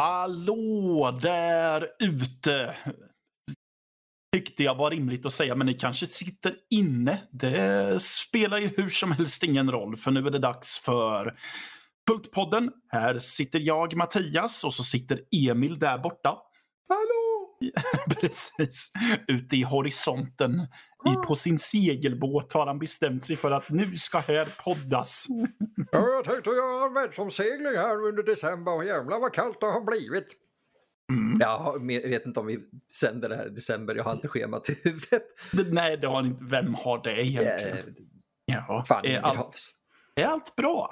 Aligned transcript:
Hallå 0.00 1.18
där 1.22 1.86
ute! 1.98 2.76
Tyckte 4.32 4.62
jag 4.62 4.74
var 4.74 4.90
rimligt 4.90 5.26
att 5.26 5.34
säga, 5.34 5.54
men 5.54 5.66
ni 5.66 5.74
kanske 5.74 6.06
sitter 6.06 6.56
inne. 6.70 7.22
Det 7.30 8.02
spelar 8.02 8.58
ju 8.58 8.70
hur 8.76 8.88
som 8.88 9.12
helst 9.12 9.42
ingen 9.42 9.70
roll, 9.70 9.96
för 9.96 10.10
nu 10.10 10.26
är 10.26 10.30
det 10.30 10.38
dags 10.38 10.78
för 10.78 11.38
Pultpodden. 12.06 12.72
Här 12.88 13.18
sitter 13.18 13.60
jag, 13.60 13.96
Mattias, 13.96 14.64
och 14.64 14.74
så 14.74 14.84
sitter 14.84 15.20
Emil 15.30 15.78
där 15.78 15.98
borta. 15.98 16.38
Hallå! 16.88 17.58
Precis. 18.20 18.92
Ute 19.28 19.56
i 19.56 19.62
horisonten. 19.62 20.66
I, 21.06 21.26
på 21.26 21.36
sin 21.36 21.58
segelbåt 21.58 22.52
har 22.52 22.66
han 22.66 22.78
bestämt 22.78 23.26
sig 23.26 23.36
för 23.36 23.50
att 23.50 23.70
nu 23.70 23.96
ska 23.96 24.18
här 24.18 24.48
poddas. 24.64 25.26
Ja, 25.92 26.08
jag 26.08 26.24
tänkte 26.24 26.50
göra 26.50 26.86
en 26.86 26.94
världsomsegling 26.94 27.74
här 27.76 28.02
under 28.08 28.22
december 28.22 28.76
och 28.76 28.84
jävlar 28.84 29.20
vad 29.20 29.32
kallt 29.32 29.60
det 29.60 29.66
har 29.66 29.80
blivit. 29.84 30.26
Mm. 31.12 31.38
Jag 31.40 31.86
vet 32.08 32.26
inte 32.26 32.40
om 32.40 32.46
vi 32.46 32.58
sänder 33.00 33.28
det 33.28 33.36
här 33.36 33.46
i 33.46 33.50
december, 33.50 33.94
jag 33.94 34.04
har 34.04 34.12
inte 34.12 34.28
schemat 34.28 34.70
i 34.70 34.78
huvudet. 34.84 35.22
Nej, 35.72 35.96
det 35.96 36.06
har 36.06 36.20
inte. 36.26 36.44
Vem 36.44 36.74
har 36.74 37.02
det 37.02 37.22
egentligen? 37.26 37.78
Eh, 37.78 37.84
Ja. 38.44 38.82
Fan, 38.88 39.04
är, 39.04 39.18
allt, 39.20 39.56
är 40.16 40.24
allt 40.24 40.56
bra? 40.56 40.90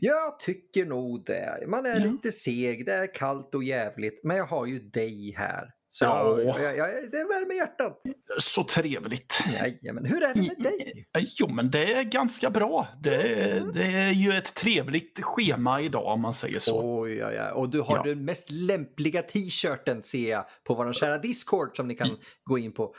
Jag 0.00 0.38
tycker 0.40 0.86
nog 0.86 1.24
det. 1.26 1.64
Man 1.68 1.86
är 1.86 1.98
Ja. 2.00 2.04
lite 2.04 2.30
seg, 2.32 2.86
det 2.86 2.92
är 2.92 3.14
kallt 3.14 3.54
och 3.54 3.64
jävligt. 3.64 4.20
Men 4.24 4.36
jag 4.36 4.44
har 4.46 4.66
ju 4.66 4.78
dig 4.78 5.34
här. 5.36 5.70
Så 5.92 6.04
Ja. 6.04 6.40
jag, 6.42 6.76
jag, 6.76 6.88
det 7.10 7.24
värmer 7.24 7.54
hjärtat. 7.54 8.02
Så 8.38 8.64
trevligt. 8.64 9.44
Jajamän, 9.60 10.04
hur 10.04 10.22
är 10.22 10.34
det 10.34 10.40
med 10.40 10.56
dig? 10.58 11.06
Jo, 11.36 11.48
men 11.48 11.70
det 11.70 11.92
är 11.94 12.02
ganska 12.02 12.50
bra. 12.50 12.88
Det 13.02 13.14
är, 13.14 13.60
det 13.74 13.84
är 13.84 14.10
ju 14.10 14.32
ett 14.32 14.54
trevligt 14.54 15.18
schema 15.22 15.80
idag 15.80 16.06
om 16.06 16.20
man 16.20 16.34
säger 16.34 16.58
så. 16.58 17.00
Oj, 17.00 17.24
oj, 17.24 17.40
oj. 17.42 17.50
Och 17.54 17.68
du 17.70 17.80
har 17.80 17.96
Ja. 17.96 18.02
den 18.02 18.24
mest 18.24 18.50
lämpliga 18.50 19.22
t-shirten 19.22 20.02
ser 20.02 20.30
jag 20.30 20.44
på 20.64 20.74
vår 20.74 20.92
kära 20.92 21.18
Discord 21.18 21.76
som 21.76 21.88
ni 21.88 21.94
kan 21.94 22.18
gå 22.44 22.58
in 22.58 22.72
på. 22.72 22.94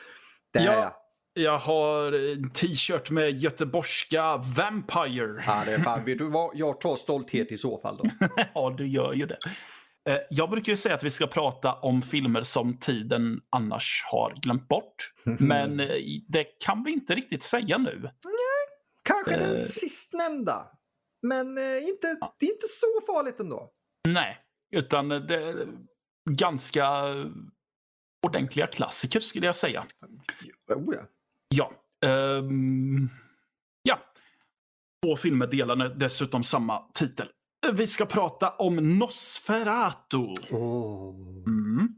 Där 0.54 0.66
Ja. 0.66 0.74
ja. 0.74 0.98
Jag 1.34 1.58
har 1.58 2.12
en 2.34 2.50
t-shirt 2.52 3.10
med 3.10 3.32
göteborgska 3.38 4.38
Vampire. 4.38 5.44
Ja, 5.48 5.62
det 5.66 5.72
är 5.74 5.78
fan, 5.78 6.06
vet 6.06 6.18
du 6.18 6.30
vad? 6.30 6.52
Jag 6.56 6.82
tar 6.82 6.96
stolthet 6.96 7.52
i 7.52 7.58
så 7.58 7.82
fall 7.82 7.98
då. 7.98 8.10
Ja, 8.54 8.76
du 8.78 8.88
gör 8.88 9.14
ju 9.14 9.26
det. 9.26 9.38
Eh, 10.10 10.18
Jag 10.30 10.50
brukar 10.50 10.72
ju 10.74 10.78
säga 10.78 10.96
att 10.96 11.04
vi 11.04 11.10
ska 11.10 11.28
prata 11.28 11.74
om 11.74 12.02
filmer 12.02 12.42
som 12.42 12.78
tiden 12.80 13.42
annars 13.50 14.04
har 14.12 14.34
glömt 14.42 14.68
bort. 14.68 15.14
Men 15.40 15.80
eh, 15.80 15.88
det 16.28 16.44
kan 16.44 16.84
vi 16.84 16.92
inte 16.92 17.16
riktigt 17.16 17.44
säga 17.44 17.78
nu. 17.78 18.10
Kanske 19.04 19.32
den 19.38 19.50
Eh. 19.52 19.56
sistnämnda. 19.56 20.68
Men 21.28 21.48
inte, 21.58 22.18
det 22.40 22.46
är 22.46 22.52
inte 22.54 22.68
så 22.68 23.14
farligt 23.14 23.40
ändå. 23.40 23.72
Nej, 24.08 24.38
utan 24.76 25.10
det 25.10 25.36
är 25.36 25.68
ganska 26.30 26.88
ordentliga 28.28 28.68
klassiker 28.68 29.20
skulle 29.20 29.46
jag 29.46 29.56
säga. 29.56 29.86
Oh, 30.76 30.96
ja. 30.96 31.02
Ja. 31.56 31.72
ehm, 32.10 33.10
ja. 33.84 34.00
Två 35.06 35.16
filmer 35.18 35.48
delar 35.48 35.76
dessutom 35.90 36.44
samma 36.44 36.92
titel. 36.94 37.28
Vi 37.70 37.88
ska 37.88 38.06
prata 38.06 38.50
om 38.50 38.76
Nosferatu. 39.00 40.34
Oh. 40.52 41.16
Mm. 41.48 41.90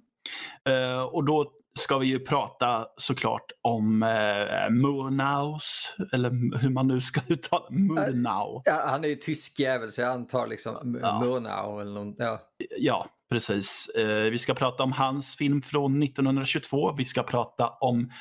Eh, 0.69 1.03
och 1.03 1.25
då 1.25 1.51
ska 1.79 1.97
vi 1.97 2.07
ju 2.07 2.19
prata 2.19 2.85
såklart 2.97 3.51
om 3.61 4.03
uh, 4.03 4.69
Murnaus, 4.69 5.95
eller 6.11 6.57
hur 6.57 6.69
man 6.69 6.87
nu 6.87 7.01
ska 7.01 7.21
uttala 7.27 7.65
Murnau. 7.69 8.61
Ja, 8.65 8.83
han 8.87 9.03
är 9.03 9.07
ju 9.07 9.15
tysk 9.15 9.59
jävel 9.59 9.91
så 9.91 10.01
jag 10.01 10.11
antar 10.11 10.47
liksom 10.47 10.99
Ja. 11.01 11.19
Murnau 11.19 11.81
eller 11.81 11.91
någon. 11.91 12.13
Ja. 12.17 12.39
Ja, 12.77 13.07
precis. 13.31 13.89
Eh, 13.95 14.31
vi 14.31 14.37
ska 14.37 14.53
prata 14.53 14.83
om 14.83 14.91
hans 14.91 15.35
film 15.35 15.61
från 15.61 16.03
1922. 16.03 16.93
Vi 16.97 17.05
ska 17.05 17.23
prata 17.23 17.69
om 17.69 18.11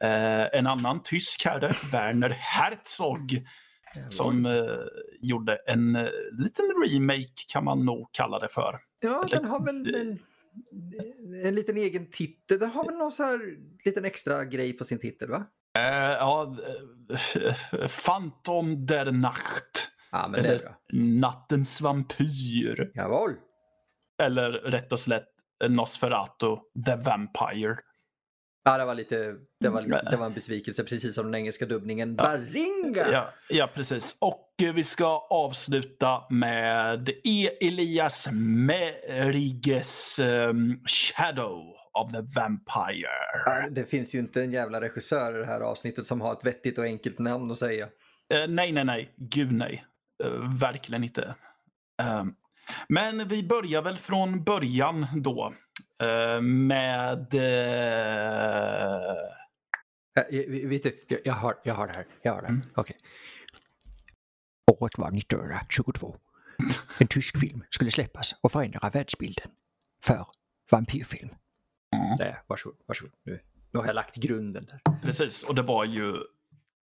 eh, 0.00 0.58
en 0.58 0.66
annan 0.66 1.02
tysk 1.02 1.44
herre, 1.44 1.72
Werner 1.92 2.36
Herzog, 2.40 3.46
som 4.08 4.46
eh, 4.46 4.62
gjorde 5.20 5.56
en 5.66 5.96
eh, 5.96 6.08
liten 6.32 6.64
remake 6.86 7.44
kan 7.48 7.64
man 7.64 7.84
nog 7.84 8.08
kalla 8.12 8.38
det 8.38 8.48
för. 8.48 8.78
Ja, 9.00 9.24
den 9.30 9.44
har 9.44 9.60
väl 9.60 9.94
en, 9.94 10.18
en 11.44 11.54
liten 11.54 11.76
egen 11.76 12.10
titel. 12.10 12.58
Den 12.58 12.70
har 12.70 12.84
väl 12.84 12.94
någon 12.94 13.12
så 13.12 13.22
här 13.22 13.56
liten 13.84 14.04
extra 14.04 14.44
grej 14.44 14.72
på 14.72 14.84
sin 14.84 14.98
titel 14.98 15.30
va? 15.30 15.44
Eh, 15.78 16.12
ja, 16.12 16.56
eh, 17.34 17.88
Phantom 18.04 18.86
der 18.86 19.12
Nacht. 19.12 19.88
Ja, 20.10 20.28
men 20.28 20.42
det 20.42 20.48
är 20.48 20.52
Eller. 20.52 20.74
Nattens 20.92 21.80
vampyr. 21.80 22.90
Jawohl. 22.94 23.34
Eller 24.22 24.50
rätt 24.50 24.92
och 24.92 25.00
slätt 25.00 25.28
Nosferatu 25.68 26.56
the 26.86 26.96
Vampire. 26.96 27.76
Ja, 28.64 28.78
det 28.78 28.84
var 28.84 28.94
lite, 28.94 29.34
det 29.60 29.68
var, 29.68 30.10
det 30.10 30.16
var 30.16 30.26
en 30.26 30.32
besvikelse 30.32 30.84
precis 30.84 31.14
som 31.14 31.24
den 31.24 31.34
engelska 31.34 31.66
dubbningen. 31.66 32.16
Bazinga! 32.16 33.12
Ja, 33.12 33.28
ja, 33.48 33.68
precis. 33.74 34.16
Och 34.20 34.48
eh, 34.62 34.72
vi 34.72 34.84
ska 34.84 35.18
avsluta 35.30 36.22
med 36.30 37.10
E. 37.24 37.50
Elias 37.60 38.28
Meriges 38.32 40.18
ehm, 40.18 40.80
Shadow 40.86 41.74
of 41.92 42.12
the 42.12 42.20
Vampire. 42.20 43.08
Ja, 43.46 43.68
Det 43.70 43.90
finns 43.90 44.14
ju 44.14 44.18
inte 44.18 44.42
en 44.42 44.52
jävla 44.52 44.80
regissör 44.80 45.34
i 45.36 45.38
det 45.38 45.46
här 45.46 45.60
avsnittet 45.60 46.06
som 46.06 46.20
har 46.20 46.32
ett 46.32 46.44
vettigt 46.46 46.78
och 46.78 46.84
enkelt 46.84 47.18
namn 47.18 47.50
att 47.50 47.58
säga. 47.58 47.88
Eh, 48.34 48.48
nej, 48.48 48.72
nej, 48.72 48.84
nej. 48.84 49.14
Gud 49.16 49.52
nej. 49.52 49.84
Eh, 50.24 50.58
verkligen 50.60 51.04
inte. 51.04 51.34
Ehm, 52.02 52.34
men 52.88 53.28
vi 53.28 53.42
börjar 53.42 53.82
väl 53.82 53.98
från 53.98 54.44
början 54.44 55.06
då. 55.16 55.52
Eh, 56.02 56.40
med... 56.40 57.34
eh, 57.34 59.32
Äh, 60.16 60.38
eh, 60.40 60.68
vet 60.68 60.82
du, 60.82 61.04
jag, 61.08 61.20
jag, 61.24 61.34
har, 61.34 61.58
jag 61.64 61.74
har 61.74 61.86
det 61.86 61.92
här. 61.92 62.06
Jag 62.22 62.32
har 62.32 62.42
det. 62.42 62.48
Mm. 62.48 62.62
Okej. 62.74 62.96
Året 64.80 64.98
var 64.98 65.18
1922. 65.18 66.16
En 66.98 67.06
tysk 67.06 67.40
film 67.40 67.64
skulle 67.70 67.90
släppas 67.90 68.34
och 68.40 68.52
förändra 68.52 68.90
världsbilden 68.90 69.50
för 70.04 70.26
vampyrfilm. 70.70 71.30
Mm. 71.96 72.16
Där, 72.18 72.42
varsågod, 72.46 72.78
varsågod. 72.86 73.12
Nu, 73.24 73.40
nu 73.72 73.78
har 73.78 73.86
jag 73.86 73.94
lagt 73.94 74.16
grunden 74.16 74.64
där. 74.64 74.80
Precis, 75.02 75.42
och 75.42 75.54
det 75.54 75.62
var 75.62 75.84
ju 75.84 76.16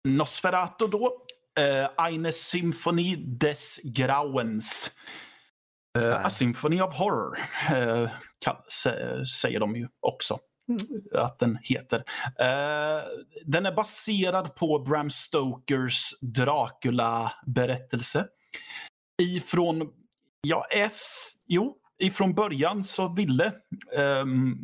Nosferatu 0.08 0.88
då. 0.88 1.26
Uh, 1.60 2.06
Eine 2.08 2.32
Symphony 2.32 3.16
des 3.16 3.80
Grauens. 3.84 4.92
Uh. 6.00 6.26
A 6.26 6.30
Symphony 6.30 6.82
of 6.82 6.94
Horror 6.94 7.38
eh, 7.70 8.10
kall- 8.46 8.64
sä- 8.70 9.26
säger 9.26 9.60
de 9.60 9.76
ju 9.76 9.88
också 10.00 10.40
att 11.16 11.40
den 11.40 11.58
heter. 11.62 11.98
Eh, 12.40 13.02
den 13.46 13.66
är 13.66 13.72
baserad 13.76 14.56
på 14.56 14.80
Bram 14.80 15.10
Stokers 15.10 16.10
Dracula-berättelse. 16.22 18.28
Ifrån, 19.22 19.90
ja, 20.42 20.66
S, 20.72 21.32
jo, 21.48 21.78
ifrån 22.00 22.34
början 22.34 22.84
så 22.84 23.08
ville 23.14 23.54
um, 23.98 24.58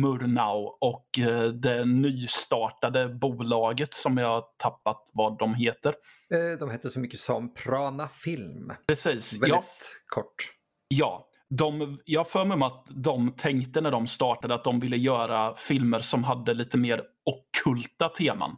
Murnau 0.00 0.76
och 0.80 1.18
eh, 1.18 1.42
det 1.48 1.84
nystartade 1.84 3.08
bolaget 3.08 3.94
som 3.94 4.18
jag 4.18 4.28
har 4.28 4.44
tappat 4.56 5.10
vad 5.12 5.38
de 5.38 5.54
heter. 5.54 5.94
Eh, 6.30 6.58
De 6.58 6.70
heter 6.70 6.88
så 6.88 7.00
mycket 7.00 7.20
som 7.20 7.54
Prana 7.54 8.08
Film. 8.08 8.72
Precis. 8.88 9.32
Väldigt 9.42 9.48
Ja, 9.50 9.64
kort. 10.06 10.52
Ja, 10.88 11.28
de, 11.50 12.00
jag 12.04 12.30
för 12.30 12.44
mig 12.44 12.66
att 12.66 12.86
de 12.88 13.32
tänkte 13.32 13.80
när 13.80 13.90
de 13.90 14.06
startade 14.06 14.54
att 14.54 14.64
de 14.64 14.80
ville 14.80 14.96
göra 14.96 15.54
filmer 15.56 16.00
som 16.00 16.24
hade 16.24 16.54
lite 16.54 16.78
mer 16.78 17.02
ockulta 17.24 18.08
teman. 18.08 18.56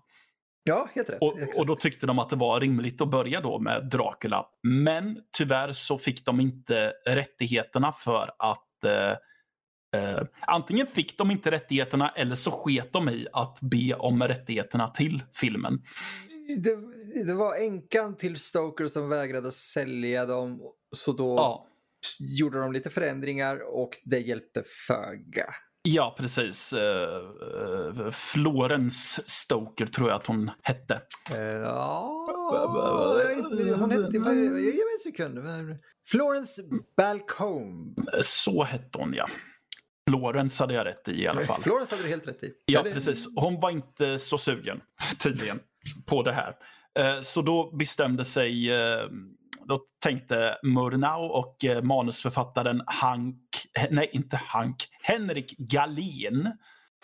Ja, 0.64 0.88
helt 0.94 1.10
rätt. 1.10 1.18
Och, 1.20 1.36
och 1.58 1.66
då 1.66 1.74
tyckte 1.74 2.06
de 2.06 2.18
att 2.18 2.30
det 2.30 2.36
var 2.36 2.60
rimligt 2.60 3.00
att 3.00 3.10
börja 3.10 3.40
då 3.40 3.58
med 3.58 3.88
Dracula. 3.90 4.46
Men 4.62 5.18
tyvärr 5.36 5.72
så 5.72 5.98
fick 5.98 6.24
de 6.24 6.40
inte 6.40 6.92
rättigheterna 7.06 7.92
för 7.92 8.30
att 8.38 8.84
eh, 8.84 9.10
eh, 10.00 10.22
antingen 10.40 10.86
fick 10.86 11.18
de 11.18 11.30
inte 11.30 11.50
rättigheterna 11.50 12.08
eller 12.08 12.34
så 12.34 12.50
sket 12.50 12.92
de 12.92 13.08
i 13.08 13.26
att 13.32 13.58
be 13.60 13.94
om 13.94 14.22
rättigheterna 14.22 14.88
till 14.88 15.22
filmen. 15.32 15.82
det, 16.58 16.76
det 17.26 17.34
var 17.34 17.54
änkan 17.54 18.16
till 18.16 18.36
Stoker 18.36 18.86
som 18.86 19.08
vägrade 19.08 19.50
sälja 19.50 20.26
dem. 20.26 20.60
Så 20.96 21.12
då 21.12 21.36
Ja, 21.36 21.66
gjorde 22.18 22.58
de 22.60 22.72
lite 22.72 22.90
förändringar 22.90 23.74
och 23.74 23.90
det 24.04 24.18
hjälpte 24.18 24.62
föga. 24.86 25.46
ja 25.82 26.14
precis. 26.18 26.72
Eh, 26.72 28.10
Florence 28.10 29.22
Stoker 29.26 29.86
tror 29.86 30.08
jag 30.08 30.16
att 30.16 30.26
hon 30.26 30.50
hette. 30.62 31.02
Eh, 31.30 31.40
Ja, 31.40 32.26
hon 33.78 33.90
hette... 33.90 34.16
Ge 34.16 34.72
mig 34.72 34.94
en 34.94 35.12
sekund. 35.12 35.38
Florence 36.08 36.62
Balcombe. 36.96 38.02
Så 38.22 38.62
hette 38.62 38.98
hon 38.98 39.14
ja. 39.14 39.28
Florence 40.08 40.62
hade 40.62 40.74
jag 40.74 40.86
rätt 40.86 41.08
i 41.08 41.22
i 41.22 41.26
alla 41.28 41.40
fall. 41.40 41.62
Florence 41.62 41.94
hade 41.94 42.02
du 42.04 42.08
helt 42.10 42.28
rätt 42.28 42.42
i. 42.42 42.52
Ja, 42.66 42.82
precis. 42.82 43.26
Hon 43.36 43.60
var 43.60 43.70
inte 43.70 44.18
så 44.18 44.38
sugen, 44.38 44.80
tydligen, 45.18 45.60
på 46.06 46.22
det 46.22 46.32
här. 46.32 46.54
Så 47.22 47.42
då 47.42 47.76
bestämde 47.76 48.24
sig, 48.24 48.70
då 49.70 49.80
tänkte 50.02 50.58
Murnau 50.62 51.28
och 51.28 51.64
eh, 51.64 51.82
manusförfattaren 51.82 52.82
Hank 52.86 53.36
nej 53.90 54.10
inte 54.12 54.36
Hank, 54.36 54.88
Henrik 55.02 55.54
Galén 55.58 56.52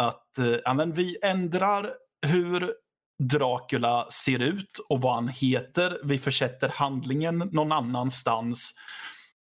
att 0.03 0.39
eh, 0.39 0.75
men 0.75 0.93
vi 0.93 1.17
ändrar 1.23 1.95
hur 2.27 2.73
Dracula 3.19 4.07
ser 4.11 4.39
ut 4.43 4.79
och 4.89 5.01
vad 5.01 5.15
han 5.15 5.29
heter. 5.29 6.01
Vi 6.05 6.19
försätter 6.19 6.69
handlingen 6.69 7.39
någon 7.39 7.73
annanstans 7.73 8.75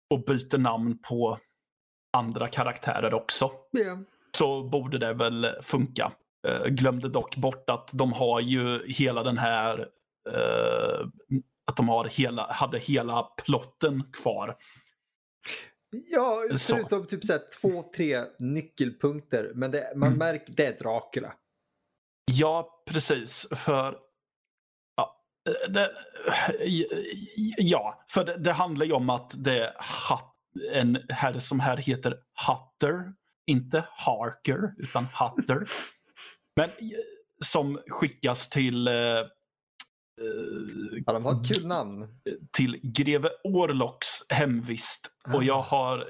och 0.10 0.24
byter 0.26 0.58
namn 0.58 0.98
på 1.10 1.40
andra 2.18 2.48
karaktärer 2.48 3.14
också. 3.14 3.52
Yeah. 3.78 4.00
Så 4.38 4.64
borde 4.64 4.98
det 4.98 5.14
väl 5.14 5.48
funka. 5.62 6.12
Uh, 6.48 6.68
glömde 6.68 7.10
dock 7.10 7.36
bort 7.36 7.70
att 7.70 7.90
de 7.94 8.14
har 8.14 8.40
ju 8.40 8.88
hela 8.88 9.24
den 9.24 9.38
här 9.38 9.80
uh, 10.30 11.08
att 11.66 11.78
de 11.78 11.90
har 11.90 12.06
hela, 12.06 12.52
hade 12.52 12.80
hela 12.80 13.24
plotten 13.24 14.04
kvar. 14.12 14.58
Ja, 16.08 16.44
förutom 16.50 17.04
så. 17.04 17.10
typ 17.10 17.26
så 17.26 17.40
två, 17.62 17.84
tre 17.96 18.24
nyckelpunkter. 18.40 19.52
Men 19.56 19.72
det, 19.72 19.94
man 19.96 20.08
mm. 20.08 20.20
märker, 20.20 20.54
det 20.54 20.66
är 20.66 20.80
Dracula. 20.80 21.34
Ja, 22.32 22.84
precis. 22.86 23.48
För 23.52 23.98
ja, 24.96 25.24
det, 25.68 25.92
ja, 27.58 28.06
för 28.10 28.26
det, 28.26 28.38
det, 28.38 28.52
handlar 28.52 28.86
ju 28.86 28.92
om 28.92 29.10
att 29.10 29.44
det 29.44 29.60
är 29.60 29.74
en 30.72 30.98
herre 31.10 31.42
som 31.42 31.60
här 31.60 31.78
heter 31.78 32.18
Hutter. 32.48 33.14
Inte 33.48 33.86
Harker, 33.92 34.74
utan 34.78 35.06
Hutter. 35.06 35.66
Men 36.56 36.70
som 37.44 37.80
skickas 37.88 38.50
till... 38.50 38.90
Eh, 40.22 41.02
ja, 41.06 41.14
de 41.14 41.26
har 41.26 41.42
ett 41.42 41.48
kul 41.48 41.68
namn. 41.68 42.08
Till 42.52 42.80
greve 42.84 43.30
Orlocks 43.44 44.30
hemvist. 44.30 45.12
Mm. 45.26 45.38
Och 45.38 45.44
jag 45.44 45.62
har 45.62 46.06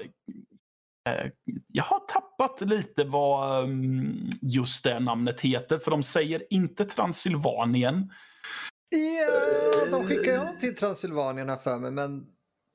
Eh, 1.06 1.30
jag 1.68 1.84
har 1.84 1.98
tappat 1.98 2.60
lite 2.60 3.04
vad 3.04 3.64
mm, 3.64 4.30
just 4.42 4.84
det 4.84 5.00
namnet 5.00 5.40
heter, 5.40 5.78
för 5.78 5.90
de 5.90 6.02
säger 6.02 6.42
inte 6.50 6.84
Transylvanien. 6.84 8.12
Ja, 8.88 9.86
de 9.90 10.08
skickar 10.08 10.32
ju 10.32 10.60
till 10.60 10.76
Transylvanien 10.76 11.58
för 11.58 11.78
mig, 11.78 11.90
men... 11.90 12.26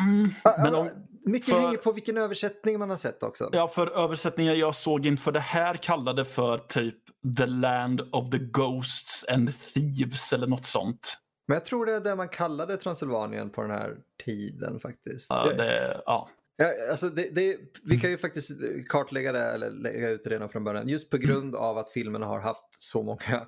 Mm, 0.04 0.33
men 0.57 0.75
om, 0.75 0.89
mycket 1.25 1.50
för, 1.50 1.62
hänger 1.62 1.78
på 1.78 1.92
vilken 1.92 2.18
översättning 2.18 2.80
man 2.80 2.89
har 2.89 2.98
sett 2.98 3.24
också. 3.24 3.50
Ja, 3.54 3.68
för 3.68 3.88
översättningen 3.88 4.60
jag 4.60 4.75
såg 4.75 5.06
inför 5.06 5.31
det 5.31 5.39
här 5.39 5.75
kallade 5.75 6.25
för 6.25 6.57
typ 6.57 6.95
The 7.38 7.45
Land 7.45 8.01
of 8.12 8.30
the 8.30 8.38
Ghosts 8.38 9.25
and 9.30 9.51
Thieves 9.74 10.33
eller 10.33 10.48
något 10.48 10.66
sånt. 10.66 11.18
Men 11.48 11.56
jag 11.56 11.66
tror 11.66 11.86
det 11.86 11.94
är 11.94 12.00
det 12.00 12.16
man 12.16 12.30
kallade 12.30 12.78
Transylvanien 12.78 13.50
på 13.50 13.62
den 13.62 13.72
här 13.72 13.98
tiden 14.26 14.80
faktiskt. 14.80 15.30
Ja, 15.30 15.54
det, 15.58 16.02
ja. 16.06 16.30
Ja, 16.56 16.74
alltså 16.92 17.10
det, 17.10 17.30
det, 17.36 17.58
vi 17.84 18.00
kan 18.00 18.10
ju 18.10 18.18
faktiskt 18.18 18.52
kartlägga 18.90 19.32
det 19.32 19.40
eller 19.40 19.72
lägga 19.72 20.10
ut 20.10 20.24
det 20.24 20.30
redan 20.30 20.50
från 20.50 20.64
början. 20.64 20.88
Just 20.88 21.10
på 21.10 21.18
grund 21.18 21.56
av 21.56 21.78
att 21.78 21.90
filmen 21.90 22.22
har 22.22 22.40
haft 22.40 22.82
så 22.82 23.04
många 23.04 23.48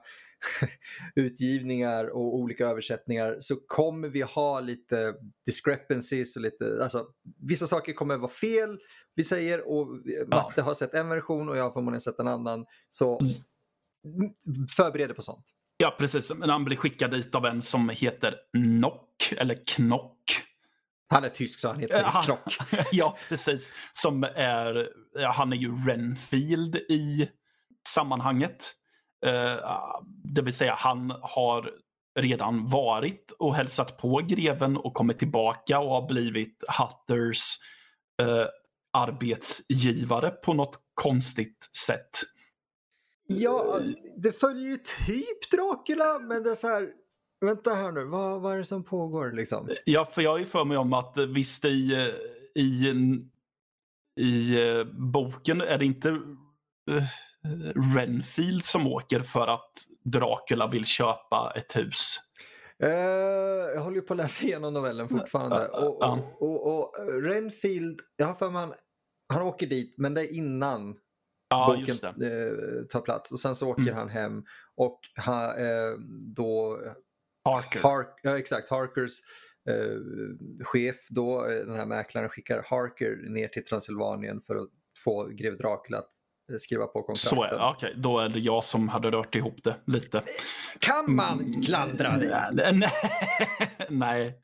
utgivningar 1.16 2.06
och 2.06 2.36
olika 2.36 2.68
översättningar 2.68 3.38
så 3.40 3.56
kommer 3.56 4.10
vi 4.10 4.22
ha 4.22 4.60
lite 4.60 5.14
discrepancies 5.46 6.36
och 6.36 6.42
lite, 6.42 6.80
alltså 6.82 7.08
vissa 7.50 7.68
saker 7.68 7.94
kommer 7.94 8.18
vara 8.18 8.32
fel 8.32 8.80
vi 9.16 9.24
säger 9.24 9.68
och 9.68 9.88
Matte 10.28 10.54
ja. 10.56 10.64
har 10.64 10.74
sett 10.74 10.94
en 10.94 11.10
version 11.10 11.50
och 11.50 11.58
jag 11.58 11.64
har 11.64 11.72
förmodligen 11.72 12.02
sett 12.02 12.20
en 12.20 12.28
annan. 12.28 12.66
Så 12.90 13.20
förbered 14.78 15.10
dig 15.10 15.16
på 15.16 15.22
sånt. 15.22 15.46
Ja, 15.78 15.96
precis. 15.98 16.34
Men 16.34 16.50
han 16.50 16.66
blir 16.66 16.78
skickad 16.78 17.12
dit 17.12 17.36
av 17.36 17.46
en 17.46 17.62
som 17.62 17.90
heter 17.90 18.36
Nock 18.54 19.34
eller 19.38 19.66
Knock 19.66 20.44
han 21.14 21.24
är 21.24 21.30
tysk 21.30 21.60
så 21.60 21.68
han 21.68 21.80
heter 21.80 21.96
säkert 21.96 22.26
Krock. 22.26 22.58
ja, 22.92 23.18
precis. 23.30 23.74
Som 23.94 24.24
är, 24.24 24.90
han 25.26 25.54
är 25.54 25.58
ju 25.58 25.86
Renfield 25.88 26.76
i 26.76 27.30
sammanhanget. 27.88 28.74
Uh, 29.26 29.60
det 30.24 30.42
vill 30.42 30.54
säga 30.54 30.76
han 30.78 31.14
har 31.22 31.72
redan 32.20 32.68
varit 32.68 33.32
och 33.40 33.56
hälsat 33.56 33.98
på 33.98 34.22
greven 34.28 34.78
och 34.78 34.94
kommit 34.94 35.20
tillbaka 35.20 35.80
och 35.80 35.90
har 35.90 36.08
blivit 36.08 36.64
Hutters 36.68 37.58
uh, 38.22 38.46
arbetsgivare 38.94 40.30
på 40.30 40.54
något 40.54 40.80
konstigt 40.94 41.70
sätt. 41.88 42.22
Ja, 43.28 43.80
det 44.18 44.32
följer 44.32 44.70
ju 44.70 44.78
typ 44.78 45.52
Dracula 45.52 46.20
men 46.20 46.44
det 46.44 46.50
är 46.50 46.56
så 46.56 46.68
här 46.68 46.90
Vänta 47.46 47.74
här 47.74 47.92
nu, 47.92 48.04
vad, 48.04 48.42
vad 48.42 48.54
är 48.54 48.58
det 48.58 48.66
som 48.66 48.84
pågår 48.84 49.32
liksom? 49.32 49.70
Ja, 49.86 50.06
för 50.06 50.22
jag 50.22 50.40
ju 50.40 50.46
för 50.46 50.66
mig 50.66 50.78
om 50.78 50.94
att 50.94 51.18
visst 51.18 51.66
i, 51.66 52.14
i, 52.56 52.94
i 54.22 54.56
boken 54.94 55.62
är 55.62 55.78
det 55.78 55.86
inte 55.86 56.20
Renfield 57.96 58.66
som 58.66 58.88
åker 58.88 59.20
för 59.20 59.48
att 59.48 59.72
Dracula 60.04 60.68
vill 60.68 60.86
köpa 60.86 61.54
ett 61.56 61.76
hus. 61.76 62.20
Uh, 62.84 62.90
jag 63.76 63.82
håller 63.82 63.96
ju 63.96 64.02
på 64.02 64.14
att 64.14 64.18
läsa 64.18 64.46
igenom 64.46 64.74
novellen 64.74 65.10
fortfarande. 65.10 65.56
Uh, 65.56 65.74
uh, 65.74 65.84
och, 65.84 66.04
och, 66.04 66.42
och, 66.42 66.80
och, 66.80 67.24
Renfield, 67.24 68.02
jag 68.16 68.26
har 68.26 68.34
för 68.34 68.50
mig 68.50 68.62
han, 68.62 68.74
han 69.34 69.42
åker 69.42 69.68
dit 69.68 69.94
men 69.98 70.14
det 70.14 70.22
är 70.22 70.34
innan 70.34 70.98
boken 71.56 71.98
tar 72.90 73.02
plats. 73.02 73.32
Och 73.32 73.40
sen 73.40 73.56
så 73.56 73.70
åker 73.70 73.82
mm. 73.82 73.96
han 73.96 74.10
hem 74.10 74.44
och 74.76 75.00
han, 75.16 75.56
då 76.36 76.80
Harker. 77.46 77.82
Hark, 77.82 78.20
ja, 78.22 78.38
exakt, 78.38 78.70
Harkers 78.70 79.12
eh, 79.70 79.98
chef 80.66 80.96
då, 81.10 81.46
eh, 81.46 81.66
den 81.66 81.76
här 81.76 81.86
mäklaren 81.86 82.30
skickar 82.30 82.66
Harker 82.70 83.30
ner 83.30 83.48
till 83.48 83.66
Transylvanien 83.66 84.42
för 84.48 84.56
att 84.56 84.70
få 85.04 85.28
greve 85.32 85.56
Dracula 85.56 85.98
att 85.98 86.12
eh, 86.52 86.56
skriva 86.60 86.88
på 86.88 87.04
kontrakten. 87.04 87.30
Så 87.30 87.44
är 87.44 87.70
okay. 87.72 87.94
då 87.96 88.20
är 88.20 88.30
det 88.30 88.40
jag 88.40 88.64
som 88.64 88.90
hade 88.90 89.12
rört 89.12 89.36
ihop 89.36 89.64
det 89.64 89.76
lite. 89.88 90.24
Kan 90.80 91.16
man 91.16 91.40
mm. 91.40 91.62
klandra 91.62 92.18
dig? 92.18 92.74
Nej, 92.74 92.92
nej, 93.90 94.40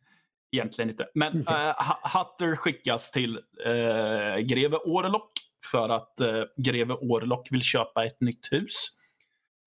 egentligen 0.52 0.90
inte. 0.90 1.08
Men 1.14 1.38
uh, 1.38 1.74
Hutter 2.04 2.56
skickas 2.56 3.12
till 3.12 3.38
uh, 3.68 4.38
greve 4.38 4.78
Orlok 4.78 5.32
för 5.72 5.90
att 5.90 6.14
uh, 6.22 6.44
greve 6.58 6.94
Orlok 6.94 7.52
vill 7.52 7.62
köpa 7.62 8.06
ett 8.06 8.22
nytt 8.22 8.48
hus. 8.52 8.90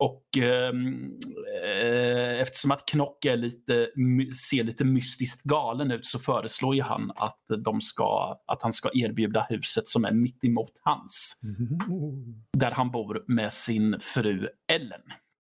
Och 0.02 0.36
ehm, 0.36 1.18
eh, 1.64 2.40
eftersom 2.40 2.70
att 2.70 2.86
Knock 2.86 3.24
är 3.24 3.36
lite, 3.36 3.88
ser 4.50 4.64
lite 4.64 4.84
mystiskt 4.84 5.42
galen 5.42 5.90
ut 5.90 6.06
så 6.06 6.18
föreslår 6.18 6.74
ju 6.74 6.82
han 6.82 7.12
att, 7.16 7.44
de 7.64 7.80
ska, 7.80 8.40
att 8.46 8.62
han 8.62 8.72
ska 8.72 8.90
erbjuda 8.94 9.46
huset 9.48 9.88
som 9.88 10.04
är 10.04 10.12
mitt 10.12 10.44
emot 10.44 10.72
hans. 10.80 11.40
Mm. 11.58 12.34
Där 12.52 12.70
han 12.70 12.90
bor 12.90 13.24
med 13.26 13.52
sin 13.52 14.00
fru 14.00 14.48
Ellen. 14.72 15.02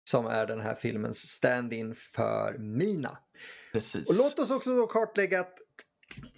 Som 0.10 0.28
är 0.28 0.48
den 0.48 0.60
här 0.60 0.76
filmens 0.76 1.18
stand-in 1.18 1.96
för 1.96 2.58
Mina. 2.58 3.18
Precis. 3.72 4.10
Och 4.10 4.16
låt 4.18 4.40
oss 4.40 4.52
också 4.52 4.76
då 4.76 4.88
kartlägga 4.88 5.40
att 5.40 5.56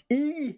i 0.09 0.55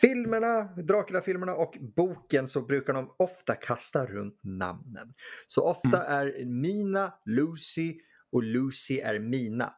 filmerna, 0.00 0.62
Dracula-filmerna 0.62 1.54
och 1.54 1.76
boken 1.96 2.48
så 2.48 2.62
brukar 2.62 2.92
de 2.92 3.14
ofta 3.18 3.54
kasta 3.54 4.06
runt 4.06 4.40
namnen. 4.42 5.14
Så 5.46 5.62
ofta 5.62 6.04
mm. 6.04 6.18
är 6.18 6.44
Mina 6.44 7.12
Lucy 7.26 7.94
och 8.32 8.42
Lucy 8.42 8.98
är 8.98 9.18
Mina. 9.18 9.72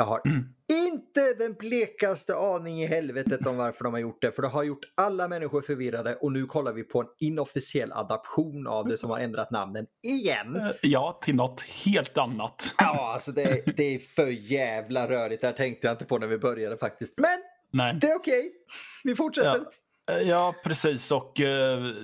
Jag 0.00 0.04
har 0.04 0.20
mm. 0.24 0.44
inte 0.68 1.34
den 1.34 1.54
blekaste 1.54 2.36
aning 2.36 2.82
i 2.82 2.86
helvetet 2.86 3.46
om 3.46 3.56
varför 3.56 3.84
de 3.84 3.92
har 3.92 4.00
gjort 4.00 4.22
det. 4.22 4.32
För 4.32 4.42
det 4.42 4.48
har 4.48 4.62
gjort 4.62 4.92
alla 4.94 5.28
människor 5.28 5.62
förvirrade 5.62 6.14
och 6.14 6.32
nu 6.32 6.46
kollar 6.46 6.72
vi 6.72 6.82
på 6.82 7.00
en 7.00 7.06
inofficiell 7.18 7.92
adaption 7.92 8.66
av 8.66 8.88
det 8.88 8.96
som 8.96 9.10
har 9.10 9.18
ändrat 9.18 9.50
namnen 9.50 9.86
igen. 10.02 10.56
Eh, 10.56 10.70
ja, 10.82 11.18
till 11.22 11.34
något 11.34 11.62
helt 11.62 12.18
annat. 12.18 12.74
Ja, 12.78 13.12
alltså 13.12 13.32
det, 13.32 13.76
det 13.76 13.94
är 13.94 13.98
för 13.98 14.52
jävla 14.52 15.08
rörigt. 15.08 15.40
Det 15.40 15.46
här 15.46 15.54
tänkte 15.54 15.86
jag 15.86 15.94
inte 15.94 16.04
på 16.04 16.18
när 16.18 16.26
vi 16.26 16.38
började 16.38 16.76
faktiskt. 16.76 17.18
Men 17.18 17.38
Nej. 17.70 17.98
Det 18.00 18.06
är 18.06 18.16
okej. 18.16 18.38
Okay. 18.38 18.50
Vi 19.04 19.14
fortsätter. 19.14 19.48
Ja. 19.48 19.72
Eh, 20.10 20.28
ja, 20.28 20.54
precis. 20.64 21.10
Och 21.10 21.40
eh, 21.40 21.94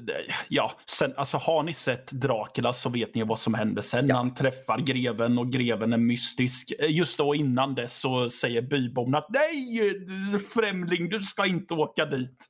ja, 0.48 0.72
sen, 0.86 1.14
alltså, 1.16 1.36
har 1.36 1.62
ni 1.62 1.72
sett 1.72 2.12
Dracula 2.12 2.72
så 2.72 2.88
vet 2.88 3.14
ni 3.14 3.22
vad 3.22 3.38
som 3.38 3.54
händer 3.54 3.82
sen. 3.82 4.06
Ja. 4.06 4.16
Han 4.16 4.34
träffar 4.34 4.78
greven 4.78 5.38
och 5.38 5.52
greven 5.52 5.92
är 5.92 5.98
mystisk. 5.98 6.72
Eh, 6.78 6.90
just 6.90 7.18
då 7.18 7.34
innan 7.34 7.74
det 7.74 7.88
så 7.88 8.30
säger 8.30 8.62
byborna 8.62 9.18
att 9.18 9.30
nej, 9.30 10.06
främling, 10.54 11.08
du 11.08 11.20
ska 11.20 11.46
inte 11.46 11.74
åka 11.74 12.06
dit. 12.06 12.44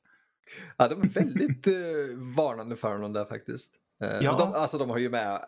Ja, 0.77 0.87
de 0.87 1.01
är 1.01 1.07
väldigt 1.07 1.67
eh, 1.67 1.73
varnande 2.35 2.75
för 2.75 2.91
honom 2.91 3.13
där 3.13 3.25
faktiskt. 3.25 3.73
Eh, 4.03 4.19
ja. 4.21 4.37
De, 4.37 4.53
alltså 4.53 4.77
de 4.77 4.89
har 4.89 4.97
ju 4.97 5.09
med, 5.09 5.45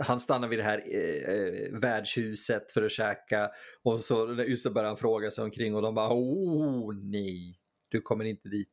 han 0.00 0.20
stannar 0.20 0.48
vid 0.48 0.58
det 0.58 0.62
här 0.62 0.82
eh, 0.86 1.34
eh, 1.34 1.80
värdshuset 1.80 2.70
för 2.70 2.82
att 2.82 2.92
käka 2.92 3.50
och 3.82 4.00
så 4.00 4.44
just 4.48 4.72
börjar 4.72 4.88
han 4.88 4.96
fråga 4.96 5.30
sig 5.30 5.44
omkring 5.44 5.74
och 5.74 5.82
de 5.82 5.94
bara 5.94 6.08
oh 6.10 6.94
nej, 6.94 7.58
du 7.88 8.00
kommer 8.00 8.24
inte 8.24 8.48
dit. 8.48 8.68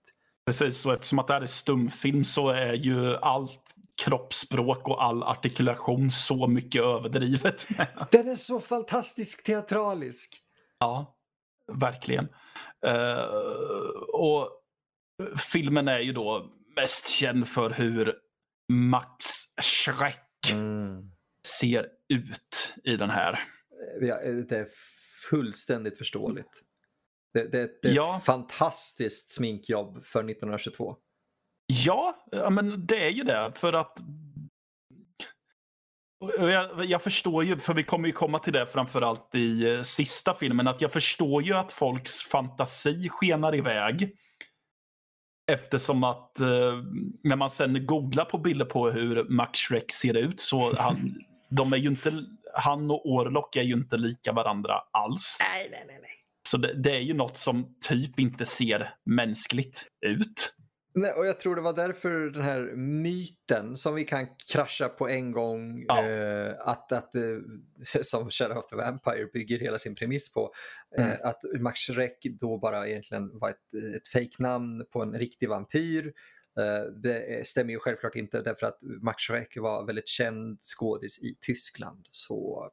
Precis, 0.46 0.86
och 0.86 0.94
eftersom 0.94 1.20
att 1.20 1.28
det 1.28 1.34
här 1.34 1.42
är 1.42 1.46
stumfilm 1.46 2.24
så 2.24 2.50
är 2.50 2.74
ju 2.74 3.16
allt 3.16 3.76
kroppsspråk 4.06 4.88
och 4.88 5.04
all 5.04 5.24
artikulation 5.24 6.12
så 6.12 6.48
mycket 6.48 6.82
överdrivet. 6.82 7.68
Den 8.12 8.30
är 8.30 8.36
så 8.36 8.60
fantastiskt 8.60 9.46
teatralisk. 9.46 10.42
Ja, 10.80 11.18
verkligen. 11.74 12.28
Uh, 12.88 13.24
och 14.14 14.50
filmen 15.52 15.88
är 15.88 16.00
ju 16.00 16.14
då 16.14 16.52
mest 16.76 17.10
känd 17.10 17.48
för 17.48 17.70
hur 17.70 18.16
Max 18.72 19.26
Schreck 19.62 20.18
Mm. 20.52 21.12
ser 21.60 21.88
ut 22.10 22.74
i 22.84 22.96
den 22.98 23.10
här. 23.10 23.40
Ja, 24.02 24.16
det 24.22 24.52
är 24.52 24.68
fullständigt 25.30 25.98
förståeligt. 25.98 26.64
Det, 27.34 27.52
det, 27.52 27.82
det 27.82 27.88
är 27.90 27.94
Ja. 27.96 28.18
ett 28.18 28.26
fantastiskt 28.26 29.32
sminkjobb 29.34 30.06
för 30.06 30.20
1922. 30.20 30.96
Ja, 31.68 32.16
men 32.52 32.86
det 32.86 33.06
är 33.06 33.10
ju 33.10 33.24
det. 33.24 33.52
För 33.56 33.74
att... 33.74 33.98
Jag, 36.38 36.86
jag 36.86 37.02
förstår 37.02 37.44
ju, 37.44 37.58
för 37.58 37.74
vi 37.74 37.84
kommer 37.84 38.08
ju 38.08 38.14
komma 38.14 38.40
till 38.40 38.54
det 38.54 38.66
framförallt 38.66 39.36
i 39.36 39.74
eh, 39.74 39.82
sista 39.82 40.34
filmen, 40.34 40.68
att 40.68 40.82
jag 40.82 40.92
förstår 40.94 41.44
ju 41.44 41.54
att 41.54 41.72
folks 41.72 42.22
fantasi 42.22 43.10
skenar 43.10 43.56
iväg. 43.56 44.18
Eftersom 45.48 46.04
att 46.04 46.40
eh, 46.40 46.48
när 47.24 47.36
man 47.36 47.50
sen 47.50 47.86
googlar 47.86 48.26
på 48.26 48.38
bilder 48.38 48.66
på 48.66 48.90
hur 48.90 49.24
Max 49.24 49.60
Schreck 49.60 49.92
ser 49.92 50.18
ut 50.18 50.42
så 50.42 50.76
han, 50.76 51.16
de 51.50 51.74
är 51.74 51.78
ju 51.78 51.88
inte, 51.90 52.12
han 52.54 52.92
och 52.92 53.12
Orlok 53.12 53.56
är 53.56 53.64
ju 53.64 53.74
inte 53.74 53.98
lika 53.98 54.32
varandra 54.32 54.74
alls. 54.92 55.38
Nej, 55.54 55.70
nej. 55.72 55.86
nej. 55.88 56.02
Så 56.50 56.58
det, 56.58 56.74
det 56.74 56.96
är 56.96 57.00
ju 57.02 57.14
något 57.14 57.38
som 57.38 57.76
typ 57.90 58.20
inte 58.20 58.46
ser 58.46 58.94
mänskligt 59.06 59.88
ut. 60.06 60.54
Nej, 60.94 61.12
och 61.14 61.26
jag 61.26 61.40
tror 61.40 61.56
det 61.56 61.62
var 61.62 61.74
därför 61.74 62.10
den 62.30 62.42
här 62.42 62.62
myten 62.76 63.78
som 63.78 63.96
vi 63.96 64.04
kan 64.04 64.28
krascha 64.52 64.90
på 64.90 65.10
en 65.10 65.32
gång, 65.32 65.86
Ja. 65.88 66.08
eh, 66.10 66.54
att, 66.60 66.92
att 66.92 67.16
eh, 67.16 67.22
som 68.02 68.30
Shadow 68.30 68.58
of 68.58 68.70
the 68.70 68.76
Vampire 68.76 69.26
bygger 69.34 69.60
hela 69.60 69.78
sin 69.78 69.96
premiss 69.96 70.34
på, 70.34 70.54
eh, 70.98 71.06
Mm. 71.06 71.18
att 71.24 71.42
Max 71.60 71.80
Schreck 71.80 72.18
då 72.40 72.58
bara 72.58 72.88
egentligen 72.88 73.40
var 73.40 73.50
ett, 73.50 73.74
ett 73.96 74.08
fejknamn 74.08 74.86
på 74.92 75.02
en 75.02 75.14
riktig 75.20 75.50
vampyr. 75.50 76.14
Eh, 76.60 76.84
det 76.92 77.48
stämmer 77.48 77.74
ju 77.74 77.80
självklart 77.80 78.16
inte 78.16 78.42
därför 78.42 78.66
att 78.66 78.80
Max 78.82 79.24
Schreck 79.24 79.58
var 79.58 79.86
väldigt 79.86 80.08
känd 80.08 80.62
skådis 80.62 81.20
i 81.24 81.38
Tyskland. 81.42 82.08
Så 82.12 82.70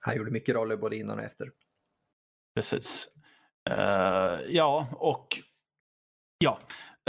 han 0.00 0.16
gjorde 0.16 0.30
mycket 0.30 0.54
roller 0.54 0.76
både 0.76 0.96
innan 0.96 1.18
och 1.18 1.24
efter. 1.24 1.50
Precis. 2.54 3.08
Eh, 3.70 4.38
ja, 4.48 4.88
och 4.92 5.38
ja. 6.38 6.60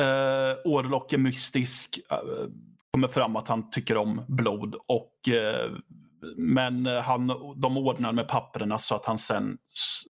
Eh, 0.01 0.57
Orlok 0.65 1.13
är 1.13 1.17
mystisk. 1.17 1.99
eh, 2.11 2.17
kommer 2.91 3.07
fram 3.07 3.35
att 3.35 3.47
han 3.47 3.69
tycker 3.69 3.97
om 3.97 4.25
blod. 4.27 4.75
Och, 4.87 5.29
eh, 5.29 5.71
men 6.37 6.85
han, 6.85 7.27
de 7.55 7.77
ordnar 7.77 8.11
med 8.11 8.27
papperna 8.27 8.79
så 8.79 8.95
att 8.95 9.05
han 9.05 9.17
sen 9.17 9.57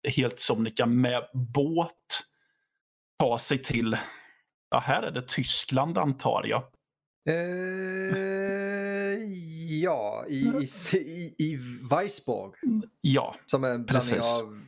helt 0.08 0.40
sonika 0.40 0.86
med 0.86 1.22
båt 1.54 2.22
tar 3.18 3.38
sig 3.38 3.58
till, 3.62 3.96
ja 4.70 4.78
här 4.78 5.02
är 5.02 5.10
det 5.10 5.28
Tyskland 5.28 5.98
antar 5.98 6.46
jag. 6.46 6.62
Eh, 7.26 9.18
ja, 9.82 10.24
i, 10.28 10.52
i, 10.92 10.96
i, 10.98 11.34
i 11.38 11.58
Weisborg. 11.90 12.52
Ja, 13.00 13.34
Som 13.44 13.64
är 13.64 13.74
en 13.74 13.84
blandning 13.84 14.14
Precis. 14.14 14.40
av, 14.40 14.60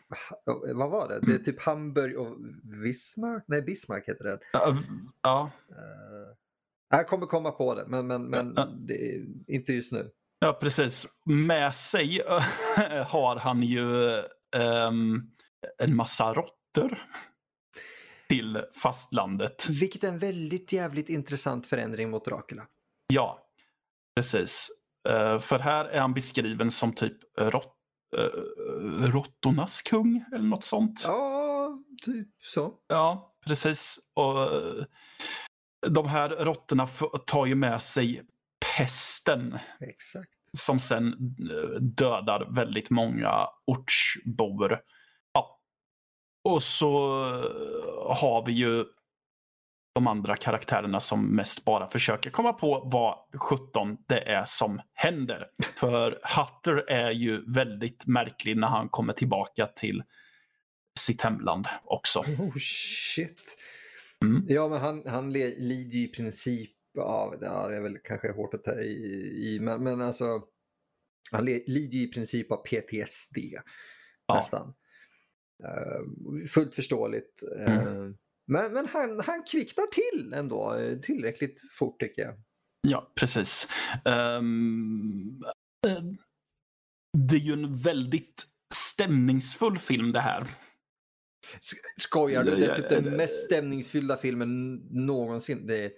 vad 0.74 0.90
var 0.90 1.08
det? 1.08 1.20
Det 1.26 1.34
är 1.34 1.38
typ 1.38 1.60
Hamburg 1.62 2.16
och 2.18 2.36
Bismarck? 2.82 3.44
Nej, 3.46 3.62
Bismarck 3.62 4.08
heter 4.08 4.24
den. 4.24 4.38
Eh, 4.54 4.78
ja, 5.22 5.50
Uh, 5.70 6.96
jag 6.98 7.08
kommer 7.08 7.26
komma 7.26 7.50
på 7.50 7.74
det, 7.74 7.84
men, 7.88 8.06
men, 8.06 8.22
men 8.24 8.52
Ja. 8.56 8.64
det 8.78 9.24
inte 9.46 9.72
just 9.72 9.92
nu. 9.92 10.10
Ja, 10.38 10.58
precis. 10.60 11.06
Med 11.26 11.74
sig 11.74 12.22
har 13.06 13.36
han 13.36 13.62
ju 13.62 14.14
ehm, 14.56 15.22
en 15.78 15.96
massa 15.96 16.34
råttor 16.34 17.02
till 18.30 18.64
fastlandet. 18.74 19.68
Vilket 19.68 20.04
är 20.04 20.08
en 20.08 20.18
väldigt 20.18 20.72
jävligt 20.72 21.08
intressant 21.08 21.66
förändring 21.66 22.10
mot 22.10 22.24
Dracula. 22.24 22.66
Ja, 23.06 23.38
precis. 24.16 24.68
Eh, 25.08 25.38
för 25.38 25.58
här 25.58 25.84
är 25.84 26.00
han 26.00 26.14
beskriven 26.14 26.70
som 26.70 26.94
typ 26.94 27.16
rott, 27.38 27.76
uh, 28.16 29.12
råttornas 29.12 29.82
kung 29.82 30.24
eller 30.32 30.44
något 30.44 30.64
sånt. 30.64 31.02
Ja, 31.04 31.78
typ 32.02 32.28
så. 32.42 32.74
Ja, 32.88 33.36
precis. 33.46 33.98
Och 34.14 34.42
eh, 34.42 34.84
de 35.86 36.08
här 36.08 36.28
råttorna 36.28 36.88
tar 37.26 37.46
ju 37.46 37.54
med 37.54 37.82
sig 37.82 38.22
pesten 38.76 39.58
Exakt. 39.80 40.30
som 40.58 40.78
sen 40.78 41.06
eh, 41.50 41.80
dödar 41.80 42.54
väldigt 42.54 42.90
många 42.90 43.46
ortsbor. 43.66 44.80
Och 46.44 46.62
så 46.62 47.24
eh, 47.24 48.16
har 48.16 48.46
vi 48.46 48.52
ju 48.52 48.84
de 49.94 50.06
andra 50.06 50.36
karaktärerna 50.36 51.00
som 51.00 51.36
mest 51.36 51.64
bara 51.64 51.88
försöker 51.88 52.30
komma 52.30 52.52
på 52.52 52.82
vad 52.92 53.40
17 53.40 53.96
det 54.08 54.20
är 54.20 54.44
som 54.44 54.80
händer. 54.94 55.46
För 55.76 56.20
Hutter 56.22 56.90
är 56.90 57.10
ju 57.10 57.52
väldigt 57.52 58.06
märklig 58.06 58.56
när 58.56 58.68
han 58.68 58.88
kommer 58.88 59.12
tillbaka 59.12 59.66
till 59.66 60.02
sitt 60.98 61.22
hemland 61.22 61.66
också. 61.84 62.18
Oh 62.18 62.56
shit. 62.58 63.56
Mm. 64.24 64.46
Ja, 64.48 64.68
men 64.68 64.80
han, 64.80 65.02
han 65.06 65.32
lider 65.32 65.98
i 65.98 66.08
princip 66.08 66.70
av, 66.98 67.38
ja, 67.40 67.68
det 67.68 67.76
är 67.76 67.82
väl 67.82 67.98
kanske 68.04 68.32
hårt 68.32 68.54
att 68.54 68.64
ta 68.64 68.80
i, 68.80 69.54
i 69.54 69.58
men, 69.60 69.84
men 69.84 70.00
alltså 70.00 70.42
han 71.32 71.44
lider 71.44 71.98
i 71.98 72.06
princip 72.06 72.52
av 72.52 72.56
PTSD 72.56 73.38
Ja. 74.26 74.34
nästan. 74.34 74.74
Eh, 75.64 76.46
fullt 76.48 76.74
förståeligt. 76.74 77.42
Eh, 77.58 77.76
Mm. 77.86 78.16
men 78.46 78.72
men 78.72 78.86
han, 78.86 79.20
han 79.20 79.42
kvicknar 79.42 79.86
till 79.86 80.32
ändå 80.32 80.74
eh, 80.74 80.98
tillräckligt 80.98 81.60
fort 81.78 82.00
tycker 82.00 82.22
jag. 82.22 82.34
Ja, 82.88 83.12
precis. 83.14 83.68
Eh, 84.04 84.42
det 87.28 87.36
är 87.36 87.40
ju 87.40 87.52
en 87.52 87.74
väldigt 87.74 88.46
stämningsfull 88.74 89.78
film 89.78 90.12
det 90.12 90.20
här. 90.20 90.46
Skojar 91.96 92.44
du? 92.44 92.56
Det 92.56 92.66
är 92.66 92.74
typ 92.74 92.88
den 92.88 93.04
mest 93.16 93.44
stämningsfyllda 93.44 94.16
filmen 94.16 94.74
någonsin. 94.90 95.66
Det 95.66 95.84
är 95.84 95.90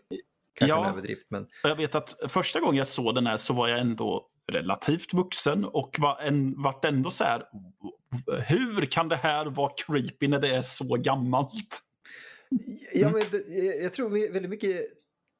kanske 0.55 0.75
Ja. 0.77 0.85
en 0.87 0.93
överdrift 0.93 1.27
men 1.31 1.47
Jag 1.63 1.77
vet 1.77 1.95
att 1.95 2.17
första 2.29 2.61
gången 2.61 2.77
jag 2.77 2.87
såg 2.87 3.15
den 3.15 3.27
här 3.27 3.37
så 3.37 3.55
var 3.55 3.69
jag 3.69 3.81
ändå 3.81 4.29
relativt 4.53 5.15
vuxen 5.15 5.65
och 5.65 5.97
var 5.99 6.21
en, 6.21 6.63
vart 6.63 6.85
ändå 6.85 7.11
så 7.11 7.25
här. 7.25 7.45
Hur 8.47 8.85
kan 8.87 9.09
det 9.09 9.17
här 9.17 9.47
vara 9.47 9.73
creepy 9.87 10.29
när 10.29 10.41
det 10.41 10.55
är 10.57 10.63
så 10.63 10.97
gammalt? 10.97 11.83
Ja, 12.93 13.09
Mm. 13.09 13.13
men 13.33 13.57
jag- 13.83 13.93
tror 13.93 14.11
väldigt 14.33 14.51
mycket, 14.51 14.87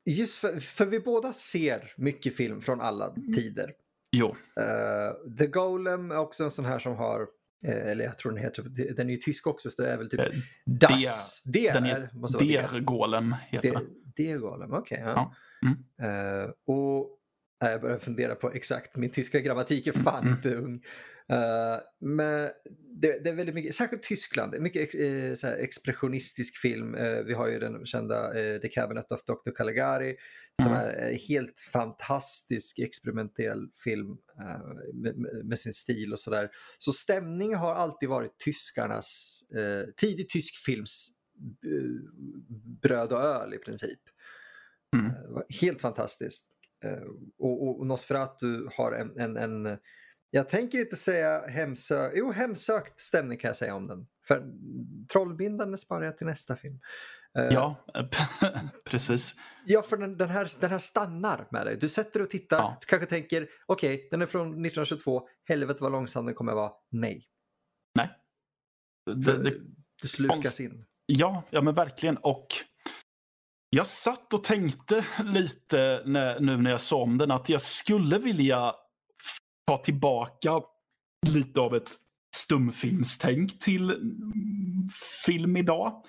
just 0.07 0.39
för, 0.39 0.61
för 0.61 0.87
vi 0.87 1.01
båda 1.01 1.33
ser 1.33 1.93
mycket 1.97 2.37
film 2.37 2.61
från 2.61 2.81
alla 2.81 3.07
Mm. 3.17 3.33
tider. 3.35 3.73
Jo, 4.17 4.37
Eh, 4.57 5.35
The 5.39 5.47
Golem 5.47 6.11
är 6.11 6.19
också 6.19 6.45
en 6.45 6.51
sån 6.51 6.65
här 6.65 6.79
som 6.79 6.97
har, 6.97 7.21
eh, 7.65 7.91
eller 7.91 8.05
jag 8.05 8.19
tror 8.19 8.33
den 8.33 8.41
heter, 8.43 8.63
den 8.97 9.09
är 9.09 9.13
ju 9.13 9.19
tysk 9.19 9.47
också 9.47 9.71
så 9.71 9.83
det 9.83 9.89
är 9.89 9.99
väl 9.99 10.11
typ 10.11 10.21
eh, 10.21 10.27
Das. 10.65 11.43
Det, 11.45 11.73
den 11.73 11.85
är, 11.87 12.01
är 12.01 12.11
måste. 12.13 12.45
Der 12.45 12.81
Golem 12.81 13.35
heter 13.49 13.69
Det, 13.69 13.75
den. 13.79 13.87
det 14.17 14.31
är 14.31 14.39
Golem, 14.39 14.73
okej. 14.73 14.99
ja. 15.05 15.13
Ja. 15.13 15.35
Mm. 15.69 16.43
Eh, 16.45 16.51
och 16.67 17.19
eh, 17.65 17.71
jag 17.71 17.81
börjar 17.81 17.99
fundera 17.99 18.35
på 18.35 18.53
exakt, 18.53 18.97
min 18.97 19.11
tyska 19.11 19.41
grammatik 19.41 19.87
är 19.87 19.93
fan 19.93 20.23
Mm. 20.23 20.35
inte 20.35 20.55
ung. 20.55 20.83
Eh, 21.29 21.79
men 22.01 22.51
det, 23.01 23.25
det 23.25 23.31
är 23.31 23.35
väldigt 23.35 23.55
mycket, 23.55 23.75
särskilt 23.75 24.03
Tyskland, 24.03 24.61
mycket 24.61 24.83
ex, 24.83 24.95
eh, 24.95 25.35
så 25.35 25.47
expressionistisk 25.47 26.57
film. 26.59 26.95
Eh, 26.95 27.19
vi 27.23 27.35
har 27.35 27.49
ju 27.49 27.59
den 27.59 27.87
kända 27.87 28.41
eh, 28.41 28.61
The 28.61 28.69
Cabinet 28.69 29.13
of 29.13 29.25
Dr. 29.25 29.51
Caligari 29.57 30.17
som 30.63 30.67
Mm. 30.73 30.79
är 30.79 30.93
en 31.11 31.19
helt 31.29 31.59
fantastisk 31.73 32.79
experimentell 32.79 33.69
film 33.85 34.11
eh, 34.41 34.61
med, 34.95 35.17
med- 35.45 35.59
sin 35.59 35.75
stil 35.75 36.13
och 36.13 36.19
sådär. 36.19 36.51
Så 36.79 36.93
stämning 36.93 37.55
har 37.55 37.75
alltid 37.75 38.09
varit 38.09 38.39
tyskarnas, 38.39 39.41
eh, 39.57 39.85
tidig 39.97 40.29
tysk 40.29 40.57
films 40.65 41.09
eh, 41.67 41.91
bröd 42.83 43.13
och 43.13 43.21
öl 43.21 43.55
i 43.55 43.59
princip. 43.59 44.01
Mm. 44.97 45.07
Eh, 45.07 45.13
Helt 45.61 45.81
fantastiskt. 45.81 46.49
Eh, 46.85 47.03
och, 47.39 47.81
och 47.81 47.87
Nosferatu 47.87 48.69
har 48.77 48.93
en, 48.93 49.19
en, 49.19 49.37
en, 49.37 49.79
jag 50.35 50.49
tänker 50.49 50.79
inte 50.79 50.97
säga 50.97 51.47
hemsökt, 51.47 52.15
jo 52.17 52.33
hemsökt 52.33 53.01
stämning 53.01 53.39
kan 53.39 53.49
jag 53.49 53.57
säga 53.57 53.75
om 53.75 53.87
den. 53.87 54.07
För 54.29 54.45
Trollbindande 55.13 55.79
sparar 55.79 56.05
jag 56.05 56.19
till 56.19 56.27
nästa 56.27 56.57
film. 56.57 56.81
Eh, 57.39 57.45
Ja, 57.45 57.87
precis. 58.91 59.35
Ja, 59.67 59.83
för 59.83 59.97
den, 59.97 60.17
den, 60.17 60.29
här, 60.29 60.61
den 60.61 60.71
här 60.71 60.79
stannar 60.79 61.49
med 61.51 61.67
dig. 61.67 61.77
Du 61.77 61.89
sätter 61.89 62.13
dig 62.21 62.23
och 62.25 62.31
tittar, 62.31 62.59
Ja. 62.59 62.77
du 62.81 62.87
kanske 62.87 63.07
tänker 63.07 63.49
okej, 63.67 64.09
den 64.11 64.23
är 64.23 64.27
från 64.27 64.47
1922, 64.49 65.29
helvete 65.49 65.83
vad 65.83 65.93
långsam 65.93 66.27
den 66.27 66.35
kommer 66.35 66.53
vara. 66.53 66.73
Nej, 66.91 67.27
Nej. 67.99 68.11
Det, 69.07 69.43
det, 69.43 69.55
det 70.03 70.09
slukas 70.09 70.61
in. 70.61 70.85
Ja, 71.07 71.43
ja 71.51 71.61
men 71.61 71.75
verkligen. 71.75 72.17
Och 72.17 72.47
jag 73.71 73.87
satt 73.87 74.33
och 74.35 74.45
tänkte 74.45 75.05
lite 75.25 76.03
när, 76.07 76.41
nu 76.41 76.57
när 76.57 76.71
jag 76.71 76.81
sa 76.81 77.03
om 77.03 77.19
den 77.19 77.31
att 77.31 77.49
jag 77.49 77.63
skulle 77.63 78.19
vilja 78.19 78.75
ta 79.67 79.79
tillbaka 79.79 80.61
lite 81.29 81.61
av 81.61 81.77
ett 81.77 81.91
stumfilmstänk 82.37 83.59
till 83.59 83.97
film 85.27 85.57
idag. 85.57 86.05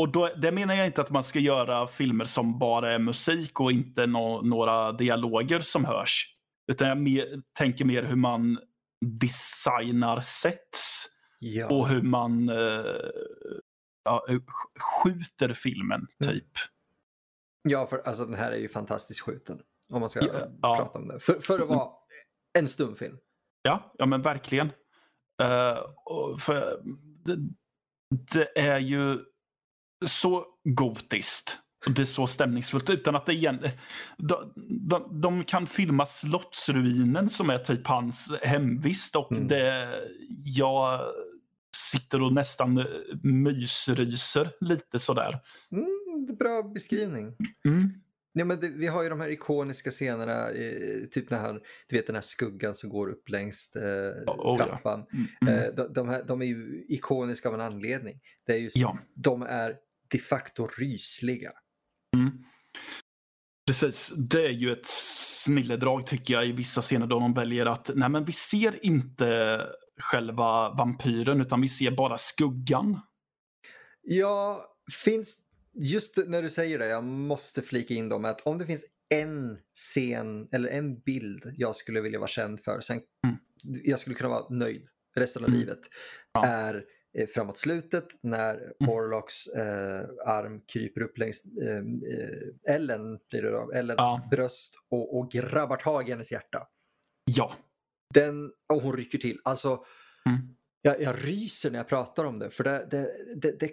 Och 0.00 0.12
då, 0.12 0.26
det 0.36 0.52
menar 0.52 0.74
jag 0.74 0.86
inte 0.86 1.00
att 1.00 1.10
man 1.10 1.24
ska 1.24 1.38
göra 1.38 1.86
filmer 1.86 2.24
som 2.24 2.58
bara 2.58 2.90
är 2.94 2.98
musik 2.98 3.60
och 3.60 3.72
inte 3.72 4.06
nå- 4.06 4.42
några 4.42 4.92
dialoger 4.92 5.60
som 5.60 5.84
hörs. 5.84 6.36
Utan 6.72 6.88
jag 6.88 6.98
mer, 6.98 7.42
tänker 7.58 7.84
mer 7.84 8.02
hur 8.02 8.16
man 8.16 8.58
designar 9.04 10.20
sets 10.20 11.08
Ja. 11.38 11.68
och 11.68 11.88
hur 11.88 12.02
man 12.02 12.48
eh, 12.48 12.84
ja, 14.04 14.24
sk- 14.28 14.78
skjuter 14.80 15.52
filmen, 15.52 16.06
Mm. 16.24 16.34
typ. 16.34 16.50
ja, 17.68 17.86
för 17.86 17.98
alltså 18.08 18.24
den 18.24 18.34
här 18.34 18.52
är 18.52 18.56
ju 18.56 18.68
fantastiskt 18.68 19.20
skjuten. 19.20 19.60
Om 19.92 20.00
man 20.00 20.10
ska 20.10 20.20
Ja, 20.62 20.76
prata 20.76 20.98
om 20.98 21.08
det. 21.08 21.20
För, 21.20 21.34
för 21.40 21.58
att 21.60 21.68
vara 21.68 21.88
en 22.58 22.68
stumfilm. 22.68 23.16
Ja, 23.62 23.92
ja 23.98 24.06
men 24.06 24.22
verkligen. 24.22 24.72
Och 26.04 26.40
för 26.40 26.80
det, 27.24 27.36
det 28.34 28.58
är 28.60 28.78
ju 28.78 29.18
så 30.06 30.46
gotiskt. 30.64 31.58
Och 31.86 31.92
det 31.92 32.02
är 32.02 32.06
så 32.06 32.26
stämningsfullt 32.26 32.90
utan 32.90 33.16
att 33.16 33.26
det 33.26 33.32
igen... 33.32 33.68
De, 34.18 34.52
de, 34.88 35.20
de 35.20 35.44
kan 35.44 35.66
filma 35.66 36.06
slottsruinen 36.06 37.28
som 37.28 37.50
är 37.50 37.58
typ 37.58 37.86
hans 37.86 38.32
hemvist 38.42 39.16
och 39.16 39.32
Mm. 39.32 39.48
det... 39.48 39.94
Jag 40.44 41.00
sitter 41.76 42.22
och 42.22 42.32
nästan 42.32 42.84
mysryser 43.22 44.48
lite 44.60 44.98
sådär. 44.98 45.40
Mm, 45.72 46.36
bra 46.38 46.62
beskrivning. 46.62 47.36
Mm. 47.64 47.90
Ja, 48.32 48.44
men 48.44 48.60
det, 48.60 48.68
vi 48.68 48.86
har 48.86 49.02
ju 49.02 49.08
de 49.08 49.20
här 49.20 49.28
ikoniska 49.28 49.90
scenerna, 49.90 50.50
eh, 50.50 51.06
typ 51.10 51.30
när 51.30 51.38
han, 51.38 51.60
du 51.88 51.96
vet 51.96 52.06
den 52.06 52.16
här 52.16 52.22
skuggan 52.22 52.74
som 52.74 52.90
går 52.90 53.08
upp 53.10 53.28
längs 53.28 53.76
eh, 53.76 54.12
Oh, 54.26 54.56
ja. 54.58 54.66
trappan. 54.66 55.06
Mm. 55.42 55.54
Eh, 55.54 55.74
de, 55.74 55.92
de, 55.92 56.08
här, 56.08 56.24
de 56.24 56.42
är 56.42 56.46
ju 56.46 56.84
ikoniska 56.88 57.48
av 57.48 57.54
en 57.54 57.60
anledning. 57.60 58.20
Det 58.46 58.52
är 58.52 58.58
ju, 58.58 58.70
Ja. 58.74 58.98
De 59.14 59.42
är 59.42 59.76
de 60.10 60.18
facto 60.18 60.66
rysliga. 60.78 61.52
Mm. 62.16 62.30
Precis, 63.66 64.12
det 64.16 64.46
är 64.46 64.52
ju 64.52 64.72
ett 64.72 64.86
snilledrag 64.86 66.06
tycker 66.06 66.34
jag 66.34 66.46
i 66.46 66.52
vissa 66.52 66.82
scener 66.82 67.06
då 67.06 67.20
de 67.20 67.34
väljer 67.34 67.66
att 67.66 67.90
nej 67.94 68.08
men 68.08 68.24
vi 68.24 68.32
ser 68.32 68.84
inte 68.86 69.60
själva 70.00 70.70
vampyren 70.70 71.40
utan 71.40 71.60
vi 71.60 71.68
ser 71.68 71.90
bara 71.90 72.18
skuggan. 72.18 73.00
Ja, 74.02 74.66
finns, 75.04 75.38
just 75.74 76.16
när 76.26 76.42
du 76.42 76.48
säger 76.50 76.78
det, 76.78 76.86
jag 76.86 77.04
måste 77.04 77.62
flika 77.62 77.94
in 77.94 78.08
dem 78.08 78.24
att 78.24 78.40
om 78.40 78.58
det 78.58 78.66
finns 78.66 78.84
en 79.14 79.58
scen 79.74 80.48
eller 80.52 80.68
en 80.68 81.00
bild 81.00 81.52
jag 81.56 81.76
skulle 81.76 82.00
vilja 82.00 82.18
vara 82.18 82.28
känd 82.28 82.60
för, 82.60 82.80
sen 82.80 83.00
Mm. 83.26 83.36
jag 83.84 83.98
skulle 83.98 84.16
kunna 84.16 84.28
vara 84.28 84.48
nöjd 84.50 84.88
resten 85.14 85.42
av 85.44 85.48
Mm. 85.48 85.60
livet, 85.60 85.80
Ja. 86.32 86.46
är 86.46 86.84
eh, 87.18 87.26
framåt 87.28 87.58
slutet 87.58 88.06
när 88.22 88.54
Mm. 88.54 88.94
Orlocks 88.94 89.46
eh, 89.46 90.04
arm 90.26 90.60
kryper 90.72 91.02
upp 91.02 91.18
längs 91.18 91.42
eh, 91.62 91.76
eh, 91.76 92.74
Ellen, 92.74 93.18
blir 93.30 93.42
det 93.42 93.50
då, 93.50 93.70
Ellens 93.72 93.96
Ja. 93.98 94.28
bröst 94.30 94.74
och, 94.90 95.18
och 95.18 95.30
grabbar 95.30 95.76
tag 95.76 96.08
i 96.08 96.10
hennes 96.12 96.32
hjärta. 96.32 96.66
Ja. 97.36 97.56
Den, 98.14 98.52
och 98.72 98.82
hon 98.82 98.96
rycker 98.96 99.18
till. 99.18 99.38
Alltså, 99.44 99.84
Mm. 100.26 100.40
jag, 100.82 101.02
jag 101.02 101.16
ryser 101.28 101.70
när 101.70 101.78
jag 101.78 101.88
pratar 101.88 102.24
om 102.24 102.38
det. 102.38 102.50
För 102.50 102.64
det, 102.64 102.86
det, 102.90 103.12
det, 103.36 103.60
det, 103.60 103.70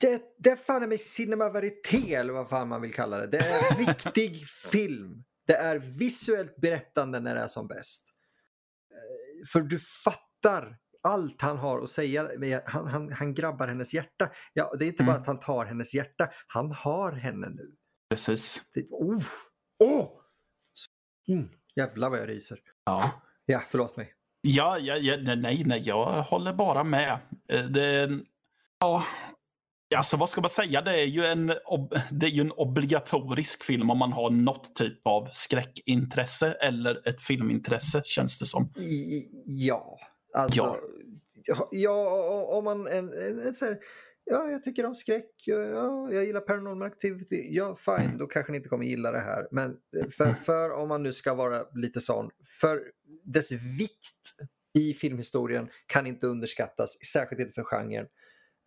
det, 0.00 0.22
det 0.38 0.50
är 0.50 0.56
fan 0.56 0.88
med 0.88 1.00
cinema 1.00 1.48
verité 1.50 2.14
eller 2.14 2.32
vad 2.32 2.48
fan 2.48 2.68
man 2.68 2.80
vill 2.80 2.94
kalla 2.94 3.16
det. 3.18 3.26
Det 3.26 3.38
är 3.38 3.74
riktig 3.86 4.46
film. 4.48 5.24
Det 5.46 5.54
är 5.56 5.78
visuellt 5.78 6.56
berättande 6.56 7.20
när 7.20 7.34
det 7.34 7.40
är 7.40 7.48
som 7.48 7.66
bäst. 7.68 8.06
Eh, 8.90 9.46
För 9.52 9.60
du 9.60 9.78
fattar 9.78 10.76
allt 11.02 11.42
han 11.42 11.56
har 11.58 11.82
att 11.82 11.90
säga. 11.90 12.30
Han, 12.66 12.86
han, 12.86 13.12
han 13.12 13.34
grabbar 13.34 13.68
hennes 13.68 13.94
hjärta. 13.94 14.30
Ja, 14.52 14.74
det 14.78 14.84
är 14.84 14.88
inte 14.88 15.04
bara 15.04 15.10
Mm. 15.12 15.20
att 15.20 15.26
han 15.26 15.40
tar 15.40 15.64
hennes 15.66 15.94
hjärta. 15.94 16.28
Han 16.46 16.72
har 16.72 17.12
henne 17.12 17.48
nu. 17.48 17.72
Precis. 18.10 18.62
Det, 18.74 18.86
oh, 18.90 19.22
oh. 19.84 20.08
Mm, 21.28 21.48
jävlar 21.76 22.10
vad 22.10 22.18
jag 22.18 22.28
ryser. 22.28 22.58
Ja. 22.84 23.22
Ja, 23.46 23.62
förlåt 23.68 23.96
mig. 23.96 24.14
Ja, 24.40 24.78
ja, 24.78 24.96
ja, 24.96 25.34
nej, 25.36 25.64
nej, 25.64 25.80
jag 25.84 26.22
håller 26.22 26.52
bara 26.52 26.84
med. 26.84 27.18
Eh, 27.48 27.64
Det, 27.64 28.20
ja, 28.80 29.04
alltså 29.96 30.16
vad 30.16 30.30
ska 30.30 30.40
man 30.40 30.50
säga? 30.50 30.82
Det 30.82 31.00
är, 31.00 31.06
ju 31.06 31.24
en, 31.24 31.46
det 32.10 32.26
är 32.26 32.30
ju 32.30 32.40
en 32.40 32.52
obligatorisk 32.52 33.64
film 33.64 33.90
om 33.90 33.98
man 33.98 34.12
har 34.12 34.30
något 34.30 34.76
typ 34.76 35.06
av 35.06 35.28
skräckintresse 35.32 36.52
eller 36.52 37.08
ett 37.08 37.20
filmintresse 37.20 38.02
känns 38.04 38.38
det 38.38 38.46
som. 38.46 38.72
Ja, 39.46 39.98
alltså. 40.34 40.76
Ja, 41.46 41.68
ja 41.70 42.46
om 42.58 42.64
man 42.64 42.86
en, 42.86 43.12
en, 43.12 43.38
en 43.46 43.54
så 43.54 43.64
här, 43.64 43.78
ja, 44.24 44.50
jag 44.50 44.62
tycker 44.62 44.86
om 44.86 44.94
skräck, 44.94 45.30
ja, 45.46 46.12
jag 46.12 46.24
gillar 46.24 46.40
paranormal 46.40 46.86
activity, 46.86 47.46
ja 47.50 47.76
fine, 47.76 48.18
då 48.18 48.26
kanske 48.26 48.52
ni 48.52 48.56
inte 48.58 48.68
kommer 48.68 48.84
gilla 48.84 49.12
det 49.12 49.20
här. 49.20 49.48
Men 49.50 49.76
för, 50.16 50.34
för 50.34 50.72
om 50.72 50.88
man 50.88 51.02
nu 51.02 51.12
ska 51.12 51.34
vara 51.34 51.64
lite 51.74 52.00
sån, 52.00 52.30
för 52.60 52.82
dess 53.24 53.52
vikt 53.52 54.50
i 54.78 54.94
filmhistorien 54.94 55.68
kan 55.86 56.06
inte 56.06 56.26
underskattas, 56.26 56.98
särskilt 57.12 57.40
inte 57.40 57.52
för 57.52 57.64
genren. 57.64 58.06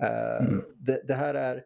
Eh, 0.03 0.45
Mm. 0.47 0.63
det, 0.75 1.01
det 1.08 1.13
här 1.13 1.34
är, 1.34 1.63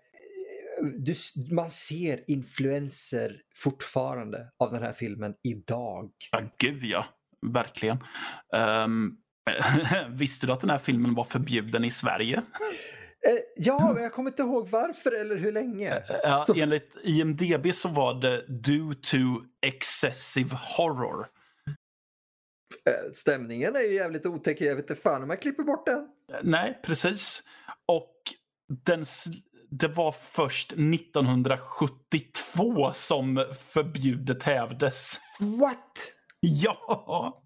du, 0.98 1.14
man 1.52 1.70
ser 1.70 2.32
influenser 2.32 3.42
fortfarande 3.56 4.50
av 4.60 4.72
den 4.72 4.84
här 4.84 4.94
filmen 4.94 5.34
idag. 5.44 6.12
Ja, 6.32 6.42
gud 6.58 6.84
ja. 6.84 7.06
Verkligen. 7.48 7.98
Ehm, 8.56 9.12
visste 10.18 10.46
du 10.48 10.54
att 10.54 10.62
den 10.62 10.70
här 10.70 10.78
filmen 10.78 11.14
var 11.16 11.24
förbjuden 11.24 11.84
i 11.86 11.92
Sverige? 11.92 12.36
Eh, 13.28 13.40
Ja, 13.56 13.92
men 13.94 14.04
jag 14.04 14.12
kommer 14.14 14.30
inte 14.32 14.42
ihåg 14.44 14.70
varför 14.70 15.12
eller 15.22 15.36
hur 15.36 15.52
länge. 15.52 16.04
Ja, 16.24 16.36
Så- 16.48 16.56
enligt 16.56 16.98
IMDB 17.04 17.74
så 17.76 17.90
var 17.90 18.22
det 18.22 18.46
due 18.48 18.96
to 18.96 19.18
excessive 19.62 20.50
horror. 20.78 21.28
Eh, 22.86 23.12
Stämningen 23.14 23.76
är 23.76 23.80
ju 23.82 23.94
jävligt 23.94 24.26
otäck. 24.26 24.62
Jag 24.62 24.76
vet 24.76 24.90
inte 24.90 25.02
fan 25.02 25.24
om 25.24 25.30
jag 25.30 25.42
klipper 25.42 25.64
bort 25.64 25.86
den. 25.86 26.08
Nej, 26.44 26.80
precis. 26.84 27.44
Och 27.86 28.14
den, 28.86 29.06
det 29.70 29.88
var 29.88 30.12
först 30.12 30.72
1972 30.72 32.94
som 32.94 33.46
förbjudet 33.60 34.44
hävdes. 34.44 35.20
What? 35.40 36.14
Ja! 36.40 37.44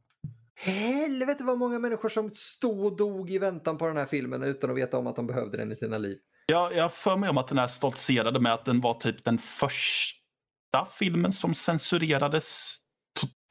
Helvete 0.56 1.44
vad 1.44 1.58
många 1.58 1.80
människor 1.80 2.10
som 2.10 2.30
stod 2.30 2.86
och 2.86 2.98
dog 2.98 3.30
i 3.30 3.38
väntan 3.38 3.78
på 3.78 3.88
den 3.88 3.98
här 3.98 4.06
filmen 4.06 4.44
utan 4.44 4.70
att 4.70 4.78
veta 4.78 4.98
om 4.98 5.08
att 5.08 5.16
de 5.16 5.28
behövde 5.28 5.58
den 5.58 5.72
i 5.72 5.76
sina 5.76 5.98
liv. 5.98 6.18
Jag, 6.46 6.76
jag 6.76 6.84
har 6.84 6.90
för 6.90 7.18
mig 7.18 7.30
om 7.30 7.38
att 7.38 7.48
den 7.48 7.58
här 7.58 7.68
stoltserade 7.68 8.40
med 8.40 8.54
att 8.54 8.66
den 8.66 8.82
var 8.82 8.94
typ 8.94 9.26
den 9.26 9.38
första 9.38 10.86
filmen 11.00 11.32
som 11.32 11.54
censurerades. 11.54 12.78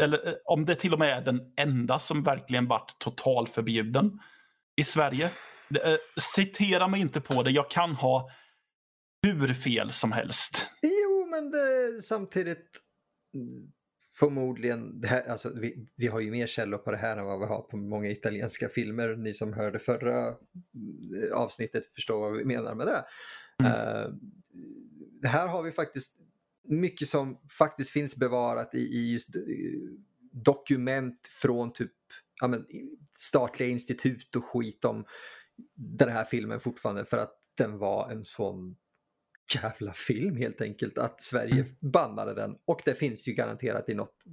Eller 0.03 0.29
eh, 0.29 0.35
om 0.45 0.65
det 0.65 0.75
till 0.75 0.93
och 0.93 0.99
med 0.99 1.19
är 1.19 1.21
den 1.21 1.41
enda 1.57 1.99
som 1.99 2.23
verkligen 2.23 2.69
vart 2.69 2.99
totalförbjuden 2.99 4.21
i 4.77 4.85
Sverige. 4.85 5.31
Eh, 5.75 5.97
Citera 6.37 6.89
mig 6.89 7.01
inte 7.01 7.21
på 7.21 7.43
det. 7.43 7.51
Jag 7.51 7.71
kan 7.71 7.95
ha 7.95 8.31
hur 9.23 9.55
fel 9.55 9.91
som 9.91 10.13
helst. 10.13 10.67
Jo, 10.83 11.27
men 11.31 11.51
det, 11.51 12.03
samtidigt 12.03 12.67
mm, 13.35 13.73
förmodligen, 14.19 15.01
det 15.01 15.09
här, 15.09 15.29
alltså, 15.29 15.53
vi, 15.61 15.87
vi 15.97 16.07
har 16.07 16.21
ju 16.21 16.31
mer 16.31 16.47
källor 16.47 16.79
på 16.79 16.91
det 16.91 16.97
här 16.97 17.17
än 17.17 17.25
vad 17.25 17.41
vi 17.41 17.47
har 17.47 17.63
på 17.63 17.77
många 17.77 18.11
italienska 18.11 18.69
filmer. 18.69 19.17
Ni 19.17 19.35
som 19.35 19.53
hörde 19.53 19.79
förra 19.79 20.27
mm, 20.27 21.33
avsnittet 21.35 21.95
förstår 21.95 22.21
vad 22.21 22.39
vi 22.39 22.45
menar 22.45 22.75
med 22.75 22.87
det. 22.87 23.05
Mm. 23.63 23.73
Eh, 23.73 24.09
det 25.23 25.29
här 25.29 25.49
har 25.49 25.63
vi 25.63 25.71
faktiskt 25.71 26.17
mycket 26.69 27.09
som 27.09 27.41
faktiskt 27.59 27.91
finns 27.91 28.17
bevarat 28.17 28.75
i, 28.75 28.79
i 28.79 29.13
just 29.13 29.37
eh, 29.37 29.43
dokument 30.33 31.29
från 31.43 31.73
typ 31.73 31.93
ja, 32.41 32.49
men, 32.49 32.67
statliga 33.13 33.69
institut 33.69 34.37
och 34.37 34.45
skit 34.45 34.85
om 34.85 35.05
den 35.77 36.09
här 36.09 36.25
filmen 36.25 36.61
fortfarande 36.61 37.05
för 37.05 37.19
att 37.19 37.35
den 37.57 37.79
var 37.79 38.11
en 38.11 38.25
sån 38.25 38.77
jävla 39.63 39.93
film 39.93 40.37
helt 40.37 40.61
enkelt 40.61 40.99
att 40.99 41.21
Sverige 41.23 41.55
Mm. 41.61 41.67
bannade 41.93 42.35
den 42.35 42.57
och 42.65 42.81
det 42.85 42.95
finns 42.95 43.29
ju 43.29 43.33
garanterat 43.33 43.89
i 43.89 43.95
något 43.95 44.25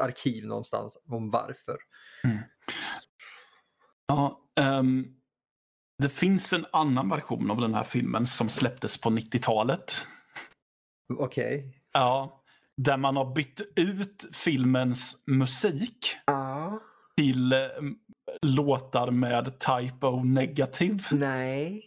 arkiv 0.00 0.46
någonstans 0.46 1.02
om 1.06 1.30
varför. 1.30 1.76
Ja, 4.06 4.48
ehm, 4.60 5.06
det 6.02 6.08
finns 6.08 6.52
en 6.52 6.66
annan 6.72 7.08
version 7.08 7.50
av 7.50 7.60
den 7.60 7.74
här 7.74 7.84
filmen 7.84 8.26
som 8.26 8.48
släpptes 8.48 9.00
på 9.00 9.10
90-talet. 9.10 9.94
Okej. 11.18 11.82
Ja, 11.92 12.42
där 12.76 12.96
man 12.96 13.16
har 13.16 13.34
bytt 13.34 13.60
ut 13.76 14.24
filmens 14.32 15.22
musik 15.26 16.16
Ja. 16.26 16.80
till 17.16 17.52
eh, 17.52 17.58
låtar 18.42 19.10
med 19.10 19.58
typo 19.58 20.22
negativ. 20.24 21.02
Nej. 21.10 21.84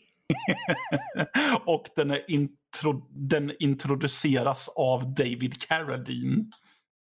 Och 1.66 1.86
den, 1.96 2.12
är 2.12 2.32
intro, 2.32 3.08
den 3.10 3.52
introduceras 3.60 4.70
av 4.76 5.14
David 5.14 5.62
Carradine. 5.62 6.52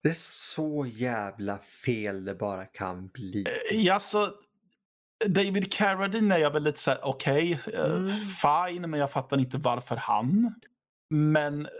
Det 0.03 0.09
är 0.09 0.15
så 0.55 0.87
jävla 0.87 1.59
fel 1.59 2.25
det 2.25 2.35
bara 2.35 2.65
kan 2.65 3.09
bli. 3.09 3.45
Ja, 3.73 4.01
så, 4.01 4.31
David 5.27 5.73
Carradine 5.73 6.33
är 6.35 6.39
jag 6.39 6.51
väl 6.51 6.63
lite 6.63 6.81
så 6.81 6.91
här, 6.91 7.01
okej, 7.05 7.61
okay, 7.67 7.81
Mm. 7.81 8.09
fine, 8.11 8.91
men 8.91 9.01
jag 9.01 9.11
fattar 9.11 9.39
inte 9.41 9.59
varför 9.59 9.97
han. 9.97 10.55
Men 11.11 11.67
eh, 11.67 11.71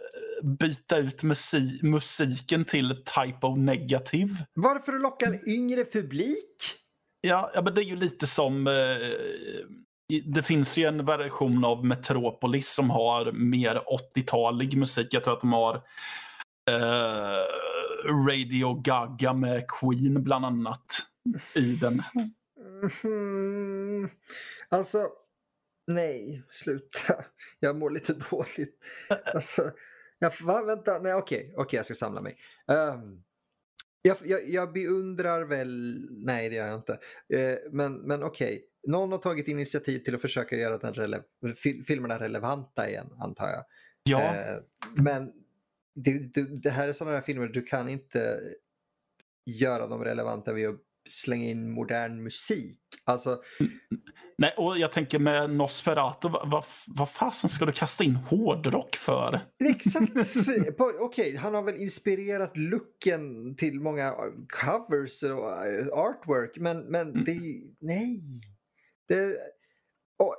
byta 0.59 0.97
ut 0.99 1.23
musi- 1.23 1.79
musiken 1.85 2.65
till 2.65 3.05
typo 3.05 3.57
negativ. 3.57 4.29
Varför 4.55 4.93
du 4.93 4.99
lockar 4.99 5.27
en 5.27 5.49
yngre 5.49 5.85
publik? 5.85 6.57
Ja, 7.27 7.51
ja, 7.55 7.63
men 7.63 7.75
det 7.75 7.81
är 7.81 7.85
ju 7.85 7.97
lite 7.97 8.27
som... 8.27 8.67
Eh, 8.67 8.75
det 10.25 10.43
finns 10.43 10.77
ju 10.77 10.85
en 10.85 11.05
version 11.05 11.65
av 11.65 11.85
Metropolis 11.85 12.69
som 12.69 12.91
har 12.91 13.33
mer 13.33 13.83
80-talig 14.17 14.77
musik. 14.77 15.07
Jag 15.11 15.25
tror 15.25 15.35
att 15.35 15.41
de 15.41 15.53
har 15.53 15.75
eh, 16.71 17.45
Radio 18.29 18.75
Gaga 18.75 19.33
med 19.33 19.65
Queen 19.69 20.23
bland 20.23 20.45
annat 20.45 20.87
i 21.55 21.75
den. 21.75 22.03
Mhm. 23.05 24.09
Alltså, 24.69 25.09
nej, 25.87 26.45
sluta. 26.49 27.15
Jag 27.61 27.77
mår 27.77 27.91
lite 27.91 28.15
dåligt. 28.31 28.79
Alltså, 29.35 29.71
jag, 30.19 30.33
va, 30.43 30.63
vänta, 30.63 30.99
nej 30.99 31.15
okej, 31.15 31.55
okej 31.57 31.77
jag 31.77 31.85
ska 31.85 31.95
samla 31.95 32.21
mig. 32.21 32.37
Ehm, 32.69 33.23
jag, 34.07 34.17
jag, 34.25 34.49
jag 34.49 34.73
beundrar 34.73 35.43
väl, 35.45 36.07
nej 36.11 36.49
det 36.49 36.55
gör 36.57 36.67
jag 36.67 36.77
inte. 36.79 36.99
Eh, 37.35 37.59
men 37.71 37.95
men 37.95 38.23
okej, 38.23 38.65
någon 38.87 39.13
har 39.13 39.19
tagit 39.19 39.49
initiativ 39.49 39.99
till 39.99 40.15
att 40.15 40.21
försöka 40.21 40.57
göra 40.57 40.79
den 40.79 40.95
rele- 40.95 41.23
fil, 41.57 41.85
filmerna 41.85 42.19
relevanta 42.19 42.89
igen 42.89 43.07
antar 43.19 43.47
jag. 43.49 43.65
Ja, 44.05 44.35
Eh, 44.35 44.57
men 44.97 45.33
det, 45.95 46.19
det, 46.35 46.43
det 46.63 46.71
här 46.71 46.89
är 46.89 46.93
sådana 46.93 47.17
här 47.17 47.23
filmer, 47.23 47.47
du 47.47 47.63
kan 47.63 47.89
inte 47.89 48.41
göra 49.47 49.87
dem 49.87 50.05
relevanta 50.05 50.53
vid 50.53 50.69
att 50.69 50.81
slänga 51.09 51.49
in 51.49 51.71
modern 51.71 52.23
musik. 52.23 52.79
Alltså, 53.05 53.43
nej, 54.39 54.55
och 54.57 54.79
jag 54.79 54.93
tänker 54.93 55.19
med 55.19 55.51
Nosferatu, 55.51 56.29
vad, 56.29 56.65
vad, 56.87 57.11
fasen 57.11 57.51
ska 57.51 57.65
du 57.65 57.73
kasta 57.73 58.05
in 58.05 58.17
hårdrock 58.17 58.97
för? 58.97 59.41
exakt, 59.65 60.13
okej, 61.01 61.37
han 61.37 61.55
har 61.55 61.63
väl 61.63 61.77
inspirerat 61.77 62.57
looken 62.57 63.57
till 63.57 63.81
många 63.81 64.15
covers 64.49 65.23
och 65.23 65.67
eh, 65.67 65.87
artwork, 65.93 66.57
men, 66.57 66.79
men 66.79 67.09
Mm. 67.11 67.25
det, 67.25 67.41
nej. 67.81 68.23
Det, 69.09 69.37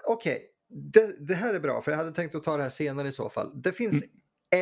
okej, 0.07 0.41
det, 0.69 1.27
det 1.27 1.35
här 1.35 1.53
är 1.53 1.59
bra, 1.59 1.81
för 1.81 1.91
jag 1.91 1.97
hade 1.97 2.11
tänkt 2.11 2.35
att 2.35 2.43
ta 2.43 2.57
det 2.57 2.63
här 2.63 2.69
senare 2.69 3.07
i 3.07 3.11
så 3.11 3.29
fall. 3.29 3.61
Det 3.61 3.71
finns 3.71 4.03
Mm. 4.03 4.09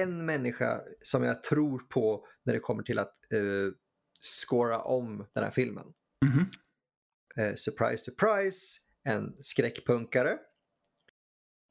en 0.04 0.26
människa 0.26 0.82
som 1.02 1.24
jag 1.24 1.44
tror 1.44 1.80
på 1.80 2.26
när 2.46 2.54
det 2.54 2.60
kommer 2.60 2.84
till 2.84 3.00
att 3.00 3.14
uh, 3.34 3.72
scora 4.26 4.82
om 4.82 5.26
den 5.34 5.44
här 5.44 5.52
filmen. 5.52 5.94
Mhm. 6.26 6.50
Eh, 7.36 7.56
surprise, 7.56 8.04
surprise, 8.04 8.82
en 9.04 9.36
skräckpunkare 9.40 10.38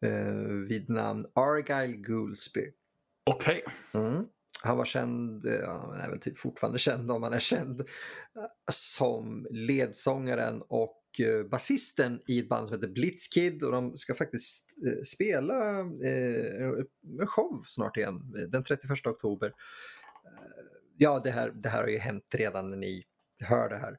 eh, 0.04 0.34
vid 0.68 0.90
namn 0.90 1.26
Argyle 1.34 1.96
Goolsby. 1.96 2.72
Okej. 3.30 3.64
Mm. 3.94 4.26
Han 4.60 4.76
var 4.76 4.84
känd, 4.84 5.46
eh, 5.46 5.54
ja, 5.54 5.86
han 5.90 6.00
är 6.00 6.10
väl 6.10 6.20
typ 6.20 6.38
fortfarande 6.38 6.78
känd 6.78 7.10
om 7.10 7.22
han 7.22 7.32
är 7.32 7.40
känd, 7.40 7.80
eh, 7.80 7.86
som 8.72 9.46
ledsångaren 9.50 10.62
och 10.68 10.98
eh, 11.18 11.46
basisten 11.46 12.20
i 12.26 12.38
ett 12.38 12.48
band 12.48 12.68
som 12.68 12.76
heter 12.76 12.92
Blitzkid 12.92 13.62
och 13.62 13.72
de 13.72 13.96
ska 13.96 14.14
faktiskt 14.14 14.70
spela 15.04 15.78
en 17.18 17.26
show 17.26 17.62
snart 17.66 17.96
igen, 17.96 18.48
den 18.48 18.64
31 18.64 19.06
oktober. 19.06 19.52
Ja, 20.96 21.20
det 21.24 21.30
här, 21.30 21.50
det 21.50 21.68
här 21.68 21.80
har 21.80 21.88
ju 21.88 21.98
hänt 21.98 22.34
redan 22.34 22.70
när 22.70 22.76
ni 22.76 23.04
hör 23.40 23.68
det 23.68 23.76
här. 23.76 23.98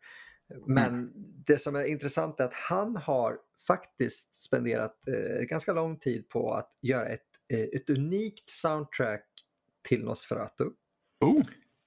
Men 0.67 1.11
det 1.45 1.57
som 1.57 1.75
är 1.75 1.85
intressant 1.85 2.39
är 2.39 2.43
att 2.43 2.53
han 2.53 2.95
har 2.95 3.37
faktiskt 3.67 4.35
spenderat 4.35 5.07
eh, 5.07 5.41
ganska 5.41 5.73
lång 5.73 5.99
tid 5.99 6.29
på 6.29 6.53
att 6.53 6.77
göra 6.81 7.07
ett, 7.07 7.27
eh, 7.53 7.59
ett 7.59 7.89
unikt 7.89 8.49
soundtrack 8.49 9.25
till 9.87 10.03
Nosferatu. 10.03 10.69
Oh. 11.19 11.41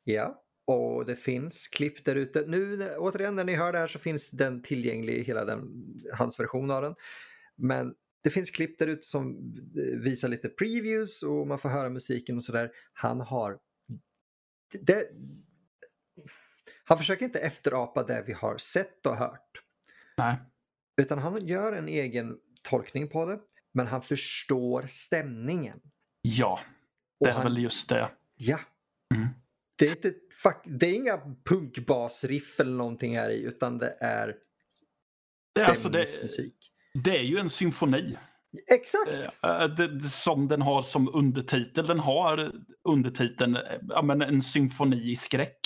Ja, 0.05 0.43
och 0.67 1.07
det 1.07 1.17
finns 1.17 1.69
klipp 1.69 2.05
där 2.05 2.17
ute. 2.17 2.45
Nu 2.47 2.91
återigen 2.97 3.37
när 3.37 3.45
ni 3.45 3.55
hör 3.55 3.73
det 3.73 3.79
här 3.79 3.87
så 3.87 3.99
finns 3.99 4.31
den 4.31 4.63
tillgänglig, 4.63 5.25
hela 5.25 5.45
den, 5.45 5.85
hans 6.19 6.41
version 6.41 6.71
av 6.71 6.83
den. 6.83 6.95
Men 7.57 7.95
det 8.23 8.31
finns 8.31 8.51
klipp 8.51 8.79
där 8.79 8.87
ute 8.87 9.07
som 9.07 9.53
eh, 9.77 9.99
visar 9.99 10.29
lite 10.29 10.49
previews 10.49 11.23
och 11.23 11.47
man 11.47 11.59
får 11.59 11.69
höra 11.69 11.91
musiken 11.91 12.37
och 12.37 12.45
sådär. 12.45 12.71
Han 12.93 13.21
har... 13.21 13.59
Det, 14.73 15.09
han 16.85 16.99
försöker 16.99 17.25
inte 17.25 17.39
efterapa 17.39 18.03
det 18.03 18.25
vi 18.27 18.33
har 18.33 18.59
sett 18.59 19.07
och 19.07 19.17
hört. 19.17 19.63
Nej. 20.19 20.37
Utan 21.01 21.19
han 21.19 21.47
gör 21.47 21.73
en 21.73 21.89
egen 21.89 22.39
tolkning 22.63 23.09
på 23.09 23.27
det. 23.27 23.41
Men 23.75 23.87
han 23.87 24.03
förstår 24.03 24.87
stämningen. 24.89 25.81
Ja, 26.23 26.61
det 27.21 27.31
är 27.31 27.35
han, 27.35 27.43
väl 27.43 27.59
just 27.59 27.89
det. 27.89 28.11
Ja. 28.37 28.61
Mm. 29.15 29.29
Det 29.79 29.87
är, 29.87 29.91
inte, 29.91 30.15
fuck, 30.43 30.63
det 30.65 30.87
är 30.87 30.95
inga 30.95 31.37
punkbasriff 31.45 32.61
eller 32.61 32.77
någonting 32.77 33.17
här 33.17 33.31
i 33.31 33.43
utan 33.43 33.79
det 33.79 33.97
är 34.01 34.37
det, 35.55 35.65
alltså 35.65 35.89
det, 35.89 36.07
det 37.05 37.19
är 37.19 37.23
ju 37.23 37.39
en 37.39 37.51
symfoni. 37.51 38.19
Exakt! 38.73 39.11
Eh, 39.45 39.65
det, 39.65 40.09
som 40.09 40.49
den 40.49 40.63
har 40.63 40.83
som 40.83 41.15
undertitel. 41.15 41.87
Den 41.87 42.01
har 42.01 42.53
undertiteln 42.89 43.57
eh, 43.57 43.63
ja, 43.89 44.03
men 44.03 44.23
en 44.23 44.43
symfoni 44.43 45.11
i 45.11 45.17
skräck. 45.17 45.61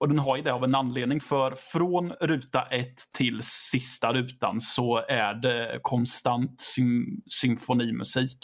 Och 0.00 0.08
den 0.08 0.18
har 0.18 0.36
ju 0.36 0.42
det 0.42 0.52
av 0.52 0.64
en 0.64 0.74
anledning 0.74 1.20
för 1.20 1.54
från 1.54 2.12
ruta 2.12 2.62
ett 2.62 2.98
till 3.16 3.40
sista 3.42 4.12
rutan 4.12 4.60
så 4.60 4.96
är 5.08 5.34
det 5.34 5.78
konstant 5.82 6.60
sym 6.60 7.06
symfonimusik. 7.26 8.38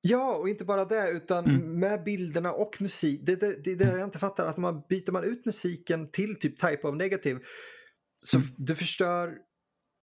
Ja, 0.00 0.34
och 0.34 0.48
inte 0.48 0.64
bara 0.64 0.84
det 0.84 1.10
utan 1.10 1.44
Mm. 1.44 1.80
med 1.80 2.04
bilderna 2.04 2.52
och 2.52 2.76
musik. 2.80 3.20
Det 3.26 3.32
är 3.32 3.36
det, 3.36 3.64
det, 3.64 3.74
det 3.74 3.84
jag 3.84 4.04
inte 4.04 4.18
fattar. 4.18 4.46
Att 4.46 4.56
man 4.56 4.82
byter 4.88 5.12
man 5.12 5.24
ut 5.24 5.46
musiken 5.46 6.10
till 6.10 6.38
typ 6.40 6.60
type 6.60 6.88
of 6.88 6.94
negative 6.94 7.40
så 8.20 8.36
Mm. 8.36 8.48
du 8.58 8.74
förstör... 8.74 9.34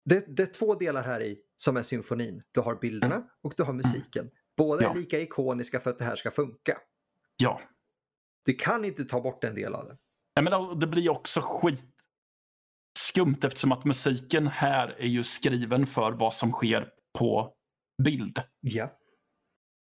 Det, 0.10 0.38
det 0.38 0.44
är 0.44 0.48
två 0.54 0.76
delar 0.76 1.04
här 1.04 1.22
i 1.22 1.38
som 1.58 1.78
är 1.78 1.84
symfonin. 1.84 2.44
Du 2.52 2.62
har 2.62 2.76
bilderna 2.76 3.24
och 3.44 3.54
du 3.58 3.64
har 3.64 3.74
musiken. 3.74 4.30
Båda 4.58 4.84
Ja. 4.84 4.92
är 4.92 4.96
lika 4.96 5.20
ikoniska 5.20 5.80
för 5.80 5.90
att 5.90 5.98
det 6.00 6.06
här 6.06 6.16
ska 6.16 6.32
funka. 6.32 6.78
Ja. 7.38 7.62
Du 8.46 8.54
kan 8.54 8.86
inte 8.86 9.06
ta 9.06 9.22
bort 9.22 9.44
en 9.44 9.56
del 9.56 9.76
av 9.76 9.86
det. 9.86 9.98
Nej, 10.42 10.44
men 10.52 10.80
det 10.80 10.88
blir 10.88 11.10
också 11.10 11.42
skit 11.44 11.86
skumt 13.00 13.38
eftersom 13.44 13.72
att 13.72 13.86
musiken 13.86 14.48
här 14.48 14.96
är 15.00 15.08
ju 15.08 15.24
skriven 15.24 15.88
för 15.88 16.12
vad 16.12 16.34
som 16.34 16.52
sker 16.52 16.90
på 17.20 17.54
bild. 18.04 18.42
Ja. 18.62 18.92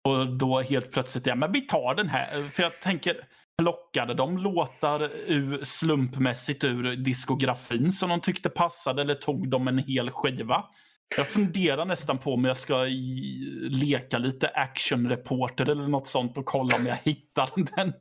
Och 0.07 0.37
då 0.37 0.61
helt 0.61 0.91
plötsligt, 0.91 1.25
ja 1.25 1.35
men 1.35 1.51
vi 1.51 1.61
tar 1.61 1.95
den 1.95 2.09
här. 2.09 2.43
För 2.43 2.63
jag 2.63 2.79
tänker, 2.79 3.27
plockade 3.57 4.13
de 4.13 4.37
låtar 4.37 5.03
ur, 5.27 5.63
slumpmässigt 5.63 6.63
ur 6.63 6.95
diskografin 6.95 7.91
som 7.91 8.09
de 8.09 8.21
tyckte 8.21 8.49
passade 8.49 9.01
eller 9.01 9.15
tog 9.15 9.49
de 9.49 9.67
en 9.67 9.77
hel 9.77 10.09
skiva? 10.11 10.65
Jag 11.17 11.27
funderar 11.27 11.85
nästan 11.85 12.17
på 12.17 12.33
om 12.33 12.45
jag 12.45 12.57
ska 12.57 12.83
leka 13.61 14.17
lite 14.17 14.47
actionreporter 14.47 15.69
eller 15.69 15.87
något 15.87 16.07
sånt 16.07 16.37
och 16.37 16.45
kolla 16.45 16.77
om 16.77 16.85
jag 16.85 16.97
hittar 17.03 17.49
den. 17.75 17.93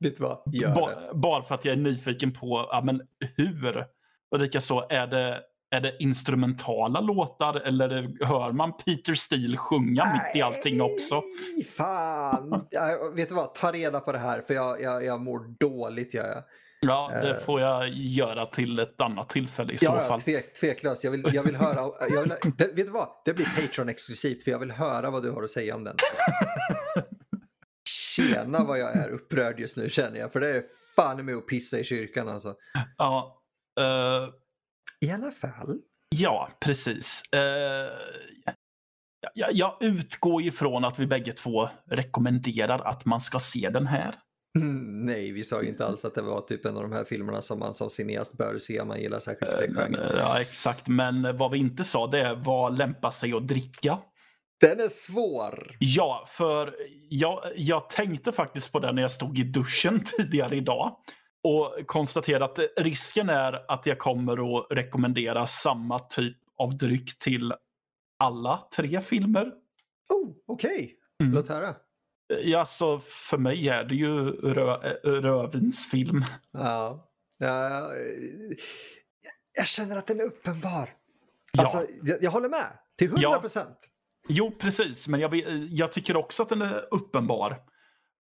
Vet 0.00 0.16
du 0.16 0.22
vad? 0.22 0.42
Gör 0.54 0.68
det. 0.68 0.74
Ba, 0.74 1.14
bara 1.14 1.42
för 1.42 1.54
att 1.54 1.64
jag 1.64 1.72
är 1.72 1.76
nyfiken 1.76 2.32
på 2.32 2.68
ja, 2.70 2.82
men 2.84 3.02
hur. 3.36 3.86
Och 4.30 4.40
likaså, 4.40 4.86
är 4.90 5.06
det, 5.06 5.40
är 5.70 5.80
det 5.80 5.96
instrumentala 6.02 7.00
låtar 7.00 7.60
eller 7.60 8.26
hör 8.26 8.52
man 8.52 8.72
Peter 8.72 9.14
Steele 9.14 9.56
sjunga 9.56 10.12
mitt 10.12 10.36
i 10.36 10.42
allting 10.42 10.80
också? 10.82 11.22
Nej, 11.56 11.64
fan! 11.64 12.66
Ja, 12.70 13.10
vet 13.14 13.28
du 13.28 13.34
vad? 13.34 13.54
Ta 13.54 13.72
reda 13.72 14.00
på 14.00 14.12
det 14.12 14.18
här 14.18 14.42
för 14.46 14.54
jag, 14.54 14.82
jag, 14.82 15.04
jag 15.04 15.20
mår 15.20 15.38
dåligt 15.58 16.14
gör 16.14 16.26
jag. 16.26 16.42
Ja, 16.86 17.10
det 17.22 17.30
Eh. 17.30 17.36
får 17.38 17.60
jag 17.60 17.88
göra 17.88 18.46
till 18.46 18.78
ett 18.78 19.00
annat 19.00 19.28
tillfälle 19.28 19.72
i 19.72 19.78
så 19.78 19.84
Ja, 19.84 20.00
fall. 20.00 20.20
tvek, 20.20 20.52
tveklöst. 20.60 21.04
Jag 21.04 21.10
vill, 21.10 21.34
jag 21.34 21.42
vill 21.42 21.56
höra. 21.56 22.08
Jag 22.10 22.20
vill, 22.22 22.34
det, 22.58 22.66
vet 22.66 22.76
du 22.86 22.92
vad? 22.92 23.08
Det 23.24 23.34
blir 23.34 23.46
Patreon-exklusivt 23.46 24.42
för 24.44 24.50
jag 24.50 24.58
vill 24.58 24.70
höra 24.70 25.10
vad 25.10 25.22
du 25.22 25.30
har 25.30 25.42
att 25.42 25.50
säga 25.50 25.74
om 25.74 25.84
den. 25.84 25.96
Tjena 28.16 28.64
vad 28.64 28.78
jag 28.78 28.96
är 28.96 29.08
upprörd 29.08 29.60
just 29.60 29.76
nu 29.76 29.88
känner 29.90 30.18
jag. 30.20 30.32
För 30.32 30.40
det 30.40 30.48
är 30.56 30.64
fan 30.96 31.24
med 31.24 31.36
att 31.36 31.46
pissa 31.46 31.78
i 31.78 31.84
kyrkan 31.84 32.28
alltså. 32.28 32.54
Ja, 32.96 33.42
eh, 33.80 34.28
I 35.08 35.12
alla 35.12 35.30
fall. 35.30 35.78
ja 36.08 36.48
precis. 36.60 37.22
Eh, 37.32 37.90
jag, 39.34 39.52
jag 39.52 39.76
utgår 39.80 40.42
ifrån 40.42 40.84
att 40.84 40.98
vi 40.98 41.06
bägge 41.06 41.32
två 41.32 41.68
rekommenderar 41.90 42.78
att 42.78 43.04
man 43.04 43.20
ska 43.20 43.38
se 43.38 43.70
den 43.72 43.86
här. 43.86 44.14
Nej, 45.04 45.32
vi 45.32 45.44
sa 45.44 45.62
ju 45.62 45.68
inte 45.68 45.86
alls 45.86 46.04
att 46.04 46.14
det 46.14 46.22
var 46.22 46.40
typ 46.40 46.64
en 46.66 46.76
av 46.76 46.82
de 46.82 46.92
här 46.92 47.04
filmerna 47.04 47.40
som 47.40 47.58
man 47.58 47.74
som 47.74 47.90
cineast 47.90 48.38
bör 48.38 48.58
se 48.58 48.80
om 48.80 48.88
man 48.88 49.00
gillar 49.00 49.18
särskilt 49.18 49.52
Eh, 49.52 49.56
skräckgenren. 49.56 50.16
ja, 50.18 50.40
exakt. 50.40 50.88
Men 50.88 51.36
vad 51.36 51.50
vi 51.50 51.58
inte 51.58 51.84
sa 51.84 52.06
det 52.06 52.20
är 52.20 52.34
vad 52.34 52.78
lämpar 52.78 53.10
sig 53.10 53.32
att 53.32 53.48
dricka. 53.48 53.98
Den 54.60 54.80
är 54.80 54.88
svår. 54.88 55.76
Ja, 55.78 56.24
för 56.28 56.74
jag, 57.08 57.52
jag 57.56 57.90
tänkte 57.90 58.32
faktiskt 58.32 58.72
på 58.72 58.78
det 58.78 58.92
när 58.92 59.02
jag 59.02 59.10
stod 59.10 59.38
i 59.38 59.42
duschen 59.42 60.04
tidigare 60.18 60.56
idag. 60.56 60.96
Och 61.42 61.86
konstaterade 61.86 62.44
att 62.44 62.58
risken 62.76 63.28
är 63.28 63.72
att 63.72 63.86
jag 63.86 63.98
kommer 63.98 64.58
att 64.58 64.66
rekommendera 64.70 65.46
samma 65.46 65.98
typ 65.98 66.36
av 66.58 66.76
dryck 66.76 67.18
till 67.18 67.52
alla 68.18 68.62
tre 68.76 69.00
filmer. 69.00 69.46
Oh, 70.08 70.30
okej. 70.46 70.96
Mm. 71.22 71.32
Låt 71.34 71.48
höra. 71.48 71.74
Ja, 72.42 72.64
så 72.64 72.98
för 73.00 73.38
mig 73.38 73.68
är 73.68 73.84
det 73.84 73.94
ju 73.94 74.30
rö 74.30 74.74
äh, 74.74 75.10
rödvinsfilm. 75.10 76.24
Ja. 76.52 77.10
ja 77.38 77.94
eh, 77.96 78.56
jag 79.52 79.66
känner 79.66 79.96
att 79.96 80.06
den 80.06 80.20
är 80.20 80.24
uppenbar. 80.24 80.88
Ja. 81.52 81.62
Alltså, 81.62 81.86
jag, 82.02 82.22
jag 82.22 82.30
håller 82.30 82.48
med. 82.48 82.78
Till 82.98 83.06
100 83.06 83.22
Ja. 83.22 83.40
procent. 83.40 83.78
Jo, 84.28 84.56
precis. 84.60 85.08
Men 85.08 85.20
jag, 85.20 85.34
jag 85.70 85.92
tycker 85.92 86.16
också 86.16 86.42
att 86.42 86.48
den 86.48 86.62
är 86.62 86.88
uppenbar. 86.94 87.56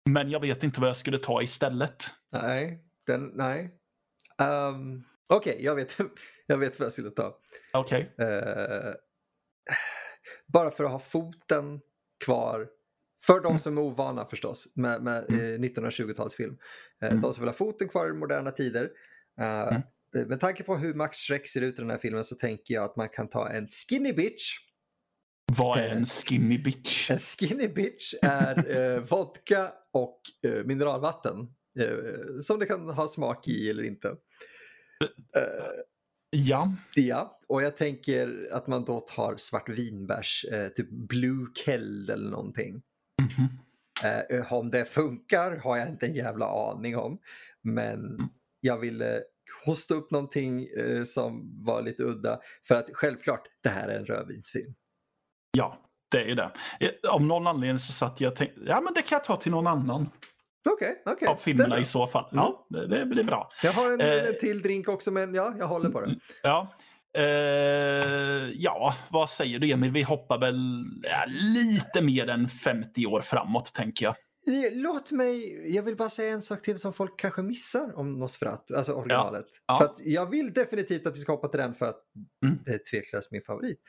Men 0.09 0.29
jag 0.29 0.39
vet 0.39 0.63
inte 0.63 0.79
vad 0.81 0.89
jag 0.89 0.97
skulle 0.97 1.17
ta 1.17 1.41
istället. 1.41 2.03
Nej, 2.31 2.83
den, 3.05 3.31
nej. 3.33 3.75
Um, 4.41 5.03
Okej, 5.27 5.57
jag, 5.59 5.75
vet, 5.75 5.97
jag 6.47 6.57
vet 6.57 6.79
vad 6.79 6.85
jag 6.85 6.93
skulle 6.93 7.09
ta. 7.11 7.37
Okej. 7.73 8.15
Eh, 8.19 8.93
bara 10.47 10.71
för 10.71 10.83
att 10.83 10.91
ha 10.91 10.99
foten 10.99 11.81
kvar. 12.25 12.67
För 13.25 13.39
de 13.39 13.59
som 13.59 13.77
är 13.77 13.81
ovana 13.81 14.25
förstås 14.25 14.73
med, 14.75 15.03
med 15.03 15.29
eh, 15.29 15.59
1920-talsfilm. 15.59 16.57
Eh, 17.03 17.09
Mm. 17.09 17.21
De 17.21 17.33
som 17.33 17.41
vill 17.41 17.49
ha 17.49 17.53
foten 17.53 17.87
kvar 17.89 18.09
i 18.09 18.13
moderna 18.13 18.51
tider. 18.51 18.89
Eh, 19.41 19.67
Mm. 20.15 20.27
Med 20.27 20.39
tanke 20.39 20.63
på 20.63 20.75
hur 20.75 20.93
Max 20.93 21.17
Schreck 21.17 21.47
ser 21.47 21.61
ut 21.61 21.73
i 21.79 21.81
den 21.81 21.89
här 21.89 21.97
filmen 21.97 22.23
så 22.23 22.35
tänker 22.35 22.73
jag 22.73 22.83
att 22.83 22.95
man 22.95 23.09
kan 23.09 23.29
ta 23.29 23.49
en 23.49 23.67
skinny 23.67 24.13
bitch. 24.13 24.53
Vad 25.57 25.79
är 25.79 25.89
en 25.89 26.05
skinny 26.05 26.57
bitch? 26.57 27.11
En 27.11 27.17
skinny 27.19 27.67
bitch 27.67 28.13
är 28.21 28.77
eh, 28.77 28.99
vodka 29.09 29.71
och 29.93 30.21
eh, 30.47 30.65
mineralvatten. 30.65 31.35
Eh, 31.79 32.39
som 32.41 32.59
det 32.59 32.65
kan 32.65 32.89
ha 32.89 33.07
smak 33.07 33.47
i 33.47 33.69
eller 33.69 33.83
inte. 33.83 34.07
Eh, 35.35 35.43
Ja. 36.31 36.73
Ja, 36.95 37.39
och 37.47 37.61
jag 37.63 37.77
tänker 37.77 38.49
att 38.51 38.67
man 38.67 38.85
då 38.85 38.99
tar 38.99 39.35
svartvinbärs, 39.37 40.45
eh, 40.51 40.67
typ 40.67 40.89
Blue 40.89 41.47
Kell 41.65 42.09
eller 42.09 42.29
någonting. 42.29 42.81
Mhm. 43.19 43.47
Eh, 44.03 44.53
om 44.53 44.71
det 44.71 44.85
funkar 44.85 45.57
har 45.57 45.77
jag 45.77 45.87
inte 45.89 46.05
en 46.05 46.13
jävla 46.15 46.45
aning 46.71 46.97
om. 46.97 47.19
Men 47.63 47.99
jag 48.59 48.77
ville 48.77 49.21
hosta 49.65 49.93
upp 49.93 50.11
någonting 50.11 50.67
eh, 50.77 51.03
som 51.03 51.51
var 51.65 51.81
lite 51.81 52.03
udda. 52.03 52.39
För 52.67 52.75
att 52.75 52.89
självklart, 52.93 53.41
det 53.63 53.69
här 53.69 53.87
är 53.87 53.99
en 53.99 54.05
rödvinsfilm. 54.05 54.73
Ja, 55.57 55.79
det 56.11 56.31
är 56.31 56.35
det. 56.35 56.51
Eh, 56.79 57.11
Om 57.15 57.27
någon 57.27 57.47
anledning 57.47 57.79
så 57.79 57.91
satt 57.91 58.21
jag 58.21 58.31
och 58.31 58.37
tänkte, 58.37 58.61
ja 58.65 58.81
men 58.81 58.93
det 58.93 59.01
kan 59.01 59.15
jag 59.15 59.23
ta 59.23 59.35
till 59.35 59.51
någon 59.51 59.67
annan 59.67 60.09
Okej, 60.69 61.01
okej. 61.05 61.27
av 61.27 61.35
Det 61.35 61.39
är 61.41 61.43
filmerna 61.43 61.79
i 61.79 61.85
så 61.85 62.07
fall. 62.07 62.29
Ja, 62.31 62.67
det, 62.69 62.87
det 62.87 63.05
blir 63.05 63.23
bra. 63.23 63.51
Jag 63.63 63.73
har 63.73 63.91
en, 63.91 64.01
Eh, 64.01 64.27
en 64.27 64.37
till 64.39 64.61
drink 64.61 64.89
också, 64.89 65.11
men 65.11 65.33
ja, 65.33 65.53
jag 65.57 65.67
håller 65.67 65.89
på 65.89 66.01
det. 66.01 66.15
Ja. 66.43 66.73
Eh, 67.17 68.49
ja, 68.55 68.95
vad 69.11 69.29
säger 69.29 69.59
du 69.59 69.71
Emil? 69.71 69.91
Vi 69.91 70.01
hoppar 70.03 70.39
väl 70.39 70.85
ja, 71.03 71.25
lite 71.27 72.01
mer 72.01 72.27
än 72.29 72.49
50 72.49 73.05
år 73.05 73.21
framåt 73.21 73.73
tänker 73.73 74.05
jag. 74.05 74.15
Låt 74.71 75.11
mig, 75.11 75.61
jag 75.75 75.83
vill 75.83 75.95
bara 75.95 76.09
säga 76.09 76.33
en 76.33 76.41
sak 76.41 76.61
till 76.61 76.77
som 76.77 76.93
folk 76.93 77.19
kanske 77.19 77.41
missar 77.41 77.97
om 77.97 78.09
Nosferatu, 78.09 78.75
alltså 78.75 78.93
originalet. 78.93 79.45
Ja. 79.65 79.77
För 79.77 79.85
att 79.85 79.99
jag 79.99 80.29
vill 80.29 80.53
definitivt 80.53 81.07
att 81.07 81.15
vi 81.15 81.19
ska 81.19 81.31
hoppa 81.31 81.47
till 81.47 81.59
den 81.59 81.75
för 81.75 81.85
att 81.85 82.01
Mm. 82.45 82.59
det 82.65 82.73
är 82.73 82.77
tveklöst 82.91 83.31
min 83.31 83.41
favorit. 83.41 83.79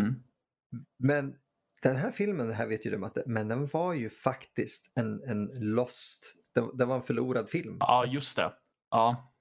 Mm. 0.00 0.14
Men 0.98 1.34
den 1.82 1.96
här 1.96 2.10
filmen, 2.10 2.48
det 2.48 2.54
här 2.54 2.66
vet 2.66 2.86
ju 2.86 2.90
du 2.90 2.98
Matte, 2.98 3.22
men 3.26 3.48
den 3.48 3.66
var 3.66 3.94
ju 3.94 4.10
faktiskt 4.10 4.92
en, 4.94 5.22
en 5.22 5.50
lost, 5.54 6.34
det, 6.54 6.68
det 6.74 6.84
var 6.84 6.96
en 6.96 7.02
förlorad 7.02 7.48
film. 7.48 7.76
Ja, 7.80 8.04
just 8.06 8.36
det. 8.36 8.52
Ja. 8.90 9.32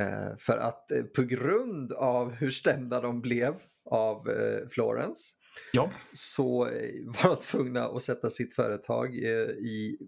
Eh, 0.00 0.36
för 0.38 0.58
att 0.58 0.90
eh, 0.90 1.02
på 1.02 1.22
grund 1.22 1.92
av 1.92 2.32
hur 2.32 2.50
stämda 2.50 3.00
de 3.00 3.20
blev 3.20 3.54
av 3.90 4.30
eh, 4.30 4.68
Florence 4.68 5.34
Ja. 5.72 5.92
så 6.12 6.58
var 7.04 7.28
de 7.28 7.36
tvungna 7.36 7.84
att 7.84 8.02
sätta 8.02 8.30
sitt 8.30 8.54
företag 8.54 9.14
i, 9.14 9.98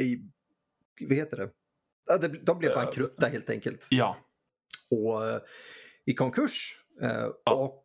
i 0.00 0.22
vad 1.00 1.16
heter 1.16 1.36
det? 1.36 2.28
De 2.28 2.58
blev 2.58 2.74
bankrutta 2.74 3.26
helt 3.26 3.50
enkelt. 3.50 3.86
Ja. 3.90 4.16
Och 4.90 5.40
i 6.04 6.14
konkurs. 6.14 6.84
Ja. 7.44 7.54
Och 7.54 7.84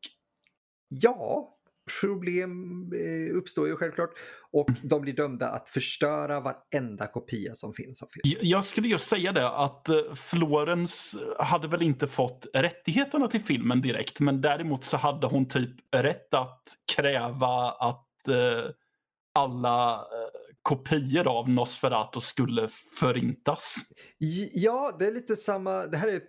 ja, 0.87 1.54
problem 2.01 2.83
eh, 2.93 3.37
uppstår 3.37 3.67
ju 3.67 3.75
självklart. 3.75 4.09
Och 4.51 4.67
de 4.83 5.01
blir 5.01 5.13
dömda 5.13 5.47
att 5.47 5.69
förstöra 5.69 6.39
varenda 6.39 7.07
kopia 7.07 7.55
som 7.55 7.73
finns 7.73 8.03
av 8.03 8.07
filmen. 8.07 8.47
Jag- 8.49 8.65
skulle 8.65 8.87
just 8.87 9.07
säga 9.07 9.31
det 9.31 9.49
att 9.49 9.89
eh, 9.89 9.95
Florence 10.15 11.17
hade 11.39 11.67
väl 11.67 11.81
inte 11.81 12.07
fått 12.07 12.47
rättigheterna 12.53 13.27
till 13.27 13.41
filmen 13.41 13.81
direkt. 13.81 14.19
Men 14.19 14.41
däremot 14.41 14.83
så 14.83 14.97
hade 14.97 15.27
hon 15.27 15.47
typ 15.47 15.71
rätt 15.95 16.33
att 16.33 16.63
kräva 16.95 17.71
att 17.71 18.27
eh, 18.27 18.71
alla 19.39 20.05
kopior 20.69 21.27
av 21.27 21.49
Nosferatu 21.49 22.19
skulle 22.21 22.69
förintas. 22.99 23.75
Ja, 24.53 24.95
det 24.99 25.07
är 25.07 25.11
lite 25.11 25.35
samma. 25.35 25.87
Det 25.87 25.97
här 25.97 26.07
är 26.07 26.21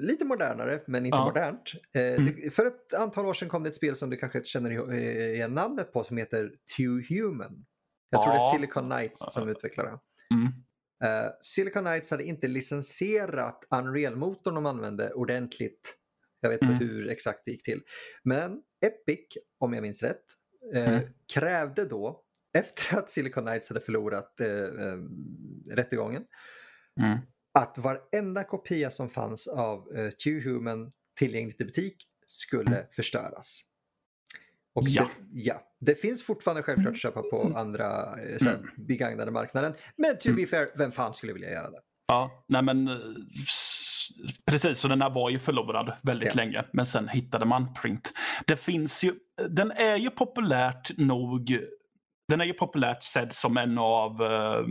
lite 0.00 0.24
modernare, 0.24 0.82
men 0.86 1.06
inte 1.06 1.16
Ja. 1.16 1.24
modernt. 1.24 1.72
Eh, 1.94 2.02
Mm. 2.02 2.26
det, 2.36 2.50
för 2.50 2.66
ett 2.66 2.94
antal 2.94 3.26
år 3.26 3.34
sedan 3.34 3.48
kom 3.48 3.62
det 3.62 3.68
ett 3.68 3.74
spel 3.76 3.96
som 3.96 4.10
du 4.10 4.16
kanske 4.16 4.44
känner 4.44 4.92
eh, 4.92 5.30
igen 5.34 5.54
namnet 5.54 5.92
på 5.92 6.04
som 6.04 6.16
heter 6.16 6.50
Too 6.76 7.02
Human. 7.08 7.64
Jag 8.10 8.22
tror 8.22 8.32
det 8.32 8.38
är 8.38 8.42
Ja. 8.42 8.52
Silicon 8.54 8.90
Knights 8.90 9.32
som 9.34 9.48
utvecklar 9.48 9.84
det. 9.84 9.98
Mm. 10.34 10.46
Eh, 11.04 11.30
Silicon 11.40 11.84
Knights 11.84 12.10
hade 12.10 12.24
inte 12.24 12.48
licensierat 12.48 13.64
Unreal-motorn 13.70 14.54
de 14.54 14.66
använde 14.66 15.12
ordentligt. 15.12 15.94
Jag 16.40 16.50
vet 16.50 16.62
inte 16.62 16.74
Mm. 16.74 16.88
hur 16.88 17.08
exakt 17.08 17.42
det 17.44 17.50
gick 17.50 17.64
till. 17.64 17.80
Men 18.24 18.50
Epic, 18.86 19.26
om 19.60 19.72
jag 19.72 19.82
minns 19.82 20.02
rätt, 20.02 20.24
eh, 20.74 20.88
Mm. 20.94 21.08
krävde 21.34 21.84
då, 21.84 22.24
efter 22.58 22.98
att 22.98 23.10
Silicon 23.10 23.44
Knights 23.46 23.68
hade 23.68 23.80
förlorat 23.80 24.40
eh, 24.40 24.48
eh, 24.48 24.98
rättegången, 25.70 26.22
Mm. 27.00 27.18
att 27.58 27.78
varenda 27.78 28.44
kopia 28.44 28.90
som 28.90 29.08
fanns 29.10 29.48
av 29.48 29.88
uh, 29.98 30.10
Too 30.10 30.40
Human 30.44 30.92
tillgängligt 31.18 31.60
i 31.60 31.64
butik 31.64 31.96
skulle 32.26 32.86
förstöras. 32.92 33.60
Och 34.74 34.82
Ja. 34.88 35.02
Det, 35.02 35.40
ja, 35.40 35.62
det 35.80 35.94
finns 35.94 36.24
fortfarande 36.24 36.62
självklart 36.62 36.92
att 36.94 36.98
köpa 37.00 37.22
på 37.22 37.52
andra 37.56 38.20
eh, 38.22 38.36
så 38.36 38.44
här, 38.44 38.58
begagnade 38.76 39.30
marknaden. 39.30 39.74
Men 39.96 40.18
to 40.18 40.32
be 40.32 40.46
fair, 40.46 40.66
vem 40.74 40.92
fan 40.92 41.14
skulle 41.14 41.32
vilja 41.32 41.50
göra 41.50 41.70
det? 41.70 41.80
Ja, 42.06 42.44
nej 42.48 42.62
men 42.62 42.88
eh, 42.88 42.96
precis. 44.46 44.78
Så 44.78 44.88
den 44.88 45.02
här 45.02 45.10
var 45.10 45.30
ju 45.30 45.38
förlorad 45.38 45.92
väldigt 46.02 46.28
Ja. 46.28 46.34
länge. 46.34 46.64
Men 46.72 46.86
sen 46.86 47.08
hittade 47.08 47.44
man 47.46 47.74
print. 47.74 48.12
Det 48.46 48.56
finns 48.56 49.04
ju, 49.04 49.14
den 49.48 49.70
är 49.70 49.96
ju 49.96 50.10
populärt 50.10 50.98
nog. 50.98 51.58
Den 52.28 52.40
är 52.40 52.44
ju 52.44 52.52
populärt 52.52 53.02
sedd 53.02 53.32
som 53.32 53.56
en 53.56 53.78
av 53.78 54.22
eh, 54.22 54.66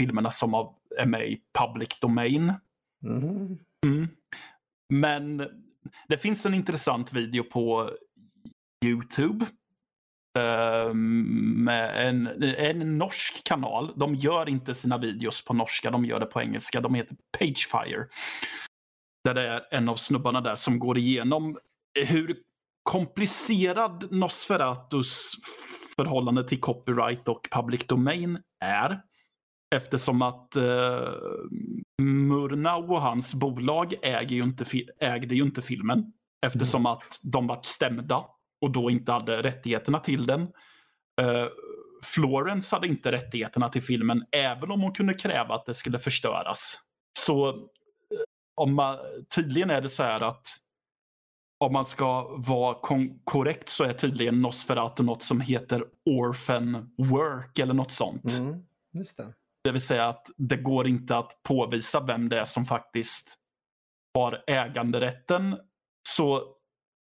filmerna 0.00 0.30
som 0.30 0.54
av- 0.54 0.74
är 0.98 1.06
med 1.06 1.28
i 1.30 1.40
public 1.58 1.88
domain. 2.00 2.52
Mm. 3.04 3.58
Mm. 3.86 4.08
Men 4.92 5.36
det 6.08 6.18
finns 6.18 6.46
en 6.46 6.54
intressant 6.54 7.12
video 7.12 7.44
på 7.44 7.90
Youtube. 8.84 9.46
eh, 10.38 10.94
Med 10.94 12.08
en, 12.08 12.26
en 12.42 12.98
norsk 12.98 13.44
kanal. 13.44 13.92
De 13.96 14.14
gör 14.14 14.48
inte 14.48 14.74
sina 14.74 14.98
videos 14.98 15.44
på 15.44 15.54
norska, 15.54 15.90
de 15.90 16.04
gör 16.04 16.20
det 16.20 16.26
på 16.26 16.40
engelska. 16.40 16.80
De 16.80 16.94
heter 16.94 17.16
Pagefire. 17.38 18.06
Där 19.24 19.34
det 19.34 19.48
är 19.48 19.62
en 19.70 19.88
av 19.88 19.94
snubbarna 19.94 20.40
där 20.40 20.54
som 20.54 20.78
går 20.78 20.98
igenom 20.98 21.58
hur 22.06 22.36
komplicerad 22.82 24.12
Nosferatus 24.12 25.32
förhållande 25.98 26.48
till 26.48 26.60
copyright 26.60 27.28
och 27.28 27.48
public 27.50 27.86
domain 27.86 28.38
är. 28.64 29.00
Eftersom 29.74 30.22
att 30.22 30.56
eh, 30.56 31.12
Murnau 32.02 32.92
och 32.92 33.02
hans 33.02 33.34
bolag 33.34 33.94
äger 34.02 34.36
ju 34.36 34.42
inte, 34.42 34.64
ägde 35.00 35.34
ju 35.34 35.42
inte 35.42 35.62
filmen. 35.62 36.12
Eftersom 36.46 36.86
att 36.86 37.20
de 37.32 37.46
var 37.46 37.58
stämda 37.62 38.24
och 38.60 38.70
då 38.70 38.90
inte 38.90 39.12
hade 39.12 39.42
rättigheterna 39.42 39.98
till 39.98 40.26
den. 40.26 40.40
Eh, 41.20 41.46
Florence 42.04 42.76
hade 42.76 42.88
inte 42.88 43.12
rättigheterna 43.12 43.68
till 43.68 43.82
filmen 43.82 44.24
även 44.32 44.70
om 44.70 44.80
hon 44.80 44.92
kunde 44.92 45.14
kräva 45.14 45.54
att 45.54 45.66
det 45.66 45.74
skulle 45.74 45.98
förstöras. 45.98 46.78
Så 47.18 47.48
eh, 47.48 47.54
om 48.54 48.74
man, 48.74 48.98
tydligen 49.34 49.70
är 49.70 49.80
det 49.80 49.88
så 49.88 50.02
här 50.02 50.20
att 50.20 50.42
om 51.60 51.72
man 51.72 51.84
ska 51.84 52.36
vara 52.36 52.76
korrekt 53.24 53.68
så 53.68 53.84
är 53.84 53.92
tydligen 53.92 54.42
Nosferatu 54.42 55.02
något 55.02 55.22
som 55.22 55.40
heter 55.40 55.84
orphan 56.04 56.94
work 56.96 57.58
eller 57.58 57.74
något 57.74 57.92
sånt. 57.92 58.38
Mm. 58.38 58.64
Det. 58.92 59.34
Det 59.64 59.72
vill 59.72 59.80
säga 59.80 60.08
att 60.08 60.30
det 60.36 60.56
går 60.56 60.88
inte 60.88 61.16
att 61.16 61.42
påvisa 61.42 62.00
vem 62.00 62.28
det 62.28 62.40
är 62.40 62.44
som 62.44 62.64
faktiskt 62.64 63.38
har 64.14 64.44
äganderätten. 64.46 65.56
Så 66.08 66.54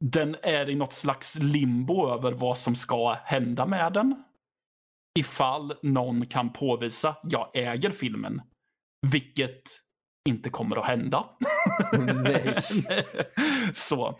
den 0.04 0.36
är 0.42 0.70
i 0.70 0.74
något 0.74 0.94
slags 0.94 1.38
limbo 1.38 2.08
över 2.08 2.32
vad 2.32 2.58
som 2.58 2.76
ska 2.76 3.12
hända 3.12 3.66
med 3.66 3.92
den. 3.92 4.24
Ifall 5.18 5.74
någon 5.82 6.26
kan 6.26 6.52
påvisa, 6.52 7.16
jag 7.22 7.50
äger 7.54 7.90
filmen. 7.90 8.42
Vilket 9.06 9.62
inte 10.28 10.50
kommer 10.50 10.76
att 10.76 10.86
hända. 10.86 11.24
Nej. 12.14 12.54
Så. 13.74 14.18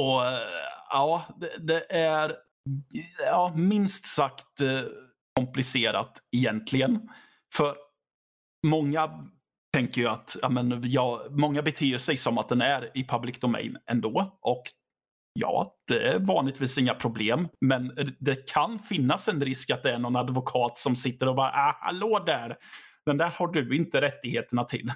Och 0.00 0.26
eh, 0.26 0.48
ja, 0.90 1.24
det, 1.36 1.58
det 1.58 1.92
är 1.92 2.36
ja, 3.18 3.54
minst 3.56 4.06
sagt 4.06 4.60
eh, 4.60 4.82
komplicerat 5.36 6.18
egentligen. 6.36 7.08
För 7.54 7.76
många 8.66 9.10
tänker 9.74 10.00
ju 10.00 10.08
att 10.08 10.36
ja, 10.42 10.48
men, 10.48 10.82
ja, 10.84 11.26
många 11.30 11.62
beter 11.62 11.98
sig 11.98 12.16
som 12.16 12.38
att 12.38 12.48
den 12.48 12.60
är 12.60 12.98
i 12.98 13.04
public 13.04 13.38
domain 13.40 13.76
ändå. 13.90 14.38
Och 14.40 14.62
ja, 15.40 15.74
det 15.88 16.08
är 16.08 16.18
vanligtvis 16.18 16.78
inga 16.78 16.94
problem. 16.94 17.48
Men 17.60 17.98
det 18.18 18.48
kan 18.48 18.78
finnas 18.78 19.28
en 19.28 19.44
risk 19.44 19.70
att 19.70 19.82
det 19.82 19.92
är 19.92 19.98
någon 19.98 20.16
advokat 20.16 20.78
som 20.78 20.96
sitter 20.96 21.28
och 21.28 21.34
bara 21.34 21.50
ah, 21.50 21.76
hallå 21.80 22.22
där, 22.26 22.56
den 23.06 23.16
där 23.16 23.28
har 23.28 23.48
du 23.48 23.76
inte 23.76 24.00
rättigheterna 24.00 24.64
till. 24.64 24.92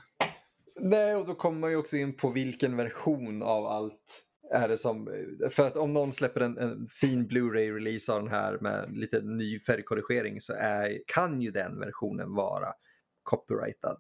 Nej, 0.81 1.15
och 1.15 1.27
då 1.27 1.35
kommer 1.35 1.59
man 1.59 1.71
ju 1.71 1.77
också 1.77 1.97
in 1.97 2.17
på 2.17 2.31
vilken 2.31 2.77
version 2.77 3.43
av 3.43 3.67
allt 3.67 4.25
är 4.51 4.69
det 4.69 4.79
som, 4.79 5.09
för 5.51 5.67
att 5.67 5.77
om 5.77 5.93
någon 5.93 6.13
släpper 6.13 6.41
en, 6.41 6.59
en 6.59 6.87
fin 7.01 7.29
Blu-ray-release 7.29 8.13
av 8.13 8.23
den 8.23 8.31
här 8.31 8.59
med 8.61 8.97
lite 8.97 9.21
ny 9.21 9.59
färgkorrigering 9.59 10.41
så 10.41 10.53
är, 10.59 10.99
kan 11.07 11.41
ju 11.43 11.51
den 11.51 11.79
versionen 11.81 12.35
vara 12.35 12.73
copyrightad. 13.23 13.97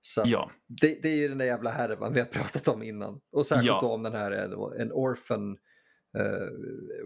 Så 0.00 0.22
Ja, 0.26 0.50
det, 0.66 0.98
det 1.02 1.08
är 1.08 1.16
ju 1.16 1.28
den 1.28 1.38
där 1.38 1.46
jävla 1.46 1.70
härvan 1.70 2.12
vi 2.12 2.20
har 2.20 2.26
pratat 2.26 2.68
om 2.68 2.82
innan. 2.82 3.20
Och 3.32 3.46
särskilt 3.46 3.66
Ja. 3.66 3.78
då 3.82 3.92
om 3.92 4.02
den 4.02 4.12
här 4.14 4.30
är 4.30 4.80
en 4.80 4.92
orphan 4.92 5.58
eh, 6.18 6.48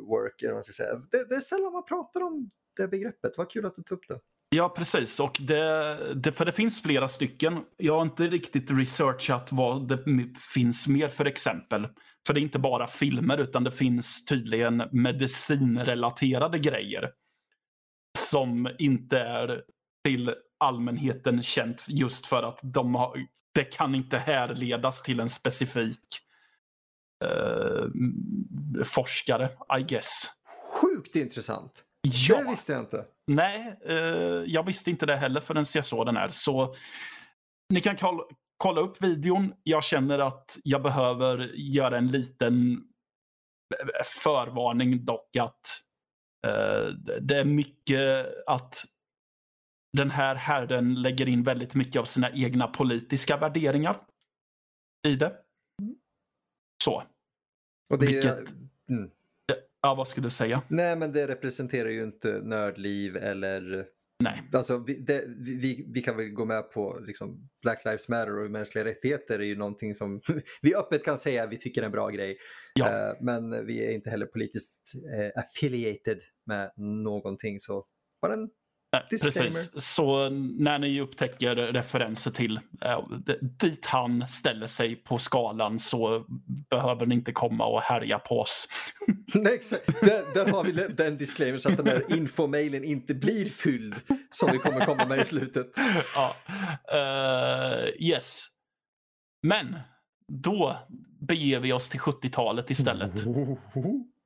work, 0.09 0.43
eller 0.43 0.51
vad 0.53 0.57
man 0.57 0.63
ska 0.63 0.73
säga. 0.85 1.03
Det, 1.11 1.29
det 1.29 1.35
är 1.35 1.41
sällan 1.41 1.73
man 1.73 1.85
pratar 1.85 2.21
om 2.21 2.51
det 2.77 2.89
begreppet. 2.89 3.33
Vad 3.37 3.51
kul 3.51 3.67
att 3.67 3.75
du 3.77 3.83
tog 3.83 3.99
upp 3.99 4.09
det 4.09 4.21
ja 4.51 4.69
precis. 4.69 5.21
Och 5.21 5.37
det, 5.41 6.15
det, 6.15 6.33
för 6.33 6.45
det 6.45 6.53
finns 6.53 6.83
flera 6.83 7.09
stycken. 7.09 7.65
Jag 7.77 7.95
har 7.95 8.03
inte 8.03 8.27
riktigt 8.27 8.71
researchat 8.71 9.53
vad 9.53 9.89
det 9.89 10.05
finns 10.55 10.89
mer 10.89 11.09
för 11.09 11.25
exempel. 11.25 11.89
För 12.27 12.35
det 12.35 12.41
är 12.41 12.43
inte 12.43 12.59
bara 12.59 12.87
filmer 12.87 13.39
utan 13.39 13.65
det 13.65 13.73
finns 13.73 14.25
tydligen 14.25 14.83
medicinrelaterade 14.93 16.59
grejer. 16.59 17.11
Som 18.19 18.71
inte 18.79 19.19
är 19.19 19.63
till 20.05 20.35
allmänheten 20.59 21.43
känt 21.43 21.85
just 21.89 22.27
för 22.27 22.43
att 22.43 22.61
de 22.63 22.95
har, 22.95 23.27
det 23.55 23.65
kan 23.65 23.95
inte 23.95 24.19
härledas 24.19 25.03
till 25.03 25.21
en 25.21 25.29
specifik 25.29 26.19
eh, 27.25 27.85
forskare, 28.85 29.49
I 29.79 29.83
guess. 29.83 30.31
Sjukt 30.81 31.17
intressant. 31.17 31.85
Ja. 32.29 32.43
Det 32.43 32.51
visste 32.51 32.73
jag 32.73 32.83
inte. 32.83 33.05
Nej, 33.27 33.79
eh, 33.85 33.97
jag 34.47 34.63
visste 34.67 34.91
inte 34.91 35.07
det 35.07 35.17
heller 35.17 35.41
förrän 35.41 35.65
jag 35.75 35.85
såg 35.85 36.07
den 36.07 36.17
här. 36.17 36.29
Så 36.31 36.75
ni 37.75 37.81
kan 37.81 37.97
kolla, 37.97 38.23
kolla 38.57 38.81
upp 38.81 39.03
videon. 39.03 39.55
Jag 39.63 39.85
känner 39.85 40.19
att 40.19 40.59
jag 40.65 40.83
behöver 40.83 41.39
göra 41.55 41.99
en 41.99 42.09
liten 42.09 42.85
förvarning 44.25 45.05
dock 45.05 45.37
att 45.37 45.61
eh, 46.47 46.87
det 47.21 47.37
är 47.37 47.45
mycket 47.45 48.27
att 48.47 48.85
den 49.97 50.11
här 50.11 50.35
herren 50.35 50.95
lägger 51.03 51.29
in 51.29 51.43
väldigt 51.43 51.75
mycket 51.75 52.01
av 52.01 52.05
sina 52.05 52.31
egna 52.31 52.67
politiska 52.69 53.37
värderingar 53.37 54.01
i 55.07 55.15
det. 55.17 55.37
Så, 56.85 57.03
Och 57.91 57.99
det 57.99 58.07
Vilket- 58.07 58.49
mm. 58.91 59.11
Ja 59.83 59.95
vad 59.95 60.09
skulle 60.09 60.27
du 60.27 60.31
säga? 60.31 60.63
Nej, 60.69 60.97
men 60.97 61.13
det 61.13 61.27
representerar 61.27 61.89
ju 61.89 62.03
inte 62.03 62.41
nördliv 62.43 63.17
eller... 63.17 63.87
Nej. 64.25 64.33
Alltså, 64.55 64.85
vi, 64.87 64.95
det, 64.95 65.25
vi, 65.39 65.91
vi 65.95 66.01
kan 66.01 66.17
väl 66.17 66.29
gå 66.29 66.45
med 66.45 66.71
på 66.73 66.99
liksom, 67.07 67.49
Black 67.63 67.85
Lives 67.85 68.09
Matter 68.09 68.45
och 68.45 68.51
mänskliga 68.51 68.85
rättigheter 68.85 69.39
är 69.39 69.45
ju 69.45 69.57
någonting 69.57 69.95
som 69.95 70.21
vi 70.63 70.75
öppet 70.75 71.05
kan 71.05 71.19
säga 71.19 71.47
vi 71.47 71.59
tycker 71.59 71.83
är 71.83 71.87
en 71.87 71.93
bra 71.93 72.09
grej. 72.09 72.39
Ja. 72.75 72.89
Eh, 72.89 73.15
men 73.21 73.67
vi 73.67 73.87
är 73.87 73.91
inte 73.91 74.11
heller 74.11 74.27
politiskt 74.27 74.93
eh, 75.19 75.43
affiliated 75.43 76.19
med 76.47 76.73
någonting. 76.77 77.61
Så 77.61 77.85
bara 78.23 78.33
en 78.33 78.51
Disclaimer. 79.11 79.51
Precis. 79.51 79.85
Så 79.85 80.29
när 80.59 80.79
ni 80.79 81.01
upptäcker 81.01 81.57
referenser 81.57 82.31
till 82.31 82.61
eh, 82.85 83.09
dit 83.41 83.87
han 83.87 84.29
ställer 84.29 84.67
sig 84.67 84.97
på 84.97 85.19
skalan 85.19 85.79
så 85.79 86.25
behöver 86.71 87.07
ni 87.07 87.15
inte 87.15 87.33
komma 87.33 87.67
och 87.67 87.81
härja 87.81 88.19
på 88.19 88.41
oss. 88.41 88.69
Nej. 89.35 89.61
Där, 90.01 90.35
där 90.35 90.53
har 90.53 90.65
vi 90.65 90.73
den 90.73 91.19
disclaimer 91.19 91.59
så 91.59 91.69
att 91.69 91.77
den 91.77 91.87
där 91.87 92.17
infomailen 92.17 92.85
inte 92.85 93.15
blir 93.15 93.45
fylld 93.45 93.95
som 94.31 94.53
vi 94.53 94.59
kommer 94.59 94.87
komma 94.87 95.07
med 95.07 95.21
i 95.21 95.25
slutet. 95.25 95.67
ja. 96.15 96.35
eh, 96.93 97.89
yes. 97.99 98.47
Men 99.43 99.77
då 100.33 100.77
beger 101.21 101.61
vi 101.61 101.73
oss 101.73 101.89
till 101.89 102.01
70-talet 102.01 102.71
istället. 102.71 103.27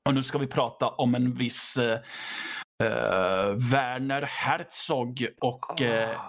Och 0.05 0.15
nu 0.15 0.23
ska 0.23 0.39
vi 0.39 0.47
prata 0.47 0.89
om 0.89 1.15
en 1.15 1.35
viss 1.35 1.77
eh, 1.77 1.93
eh, 1.93 1.99
Werner 3.71 4.23
Herzog 4.23 5.27
och 5.41 5.81
eh, 5.81 6.21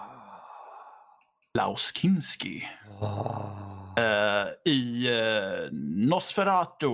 Klaus 1.54 1.94
Kinski. 1.96 2.68
Ah. 3.02 4.02
eh, 4.02 4.48
i 4.66 5.08
eh, 5.08 5.72
Nosferatu, 6.08 6.90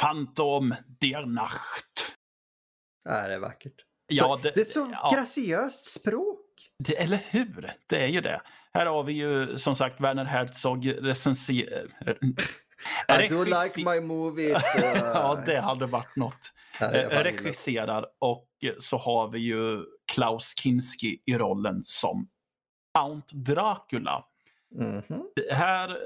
Phantom 0.00 0.74
der 1.00 1.26
Nacht. 1.26 2.16
Ja, 3.04 3.28
det 3.28 3.34
är 3.34 3.38
vackert. 3.38 3.74
Ja, 4.06 4.24
så, 4.24 4.36
det- 4.36 4.54
det, 4.54 4.60
är 4.60 4.64
så 4.64 4.88
ja. 4.92 5.10
graciöst 5.14 6.00
språk. 6.00 6.38
Det, 6.78 6.96
eller 6.96 7.20
hur? 7.30 7.72
Det 7.86 8.02
är 8.02 8.06
ju 8.08 8.20
det. 8.20 8.42
Här 8.74 8.86
har 8.86 9.02
vi 9.04 9.12
ju 9.12 9.58
som 9.58 9.76
sagt 9.76 10.00
Werner 10.00 10.24
Herzog 10.24 10.94
recenser... 11.02 11.86
I 13.08 13.28
do 13.28 13.44
like 13.44 13.84
my 13.84 14.00
movies. 14.00 14.52
uh, 14.78 14.82
ja, 14.94 15.42
det 15.46 15.60
hade 15.60 15.86
varit 15.86 16.16
något. 16.16 16.52
Eh. 16.80 16.88
Regisserar 17.22 18.06
och 18.18 18.48
så 18.78 18.96
har 18.96 19.28
vi 19.28 19.38
ju 19.38 19.84
Klaus 20.12 20.54
Kinski 20.60 21.22
i 21.26 21.38
rollen 21.38 21.80
som 21.84 22.28
Count 22.98 23.32
Dracula. 23.32 24.24
Mhm. 24.74 25.24
Det 25.36 25.54
här 25.54 25.98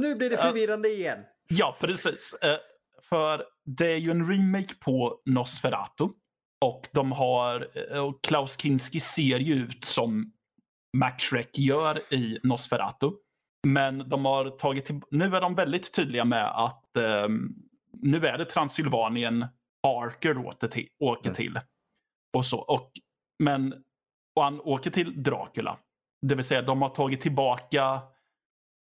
Nu 0.00 0.14
blir 0.14 0.30
det 0.30 0.36
förvirrande 0.36 0.88
igen. 0.88 1.18
Ja, 1.48 1.76
precis. 1.80 2.34
Eh, 2.42 2.56
För 3.02 3.44
det 3.64 3.86
är 3.86 3.96
ju 3.96 4.10
en 4.10 4.30
remake 4.30 4.74
på 4.80 5.20
Nosferatu. 5.26 6.08
Och 6.64 6.88
de 6.92 7.12
har, 7.12 7.68
eh, 7.92 8.04
och 8.04 8.24
Klaus 8.24 8.56
Kinski 8.60 9.00
ser 9.00 9.38
ju 9.38 9.54
ut 9.54 9.84
som 9.84 10.32
Max 10.96 11.24
Schreck 11.24 11.58
gör 11.58 12.14
i 12.14 12.38
Nosferatu. 12.42 13.10
Men 13.66 14.08
de 14.08 14.24
har 14.24 14.50
tagit 14.50 14.84
till, 14.84 15.00
nu 15.10 15.36
är 15.36 15.40
de 15.40 15.54
väldigt 15.54 15.94
tydliga 15.94 16.24
med 16.24 16.46
att 16.66 16.96
ehm, 16.96 17.48
nu 17.92 18.26
är 18.26 18.38
det 18.38 18.44
Transylvanien 18.44 19.46
Parker 19.82 20.46
åter 20.46 20.68
till, 20.68 20.88
åker 20.98 21.28
Mm. 21.28 21.34
till. 21.34 21.60
Och 22.36 22.46
så. 22.46 22.58
Och, 22.58 22.90
men, 23.44 23.74
och 24.36 24.44
han 24.44 24.60
åker 24.60 24.90
till 24.90 25.22
Dracula. 25.22 25.78
Det 26.26 26.34
vill 26.34 26.44
säga 26.44 26.62
de 26.62 26.82
har 26.82 26.88
tagit 26.88 27.20
tillbaka 27.20 28.00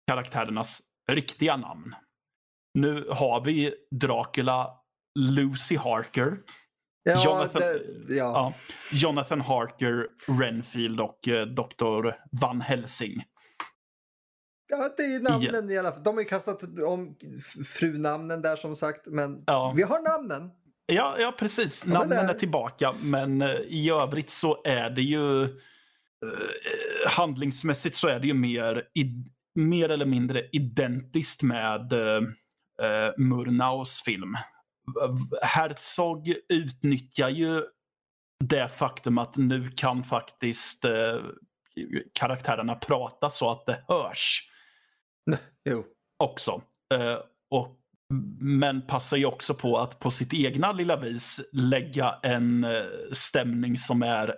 karaktärernas 0.07 0.81
riktiga 1.11 1.57
namn. 1.57 1.95
Nu 2.73 3.07
har 3.09 3.41
vi 3.41 3.75
Dracula, 3.91 4.79
Lucy 5.19 5.77
Harker, 5.77 6.37
Ja, 7.05 7.23
Jonathan, 7.25 7.61
det, 7.61 8.13
ja. 8.13 8.15
ja, 8.15 8.53
Jonathan 8.91 9.41
Harker, 9.41 10.07
Renfield 10.39 11.01
och 11.01 11.27
eh, 11.27 11.45
Dr. 11.47 12.11
Van 12.31 12.61
Helsing. 12.61 13.23
Ja, 14.79 14.89
det 14.97 15.03
är 15.03 15.07
ju 15.09 15.19
namnen 15.19 15.71
i 15.71 15.77
alla 15.77 15.91
fall. 15.91 16.03
De 16.03 16.13
har 16.15 16.21
ju 16.21 16.27
kastat 16.29 16.63
om 16.85 17.15
frunamnen 17.79 18.41
där 18.41 18.55
som 18.55 18.75
sagt. 18.75 19.01
Men 19.07 19.43
Ja. 19.47 19.73
vi 19.75 19.83
har 19.83 19.99
namnen. 19.99 20.51
Ja, 20.85 21.15
ja 21.19 21.33
precis. 21.39 21.85
Ja, 21.87 21.93
Namnen 21.93 22.29
är 22.29 22.33
tillbaka, 22.33 22.93
men 23.03 23.41
eh, 23.41 23.49
i 23.55 23.89
övrigt 23.89 24.29
så 24.29 24.61
är 24.65 24.89
det 24.89 25.01
ju... 25.01 25.43
eh, 25.43 25.49
handlingsmässigt 27.07 27.95
så 27.95 28.07
är 28.07 28.19
det 28.19 28.27
ju 28.27 28.33
mer, 28.33 28.83
i, 28.95 29.05
mer 29.55 29.89
eller 29.89 30.05
mindre 30.05 30.49
identiskt 30.51 31.43
med 31.43 31.93
eh, 31.93 32.15
eh, 32.87 33.11
Murnaus 33.17 34.01
film. 34.01 34.35
Herzog 35.41 36.33
utnyttjar 36.49 37.29
ju 37.29 37.63
det 38.43 38.67
faktum 38.67 39.17
att 39.17 39.37
nu 39.37 39.71
kan 39.75 40.03
faktiskt 40.03 40.85
eh, 40.85 41.19
karaktärerna 42.13 42.75
prata 42.75 43.29
så 43.29 43.51
att 43.51 43.65
det 43.65 43.83
hörs 43.87 44.49
Jo. 45.69 45.83
också. 46.17 46.61
Eh, 46.93 47.17
och, 47.49 47.79
men 48.39 48.81
passar 48.87 49.17
ju 49.17 49.25
också 49.25 49.53
på 49.53 49.77
att 49.77 49.99
på 49.99 50.11
sitt 50.11 50.33
egna 50.33 50.71
lilla 50.71 50.95
vis 50.95 51.41
lägga 51.51 52.15
en 52.23 52.63
eh, 52.63 52.83
stämning 53.11 53.77
som 53.77 54.03
är, 54.03 54.35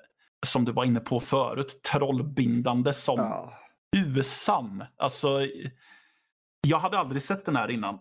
som 0.47 0.65
du 0.65 0.71
var 0.71 0.85
inne 0.85 0.99
på 0.99 1.19
förut, 1.19 1.79
trollbindande 1.91 2.93
som 2.93 3.17
Ja. 3.19 3.53
usan. 3.95 4.83
Alltså, 4.97 5.47
jag 6.67 6.77
hade 6.79 6.99
aldrig 6.99 7.21
sett 7.21 7.45
den 7.45 7.55
här 7.55 7.71
innan. 7.71 7.99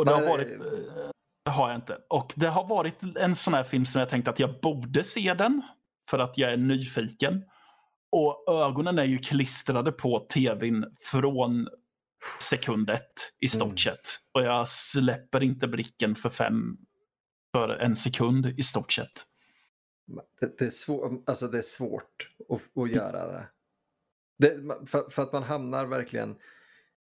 Och 0.00 0.06
det 0.06 0.12
har 0.12 0.26
varit... 0.28 0.48
eh, 0.60 1.10
Det 1.44 1.50
har 1.50 1.68
jag 1.68 1.78
inte. 1.78 1.98
Och 2.10 2.32
det 2.36 2.48
har 2.48 2.66
varit 2.68 3.16
en 3.16 3.36
sån 3.36 3.54
här 3.54 3.64
film 3.64 3.86
som 3.86 3.98
jag 4.00 4.08
tänkte 4.08 4.30
att 4.30 4.38
jag 4.38 4.60
borde 4.62 5.04
se 5.04 5.34
den. 5.34 5.62
För 6.10 6.18
att 6.18 6.38
jag 6.38 6.52
är 6.52 6.56
nyfiken. 6.56 7.44
Och 8.12 8.44
ögonen 8.48 8.98
är 8.98 9.04
ju 9.04 9.18
klistrade 9.18 9.92
på 9.92 10.26
tvn 10.34 10.84
från 11.00 11.68
sekund 12.40 12.90
ett 12.90 13.34
i 13.40 13.48
stort 13.48 13.66
Mm. 13.66 13.76
sett. 13.76 14.08
Och 14.32 14.42
jag 14.42 14.68
släpper 14.68 15.42
inte 15.42 15.68
blicken 15.68 16.14
för 16.14 16.30
fem 16.30 16.76
för 17.54 17.68
en 17.68 17.96
sekund 17.96 18.46
i 18.46 18.62
stort 18.62 18.92
sett. 18.92 19.26
Det, 20.40 20.58
det, 20.58 20.64
är, 20.64 20.70
svår, 20.70 21.22
alltså 21.26 21.48
det 21.48 21.58
är 21.58 21.62
svårt 21.62 22.30
att, 22.48 22.82
att 22.82 22.90
göra 22.90 23.26
det. 23.26 23.48
det 24.38 24.60
för, 24.86 25.10
för 25.10 25.22
att 25.22 25.32
man 25.32 25.42
hamnar 25.42 25.86
verkligen 25.86 26.36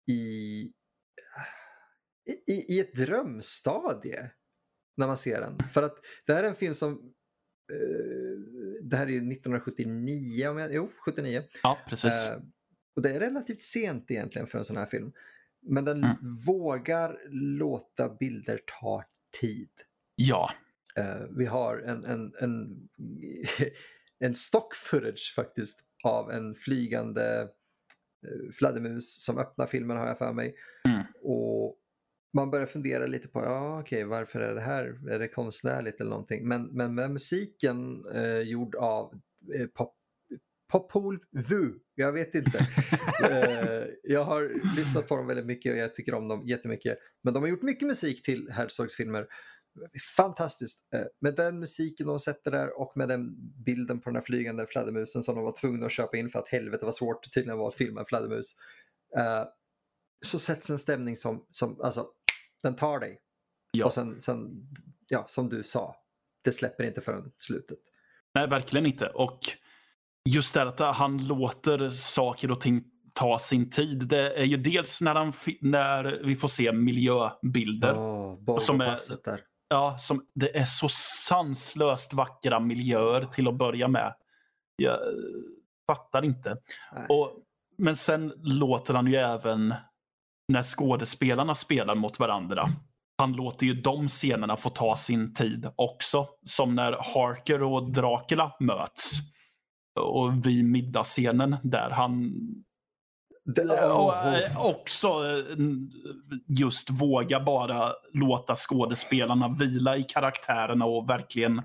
i, 0.06 0.60
i, 2.46 2.74
i 2.76 2.80
ett 2.80 2.94
drömstadie 2.94 4.30
när 4.96 5.06
man 5.06 5.16
ser 5.16 5.40
den. 5.40 5.58
För 5.58 5.82
att 5.82 5.96
det 6.26 6.34
här 6.34 6.44
är 6.44 6.48
en 6.48 6.56
film 6.56 6.74
som 6.74 6.92
eh, 7.72 8.36
det 8.82 8.96
här 8.96 9.06
är 9.06 9.10
ju 9.10 9.16
1979, 9.16 10.48
om 10.48 10.58
jag, 10.58 10.74
jo 10.74 10.90
79. 10.98 11.42
Ja, 11.62 11.78
precis. 11.88 12.28
Och 12.96 13.02
det 13.02 13.10
är 13.10 13.20
relativt 13.20 13.62
sent 13.62 14.10
egentligen 14.10 14.46
för 14.46 14.58
en 14.58 14.64
sån 14.64 14.76
här 14.76 14.86
film. 14.86 15.12
Men 15.62 15.84
den 15.84 16.04
Mm. 16.04 16.16
vågar 16.46 17.18
låta 17.58 18.08
bilder 18.16 18.60
ta 18.80 19.04
tid. 19.40 19.70
ja. 20.16 20.50
Eh, 20.96 21.26
vi 21.36 21.46
har 21.46 21.78
en, 21.78 22.04
en, 22.04 22.32
en, 22.40 22.88
en 24.18 24.34
stock 24.34 24.74
footage 24.74 25.32
faktiskt 25.36 25.80
av 26.04 26.30
en 26.30 26.54
flygande 26.54 27.40
eh, 28.26 28.52
fladdermus 28.52 29.24
som 29.24 29.38
öppnar 29.38 29.66
filmen 29.66 29.96
har 29.96 30.06
jag 30.06 30.18
för 30.18 30.32
mig. 30.32 30.54
Mm. 30.88 31.02
Och 31.22 31.76
man 32.34 32.50
börjar 32.50 32.66
fundera 32.66 33.06
lite 33.06 33.28
på, 33.28 33.40
ja 33.44 33.80
okej 33.80 34.04
varför 34.04 34.40
är 34.40 34.54
det 34.54 34.60
här, 34.60 35.10
är 35.10 35.18
det 35.18 35.28
konstnärligt 35.28 36.00
eller 36.00 36.10
någonting? 36.10 36.48
Men, 36.48 36.64
men 36.66 36.94
med 36.94 37.10
musiken 37.10 38.04
eh, 38.14 38.38
gjord 38.38 38.74
av 38.76 39.20
eh, 39.54 39.66
pop, 39.66 39.95
Popol 40.68 41.18
Vuh, 41.30 41.70
jag 41.94 42.12
vet 42.12 42.34
inte. 42.34 42.66
Eh, 43.22 43.84
jag 44.02 44.24
har 44.24 44.76
lyssnat 44.76 45.08
på 45.08 45.16
dem 45.16 45.26
väldigt 45.26 45.46
mycket 45.46 45.72
och 45.72 45.78
jag 45.78 45.94
tycker 45.94 46.14
om 46.14 46.28
dem 46.28 46.46
jättemycket. 46.46 46.98
Men 47.22 47.34
de 47.34 47.42
har 47.42 47.48
gjort 47.50 47.62
mycket 47.62 47.88
musik 47.88 48.22
till 48.22 48.50
Herzogs 48.52 48.94
filmer. 48.96 49.26
Fantastiskt. 50.16 50.88
Eh, 50.94 51.04
Med 51.20 51.34
den 51.34 51.58
musiken 51.58 52.06
de 52.06 52.18
sätter 52.18 52.50
där 52.50 52.80
och 52.80 52.92
med 52.96 53.08
den 53.08 53.34
bilden 53.64 54.00
på 54.00 54.10
den 54.10 54.16
här 54.16 54.22
flygande 54.22 54.66
fladdermusen 54.66 55.22
som 55.22 55.34
de 55.34 55.44
var 55.44 55.52
tvungna 55.60 55.86
att 55.86 55.92
köpa 55.92 56.16
in 56.16 56.30
för 56.30 56.38
att 56.38 56.48
helvete 56.48 56.84
var 56.84 56.92
svårt 56.92 57.34
tydligen 57.34 57.58
var 57.58 57.68
att 57.68 57.74
filma 57.74 58.00
en 58.00 58.06
fladdermus. 58.06 58.56
eh, 59.18 59.44
Så 60.26 60.38
sätts 60.38 60.70
en 60.70 60.78
stämning 60.78 61.16
som, 61.16 61.46
som 61.50 61.80
alltså, 61.80 62.06
den 62.62 62.76
tar 62.76 63.00
dig. 63.00 63.20
Ja. 63.72 63.86
Och 63.86 63.92
sen, 63.92 64.20
sen, 64.20 64.48
ja, 65.08 65.24
som 65.28 65.48
du 65.48 65.62
sa, 65.62 65.96
det 66.44 66.52
släpper 66.52 66.84
inte 66.84 67.00
förrän 67.00 67.32
slutet. 67.38 67.78
Nej, 68.34 68.48
verkligen 68.48 68.86
inte. 68.86 69.06
Och 69.06 69.38
just 70.26 70.54
det 70.54 70.62
att 70.62 70.96
han 70.96 71.26
låter 71.26 71.90
saker 71.90 72.50
och 72.50 72.60
ting 72.60 72.84
ta 73.12 73.38
sin 73.38 73.70
tid. 73.70 74.08
Det 74.08 74.40
är 74.40 74.44
ju 74.44 74.56
dels 74.56 75.00
när, 75.00 75.14
han, 75.14 75.32
när 75.60 76.20
vi 76.24 76.36
får 76.36 76.48
se 76.48 76.72
miljöbilder. 76.72 77.92
Oh, 77.94 78.58
som 78.58 78.80
är- 78.80 79.24
där. 79.24 79.40
Ja, 79.68 79.98
som, 79.98 80.26
det 80.34 80.56
är 80.56 80.64
så 80.64 80.88
sanslöst 81.28 82.12
vackra 82.12 82.60
miljöer 82.60 83.24
till 83.24 83.48
att 83.48 83.58
börja 83.58 83.88
med. 83.88 84.14
Jag 84.76 84.94
eh, 84.94 85.14
fattar 85.86 86.24
inte. 86.24 86.56
Nej. 86.92 87.06
Och, 87.08 87.32
men 87.78 87.96
sen 87.96 88.32
låter 88.36 88.94
han 88.94 89.06
ju 89.06 89.16
även 89.16 89.74
när 90.48 90.62
skådespelarna 90.62 91.54
spelar 91.54 91.94
mot 91.94 92.18
varandra. 92.18 92.68
Han 93.18 93.32
låter 93.32 93.66
ju 93.66 93.74
de 93.74 94.08
scenerna 94.08 94.56
få 94.56 94.68
ta 94.68 94.96
sin 94.96 95.34
tid 95.34 95.68
också. 95.76 96.28
Som 96.44 96.74
när 96.74 96.92
Harker 96.92 97.62
och 97.62 97.92
Dracula 97.92 98.52
möts. 98.60 99.12
Och 99.96 100.46
vid 100.46 100.64
middagsscenen 100.64 101.56
där 101.62 101.90
han 101.90 102.32
och, 103.94 104.14
eh, 104.16 104.66
också 104.66 105.06
eh, 105.08 105.56
just 106.46 106.90
våga 106.90 107.40
bara 107.40 107.92
låta 108.12 108.54
skådespelarna 108.54 109.48
vila 109.58 109.96
i 109.96 110.02
karaktärerna 110.02 110.84
och 110.84 111.08
verkligen 111.10 111.62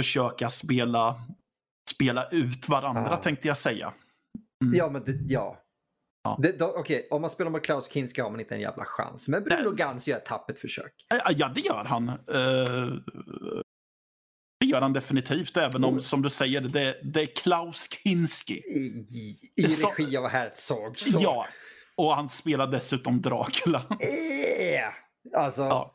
försöka 0.00 0.50
spela, 0.50 1.20
spela 1.94 2.28
ut 2.28 2.68
varandra 2.68 3.06
Ja. 3.10 3.16
tänkte 3.16 3.48
jag 3.48 3.58
säga. 3.58 3.92
Ja, 4.74 4.90
men 4.90 5.04
det, 5.04 5.12
ja. 5.28 5.60
Ja. 6.24 6.38
Okej, 6.60 7.08
om 7.10 7.20
man 7.20 7.30
spelar 7.30 7.50
mot 7.50 7.62
Klaus 7.64 7.92
Kinski 7.92 8.20
har 8.20 8.30
man 8.30 8.40
inte 8.40 8.54
en 8.54 8.60
jävla 8.60 8.84
chans. 8.84 9.28
Men 9.28 9.42
Bruno. 9.44 9.70
Gans 9.70 10.08
gör 10.08 10.16
ett 10.16 10.26
tappert 10.26 10.58
försök. 10.58 10.92
Ja, 11.36 11.48
det 11.54 11.60
gör 11.60 11.84
han. 11.84 12.08
Eh, 12.08 12.92
Det 14.64 14.68
gör 14.70 14.80
han 14.80 14.92
definitivt, 14.92 15.56
även 15.56 15.84
om 15.84 15.94
Oh. 15.94 16.00
som 16.00 16.22
du 16.22 16.30
säger, 16.30 16.60
det, 16.60 16.96
det 17.02 17.22
är 17.22 17.26
Klaus 17.26 17.88
Kinski. 17.90 18.54
I, 18.54 19.06
i, 19.56 19.66
regi 19.66 20.16
av 20.16 20.28
Herzog. 20.28 20.98
Så. 20.98 21.18
Ja, 21.22 21.46
och 21.96 22.14
han 22.14 22.30
spelar 22.30 22.66
dessutom 22.66 23.22
Dracula. 23.22 23.86
Eh, 24.00 24.90
Alltså, 25.36 25.62
Ja. 25.62 25.94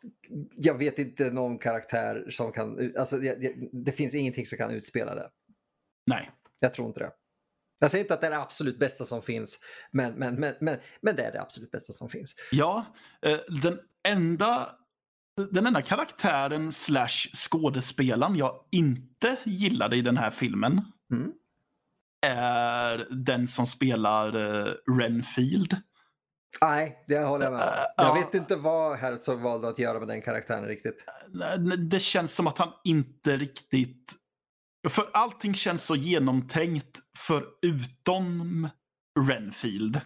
jag 0.56 0.78
vet 0.78 1.00
inte 1.00 1.32
någon 1.32 1.58
karaktär 1.60 2.26
som 2.30 2.52
kan... 2.52 2.94
Alltså, 3.00 3.18
jag, 3.24 3.54
det 3.86 3.92
finns 3.92 4.14
ingenting 4.16 4.46
som 4.46 4.58
kan 4.58 4.72
utspela 4.72 5.16
det. 5.16 5.30
Nej. 6.06 6.32
Jag 6.60 6.74
tror 6.74 6.88
inte 6.88 7.00
det. 7.00 7.12
Jag 7.80 7.92
säger 7.92 8.04
inte 8.04 8.14
att 8.14 8.22
det 8.22 8.28
är 8.28 8.32
det 8.32 8.38
absolut 8.42 8.80
bästa 8.80 9.06
som 9.06 9.22
finns, 9.22 9.60
men, 9.92 10.14
men, 10.14 10.36
men, 10.36 10.56
men, 10.60 10.78
men 11.02 11.16
det 11.16 11.24
är 11.24 11.32
det 11.32 11.42
absolut 11.42 11.72
bästa 11.72 11.94
som 11.94 12.10
finns. 12.10 12.36
Ja, 12.52 12.86
eh, 13.22 13.38
den 13.62 13.80
enda, 14.08 14.70
den 15.52 15.68
enda 15.68 15.82
karaktären 15.82 16.72
slash 16.72 17.30
skådespelaren 17.34 18.36
jag 18.36 18.64
inte 18.72 19.38
gillade 19.46 19.96
i 19.96 20.02
den 20.02 20.18
här 20.18 20.32
filmen 20.32 20.82
Mm. 21.12 21.32
är 22.26 23.08
den 23.26 23.48
som 23.48 23.66
spelar 23.66 24.36
eh, 24.36 24.74
Renfield. 25.00 25.76
Nej, 26.62 27.04
det 27.08 27.20
håller 27.20 27.46
jag 27.46 27.54
med. 27.54 27.62
Äh, 27.62 27.68
Jag 27.98 28.08
ja. 28.08 28.14
vet 28.14 28.34
inte 28.34 28.56
vad 28.56 28.98
Herzog 28.98 29.40
valde 29.40 29.68
att 29.68 29.80
göra 29.80 30.00
med 30.00 30.08
den 30.08 30.22
karaktären 30.22 30.66
riktigt. 30.66 31.06
Det 31.90 32.00
känns 32.00 32.36
som 32.36 32.48
att 32.48 32.58
han 32.58 32.72
inte 32.84 33.38
riktigt... 33.38 34.14
För 34.90 35.10
allting 35.14 35.54
känns 35.54 35.84
så 35.84 35.96
genomtänkt 35.96 37.00
förutom 37.18 38.70
Renfield. 39.28 40.02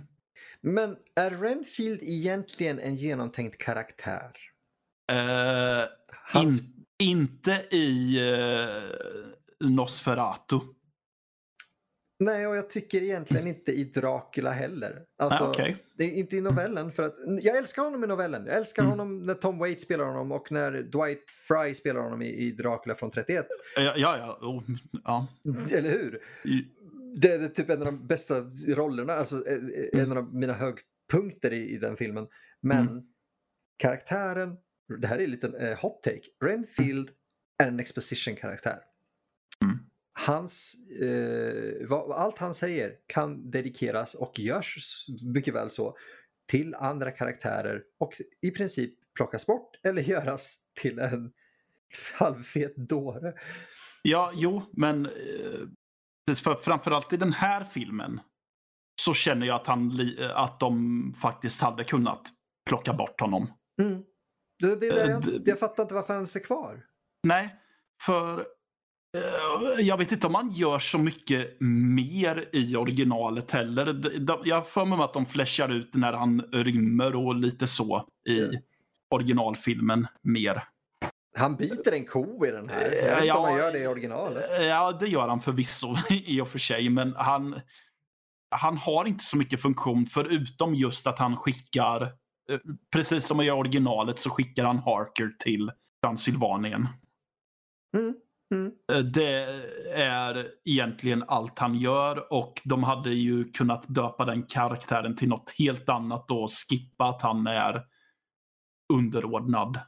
Men 0.61 0.95
är 1.15 1.31
Renfield 1.31 1.99
egentligen 2.03 2.79
en 2.79 2.95
genomtänkt 2.95 3.57
karaktär? 3.57 4.31
Eh, 5.11 5.85
Hans... 6.33 6.61
in, 6.61 6.85
inte 6.99 7.51
i 7.71 8.17
eh, 8.31 9.67
Nosferatu. 9.69 10.59
Nej, 12.19 12.47
och 12.47 12.55
jag 12.55 12.69
tycker 12.69 13.03
egentligen 13.03 13.47
inte 13.47 13.71
i 13.71 13.83
Dracula 13.83 14.51
heller. 14.51 15.03
Alltså, 15.17 15.43
Nej, 15.43 15.51
okej. 15.51 15.83
det 15.97 16.03
är 16.03 16.11
inte 16.11 16.37
i 16.37 16.41
novellen. 16.41 16.91
För 16.91 17.03
att, 17.03 17.15
jag 17.41 17.57
älskar 17.57 17.83
honom 17.83 18.03
i 18.03 18.07
novellen. 18.07 18.45
Jag 18.45 18.55
älskar 18.55 18.83
Mm. 18.83 18.89
honom 18.91 19.25
när 19.25 19.33
Tom 19.33 19.57
Waits 19.59 19.83
spelar 19.83 20.05
honom 20.05 20.31
och 20.31 20.51
när 20.51 20.71
Dwight 20.71 21.29
Fry 21.47 21.73
spelar 21.73 22.01
honom 22.01 22.21
i, 22.21 22.27
i 22.29 22.51
Dracula 22.51 22.95
från 22.95 23.11
31. 23.11 23.47
Ja, 23.75 23.81
ja. 23.81 24.17
ja, 24.17 24.37
oh, 24.41 24.63
ja. 25.03 25.27
Eller 25.71 25.89
hur? 25.89 26.19
Det 27.15 27.31
är 27.33 27.47
typ 27.47 27.69
en 27.69 27.79
av 27.79 27.85
de 27.85 28.07
bästa 28.07 28.39
rollerna, 28.67 29.13
alltså 29.13 29.47
eh, 29.47 29.57
en 29.93 29.99
Mm. 29.99 30.17
av 30.17 30.35
mina 30.35 30.53
högpunkter 30.53 31.53
i, 31.53 31.69
i 31.69 31.77
den 31.77 31.97
filmen. 31.97 32.27
Men 32.61 32.87
Mm. 32.87 33.03
karaktären, 33.77 34.57
det 34.97 35.07
här 35.07 35.17
är 35.17 35.23
en 35.23 35.31
liten 35.31 35.55
eh, 35.55 35.79
hot 35.79 36.03
take. 36.03 36.21
Renfield 36.45 37.09
är 37.63 37.67
en 37.67 37.79
exposition-karaktär. 37.79 38.79
Mm. 39.63 39.79
Hans, 40.13 40.75
eh, 41.01 41.87
vad, 41.87 42.11
allt 42.11 42.37
han 42.37 42.53
säger 42.53 42.95
kan 43.07 43.51
dedikeras 43.51 44.15
och 44.15 44.39
görs 44.39 45.05
mycket 45.33 45.53
väl 45.53 45.69
så 45.69 45.97
till 46.47 46.75
andra 46.75 47.11
karaktärer 47.11 47.83
och 47.99 48.13
i 48.41 48.51
princip 48.51 48.93
plockas 49.15 49.47
bort 49.47 49.79
eller 49.83 50.01
göras 50.09 50.57
till 50.81 50.99
en 50.99 51.31
halvfet 52.13 52.75
dåre. 52.75 53.33
Ja, 54.01 54.31
jo, 54.35 54.61
men 54.73 55.05
eh, 55.05 56.35
för, 56.43 56.55
framförallt 56.55 57.13
i 57.13 57.17
den 57.17 57.33
här 57.33 57.63
filmen 57.63 58.19
så 59.01 59.13
känner 59.13 59.47
jag 59.47 59.55
att, 59.55 59.67
han, 59.67 59.99
eh, 60.19 60.37
att 60.37 60.59
de 60.59 61.13
faktiskt 61.21 61.61
hade 61.61 61.83
kunnat 61.83 62.21
plocka 62.69 62.93
bort 62.93 63.21
honom. 63.21 63.53
Mm. 63.81 64.03
Det, 64.59 64.75
det, 64.75 64.89
där 64.89 65.05
Eh, 65.05 65.09
jag, 65.09 65.41
jag 65.45 65.59
fattar 65.59 65.83
inte 65.83 65.95
varför 65.95 66.13
han 66.13 66.23
är 66.23 66.43
kvar. 66.43 66.85
Nej, 67.23 67.55
för 68.01 68.39
eh, 69.17 69.85
jag 69.85 69.97
vet 69.97 70.11
inte 70.11 70.27
om 70.27 70.33
man 70.33 70.51
gör 70.51 70.79
så 70.79 70.97
mycket 70.97 71.57
mer 71.59 72.49
i 72.51 72.75
originalet 72.75 73.51
heller. 73.51 74.01
Jag 74.45 74.67
för 74.67 74.85
mig 74.85 74.99
att 75.01 75.13
de 75.13 75.25
flashar 75.25 75.69
ut 75.69 75.95
när 75.95 76.13
han 76.13 76.41
rymmer 76.41 77.15
och 77.15 77.35
lite 77.35 77.67
så 77.67 78.07
i 78.29 78.59
originalfilmen 79.09 80.07
mer. 80.21 80.63
Han 81.35 81.55
biter 81.55 81.91
en 81.91 82.05
ko 82.05 82.45
i 82.45 82.51
den 82.51 82.69
här. 82.69 82.81
Jag 82.81 82.89
vet 82.89 83.13
inte 83.13 83.25
ja, 83.25 83.37
om 83.37 83.43
han 83.43 83.57
gör 83.57 83.71
det 83.71 83.79
i 83.79 83.87
originalet. 83.87 84.59
Eh, 84.59 84.65
Ja, 84.65 84.91
det 84.91 85.07
gör 85.07 85.27
han 85.27 85.41
förvisso 85.41 85.95
i 86.09 86.41
och 86.41 86.47
för 86.47 86.59
sig, 86.59 86.89
men 86.89 87.13
han, 87.15 87.59
han 88.49 88.77
har 88.77 89.05
inte 89.05 89.23
så 89.23 89.37
mycket 89.37 89.61
funktion 89.61 90.05
förutom 90.05 90.75
just 90.75 91.07
att 91.07 91.19
han 91.19 91.37
skickar, 91.37 92.13
precis 92.91 93.25
som 93.25 93.41
i 93.41 93.51
originalet 93.51 94.19
så 94.19 94.29
skickar 94.29 94.63
han 94.65 94.77
Harker 94.77 95.35
till 95.39 95.71
Transylvanien. 96.05 96.87
Mm. 97.97 98.15
Mm. 98.55 98.71
Eh, 98.91 98.99
Det 98.99 99.63
är 99.93 100.51
egentligen 100.65 101.23
allt 101.27 101.59
han 101.59 101.75
gör 101.75 102.33
och 102.33 102.53
de 102.65 102.83
hade 102.83 103.09
ju 103.09 103.51
kunnat 103.51 103.85
döpa 103.95 104.25
den 104.25 104.43
karaktären 104.43 105.15
till 105.15 105.29
något 105.29 105.51
helt 105.57 105.89
annat 105.89 106.31
och 106.31 106.49
skippa 106.69 107.05
att 107.05 107.21
han 107.21 107.47
är 107.47 107.85
underordnad 108.93 109.79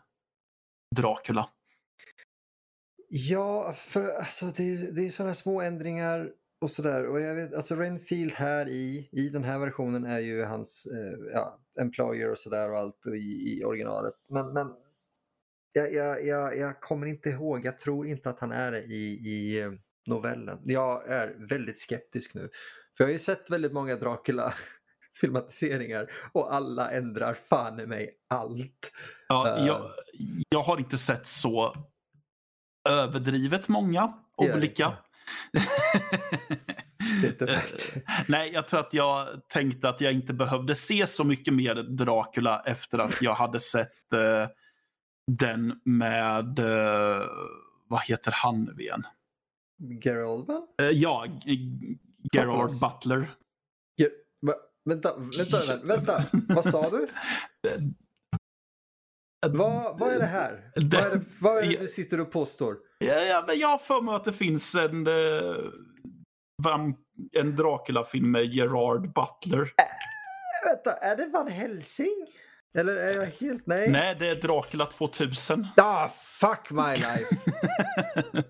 Dracula. 0.95 1.49
Ja, 3.10 3.74
för 3.74 4.10
alltså, 4.10 4.45
det, 4.45 4.64
är- 4.64 4.91
det 4.91 5.06
är 5.06 5.10
sådana 5.10 5.34
små 5.34 5.62
ändringar 5.62 6.32
och 6.62 6.72
sådär. 6.72 7.08
Och 7.08 7.22
jag 7.22 7.36
vet, 7.36 7.53
alltså 7.53 7.76
Renfield 7.76 8.32
här 8.34 8.70
i, 8.70 9.10
i 9.12 9.30
den 9.30 9.43
här 9.43 9.60
versionen 9.60 10.06
är 10.06 10.20
ju 10.20 10.43
hans 10.43 10.86
eh, 10.86 11.20
ja, 11.34 11.60
employer 11.82 12.32
och 12.32 12.38
sådär 12.38 12.72
och 12.72 12.80
allt 12.80 13.08
i, 13.08 13.60
i 13.60 13.64
originalet. 13.66 14.14
Men, 14.30 14.54
men 14.54 14.68
jag, 15.74 15.94
jag, 15.94 16.26
jag, 16.26 16.58
jag 16.58 16.82
kommer 16.82 17.08
inte 17.08 17.30
ihåg, 17.30 17.66
jag 17.66 17.80
tror 17.80 18.08
inte 18.08 18.30
att 18.30 18.40
han 18.40 18.52
är 18.52 18.72
det 18.72 18.84
i, 18.84 19.06
i 19.14 19.62
eh, 19.62 19.72
novellen. 20.10 20.60
Jag 20.64 21.08
är 21.10 21.36
väldigt 21.50 21.80
skeptisk 21.80 22.36
nu. 22.36 22.50
För 22.98 23.04
jag 23.04 23.08
har 23.08 23.12
ju 23.12 23.20
sett 23.20 23.50
väldigt 23.50 23.74
många 23.74 23.96
Dracula 23.96 24.54
filmatiseringar 25.22 26.12
och 26.32 26.54
alla 26.54 26.92
ändrar 26.92 27.34
fan 27.34 27.80
i 27.80 27.86
mig 27.86 28.18
allt. 28.30 28.92
Ja, 29.28 29.58
Eh. 29.58 29.66
jag, 29.66 29.92
jag 30.50 30.62
har 30.62 30.78
inte 30.78 30.98
sett 30.98 31.28
så 31.28 31.76
överdrivet 32.90 33.68
många 33.68 34.14
olika. 34.38 34.98
Inte 37.24 37.45
värt. 37.45 37.93
Nej, 38.28 38.51
jag 38.53 38.68
tror 38.68 38.80
att 38.80 38.93
jag 38.93 39.28
tänkte 39.49 39.89
att 39.89 40.01
jag 40.01 40.13
inte 40.13 40.34
behövde 40.34 40.76
se 40.76 41.07
så 41.07 41.24
mycket 41.24 41.53
mer 41.53 41.76
Dracula 41.76 42.61
efter 42.66 42.99
att 42.99 43.22
jag 43.22 43.34
hade 43.34 43.59
sett 43.59 44.13
eh, 44.13 44.47
den 45.32 45.82
med, 45.86 46.59
eh, 46.59 47.22
vad 47.88 48.01
heter 48.03 48.32
han 48.36 48.63
nu 48.63 48.84
igen? 48.84 49.03
Oldman? 50.26 50.68
Eh, 50.82 50.88
ja, 50.88 51.26
Gerard. 52.34 52.70
Butler. 52.82 53.36
Ge- 54.01 54.09
va, 54.41 54.53
vänta, 54.89 55.09
vänta, 55.38 55.57
vänta, 55.68 55.86
vänta, 55.86 56.24
vad 56.55 56.66
sa 56.66 56.89
du? 56.89 57.07
Vad, 59.47 59.99
vad 59.99 60.13
är 60.13 60.20
det 60.20 60.26
här? 60.26 60.72
Vad 60.76 60.93
är 60.93 61.16
det, 61.16 61.26
vad 61.41 61.57
är 61.57 61.68
det 61.68 61.78
du 61.78 61.88
sitter 61.88 62.20
och 62.20 62.32
påstår? 62.32 62.78
Ja, 62.99 63.13
ja, 63.16 63.43
men 63.47 63.59
jag 63.59 63.68
har 63.68 63.78
för 63.78 64.01
mig 64.01 64.16
att 64.16 64.24
det 64.26 64.34
finns 64.34 64.76
en, 64.76 65.07
eh, 65.07 65.13
vam- 66.63 66.95
en 67.38 67.55
Dracula-film 67.55 68.32
med 68.32 68.45
Gerard 68.45 69.01
Butler. 69.13 69.72
Vänta, 70.66 70.91
är 70.91 71.16
det 71.16 71.26
Van 71.28 71.47
Helsing? 71.47 72.28
Eller 72.78 72.95
är 72.95 73.13
jag 73.16 73.26
helt... 73.26 73.68
Nej. 73.68 73.89
Nej, 73.91 74.16
det 74.20 74.28
är 74.28 74.36
Dracula 74.36 74.86
2000. 74.86 75.68
Ah, 75.78 76.09
fuck 76.09 76.72
my 76.72 76.95
life! 76.95 77.36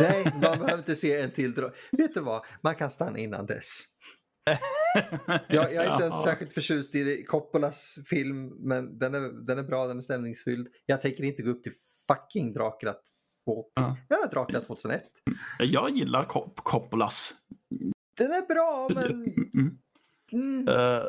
Nej, 0.00 0.24
man 0.24 0.40
behöver 0.40 0.78
inte 0.78 0.94
se 0.94 1.20
en 1.20 1.30
till. 1.30 1.54
dra- 1.54 1.72
Vet 1.92 2.14
du 2.14 2.20
vad? 2.20 2.44
Man 2.62 2.74
kan 2.74 2.90
stanna 2.90 3.18
innan 3.18 3.46
dess. 3.46 3.80
Jag, 5.48 5.72
jag 5.74 5.84
är 5.86 5.92
inte 5.92 6.04
ens 6.04 6.22
särskilt 6.22 6.52
förtjust 6.52 6.94
i 6.94 7.24
Coppolas 7.24 7.98
film, 8.10 8.46
men 8.68 8.98
den 8.98 9.14
är, 9.14 9.46
den 9.46 9.58
är 9.58 9.62
bra, 9.62 9.86
den 9.86 9.98
är 9.98 10.02
stämningsfylld. 10.02 10.68
Jag 10.86 11.00
tänker 11.02 11.24
inte 11.24 11.42
gå 11.42 11.50
upp 11.50 11.62
till 11.62 11.72
fucking 12.08 12.52
Dracula 12.52 12.94
2. 13.44 13.64
Ja. 13.74 13.96
Ja, 14.08 14.26
Dracula 14.32 14.60
2001. 14.60 15.02
Jag 15.58 15.90
gillar 15.96 16.24
Cop- 16.24 16.56
Coppolas. 16.56 17.34
Den 18.16 18.30
är 18.32 18.46
bra, 18.46 18.88
men... 18.94 19.10
Mm. 19.54 19.78
Mm. 20.32 20.68
Eh, 20.68 21.02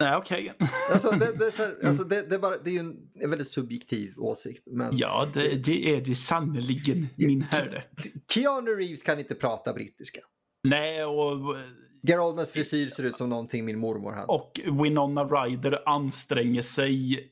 nej, 0.00 0.16
okej. 0.16 0.52
Alltså, 0.92 1.10
det, 1.10 1.38
det, 1.38 1.46
är 1.46 1.50
så 1.50 1.62
här, 1.62 1.76
alltså 1.84 2.04
det, 2.04 2.22
det, 2.22 2.34
är 2.34 2.38
bara, 2.38 2.58
det 2.58 2.70
är 2.70 2.74
ju 2.74 2.78
en, 2.80 3.10
en 3.14 3.30
väldigt 3.30 3.48
subjektiv 3.50 4.14
åsikt. 4.18 4.62
Men 4.66 4.96
Ja, 4.98 5.30
det, 5.34 5.54
det 5.64 5.94
är 5.96 6.00
det 6.00 6.14
sannerligen, 6.16 7.06
min 7.16 7.42
herre. 7.42 7.84
Keanu 8.32 8.70
Reeves 8.70 9.02
kan 9.02 9.18
inte 9.18 9.34
prata 9.34 9.72
brittiska. 9.72 10.20
Nej, 10.68 11.04
och, 11.04 11.56
Gary 12.02 12.20
Oldmans 12.20 12.52
frisyr 12.52 12.88
ser 12.88 13.04
ut 13.04 13.16
som 13.16 13.28
någonting 13.28 13.64
min 13.64 13.78
mormor 13.78 14.12
hade. 14.12 14.26
och 14.26 14.60
Winona 14.82 15.24
Ryder 15.24 15.88
anstränger 15.88 16.62
sig 16.62 17.30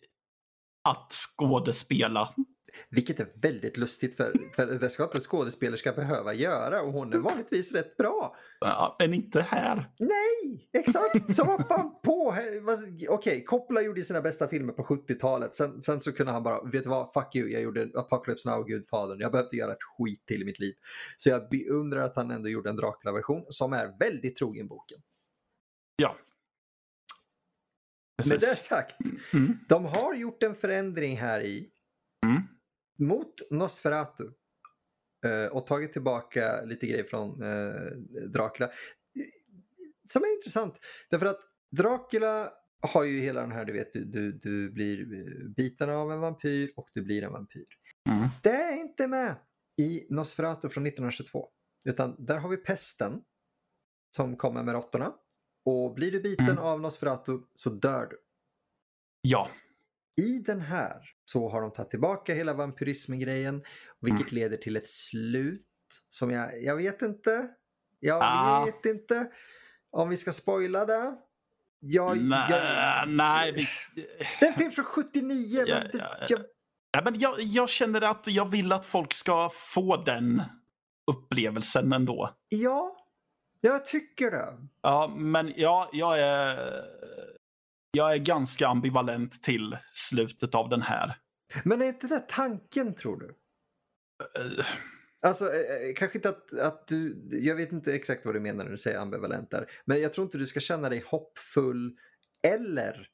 att 0.89 1.13
skådespela. 1.13 2.35
Vilket 2.89 3.21
är 3.21 3.29
väldigt 3.35 3.77
lustigt 3.77 4.17
för, 4.17 4.33
för 4.53 4.67
det 4.67 4.91
ska 4.91 5.05
inte 5.05 5.17
en 5.19 5.21
skådespelerska 5.21 5.93
behöva 5.93 6.35
göra 6.35 6.83
och 6.83 6.93
hon 6.93 7.13
är 7.13 7.19
vanligtvis 7.19 7.73
rätt 7.73 7.97
bra. 7.97 8.37
Ja, 8.61 8.97
Men 8.99 9.15
inte 9.15 9.41
här. 9.41 9.91
Nej, 9.99 10.69
exakt! 10.73 11.35
Så 11.37 11.45
vad 11.45 11.69
fan 11.69 12.01
på! 12.05 12.35
Okej, 13.09 13.45
Coppola 13.45 13.83
gjorde 13.83 14.03
sina 14.03 14.21
bästa 14.21 14.49
filmer 14.49 14.73
på 14.73 14.83
70-talet. 14.83 15.55
Sen, 15.55 15.83
sen 15.83 16.01
så 16.01 16.13
kunde 16.13 16.33
han 16.33 16.43
bara, 16.43 16.63
vet 16.63 16.85
du 16.85 16.91
vad, 16.91 17.13
fuck 17.13 17.35
you, 17.37 17.49
jag 17.49 17.63
gjorde 17.63 17.91
Apocalypse 17.95 18.51
Now 18.51 18.61
och 18.61 18.67
Gudfadern. 18.69 19.21
Jag 19.21 19.33
behövde 19.33 19.57
göra 19.57 19.73
ett 19.73 19.83
skit 19.99 20.27
till 20.27 20.43
i 20.43 20.45
mitt 20.45 20.59
liv. 20.59 20.75
Så 21.19 21.29
jag 21.29 21.49
beundrar 21.49 22.01
att 22.03 22.17
han 22.17 22.31
ändå 22.31 22.49
gjorde 22.49 22.71
en 22.71 22.77
Dracula-version 22.77 23.45
som 23.49 23.73
är 23.73 23.99
väldigt 23.99 24.37
trogen 24.37 24.67
boken. 24.69 24.99
Ja. 25.97 26.17
Med 28.19 28.27
det 28.27 28.47
Precis. 28.47 28.65
sagt, 28.65 28.97
Mm. 29.33 29.59
de 29.69 29.85
har 29.85 30.15
gjort 30.15 30.43
en 30.43 30.55
förändring 30.55 31.17
här 31.17 31.41
i 31.41 31.71
Mm. 32.27 32.43
Mot 32.99 33.51
Nosferatu 33.51 34.25
eh, 35.27 35.47
och 35.53 35.67
tagit 35.67 35.93
tillbaka 35.93 36.63
lite 36.65 36.87
grejer 36.87 37.05
från 37.05 37.43
eh, 37.43 37.91
Dracula. 38.29 38.71
Som 40.09 40.23
är 40.23 40.35
intressant, 40.35 40.75
därför 41.11 41.27
att 41.27 41.41
Dracula 41.77 42.53
har 42.81 43.05
ju 43.05 43.21
hela 43.21 43.41
den 43.41 43.53
här, 43.53 43.65
du 43.65 43.73
vet, 43.73 43.93
du, 43.93 44.05
du, 44.05 44.33
du 44.33 44.71
blir 44.71 44.99
eh, 45.01 45.49
biten 45.49 45.91
av 45.91 46.13
en 46.13 46.21
vampyr 46.21 46.73
och 46.77 46.89
du 46.95 47.03
blir 47.03 47.25
en 47.25 47.33
vampyr. 47.33 47.67
Mm. 48.09 48.29
Det 48.43 48.51
är 48.51 48.77
inte 48.77 49.09
med 49.09 49.37
i 49.77 50.07
Nosferatu 50.11 50.69
från 50.69 50.87
1922, 50.87 51.49
utan 51.85 52.25
där 52.25 52.37
har 52.39 52.49
vi 52.49 52.57
pesten 52.57 53.23
som 54.17 54.37
kommer 54.37 54.63
med 54.63 54.75
råttorna. 54.75 55.15
Och 55.65 55.95
blir 55.95 56.13
du 56.13 56.21
biten 56.21 56.47
Mm. 56.49 56.59
av 56.59 56.81
Nosferatu 56.81 57.39
så 57.55 57.71
dör 57.71 58.07
du. 58.07 58.19
Ja. 59.21 59.51
I 60.17 60.39
den 60.39 60.61
här 60.61 61.03
så 61.31 61.49
har 61.49 61.61
de 61.63 61.73
tagit 61.73 61.91
tillbaka 61.91 62.35
hela 62.35 62.55
vampyrismen-grejen, 62.55 63.63
vilket 64.01 64.33
Mm. 64.33 64.35
leder 64.43 64.57
till 64.57 64.77
ett 64.77 64.87
slut 64.89 65.67
som 66.09 66.31
jag, 66.31 66.63
jag 66.63 66.77
vet 66.77 67.03
inte. 67.03 67.49
Jag 68.01 68.21
Ah. 68.23 68.65
vet 68.65 68.85
inte 68.87 69.31
om 69.91 70.09
vi 70.09 70.17
ska 70.17 70.33
spoila 70.33 70.85
det. 70.85 71.15
Jag, 71.81 72.21
Nej, 72.21 72.47
jag, 72.51 73.09
nej. 73.09 73.53
Vi, 73.53 73.67
Det 74.41 74.45
är 74.47 74.49
en 74.49 74.55
film 74.55 74.71
från 74.73 74.85
79. 74.85 75.65
Ja, 75.67 75.79
men 75.79 75.89
det, 75.93 75.99
ja, 75.99 76.17
ja. 76.21 76.27
Jag, 76.29 76.41
ja, 76.93 77.01
men 77.05 77.19
jag, 77.19 77.41
jag 77.41 77.69
känner 77.69 78.01
att 78.03 78.27
jag 78.27 78.51
vill 78.51 78.73
att 78.73 78.87
folk 78.87 79.15
ska 79.15 79.49
få 79.53 79.97
den 79.97 80.43
upplevelsen 81.07 81.93
ändå. 81.93 82.31
ja, 82.49 82.93
jag 83.61 83.87
tycker 83.87 84.31
det. 84.31 84.59
Ja, 84.83 85.15
men 85.17 85.53
ja, 85.57 85.91
jag 85.93 86.21
är, 86.21 86.85
jag 87.97 88.13
är 88.13 88.19
ganska 88.19 88.69
ambivalent 88.69 89.43
till 89.43 89.77
slutet 89.93 90.55
av 90.55 90.69
den 90.69 90.83
här. 90.83 91.17
Men 91.65 91.83
är 91.83 91.87
inte 91.87 92.07
det 92.07 92.21
tanken 92.29 92.95
tror 92.95 93.21
du? 93.21 93.35
Eh, 94.41 94.67
Alltså, 95.27 95.45
eh, 95.45 95.89
eh, 95.89 95.95
kanske 95.97 96.19
inte 96.19 96.29
att, 96.29 96.59
att 96.61 96.89
du, 96.89 97.29
jag 97.31 97.57
vet 97.57 97.73
inte 97.73 97.95
exakt 97.95 98.27
vad 98.27 98.35
du 98.35 98.41
menar 98.41 98.65
när 98.65 98.71
du 98.71 98.79
säger 98.79 98.99
ambivalent 98.99 99.51
där. 99.51 99.65
Men 99.85 100.01
jag 100.01 100.13
tror 100.13 100.25
inte 100.25 100.39
du 100.39 100.47
ska 100.47 100.61
känna 100.61 100.89
dig 100.89 101.05
hoppfull 101.07 101.97
eller 102.43 103.09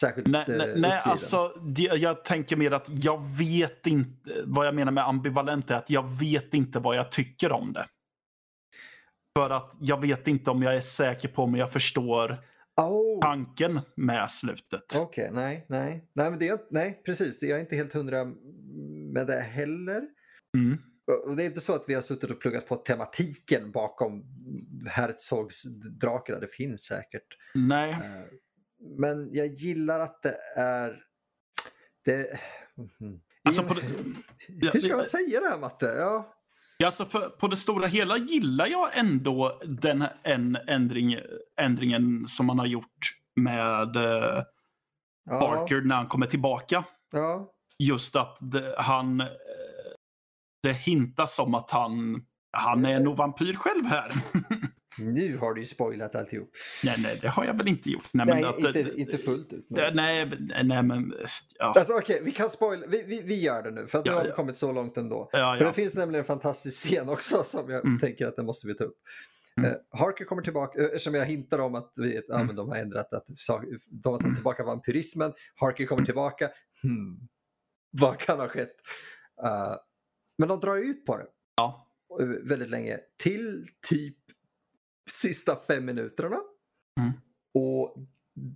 särskilt 0.00 0.26
Nej, 0.26 0.44
nej, 0.48 0.80
nej 0.80 1.00
alltså 1.04 1.48
det, 1.48 1.82
jag 1.82 2.24
tänker 2.24 2.56
mer 2.56 2.70
att 2.70 2.86
jag 2.88 3.36
vet 3.38 3.86
inte, 3.86 4.42
vad 4.44 4.66
jag 4.66 4.74
menar 4.74 4.92
med 4.92 5.08
ambivalent 5.08 5.70
är 5.70 5.74
att 5.74 5.90
jag 5.90 6.18
vet 6.18 6.54
inte 6.54 6.78
vad 6.78 6.96
jag 6.96 7.12
tycker 7.12 7.52
om 7.52 7.72
det. 7.72 7.86
För 9.38 9.50
att 9.50 9.76
jag 9.80 10.00
vet 10.00 10.28
inte 10.28 10.50
om 10.50 10.62
jag 10.62 10.76
är 10.76 10.80
säker 10.80 11.28
på 11.28 11.42
om 11.42 11.54
jag 11.54 11.72
förstår 11.72 12.38
Oh. 12.82 13.20
tanken 13.20 13.80
med 13.96 14.30
slutet. 14.30 14.96
Okej, 14.96 15.30
nej, 15.32 15.66
nej. 15.68 16.08
Nej, 16.12 16.30
men 16.30 16.38
det 16.38 16.48
är, 16.48 16.58
nej, 16.70 17.02
precis. 17.04 17.42
Jag 17.42 17.56
är 17.58 17.60
inte 17.60 17.76
helt 17.76 17.92
hundra 17.92 18.24
med 19.12 19.26
det 19.26 19.40
heller. 19.40 20.02
Mm. 20.56 20.78
Och 21.26 21.36
det 21.36 21.42
är 21.42 21.46
inte 21.46 21.60
så 21.60 21.74
att 21.74 21.84
vi 21.88 21.94
har 21.94 22.02
suttit 22.02 22.30
och 22.30 22.40
pluggat 22.40 22.66
på 22.66 22.76
tematiken 22.76 23.70
bakom 23.72 24.24
Herzogs 24.86 25.62
Dracula. 26.00 26.38
Det 26.40 26.46
finns 26.52 26.84
säkert. 26.84 27.26
Nej. 27.54 27.90
Eh, 27.92 27.98
Men 28.98 29.34
jag 29.34 29.46
gillar 29.46 30.00
att 30.00 30.22
det 30.22 30.36
är... 30.56 31.02
Det... 32.04 32.38
Alltså, 33.44 33.62
det- 33.62 34.70
Hur 34.72 34.80
ska 34.80 34.96
man 34.96 35.04
säga 35.06 35.40
det 35.40 35.48
här 35.48 35.58
Matte? 35.58 35.86
Ja. 35.86 36.34
Ja, 36.80 36.86
Alltså 36.86 37.04
för, 37.04 37.28
på 37.28 37.48
det 37.48 37.56
stora 37.56 37.86
hela 37.86 38.16
gillar 38.18 38.66
jag 38.66 38.98
ändå 38.98 39.60
den 39.64 40.04
en 40.22 40.56
ändring, 40.66 41.18
ändringen 41.60 42.28
som 42.28 42.46
man 42.46 42.58
har 42.58 42.66
gjort 42.66 43.12
med 43.36 43.96
eh, 43.96 44.42
Ja, 45.30 45.40
Parker 45.40 45.80
när 45.80 45.96
han 45.96 46.06
kommer 46.06 46.26
tillbaka. 46.26 46.84
ja. 47.12 47.52
Just 47.78 48.16
att 48.16 48.38
det, 48.40 48.74
han... 48.78 49.20
eh, 49.20 49.26
Det 50.62 50.72
hintas 50.72 51.38
om 51.38 51.54
att 51.54 51.70
han, 51.70 52.22
han 52.52 52.84
är 52.84 53.00
nog 53.00 53.16
vampyr 53.16 53.54
själv 53.54 53.84
här. 53.86 54.12
Nu 55.00 55.36
har 55.36 55.54
du 55.54 55.60
ju 55.60 55.66
spoilat 55.66 56.14
alltihop. 56.14 56.50
Nej, 56.84 56.94
nej, 57.02 57.18
det 57.22 57.28
har 57.28 57.44
jag 57.44 57.54
väl 57.54 57.68
inte 57.68 57.90
gjort. 57.90 58.08
Nej, 58.12 58.26
men 58.26 58.44
att, 58.44 58.58
inte, 58.58 58.92
inte 58.96 59.18
fullt 59.18 59.52
ut. 59.52 59.66
Men... 59.70 59.96
Nej, 59.96 60.26
nej, 60.40 60.64
nej, 60.64 60.82
men... 60.82 61.14
Ja, 61.58 61.72
Alltså 61.76 61.92
okej, 61.94 62.20
vi 62.24 62.30
kan 62.32 62.50
spoila. 62.50 62.86
Vi, 62.86 63.02
vi, 63.06 63.22
vi 63.22 63.40
gör 63.42 63.62
det 63.62 63.70
nu 63.70 63.86
för 63.86 63.98
att 63.98 64.04
nu 64.04 64.10
Ja, 64.10 64.16
har 64.16 64.24
vi 64.24 64.28
ja. 64.30 64.34
kommit 64.36 64.56
så 64.56 64.72
långt 64.72 64.96
ändå. 64.96 65.28
ja, 65.32 65.54
För 65.58 65.64
det 65.64 65.72
finns 65.72 65.94
nämligen 65.94 66.20
en 66.20 66.26
fantastisk 66.26 66.86
scen 66.86 67.08
också 67.08 67.42
som 67.44 67.70
jag 67.70 67.84
Mm. 67.84 67.98
tänker 68.00 68.26
att 68.26 68.36
den 68.36 68.46
måste 68.46 68.66
vi 68.66 68.74
ta 68.74 68.84
upp. 68.84 68.96
Mm. 69.56 69.70
Eh, 69.70 69.76
Harker 69.98 70.24
kommer 70.24 70.42
tillbaka, 70.42 70.78
eh, 70.80 70.84
eftersom 70.84 71.14
jag 71.14 71.26
hintar 71.26 71.58
om 71.58 71.74
att 71.74 71.92
vi, 71.96 72.22
Mm. 72.30 72.46
men 72.46 72.56
de 72.56 72.68
har 72.68 72.76
ändrat 72.76 73.12
att 73.12 73.26
de 73.26 74.08
har 74.10 74.18
tagit 74.18 74.34
tillbaka 74.34 74.64
vampyrismen. 74.64 75.32
Harker 75.54 75.86
kommer 75.86 76.04
tillbaka. 76.04 76.50
Hmm. 76.82 77.18
Vad 78.00 78.18
kan 78.18 78.38
ha 78.40 78.48
skett? 78.48 78.74
Eh, 79.44 79.74
men 80.38 80.48
de 80.48 80.60
drar 80.60 80.76
ut 80.76 81.04
på 81.06 81.16
det 81.16 81.26
ja. 81.56 81.86
väldigt 82.42 82.70
länge. 82.70 82.98
Till 83.22 83.66
typ 83.88 84.16
sista 85.10 85.56
fem 85.66 85.84
minuterna. 85.84 86.36
Mm. 87.00 87.12
Och 87.54 87.96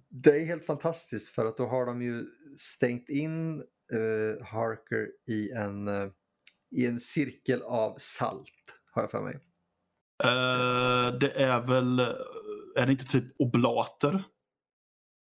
det 0.08 0.40
är 0.40 0.44
helt 0.44 0.64
fantastiskt 0.64 1.28
för 1.28 1.46
att 1.46 1.56
då 1.56 1.66
har 1.66 1.86
de 1.86 2.02
ju 2.02 2.26
stängt 2.56 3.08
in 3.08 3.60
eh, 3.92 4.46
Harker 4.46 5.08
i 5.26 5.50
en, 5.50 5.88
eh, 5.88 6.10
i 6.70 6.86
en 6.86 7.00
cirkel 7.00 7.62
av 7.62 7.94
salt, 7.98 8.74
har 8.90 9.02
jag 9.02 9.10
för 9.10 9.22
mig. 9.22 9.34
Eh, 10.24 11.18
det 11.18 11.30
är 11.30 11.60
väl... 11.66 11.98
Är 12.76 12.86
det 12.86 12.92
inte 12.92 13.04
typ 13.04 13.24
oblater? 13.38 14.24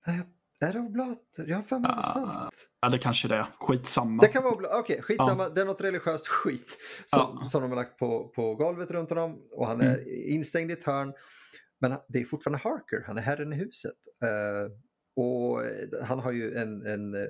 Nej, 0.06 0.22
Är 0.62 0.72
det 0.72 0.78
oblater? 0.78 1.46
Jag 1.46 1.56
har 1.56 1.62
för 1.62 1.78
mig 1.78 1.90
det 1.90 1.96
Ah, 1.98 2.02
salt. 2.02 2.68
Eller 2.86 2.98
kanske 2.98 3.28
det. 3.28 3.46
Skitsamma. 3.60 4.22
Det 4.22 4.28
kan 4.28 4.42
vara 4.42 4.54
oblater. 4.54 4.78
Okej, 4.78 5.02
skitsamma. 5.02 5.48
Det 5.48 5.60
är 5.60 5.64
något 5.64 5.80
religiöst 5.80 6.28
skit 6.28 6.76
som, 7.06 7.38
Ja. 7.40 7.46
som 7.46 7.62
de 7.62 7.70
har 7.70 7.76
lagt 7.76 7.98
på, 7.98 8.28
på 8.28 8.54
golvet 8.54 8.90
runt 8.90 9.10
honom 9.10 9.48
och 9.50 9.66
han 9.66 9.80
är 9.80 10.08
instängd 10.28 10.70
i 10.70 10.74
ett 10.74 10.84
hörn. 10.84 11.12
Men 11.80 11.94
det 12.08 12.18
är 12.20 12.24
fortfarande 12.24 12.58
Harker, 12.64 13.04
han 13.06 13.18
är 13.18 13.22
herren 13.22 13.52
i 13.52 13.56
huset. 13.56 13.94
Eh, 14.22 14.72
och 15.16 15.64
eh, 15.64 15.88
han 16.04 16.18
har 16.18 16.32
ju 16.32 16.54
en, 16.56 16.86
en 16.86 17.14
eh, 17.14 17.28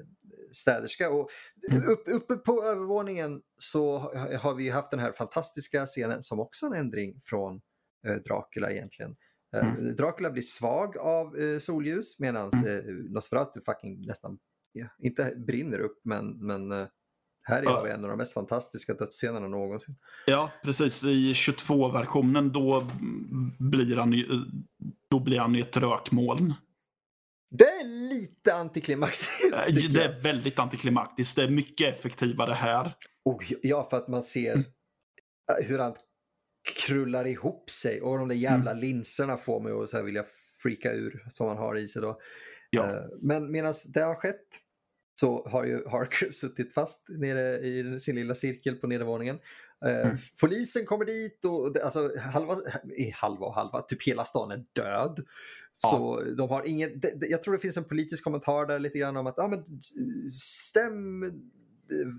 städerska 0.53 1.11
och 1.11 1.29
Mm. 1.71 1.89
upp, 1.89 2.03
uppe 2.07 2.37
på 2.37 2.63
övervåningen 2.65 3.41
så 3.59 3.99
har, 4.39 4.55
vi 4.55 4.71
haft 4.71 4.91
den 4.91 5.01
här 5.01 5.13
fantastiska 5.13 5.87
scenen 5.87 6.23
som 6.23 6.41
också 6.41 6.67
är 6.67 6.71
en 6.71 6.77
ändring 6.81 7.21
från 7.25 7.61
Dracula 8.27 8.71
egentligen. 8.71 9.17
Eh, 9.57 9.67
Mm. 9.79 9.97
Dracula 9.97 10.31
blir 10.31 10.43
svag 10.43 10.99
av 10.99 11.37
eh, 11.39 11.59
solljus 11.59 12.21
medan 12.21 12.51
Mm. 12.53 12.67
eh, 12.79 12.85
Nosferatu 13.11 13.61
fucking 13.61 14.07
nästan, 14.07 14.39
ja, 14.73 14.87
inte 14.99 15.35
brinner 15.37 15.79
upp 15.79 16.01
men, 16.05 16.47
men 16.47 16.73
eh, 16.73 16.87
här 17.43 17.63
är 17.63 17.65
Ja. 17.65 17.83
vi 17.85 17.91
en 17.91 18.05
av 18.05 18.11
de 18.11 18.17
mest 18.17 18.33
fantastiska 18.33 18.95
dödsscenerna 18.95 19.49
någonsin. 19.49 19.95
Ja, 20.27 20.51
precis. 20.65 21.05
I 21.05 21.33
22-versionen 21.33 22.53
då 22.53 22.87
blir 23.59 23.97
han 23.97 24.13
ju, 24.13 24.27
då 25.11 25.21
blir 25.21 25.39
han 25.39 25.55
ju 25.55 25.61
ett 25.61 25.77
rökmoln. 25.77 26.55
Det 27.51 27.65
är 27.65 27.85
lite 28.09 28.55
antiklimaktiskt. 28.55 29.55
Eh, 29.69 29.75
Det 29.75 30.03
är 30.05 30.21
väldigt 30.23 30.59
antiklimaktiskt. 30.59 31.37
Det 31.37 31.43
är 31.43 31.51
mycket 31.51 31.95
effektivare 31.97 32.53
här. 32.53 32.97
Och 33.25 33.53
ja, 33.63 33.87
för 33.91 33.97
att 33.97 34.09
man 34.09 34.23
ser 34.23 34.53
Mm. 34.53 34.65
hur 35.63 35.79
han 35.79 35.95
krullar 36.67 37.27
ihop 37.27 37.71
sig 37.71 38.01
och 38.01 38.19
de 38.19 38.29
där 38.29 38.35
jävla 38.37 38.73
linserna 38.73 39.37
får 39.37 39.61
mig 39.61 39.73
att 39.73 39.91
så 39.91 39.97
här 39.97 40.05
vilja 40.05 40.25
freaka 40.63 40.93
ur 40.93 41.27
som 41.31 41.49
han 41.49 41.57
har 41.57 41.77
i 41.77 41.89
sig 41.89 42.03
då. 42.03 42.21
Ja. 42.71 42.91
Eh, 42.91 43.05
Men 43.21 43.51
medan 43.51 43.75
det 43.95 44.01
har 44.01 44.15
skett 44.15 44.47
så 45.21 45.49
har 45.49 45.65
ju 45.65 45.89
Harker 45.89 46.31
suttit 46.31 46.75
fast 46.75 47.09
nere 47.09 47.59
i 47.59 48.01
sin 48.01 48.15
lilla 48.15 48.35
cirkel 48.35 48.77
på 48.77 48.87
nedervåningen. 48.87 49.37
Eh, 49.85 50.01
Mm. 50.07 50.17
Polisen 50.41 50.87
kommer 50.87 51.05
dit 51.05 51.45
och 51.45 51.77
alltså 51.85 52.11
halva, 52.19 52.57
halva 53.15 53.47
och 53.47 53.55
halva, 53.55 53.83
typ 53.83 54.03
hela 54.03 54.25
stan 54.25 54.51
är 54.51 54.65
död. 54.73 55.25
Så 55.73 56.23
de 56.37 56.49
har 56.49 56.67
ingen, 56.67 57.01
jag 57.21 57.43
tror 57.43 57.55
det 57.55 57.61
finns 57.61 57.77
en 57.77 57.85
politisk 57.85 58.25
kommentar 58.25 58.67
där 58.67 58.79
lite 58.79 58.99
grann 58.99 59.17
om 59.17 59.27
att 59.27 59.39
ah, 59.39 59.49
men, 59.49 59.65
stäm 60.31 61.23
eh, 61.23 61.31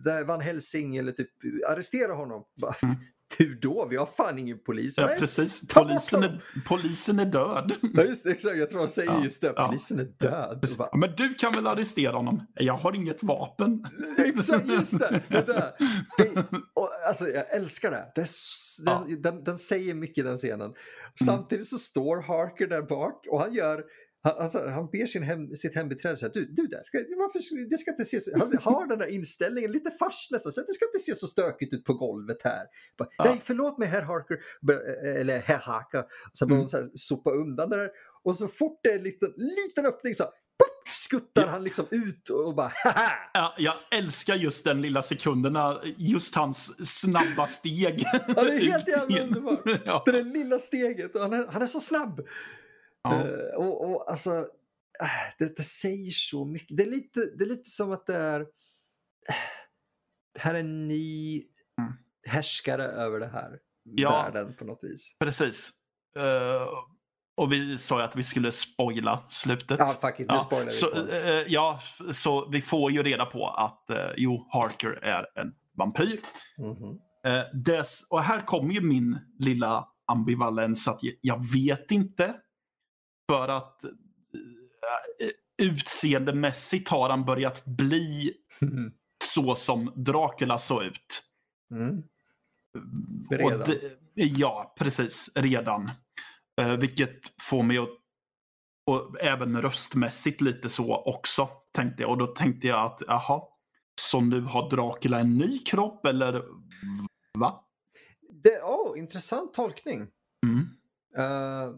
där 0.04 0.24
Van 0.24 0.42
Helsing 0.42 0.98
eller 0.98 1.12
typ 1.12 1.30
arrestera 1.68 2.14
honom. 2.14 2.44
Mm. 2.84 2.96
Hur 3.38 3.56
då? 3.62 3.88
Vi 3.90 3.96
har 3.96 4.06
fan 4.06 4.38
ingen 4.40 4.60
polis. 4.60 4.94
Ja, 4.98 5.06
Nej, 5.06 5.20
precis. 5.20 5.68
Polisen 5.68 6.24
är, 6.24 6.42
polisen 6.68 7.20
är 7.20 7.26
död. 7.26 7.72
Ja, 7.94 8.04
just 8.04 8.24
det, 8.24 8.32
exakt. 8.32 8.58
Jag 8.58 8.70
tror 8.70 8.80
han 8.80 8.88
säger 8.90 9.12
Ja, 9.12 9.24
just 9.24 9.42
det. 9.42 9.54
ja. 9.56 9.68
Polisen 9.68 10.00
är 10.00 10.04
död. 10.04 10.66
Bara, 10.78 10.90
Ja, 10.92 10.98
Men 10.98 11.16
du 11.16 11.34
kan 11.34 11.52
väl 11.52 11.68
arrestera 11.68 12.16
honom? 12.16 12.48
Jag 12.56 12.74
har 12.74 12.96
inget 12.96 13.24
vapen. 13.24 13.86
Exakt, 14.18 14.68
just 14.68 15.00
det. 15.00 15.22
det, 15.28 15.42
där. 15.42 15.72
det 16.18 16.46
och, 16.74 16.90
alltså, 17.08 17.30
jag 17.30 17.52
älskar 17.56 17.92
det. 17.92 18.12
det 18.16 18.22
den, 18.86 19.10
Ja. 19.10 19.16
den, 19.20 19.44
den 19.44 19.58
säger 19.58 19.94
mycket 19.94 20.26
den 20.26 20.38
scenen. 20.38 20.74
Samtidigt 21.26 21.68
så 21.68 21.78
står 21.78 22.22
Harker 22.22 22.68
där 22.68 22.82
bak 22.82 23.26
och 23.30 23.42
han 23.42 23.54
gör 23.54 23.84
han, 24.28 24.38
alltså, 24.44 24.68
han 24.68 24.90
ber 24.92 25.06
sin 25.06 25.24
hem, 25.24 25.56
sitt 25.56 25.76
hembiträde 25.76 26.18
säga 26.18 26.32
du, 26.34 26.46
du 26.46 26.68
där, 26.68 26.84
ska- 26.86 26.98
varför, 27.18 27.70
det 27.70 27.78
ska 27.78 27.92
inte 27.92 28.06
se 28.06 28.20
så, 28.20 28.32
han 28.40 28.58
har 28.62 28.88
den 28.88 29.00
där 29.00 29.08
inställningen, 29.08 29.72
lite 29.72 29.92
fars 29.92 30.28
nästan, 30.32 30.52
så 30.52 30.62
att 30.62 30.68
det 30.68 30.74
ska 30.74 30.86
inte 30.86 31.00
se 31.00 31.16
så 31.16 31.28
stökigt 31.28 31.74
ut 31.74 31.84
på 31.86 31.94
golvet 31.94 32.38
här. 32.44 32.66
Bara, 32.98 33.10
Ja. 33.18 33.24
Nej, 33.24 33.42
förlåt 33.44 33.78
mig 33.78 33.88
herr 33.88 34.02
Harker, 34.02 34.38
Bör- 34.62 35.06
eller 35.20 35.40
herr 35.40 35.60
Haka. 35.60 36.06
Så 36.34 36.46
Mm. 36.46 36.58
hon 36.58 36.70
så 36.70 36.78
här, 36.78 36.90
sopa 36.96 37.32
undan 37.32 37.70
det 37.70 37.78
där 37.78 37.90
och 38.24 38.36
så 38.36 38.48
fort 38.48 38.80
det 38.84 38.90
är 38.90 38.96
en 38.98 39.04
liten, 39.04 39.34
liten 39.38 39.86
öppning 39.86 40.16
så 40.16 40.24
pop, 40.24 40.88
skuttar 40.94 41.42
Ja. 41.42 41.48
han 41.48 41.64
liksom 41.64 41.86
ut 41.92 42.30
och 42.30 42.56
bara 42.56 42.72
haha! 42.84 43.12
Ja, 43.34 43.56
jag 43.58 43.74
älskar 43.92 44.36
just 44.36 44.64
den 44.66 44.82
lilla 44.82 45.02
sekunderna, 45.02 45.82
just 45.98 46.36
hans 46.36 46.90
snabba 47.00 47.48
steg. 47.48 47.98
Det 48.28 48.42
är 48.42 48.72
helt 48.72 48.88
jävla 48.88 49.18
Ut. 49.20 49.24
underbart. 49.28 49.62
Ja. 49.86 50.04
Det 50.06 50.12
där 50.12 50.24
lilla 50.24 50.60
steget 50.60 51.12
han 51.14 51.34
är, 51.34 51.48
han 51.48 51.62
är 51.62 51.66
så 51.66 51.80
snabb. 51.80 52.22
Ja. 53.12 53.28
Eh, 53.28 53.56
och, 53.56 53.90
och 53.92 54.10
alltså, 54.12 54.32
äh, 55.02 55.34
det, 55.40 55.58
det 55.58 55.64
säger 55.64 56.12
så 56.12 56.46
mycket. 56.46 56.78
Det 56.78 56.84
är 56.84 56.88
lite, 56.92 57.20
det 57.38 57.44
är 57.44 57.48
lite 57.48 57.70
som 57.70 57.92
att 57.92 58.06
det 58.08 58.16
är, 58.16 58.40
äh, 58.40 58.46
det 60.34 60.40
här 60.40 60.54
är 60.54 60.60
en 60.60 60.88
ny 60.88 61.44
Mm. 61.82 61.94
härskare 62.28 62.84
över 62.84 63.20
det 63.20 63.28
här 63.28 63.60
Ja. 63.84 64.10
världen 64.12 64.56
på 64.56 64.66
något 64.66 64.84
vis. 64.84 65.16
Precis. 65.20 65.70
Eh, 66.18 66.68
och 67.38 67.52
vi 67.54 67.78
sa 67.78 67.98
ju 68.00 68.04
att 68.06 68.16
vi 68.16 68.24
skulle 68.24 68.52
spoila 68.52 69.24
slutet. 69.30 69.80
Ja, 69.80 69.96
fuck 70.02 70.20
it, 70.20 70.28
nu 70.28 70.34
Ja, 70.34 70.40
spoilar 70.40 70.66
vi. 70.66 70.72
så, 70.72 71.08
eh, 71.08 71.44
ja, 71.48 71.80
så 72.12 72.50
vi 72.50 72.62
får 72.62 72.92
ju 72.92 73.04
reda 73.04 73.26
på 73.26 73.48
att 73.48 73.90
eh, 73.90 73.98
jo, 74.18 74.48
Harker 74.52 74.90
är 75.04 75.40
en 75.40 75.54
vampyr. 75.78 76.20
Mhm. 76.58 77.00
Eh, 77.26 77.44
dess, 77.54 78.08
och 78.10 78.22
här 78.24 78.42
kommer 78.46 78.74
ju 78.74 78.82
min 78.82 79.18
lilla 79.40 79.88
ambivalens 80.06 80.88
att 80.88 81.04
jag, 81.04 81.14
jag 81.22 81.52
vet 81.54 81.92
inte. 81.92 82.36
För 83.32 83.48
att 83.48 83.84
eh, 83.84 83.90
utseendemässigt 85.58 86.90
har 86.90 87.10
han 87.10 87.26
börjat 87.26 87.66
bli 87.66 88.34
så 89.24 89.56
som 89.56 89.92
Dracula 89.96 90.60
såg 90.60 90.84
ut. 90.84 91.24
Mm. 91.72 92.04
Redan. 93.30 93.60
det- 93.60 94.00
ja, 94.14 94.74
precis. 94.78 95.32
Redan. 95.36 95.92
Eh, 96.62 96.72
vilket 96.78 97.42
får 97.42 97.64
mig 97.64 97.78
att... 97.78 97.90
Och 98.86 99.22
även 99.22 99.62
röstmässigt 99.62 100.42
lite 100.42 100.70
så 100.70 100.96
också, 100.96 101.50
tänkte 101.72 102.04
jag. 102.04 102.12
Och 102.12 102.18
då 102.18 102.28
tänkte 102.28 102.68
jag 102.68 102.86
att, 102.86 103.02
jaha. 103.08 103.42
Så 104.02 104.22
nu 104.22 104.42
har 104.42 104.70
Dracula 104.70 105.20
en 105.20 105.38
ny 105.38 105.60
kropp, 105.60 106.06
eller 106.06 106.44
va? 107.38 107.64
Det, 108.30 108.62
oh, 108.62 109.00
intressant 109.00 109.54
tolkning. 109.54 110.08
Mm. 110.46 110.60
Eh, 111.18 111.76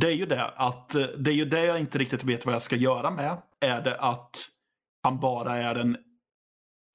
Det 0.00 0.06
är 0.06 0.12
ju 0.12 0.26
det 0.26 0.48
att 0.48 0.94
eh, 0.94 1.06
det 1.06 1.30
är 1.30 1.34
ju 1.34 1.44
det 1.44 1.64
jag 1.64 1.80
inte 1.80 1.98
riktigt 1.98 2.24
vet 2.24 2.46
vad 2.46 2.54
jag 2.54 2.62
ska 2.62 2.76
göra 2.76 3.10
med. 3.10 3.42
Är 3.60 3.80
det 3.80 4.00
att 4.00 4.36
han 5.02 5.20
bara 5.20 5.56
är 5.56 5.74
en 5.74 5.96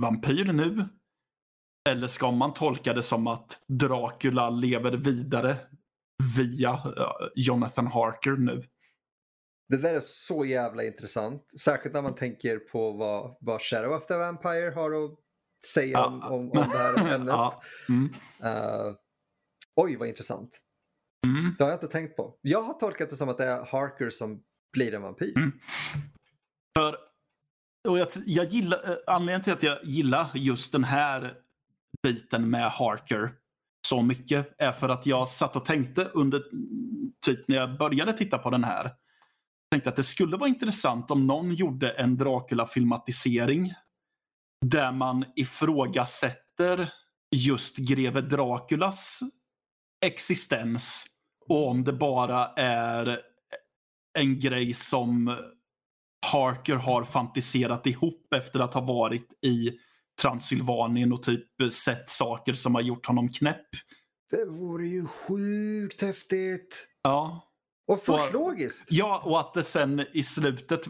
vampyr 0.01 0.53
nu? 0.53 0.85
Eller 1.89 2.07
ska 2.07 2.31
man 2.31 2.53
tolka 2.53 2.93
det 2.93 3.03
som 3.03 3.27
att 3.27 3.59
Dracula 3.67 4.49
lever 4.49 4.91
vidare 4.91 5.57
via 6.37 6.69
eh, 6.69 7.11
Jonathan 7.35 7.87
Harker 7.87 8.31
nu? 8.31 8.63
det 9.69 9.77
där 9.77 9.93
är 9.93 9.99
så 10.03 10.45
jävla 10.45 10.83
intressant. 10.83 11.43
Särskilt 11.59 11.93
när 11.93 12.01
man 12.01 12.15
tänker 12.15 12.57
på 12.57 12.91
vad, 12.91 13.37
vad 13.41 13.61
Shadow 13.61 13.91
of 13.93 14.05
the 14.05 14.17
Vampire 14.17 14.71
har 14.71 15.05
att 15.05 15.11
säga 15.73 15.91
Ja. 15.91 16.05
om, 16.07 16.21
om, 16.23 16.51
om 16.51 16.69
det 16.71 16.77
här 16.77 16.97
ämnet. 17.15 17.33
Ja. 17.33 17.61
Mm. 17.89 18.09
Eh, 18.43 18.93
oj, 19.75 19.95
vad 19.95 20.07
intressant. 20.07 20.61
Mm. 21.27 21.55
Det 21.57 21.63
har 21.63 21.71
jag 21.71 21.77
inte 21.77 21.87
tänkt 21.87 22.15
på. 22.15 22.35
Jag 22.41 22.61
har 22.61 22.73
tolkat 22.73 23.09
det 23.09 23.15
som 23.15 23.29
att 23.29 23.37
det 23.37 23.45
är 23.45 23.65
Harker 23.65 24.09
som 24.09 24.43
blir 24.73 24.93
en 24.93 25.01
vampyr. 25.01 25.37
Mm. 25.37 25.51
För, 26.77 26.95
och 27.87 27.99
jag, 27.99 28.07
jag 28.25 28.45
gillar, 28.45 28.89
eh, 28.89 28.97
anledningen 29.07 29.43
till 29.43 29.53
att 29.53 29.63
jag 29.63 29.83
gillar 29.83 30.31
just 30.33 30.71
den 30.71 30.83
här 30.83 31.33
biten 32.03 32.49
med 32.49 32.71
Harker 32.71 33.33
så 33.87 34.01
mycket 34.01 34.55
är 34.57 34.71
för 34.71 34.89
att 34.89 35.05
jag 35.05 35.27
satt 35.27 35.55
och 35.55 35.65
tänkte 35.65 36.05
under, 36.05 36.43
typ 37.25 37.47
när 37.47 37.55
jag 37.55 37.77
började 37.77 38.13
titta 38.13 38.37
på 38.37 38.49
den 38.49 38.63
här. 38.63 38.91
Tänkte 39.71 39.89
att 39.89 39.95
det 39.95 40.03
skulle 40.03 40.37
vara 40.37 40.49
intressant 40.49 41.11
om 41.11 41.27
någon 41.27 41.53
gjorde 41.53 41.91
en 41.91 42.17
Dracula-filmatisering 42.17 43.73
där 44.65 44.91
man 44.91 45.25
ifrågasätter 45.35 46.93
just 47.35 47.77
greve 47.77 48.21
Draculas 48.21 49.19
existens 50.01 51.05
Och 51.47 51.67
om 51.67 51.83
det 51.83 51.93
bara 51.93 52.47
är 52.55 53.21
en 54.19 54.39
grej 54.39 54.73
som 54.73 55.37
Harker 56.25 56.75
har 56.75 57.03
fantiserat 57.03 57.87
ihop 57.87 58.33
efter 58.35 58.59
att 58.59 58.73
ha 58.73 58.81
varit 58.81 59.27
i 59.45 59.71
Transylvanien 60.21 61.13
och 61.13 61.23
typ 61.23 61.47
sett 61.71 62.09
saker 62.09 62.53
som 62.53 62.75
har 62.75 62.81
gjort 62.81 63.05
honom 63.05 63.29
knäpp. 63.29 63.67
Det 64.31 64.45
vore 64.45 64.87
ju 64.87 65.05
sjukt 65.05 66.01
häftigt. 66.01 66.87
Ja. 67.03 67.47
Och 67.87 68.01
fullt 68.01 68.33
logiskt. 68.33 68.87
Ja, 68.89 69.21
och 69.25 69.39
att 69.39 69.53
det 69.53 69.63
sen 69.63 70.05
i 70.13 70.23
slutet, 70.23 70.81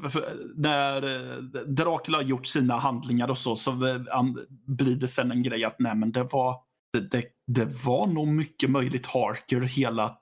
när 0.55 1.03
eh, 1.03 1.43
Dracula 1.63 2.17
har 2.17 2.23
gjort 2.23 2.47
sina 2.47 2.77
handlingar 2.77 3.27
och 3.27 3.37
så, 3.37 3.55
så 3.55 3.71
eh, 3.71 4.23
blir 4.67 4.95
det 4.95 5.07
sen 5.07 5.31
en 5.31 5.43
grej 5.43 5.63
att 5.63 5.79
nej 5.79 5.95
men 5.95 6.11
det 6.11 6.23
var, 6.23 6.55
det, 6.93 7.11
det, 7.11 7.25
det 7.47 7.65
var 7.65 8.07
nog 8.07 8.27
mycket 8.27 8.69
möjligt 8.69 9.05
Harker 9.05 9.61
hela 9.61 10.17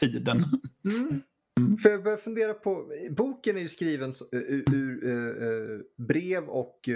tiden. 0.00 0.44
Mm. 0.84 1.22
Mm. 1.60 1.76
För 1.76 1.90
jag 1.90 2.02
börjar 2.02 2.18
fundera 2.18 2.54
på, 2.54 2.92
boken 3.10 3.56
är 3.56 3.60
ju 3.60 3.68
skriven 3.68 4.14
ur, 4.32 4.74
ur 4.74 5.06
eh, 5.06 5.80
brev 6.06 6.44
och 6.44 6.88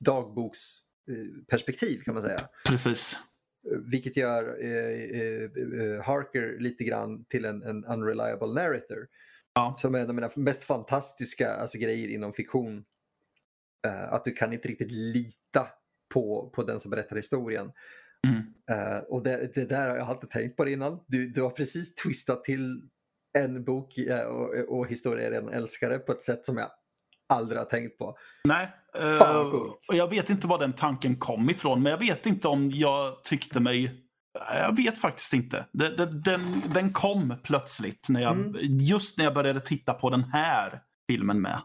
dagboksperspektiv 0.00 2.00
kan 2.00 2.14
man 2.14 2.22
säga. 2.22 2.48
Precis. 2.66 3.16
Vilket 3.90 4.16
gör 4.16 4.64
eh, 4.64 5.20
eh, 5.20 5.42
eh, 5.42 6.04
Harker 6.04 6.60
lite 6.60 6.84
grann 6.84 7.24
till 7.24 7.44
en, 7.44 7.62
en 7.62 7.84
unreliable 7.84 8.54
narrator. 8.54 9.08
Ja. 9.54 9.74
Som 9.78 9.94
är 9.94 9.98
en 9.98 10.08
av 10.08 10.14
mina 10.14 10.30
mest 10.36 10.64
fantastiska 10.64 11.54
alltså, 11.54 11.78
grejer 11.78 12.08
inom 12.08 12.32
fiktion. 12.32 12.84
Att 14.10 14.24
du 14.24 14.32
kan 14.32 14.52
inte 14.52 14.68
riktigt 14.68 14.90
lita 14.90 15.66
på, 16.14 16.50
på 16.54 16.62
den 16.62 16.80
som 16.80 16.90
berättar 16.90 17.16
historien. 17.16 17.72
Mm. 18.26 18.42
Eh, 18.70 18.98
och 19.08 19.22
det, 19.22 19.54
det 19.54 19.64
där 19.64 19.88
har 19.88 19.96
jag 19.96 20.08
alltid 20.08 20.30
tänkt 20.30 20.56
på 20.56 20.68
innan. 20.68 21.00
Du, 21.06 21.28
du 21.30 21.42
har 21.42 21.50
precis 21.50 21.94
twistat 21.94 22.44
till 22.44 22.82
en 23.38 23.64
bok 23.64 23.98
eh, 23.98 24.20
och, 24.20 24.78
och 24.78 24.86
historia 24.88 25.24
jag 25.24 25.32
redan 25.32 25.48
älskade 25.52 25.98
på 25.98 26.12
ett 26.12 26.22
sätt 26.22 26.46
som 26.46 26.56
jag 26.56 26.70
aldrig 27.28 27.58
har 27.60 27.66
tänkt 27.66 27.98
på. 27.98 28.16
Nej. 28.44 28.68
Fan, 29.18 29.50
coolt. 29.50 29.84
och 29.88 29.96
jag 29.96 30.08
vet 30.08 30.30
inte 30.30 30.46
var 30.46 30.58
den 30.58 30.72
tanken 30.72 31.16
kom 31.16 31.50
ifrån, 31.50 31.82
men 31.82 31.90
jag 31.90 31.98
vet 31.98 32.26
inte 32.26 32.48
om 32.48 32.70
jag 32.70 33.24
tyckte 33.24 33.60
mig... 33.60 34.04
Jag 34.54 34.76
vet 34.76 34.98
faktiskt 34.98 35.32
inte. 35.32 35.66
Det, 35.72 36.06
den, 36.06 36.62
den 36.74 36.92
kom 36.92 37.34
plötsligt, 37.42 38.08
när 38.08 38.20
jag, 38.20 38.32
Mm. 38.32 38.54
just 38.62 39.18
när 39.18 39.24
jag 39.24 39.34
började 39.34 39.60
titta 39.60 39.94
på 39.94 40.10
den 40.10 40.24
här 40.24 40.82
filmen 41.10 41.40
med. 41.42 41.60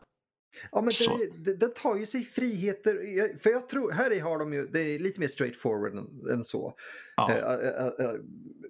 Ja, 0.72 0.82
men 0.82 0.93
det, 1.20 1.30
det, 1.51 1.56
det 1.56 1.76
tar 1.76 1.95
ju 1.95 2.06
sig 2.06 2.24
friheter. 2.24 3.38
För 3.38 3.49
jag 3.49 3.70
tror, 3.70 3.91
här 3.91 4.22
har 4.22 4.39
de 4.39 4.54
ju, 4.54 4.66
det 4.66 4.80
är 4.80 4.99
lite 4.99 5.20
mer 5.20 5.28
straightforward 5.28 5.97
än, 5.97 6.32
än 6.32 6.45
så. 6.45 6.74
Ja. 7.16 7.32
Eh, 7.32 7.68
eh, 7.68 7.88
eh, 7.88 8.16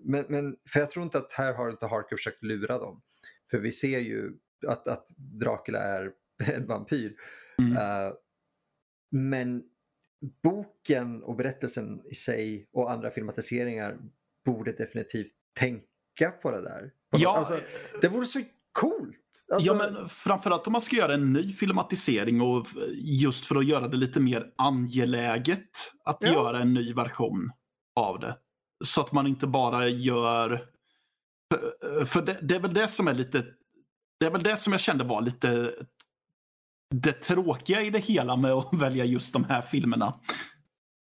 Men, 0.03 0.25
men 0.29 0.55
för 0.69 0.79
jag 0.79 0.91
tror 0.91 1.03
inte 1.03 1.17
att 1.17 1.33
här 1.33 1.53
har 1.53 1.69
inte 1.69 1.85
Harker 1.85 2.15
försökt 2.15 2.43
lura 2.43 2.77
dem. 2.77 3.01
För 3.51 3.57
vi 3.57 3.71
ser 3.71 3.99
ju 3.99 4.31
att, 4.67 4.87
att 4.87 5.07
Dracula 5.17 5.79
är 5.79 6.11
en 6.53 6.67
vampyr. 6.67 7.15
Mm. 7.59 8.13
Men 9.11 9.63
boken 10.43 11.23
och 11.23 11.35
berättelsen 11.35 12.01
i 12.05 12.15
sig 12.15 12.69
och 12.73 12.91
andra 12.91 13.11
filmatiseringar 13.11 13.97
borde 14.45 14.71
definitivt 14.71 15.33
tänka 15.59 16.31
på 16.41 16.51
det 16.51 16.61
där. 16.61 16.91
På 17.11 17.17
Ja, 17.19 17.37
alltså, 17.37 17.59
det 18.01 18.07
vore 18.07 18.25
så 18.25 18.39
coolt! 18.73 19.19
Alltså, 19.53 19.67
ja, 19.67 19.73
men 19.73 20.09
framförallt 20.09 20.67
om 20.67 20.73
man 20.73 20.81
ska 20.81 20.95
göra 20.95 21.13
en 21.13 21.33
ny 21.33 21.51
filmatisering 21.53 22.41
och 22.41 22.67
just 22.95 23.47
för 23.47 23.55
att 23.55 23.65
göra 23.65 23.87
det 23.87 23.97
lite 23.97 24.19
mer 24.19 24.53
angeläget 24.57 25.69
att 26.05 26.17
Ja. 26.19 26.27
göra 26.33 26.59
en 26.61 26.73
ny 26.73 26.93
version 26.93 27.51
av 27.95 28.19
det. 28.19 28.37
Så 28.85 29.01
att 29.01 29.11
man 29.11 29.27
inte 29.27 29.47
bara 29.47 29.87
gör... 29.87 30.65
För, 31.51 32.05
för 32.05 32.21
det, 32.21 32.39
det 32.41 32.55
är 32.55 32.59
väl 32.59 32.73
det 32.73 32.87
som 32.87 33.07
är 33.07 33.13
lite... 33.13 33.45
Det 34.19 34.25
är 34.25 34.31
väl 34.31 34.43
det 34.43 34.57
som 34.57 34.73
jag 34.73 34.79
kände 34.81 35.03
var 35.03 35.21
lite 35.21 35.73
det 36.95 37.11
tråkiga 37.11 37.81
i 37.81 37.89
det 37.89 37.99
hela 37.99 38.35
med 38.35 38.51
att 38.51 38.73
välja 38.73 39.05
just 39.05 39.33
de 39.33 39.43
här 39.43 39.61
filmerna. 39.61 40.19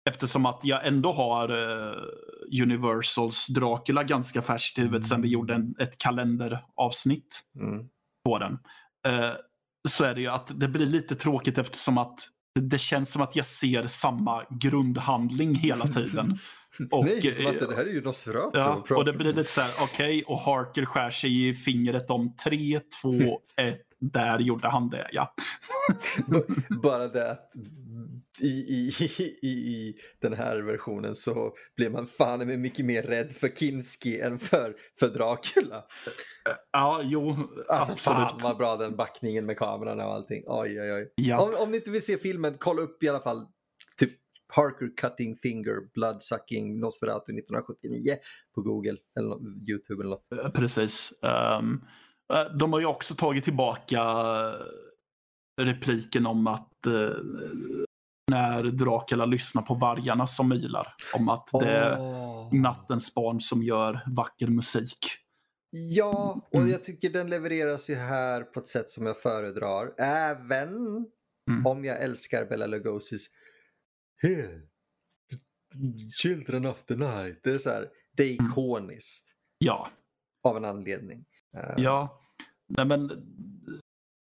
Eftersom 0.09 0.47
att 0.47 0.61
jag 0.63 0.87
ändå 0.87 1.13
har 1.13 1.49
eh, 1.49 2.63
Universals 2.63 3.47
Dracula 3.47 4.05
ganska 4.05 4.43
färskt 4.43 4.79
i 4.79 4.83
huvudet 4.83 5.07
sen 5.07 5.23
vi 5.23 5.29
gjorde 5.29 5.55
en, 5.55 5.75
ett 5.79 5.99
kalenderavsnitt 5.99 7.41
mm. 7.61 7.87
på 8.25 8.39
den. 8.39 8.59
Eh, 9.07 9.33
så 9.89 10.05
är 10.05 10.15
det 10.15 10.21
ju 10.21 10.29
att 10.29 10.61
det 10.61 10.69
blir 10.69 10.87
lite 10.87 11.15
tråkigt 11.15 11.59
eftersom 11.59 11.99
att 11.99 12.19
det 12.61 12.79
känns 12.79 13.13
som 13.13 13.23
att 13.23 13.37
jag 13.37 13.47
ser 13.47 13.87
samma 13.87 14.45
grundhandling 14.51 15.55
hela 15.55 15.87
tiden. 15.87 16.39
Och, 16.91 17.05
Nej, 17.05 17.29
eh, 17.29 17.45
vänta, 17.45 17.67
det 17.67 17.77
här 17.77 17.85
är 17.85 17.91
ju 17.91 18.03
Nosferatu. 18.03 18.59
Ja, 18.59 18.85
och 18.91 19.05
det 19.05 19.13
blir 19.13 19.33
lite 19.33 19.51
så 19.51 19.61
här, 19.61 19.71
okej, 19.83 20.25
och 20.25 20.39
Harker 20.41 20.85
skär 20.85 21.11
sig 21.11 21.49
i 21.49 21.55
fingret 21.55 22.11
om 22.11 22.37
3, 22.37 22.81
2, 23.03 23.13
1, 23.57 23.79
där 24.01 24.39
gjorde 24.39 24.69
han 24.69 24.91
det, 24.91 25.09
ja. 25.13 25.35
Bara 26.83 27.09
det 27.09 27.31
att 27.31 27.53
i, 28.41 28.47
i, 28.49 28.91
i, 29.43 29.49
i 29.49 29.95
den 30.21 30.33
här 30.33 30.57
versionen 30.57 31.15
så 31.15 31.53
blir 31.77 31.91
man 31.91 32.07
fan 32.07 32.47
med 32.47 32.59
mycket 32.59 32.85
mer 32.85 33.03
rädd 33.03 33.33
för 33.33 33.49
Kinski 33.49 34.21
än 34.21 34.39
för, 34.39 34.77
för 34.99 35.09
Dracula. 35.09 35.85
Ja, 36.73 37.01
jo, 37.05 37.31
Alltså 37.69 37.93
absolut. 37.93 38.01
fan 38.01 38.39
vad 38.43 38.57
bra 38.57 38.77
den 38.77 38.97
backningen 38.97 39.47
med 39.47 39.59
kameran 39.59 40.01
och 40.01 40.15
allting. 40.15 40.43
Oj, 40.47 40.81
oj, 40.81 40.93
oj. 40.93 41.13
Ja. 41.15 41.41
Om, 41.41 41.55
om 41.55 41.71
ni 41.71 41.77
inte 41.77 41.91
vill 41.91 42.03
se 42.03 42.19
filmen, 42.19 42.57
kolla 42.59 42.83
upp 42.83 43.03
i 43.03 43.09
alla 43.09 43.21
fall 43.21 43.47
typ 43.99 44.13
Harker 44.49 44.97
Cutting 44.97 45.37
Finger 45.37 45.93
Blood 45.95 46.23
Sucking 46.23 46.81
Nosferatu 46.81 47.33
1979 47.33 48.17
på 48.55 48.63
Google 48.63 48.97
eller 49.19 49.37
Youtube 49.71 50.03
eller 50.03 50.11
något. 50.11 50.33
Eh, 50.33 50.51
Precis. 50.51 51.13
Eh, 51.23 51.63
de 52.59 52.73
har 52.73 52.81
ju 52.81 52.87
också 52.87 53.15
tagit 53.15 53.45
tillbaka 53.45 54.01
eh, 55.61 55.65
repliken 55.65 56.27
om 56.27 56.47
att 56.47 56.73
när 58.31 58.63
Dracula 58.65 59.27
lyssnar 59.27 59.63
på 59.63 59.75
vargarna 59.75 60.27
som 60.27 60.53
ylar. 60.53 60.95
Om 61.15 61.29
att 61.29 61.49
det 61.53 61.71
är 61.71 61.97
Åh. 62.01 62.55
nattens 62.55 63.15
barn 63.15 63.41
som 63.41 63.63
gör 63.63 64.01
vacker 64.07 64.47
musik. 64.47 64.99
Ja, 65.71 66.41
och 66.51 66.55
Mm. 66.61 66.71
jag 66.71 66.85
tycker 66.85 67.11
den 67.11 67.31
levereras 67.31 67.91
ju 67.91 67.95
här 67.95 68.43
på 68.43 68.61
ett 68.61 68.67
sätt 68.69 68.89
som 68.91 69.07
jag 69.07 69.19
föredrar. 69.21 69.95
Även 69.99 70.77
Mm. 71.51 71.67
om 71.67 71.85
jag 71.85 72.03
älskar 72.03 72.45
Bela 72.45 72.67
Lugosi's 72.67 73.27
Here, 74.23 74.61
Children 76.23 76.67
of 76.67 76.85
the 76.85 76.97
Night. 76.97 77.41
Det 77.43 77.51
är 77.51 77.59
så 77.59 77.71
här, 77.71 77.89
det 78.17 78.23
är 78.25 78.33
Mm. 78.41 78.47
ikoniskt 78.47 79.33
Ja, 79.59 79.91
av 80.43 80.57
en 80.57 80.65
anledning. 80.65 81.25
Eh, 81.57 81.75
ja. 81.77 82.21
Nej 82.69 82.85
men, 82.85 83.11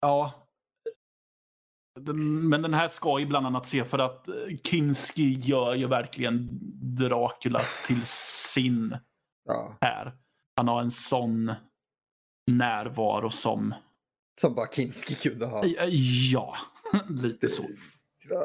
ja. 0.00 0.48
Den- 2.00 2.48
Men 2.48 2.62
den 2.62 2.74
här 2.74 2.88
ska 2.88 3.18
ju 3.18 3.26
bland 3.26 3.46
annat 3.46 3.68
se 3.68 3.84
för 3.84 3.98
att 3.98 4.28
eh, 4.28 4.34
Kinski 4.64 5.32
gör 5.40 5.74
ju 5.74 5.86
verkligen 5.86 6.48
Dracula 6.96 7.60
till 7.86 8.02
sin 8.06 8.96
ja, 9.44 9.78
här. 9.80 10.16
Han 10.56 10.68
har 10.68 10.80
en 10.82 10.90
sån 10.90 11.52
närvaro 12.46 13.30
som, 13.30 13.74
som 14.40 14.54
bara 14.54 14.66
Kinski 14.72 15.14
kunde 15.14 15.46
ha. 15.46 15.64
ja, 16.32 16.56
lite 17.08 17.48
så. 17.48 17.62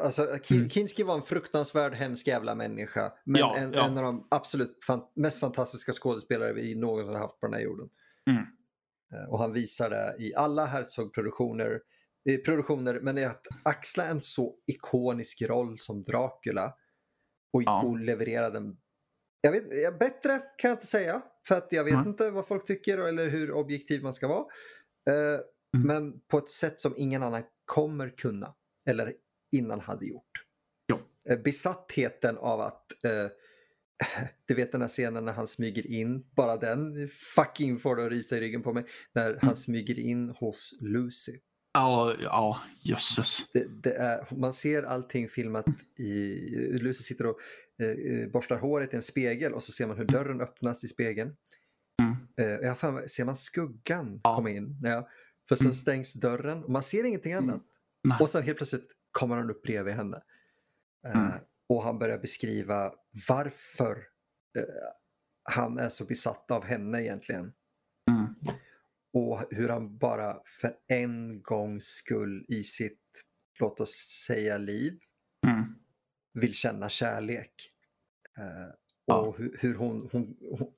Alltså, 0.04 0.26
Mm. 0.50 0.70
Kinski 0.70 1.02
var 1.02 1.14
en 1.14 1.22
fruktansvärd 1.22 1.94
hemsk 1.94 2.26
jävla 2.26 2.54
människa. 2.54 3.12
Men 3.24 3.40
Ja, 3.40 3.56
en, 3.56 3.72
ja. 3.72 3.86
en 3.86 3.98
av 3.98 4.04
de 4.04 4.26
absolut 4.30 4.78
fan, 4.86 5.02
mest 5.16 5.40
fantastiska 5.40 5.92
skådespelare 5.92 6.52
vi 6.52 6.74
någonsin 6.74 7.12
har 7.12 7.20
haft 7.20 7.40
på 7.40 7.46
den 7.46 7.54
här 7.54 7.60
jorden. 7.60 7.88
Mm. 8.30 8.42
Eh, 9.14 9.28
Och 9.30 9.38
han 9.38 9.52
visar 9.52 9.90
det 9.90 10.16
i 10.18 10.34
alla 10.34 10.66
Herzog-produktioner. 10.66 11.80
Produktioner, 12.44 13.00
men 13.00 13.18
i 13.18 13.24
att 13.24 13.46
axla 13.64 14.04
en 14.06 14.20
så 14.20 14.56
ikonisk 14.66 15.42
roll 15.42 15.78
som 15.78 16.02
Dracula 16.04 16.74
och, 17.52 17.62
Ja. 17.62 17.82
och 17.82 17.98
leverera 17.98 18.50
den. 18.50 18.76
Jag 19.40 19.52
vet, 19.52 19.98
bättre 19.98 20.38
kan 20.58 20.68
jag 20.68 20.76
inte 20.76 20.86
säga, 20.86 21.22
för 21.48 21.54
att 21.54 21.72
jag 21.72 21.84
vet 21.84 21.94
Mm. 21.94 22.08
inte 22.08 22.30
vad 22.30 22.46
folk 22.48 22.64
tycker 22.66 22.98
eller 22.98 23.28
hur 23.28 23.52
objektiv 23.52 24.02
man 24.02 24.14
ska 24.14 24.28
vara. 24.28 24.44
Eh, 25.10 25.40
Mm. 25.76 25.86
Men 25.86 26.20
på 26.20 26.38
ett 26.38 26.50
sätt 26.50 26.80
som 26.80 26.94
ingen 26.96 27.22
annan 27.22 27.42
kommer 27.64 28.16
kunna, 28.16 28.54
eller 28.90 29.14
innan 29.56 29.80
hade 29.80 30.06
gjort. 30.06 30.30
Ja. 30.86 30.98
Eh, 31.32 31.38
Besattheten 31.42 32.36
av 32.38 32.60
att 32.60 33.04
eh, 33.04 33.26
du 34.46 34.54
vet 34.54 34.72
den 34.72 34.80
här 34.80 34.88
scenen 34.88 35.24
när 35.24 35.32
han 35.32 35.46
smyger 35.46 35.86
in, 35.86 36.26
bara 36.36 36.56
den 36.56 37.08
fucking 37.08 37.78
får 37.78 37.96
det 37.96 38.04
att 38.06 38.10
risa 38.12 38.36
i 38.36 38.40
ryggen 38.40 38.62
på 38.62 38.72
mig. 38.72 38.84
När 39.14 39.26
Mm. 39.30 39.38
han 39.42 39.56
smyger 39.56 39.98
in 39.98 40.28
hos 40.28 40.78
Lucy. 40.80 41.38
Ja, 41.78 42.14
ja 42.20 42.60
jösses. 42.82 43.50
Det, 43.52 43.82
det 43.82 43.92
är, 43.94 44.34
man 44.36 44.52
ser 44.52 44.82
allting 44.82 45.28
filmat 45.28 45.66
i, 45.98 46.04
Lucy 46.78 47.02
sitter 47.02 47.26
och 47.26 47.38
eh, 47.82 47.88
eh, 47.88 48.28
borstar 48.28 48.56
håret 48.58 48.92
i 48.92 48.96
en 48.96 49.02
spegel 49.02 49.52
och 49.54 49.62
så 49.62 49.72
ser 49.72 49.86
man 49.86 49.96
hur 49.96 50.04
dörren 50.04 50.40
öppnas 50.40 50.84
i 50.84 50.88
spegeln. 50.88 51.36
Mm. 52.02 52.16
Eh, 52.36 52.66
jag 52.66 52.94
mig- 52.94 53.08
ser 53.08 53.24
man 53.24 53.36
skuggan 53.36 54.20
Ja. 54.24 54.36
komma 54.36 54.50
in? 54.50 54.80
Ja. 54.82 55.08
För 55.48 55.56
sen 55.56 55.66
Mm. 55.66 55.74
stängs 55.74 56.12
dörren 56.14 56.64
och 56.64 56.70
man 56.70 56.82
ser 56.82 57.04
ingenting 57.04 57.32
Mm. 57.32 57.44
annat. 57.50 57.62
Nej. 58.04 58.18
Och 58.20 58.28
sen 58.28 58.42
helt 58.42 58.58
plötsligt 58.58 58.88
kommer 59.10 59.36
han 59.36 59.50
upp 59.50 59.62
bredvid 59.62 59.94
henne. 59.94 60.22
Eh, 61.06 61.20
Mm. 61.20 61.32
och 61.68 61.82
han 61.84 61.98
börjar 61.98 62.18
beskriva 62.18 62.92
varför 63.28 63.90
eh, 64.58 64.62
han 65.50 65.78
är 65.78 65.88
så 65.88 66.04
besatt 66.04 66.50
av 66.50 66.64
henne 66.64 67.02
egentligen. 67.02 67.52
Och 69.12 69.44
hur 69.50 69.68
han 69.68 69.98
bara 69.98 70.36
för 70.60 70.74
en 70.88 71.42
gångs 71.42 71.84
skull 71.84 72.44
i 72.48 72.62
sitt, 72.64 73.00
låt 73.60 73.80
oss 73.80 74.24
säga 74.26 74.58
liv, 74.58 74.98
Mm. 75.46 75.64
vill 76.34 76.54
känna 76.54 76.88
kärlek. 76.88 77.52
Eh, 78.38 78.74
Ja. 79.06 79.20
och 79.20 79.38
hur, 79.38 79.56
hur 79.60 79.74
hon, 79.74 80.08
hon, 80.12 80.36
hon... 80.58 80.72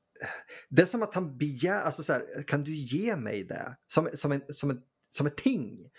Det 0.69 0.83
är 0.83 0.87
som 0.87 1.03
att 1.03 1.15
han 1.15 1.39
begär, 1.39 1.81
alltså 1.81 2.03
så 2.03 2.13
här, 2.13 2.43
kan 2.47 2.65
du 2.65 2.73
ge 2.75 3.17
mig 3.17 3.45
det? 3.45 3.77
Som, 3.87 4.09
som, 4.15 4.33
en, 4.33 4.43
som, 4.49 4.71
en, 4.71 4.83
som 5.11 5.27
ett 5.27 5.37
ting. 5.37 5.91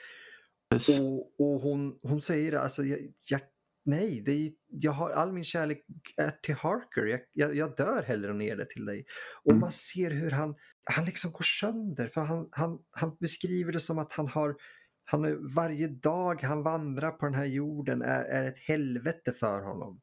Precis. 0.69 0.99
Och, 0.99 1.39
och 1.39 1.61
hon, 1.61 1.99
hon 2.01 2.21
säger 2.21 2.53
alltså, 2.53 2.83
jag, 2.83 2.99
jag, 3.29 3.41
nej, 3.85 4.21
det 4.25 4.31
är, 4.31 4.49
jag 4.67 4.91
har 4.91 5.09
all 5.09 5.31
min 5.33 5.43
kärlek 5.43 5.85
är 6.17 6.31
till 6.31 6.55
Harker. 6.55 7.05
Jag, 7.05 7.19
jag, 7.31 7.55
jag 7.55 7.75
dör 7.75 8.03
hellre 8.03 8.31
än 8.31 8.41
ger 8.41 8.55
det 8.55 8.65
till 8.69 8.85
dig. 8.85 9.05
Och 9.43 9.51
Mm. 9.51 9.59
man 9.61 9.71
ser 9.71 10.11
hur 10.11 10.31
han, 10.31 10.55
han 10.95 11.05
liksom 11.05 11.31
går 11.31 11.43
sönder. 11.43 12.07
För 12.07 12.21
han, 12.21 12.49
han, 12.51 12.79
han 12.91 13.17
beskriver 13.19 13.71
det 13.71 13.79
som 13.79 13.99
att 13.99 14.13
han 14.13 14.27
har 14.27 14.55
han 15.03 15.25
är, 15.25 15.55
varje 15.55 15.87
dag 15.87 16.41
han 16.43 16.63
vandrar 16.63 17.11
på 17.11 17.25
den 17.25 17.35
här 17.35 17.45
jorden 17.45 18.01
är, 18.01 18.23
är 18.23 18.43
ett 18.47 18.59
helvete 18.59 19.31
för 19.31 19.61
honom. 19.61 20.01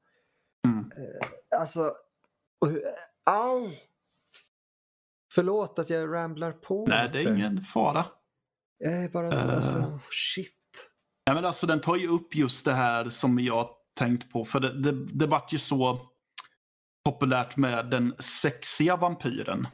Mm. 0.67 0.91
Alltså, 1.57 1.95
och, 2.61 2.69
au! 3.25 3.71
Förlåt 5.35 5.79
att 5.79 5.91
jag 5.91 6.15
ramblar 6.15 6.53
på 6.53 6.87
Nej, 6.89 7.11
det 7.13 7.19
är 7.23 7.33
ingen 7.37 7.61
fara. 7.63 8.07
Jag 8.79 8.93
är 9.05 9.09
bara 9.09 9.33
så, 9.33 9.49
Eh. 9.49 9.57
alltså, 9.57 10.01
shit. 10.11 10.58
Nej, 11.29 11.35
men 11.35 11.45
alltså, 11.45 11.67
den 11.67 11.81
tar 11.81 11.97
ju 11.97 12.09
upp 12.09 12.35
just 12.35 12.65
det 12.65 12.73
här 12.73 13.09
som 13.09 13.39
jag 13.39 13.69
tänkt 13.99 14.33
på. 14.33 14.45
För 14.45 14.61
det, 14.61 14.81
det, 14.83 14.93
det 14.93 15.27
vart 15.27 15.53
ju 15.53 15.59
så 15.59 16.01
populärt 17.05 17.57
med 17.57 17.91
den 17.91 18.15
sexiga 18.19 18.97
vampyren. 18.97 19.69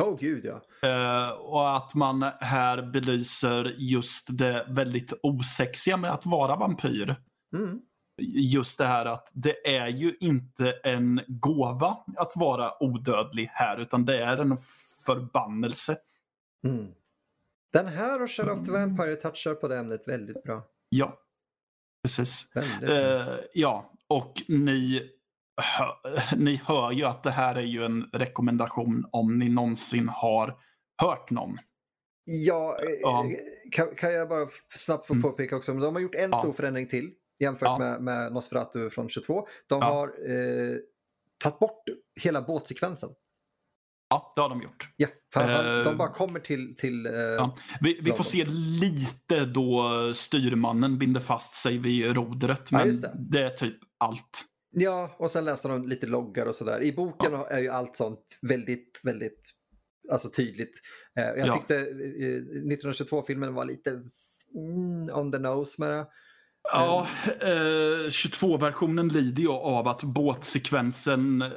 Åh 0.00 0.08
oh, 0.08 0.18
gud 0.18 0.44
ja. 0.44 0.88
Eh, 0.88 1.30
och 1.30 1.76
att 1.76 1.94
man 1.94 2.22
här 2.40 2.82
belyser 2.82 3.74
just 3.78 4.38
det 4.38 4.66
väldigt 4.68 5.12
osexiga 5.22 5.96
med 5.96 6.12
att 6.12 6.26
vara 6.26 6.56
vampyr. 6.56 7.16
Mm. 7.56 7.80
Just 8.32 8.78
det 8.78 8.86
här 8.86 9.06
att 9.06 9.30
det 9.32 9.76
är 9.76 9.88
ju 9.88 10.16
inte 10.20 10.72
en 10.72 11.20
gåva 11.28 11.96
att 12.16 12.32
vara 12.36 12.82
odödlig 12.82 13.50
här, 13.52 13.78
utan 13.78 14.04
det 14.04 14.24
är 14.24 14.36
en 14.36 14.58
förbannelse. 15.06 15.96
Mm. 16.64 16.86
Den 17.72 17.86
här 17.86 18.22
och 18.22 18.30
Shadow 18.30 18.60
of 18.60 18.66
the 18.66 18.72
Vampire 18.72 19.14
touchar 19.14 19.54
på 19.54 19.68
det 19.68 19.78
ämnet 19.78 20.08
väldigt 20.08 20.42
bra. 20.42 20.62
Ja, 20.92 21.18
precis. 22.02 22.56
Eh, 22.82 23.36
ja, 23.54 23.92
och 24.08 24.42
ni, 24.48 25.10
hö, 25.62 25.84
ni 26.36 26.56
hör 26.64 26.92
ju 26.92 27.04
att 27.04 27.22
det 27.22 27.30
här 27.30 27.54
är 27.54 27.60
ju 27.62 27.84
en 27.84 28.10
rekommendation 28.12 29.06
om 29.12 29.38
ni 29.38 29.48
någonsin 29.48 30.08
har 30.08 30.58
hört 31.02 31.30
någon. 31.30 31.58
Ja, 32.24 32.78
eh, 32.82 32.88
Ja. 33.00 33.24
Kan, 33.72 33.94
kan 33.94 34.12
jag 34.12 34.28
bara 34.28 34.48
snabbt 34.68 35.06
få 35.06 35.12
Mm. 35.14 35.22
påpeka 35.22 35.56
också, 35.56 35.74
de 35.74 35.94
har 35.94 36.02
gjort 36.02 36.14
en 36.14 36.30
Ja. 36.30 36.38
stor 36.38 36.52
förändring 36.52 36.88
till 36.88 37.10
jämfört 37.38 37.66
Ja. 37.66 37.78
med, 37.78 38.02
med 38.02 38.32
Nosferatu 38.32 38.90
från 38.90 39.08
22. 39.08 39.48
De 39.66 39.82
har 39.82 40.06
eh, 40.08 40.76
tagit 41.42 41.58
bort 41.58 41.82
hela 42.20 42.42
båtsekvensen. 42.42 43.10
Ja, 44.10 44.32
det 44.36 44.40
har 44.42 44.48
de 44.48 44.62
gjort. 44.62 44.88
Ja, 44.96 45.08
för 45.32 45.40
han, 45.40 45.78
Eh. 45.78 45.84
de 45.84 45.96
bara 45.96 46.08
kommer 46.12 46.40
till... 46.40 46.76
till 46.76 47.06
eh, 47.06 47.12
Ja. 47.12 47.56
Vi, 47.80 47.98
vi 48.02 48.12
får 48.12 48.24
se 48.24 48.44
lite 48.80 49.44
då 49.44 49.90
styrmannen 50.14 50.98
binder 50.98 51.20
fast 51.20 51.54
sig 51.54 51.78
vid 51.78 52.14
rodret. 52.16 52.68
Ja, 52.72 52.78
Men 52.78 52.86
just 52.86 53.02
det. 53.02 53.12
det. 53.30 53.42
är 53.44 53.50
typ 53.50 53.76
allt. 53.98 54.44
Ja, 54.72 55.16
och 55.18 55.30
sen 55.30 55.44
läste 55.44 55.68
de 55.68 55.88
lite 55.88 56.06
loggar 56.06 56.46
och 56.46 56.54
sådär. 56.54 56.82
I 56.82 56.92
boken 56.92 57.34
är 57.34 57.58
ju 57.62 57.68
allt 57.68 57.96
sånt 57.96 58.38
väldigt, 58.42 59.00
väldigt 59.04 59.50
alltså 60.12 60.30
tydligt. 60.30 60.72
Eh, 61.18 61.24
jag 61.24 61.46
Ja. 61.48 61.52
tyckte 61.52 61.76
eh, 61.76 61.82
1922-filmen 62.76 63.54
var 63.54 63.64
lite 63.64 63.90
mm, 64.54 65.08
on 65.18 65.32
the 65.32 65.38
nose 65.38 65.74
med 65.78 65.90
det. 65.90 66.06
Ja, 66.72 67.06
eh, 67.40 67.48
22-versionen 68.08 69.08
lider 69.08 69.42
ju 69.42 69.48
av 69.50 69.88
att 69.88 70.02
båtsekvensen 70.02 71.42
eh, 71.42 71.48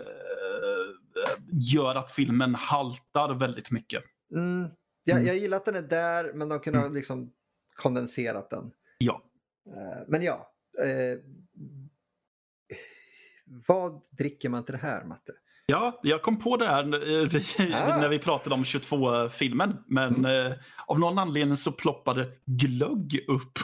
gör 1.54 1.96
att 1.96 2.12
filmen 2.12 2.56
haltar 2.56 3.34
väldigt 3.34 3.72
mycket. 3.72 4.04
Mm. 4.36 4.68
Jag, 5.06 5.16
Mm. 5.16 5.28
jag 5.28 5.38
gillar 5.38 5.58
att 5.58 5.66
den 5.66 5.76
är 5.76 5.82
där, 5.82 6.32
men 6.34 6.50
de 6.50 6.60
kunde 6.60 6.80
ha 6.80 6.86
Mm. 6.86 6.96
liksom 6.96 7.32
kondenserat 7.76 8.50
den. 8.50 8.72
Ja. 8.98 9.22
Eh, 9.68 10.04
men 10.08 10.22
ja. 10.22 10.54
Eh, 10.84 11.20
vad 13.68 14.02
dricker 14.12 14.50
man 14.50 14.66
till 14.66 14.72
det 14.74 14.82
här, 14.82 15.04
Matte? 15.06 15.32
Ja, 15.66 16.00
jag 16.04 16.22
kom 16.22 16.40
på 16.40 16.58
det 16.58 16.66
här 16.66 16.84
eh, 16.94 17.28
vi, 17.30 17.74
Ah. 17.74 17.98
när 17.98 18.10
vi 18.10 18.20
pratade 18.20 18.56
om 18.56 18.64
22-filmen. 18.64 19.78
Men 19.88 20.26
eh, 20.26 20.52
av 20.88 21.00
någon 21.00 21.18
anledning 21.20 21.58
så 21.58 21.72
ploppade 21.72 22.32
glögg 22.46 23.26
upp. 23.28 23.58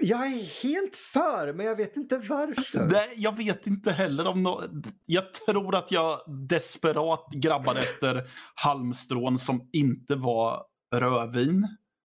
Jag 0.00 0.26
är 0.26 0.62
helt 0.62 0.96
för, 0.96 1.52
men 1.52 1.66
jag 1.66 1.76
vet 1.76 1.96
inte 1.96 2.18
varför. 2.18 2.86
Nej, 2.86 3.12
jag 3.16 3.36
vet 3.36 3.66
inte 3.66 3.92
heller 3.92 4.26
om 4.26 4.42
no 4.42 4.62
Jag 5.06 5.34
tror 5.34 5.74
att 5.74 5.90
jag 5.90 6.20
desperat 6.48 7.26
grabbade 7.32 7.78
efter 7.78 8.30
halmstrån 8.54 9.38
som 9.38 9.68
inte 9.72 10.14
var 10.14 10.64
rödvin. 10.94 11.60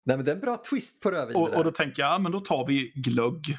Nej, 0.05 0.17
men 0.17 0.25
det 0.25 0.31
är 0.31 0.35
en 0.35 0.41
bra 0.41 0.57
twist 0.57 1.03
på 1.03 1.11
rödvin. 1.11 1.37
Och, 1.37 1.55
och 1.55 1.65
då 1.65 1.71
tänker 1.71 2.03
jag, 2.03 2.13
ja, 2.13 2.19
men 2.19 2.33
då 2.33 2.41
tar 2.41 2.67
vi 2.67 2.93
glögg. 2.95 3.59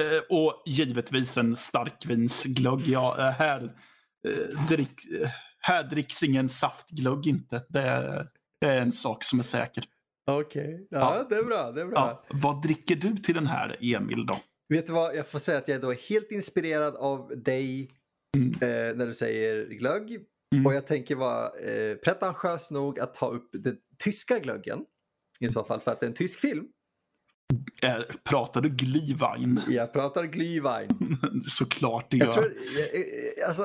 Eh, 0.00 0.36
och 0.36 0.62
givetvis 0.66 1.36
en 1.36 1.56
starkvinsglögg. 1.56 2.80
Ja, 2.86 3.18
eh, 3.18 3.30
här, 3.30 3.74
eh, 4.28 4.66
drick, 4.68 5.10
eh, 5.22 5.30
här 5.60 5.84
dricks 5.84 6.22
ingen 6.22 6.48
saftglögg 6.48 7.26
inte. 7.26 7.64
Det 7.68 7.80
är, 7.80 8.28
det 8.60 8.66
är 8.66 8.80
en 8.80 8.92
sak 8.92 9.24
som 9.24 9.38
är 9.38 9.42
säker. 9.42 9.84
Okej, 10.28 10.86
ja, 10.90 10.98
Ja. 11.16 11.26
det 11.28 11.36
är 11.36 11.44
bra. 11.44 11.72
Det 11.72 11.80
är 11.80 11.86
bra. 11.86 11.96
Ja, 12.28 12.36
vad 12.40 12.62
dricker 12.62 12.96
du 12.96 13.16
till 13.16 13.34
den 13.34 13.46
här, 13.46 13.76
Emil? 13.80 14.26
då? 14.26 14.34
Vet 14.74 14.86
du 14.86 14.92
vad, 14.92 15.16
jag 15.16 15.26
får 15.26 15.38
säga 15.38 15.58
att 15.58 15.68
jag 15.68 15.76
är 15.76 15.80
då 15.82 15.92
helt 15.92 16.30
inspirerad 16.32 16.96
av 16.96 17.32
dig 17.44 17.90
Mm. 18.36 18.50
eh, 18.52 18.96
när 18.96 19.06
du 19.06 19.14
säger 19.14 19.66
glögg. 19.66 20.18
Mm. 20.54 20.66
Och 20.66 20.74
jag 20.74 20.86
tänker 20.86 21.16
vara 21.16 21.58
eh, 21.58 21.94
pretentiös 21.96 22.70
nog 22.70 23.00
att 23.00 23.14
ta 23.14 23.28
upp 23.30 23.50
den 23.52 23.76
tyska 24.04 24.38
glöggen. 24.38 24.84
I 25.40 25.48
så 25.48 25.64
fall 25.64 25.80
för 25.80 25.90
att 25.92 26.00
det 26.00 26.06
är 26.06 26.08
en 26.08 26.14
tysk 26.14 26.38
film. 26.40 26.64
Eh, 27.82 28.00
pratar 28.24 28.60
du 28.60 28.68
Glühwein? 28.68 29.62
Jag 29.68 29.92
pratar 29.92 30.24
Glühwein. 30.24 30.88
Såklart 31.48 32.10
det 32.10 32.16
gör. 32.16 32.24
Jag 32.24 32.34
tror, 32.34 32.52
alltså, 33.46 33.62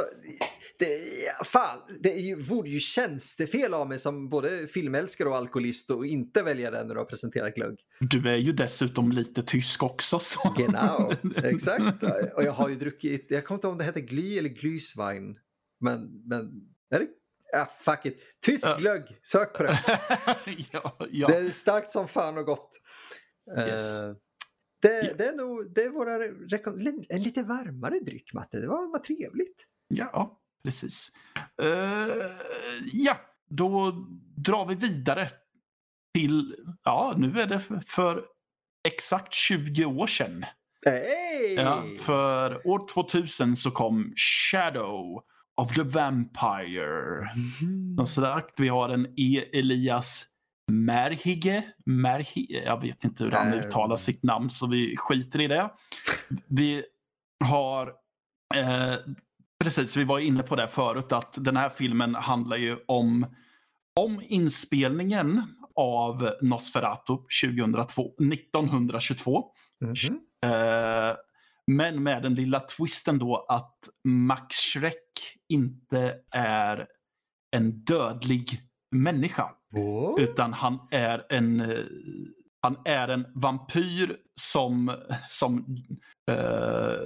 det, 0.79 0.99
fan, 1.45 1.79
det 1.99 2.19
är 2.19 2.36
vore 2.36 2.69
ju 2.69 2.79
tjänstefel 2.79 3.73
av 3.73 3.89
mig 3.89 3.99
som 3.99 4.29
både 4.29 4.67
filmälskare 4.67 5.29
och 5.29 5.38
alkoholist 5.38 5.91
och 5.91 6.05
inte 6.05 6.43
välja 6.43 6.71
den 6.71 6.88
när 6.88 6.93
du 6.93 6.99
har 6.99 7.05
presenterat 7.05 7.55
glögg. 7.55 7.79
Du 7.99 8.29
är 8.29 8.36
ju 8.36 8.53
dessutom 8.53 9.11
lite 9.11 9.41
tysk 9.41 9.84
också. 9.84 10.19
Så. 10.19 10.55
Genau, 10.57 11.13
exakt. 11.36 12.03
Och 12.36 12.43
jag 12.43 12.51
har 12.51 12.69
ju 12.69 12.75
druckit, 12.75 13.27
jag 13.29 13.45
kommer 13.45 13.57
inte 13.57 13.67
ihåg 13.67 13.71
om 13.71 13.77
det 13.77 13.84
heter 13.84 14.01
Gly 14.01 14.38
eller 14.38 14.49
Glühwein. 14.49 15.36
Men, 15.79 16.27
men, 16.27 16.51
är 16.91 16.99
det? 16.99 17.07
Ah, 17.55 17.67
fuck 17.79 18.05
it. 18.05 18.17
Tysk 18.45 18.67
glögg, 18.77 19.03
sök 19.23 19.53
på 19.53 19.63
det. 19.63 19.79
ja, 20.71 20.97
ja. 21.11 21.27
Det 21.27 21.36
är 21.36 21.51
starkt 21.51 21.91
som 21.91 22.07
fan 22.07 22.38
och 22.38 22.45
gott. 22.45 22.69
Yes. 23.57 23.99
Eh, 24.01 24.15
det, 24.81 25.01
Ja. 25.07 25.13
det 25.17 25.25
är 25.27 25.35
nog 25.35 25.73
det 25.75 25.83
är 25.83 25.89
våra 25.89 26.25
en 27.09 27.23
lite 27.23 27.43
varmare 27.43 27.99
dryck 27.99 28.33
Matte, 28.33 28.59
det 28.59 28.67
var, 28.67 28.91
var 28.91 28.99
trevligt. 28.99 29.67
Ja, 29.87 30.39
precis. 30.63 31.11
Eh, 31.61 32.15
ja, 32.93 33.17
då 33.49 33.91
drar 34.37 34.65
vi 34.65 34.75
vidare 34.75 35.29
till, 36.13 36.55
ja 36.83 37.13
nu 37.17 37.41
är 37.41 37.47
det 37.47 37.59
för 37.85 38.25
exakt 38.87 39.33
20 39.33 39.85
år 39.85 40.07
sedan. 40.07 40.45
Hej! 40.85 41.53
Ja, 41.53 41.83
för 41.99 42.67
år 42.67 42.87
2000 42.93 43.55
så 43.55 43.71
kom 43.71 44.13
Shadow 44.15 45.23
of 45.61 45.73
the 45.73 45.83
Vampire. 45.83 47.21
Mhm. 47.61 47.95
Som 47.97 48.05
sagt, 48.07 48.59
vi 48.59 48.67
har 48.67 48.89
en 48.89 49.07
E. 49.17 49.45
Elias 49.53 50.25
Merhige. 50.74 51.63
Merhige. 51.86 52.63
Jag 52.65 52.82
vet 52.82 53.03
inte 53.03 53.24
hur 53.24 53.32
han 53.32 53.49
Nej. 53.49 53.59
uttalar 53.59 53.95
sitt 53.95 54.24
namn 54.24 54.49
så 54.49 54.67
vi 54.67 54.95
skiter 54.97 55.41
i 55.41 55.47
det. 55.47 55.69
Vi 56.47 56.84
har 57.45 57.93
eh, 58.55 58.95
Precis, 59.63 59.97
vi 59.97 60.03
var 60.03 60.19
inne 60.19 60.43
på 60.43 60.55
det 60.55 60.67
förut 60.67 61.11
att 61.11 61.34
den 61.38 61.57
här 61.57 61.69
filmen 61.69 62.15
handlar 62.15 62.57
ju 62.57 62.78
om, 62.86 63.26
om 63.99 64.21
inspelningen 64.21 65.41
av 65.76 66.30
Nosferatu 66.41 67.17
2002, 67.43 68.11
1922. 68.34 69.45
Mhm. 69.82 70.19
Eh, 70.45 71.15
men 71.71 72.03
med 72.03 72.24
den 72.24 72.36
lilla 72.36 72.59
twisten 72.59 73.19
då 73.19 73.45
att 73.49 73.78
Max 74.03 74.55
Schreck 74.55 75.38
inte 75.49 76.15
är 76.32 76.88
en 77.55 77.84
dödlig 77.84 78.61
människa. 78.93 79.51
Åh. 79.75 80.15
Utan 80.17 80.53
han 80.53 80.79
är 80.91 81.25
en, 81.29 81.59
eh, 81.59 81.85
han 82.61 82.77
är 82.85 83.07
en 83.07 83.25
vampyr 83.35 84.17
som, 84.35 84.95
som 85.29 85.77
eh, 86.31 86.97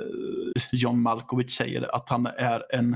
John 0.71 1.01
Malkovich 1.01 1.57
säger 1.57 1.95
att 1.95 2.09
han 2.09 2.25
är 2.25 2.75
en 2.75 2.93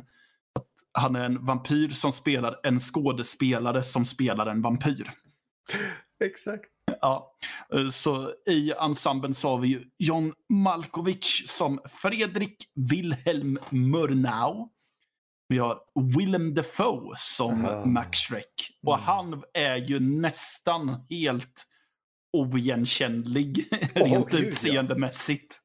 att 0.60 0.68
han 0.94 1.16
är 1.16 1.24
en 1.24 1.46
vampyr 1.46 1.90
som 1.90 2.12
spelar 2.12 2.60
en 2.64 2.80
skådespelare 2.80 3.84
som 3.84 4.06
spelar 4.06 4.46
en 4.46 4.62
vampyr. 4.62 5.12
Exakt. 6.24 6.66
Ja, 7.02 7.36
eh, 7.74 7.90
så 7.90 8.34
i 8.48 8.72
ensemblen 8.72 9.34
så 9.34 9.50
har 9.50 9.58
vi 9.58 9.88
John 9.98 10.34
Malkovich 10.50 11.44
som 11.48 11.80
Fredrik 11.90 12.56
Wilhelm 12.76 13.60
Murnau. 13.70 14.70
Vi 15.52 15.58
har 15.58 15.80
Willem 16.18 16.54
Dafoe 16.54 17.16
som 17.18 17.66
Ah. 17.66 17.86
Max 17.86 18.20
Schreck. 18.20 18.54
Och 18.88 18.94
Mm. 18.94 19.06
han 19.06 19.44
är 19.54 19.76
ju 19.76 20.00
nästan 20.00 21.06
helt 21.10 21.66
oigenkännlig 22.38 23.66
Åh, 23.96 24.02
rent 24.12 24.30
gud, 24.32 24.44
ja. 24.44 24.48
utseendemässigt. 24.48 25.58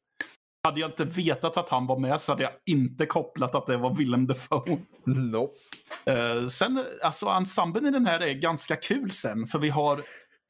Hade 0.64 0.80
jag 0.80 0.90
inte 0.90 1.04
vetat 1.04 1.56
att 1.56 1.68
han 1.68 1.86
var 1.86 1.98
med 1.98 2.20
så 2.20 2.32
hade 2.32 2.42
jag 2.42 2.52
inte 2.66 3.06
kopplat 3.06 3.54
att 3.54 3.66
det 3.66 3.76
var 3.76 3.94
Willem 3.94 4.26
Dafoe. 4.26 4.78
Nope. 5.04 5.58
Eh, 6.06 6.46
sen, 6.46 6.84
alltså 7.02 7.26
ensemblen 7.26 7.86
i 7.86 7.90
den 7.90 8.06
här 8.06 8.20
är 8.20 8.34
ganska 8.34 8.76
kul 8.76 9.10
sen, 9.10 9.46
för 9.46 9.58
vi 9.58 9.68
har 9.68 10.02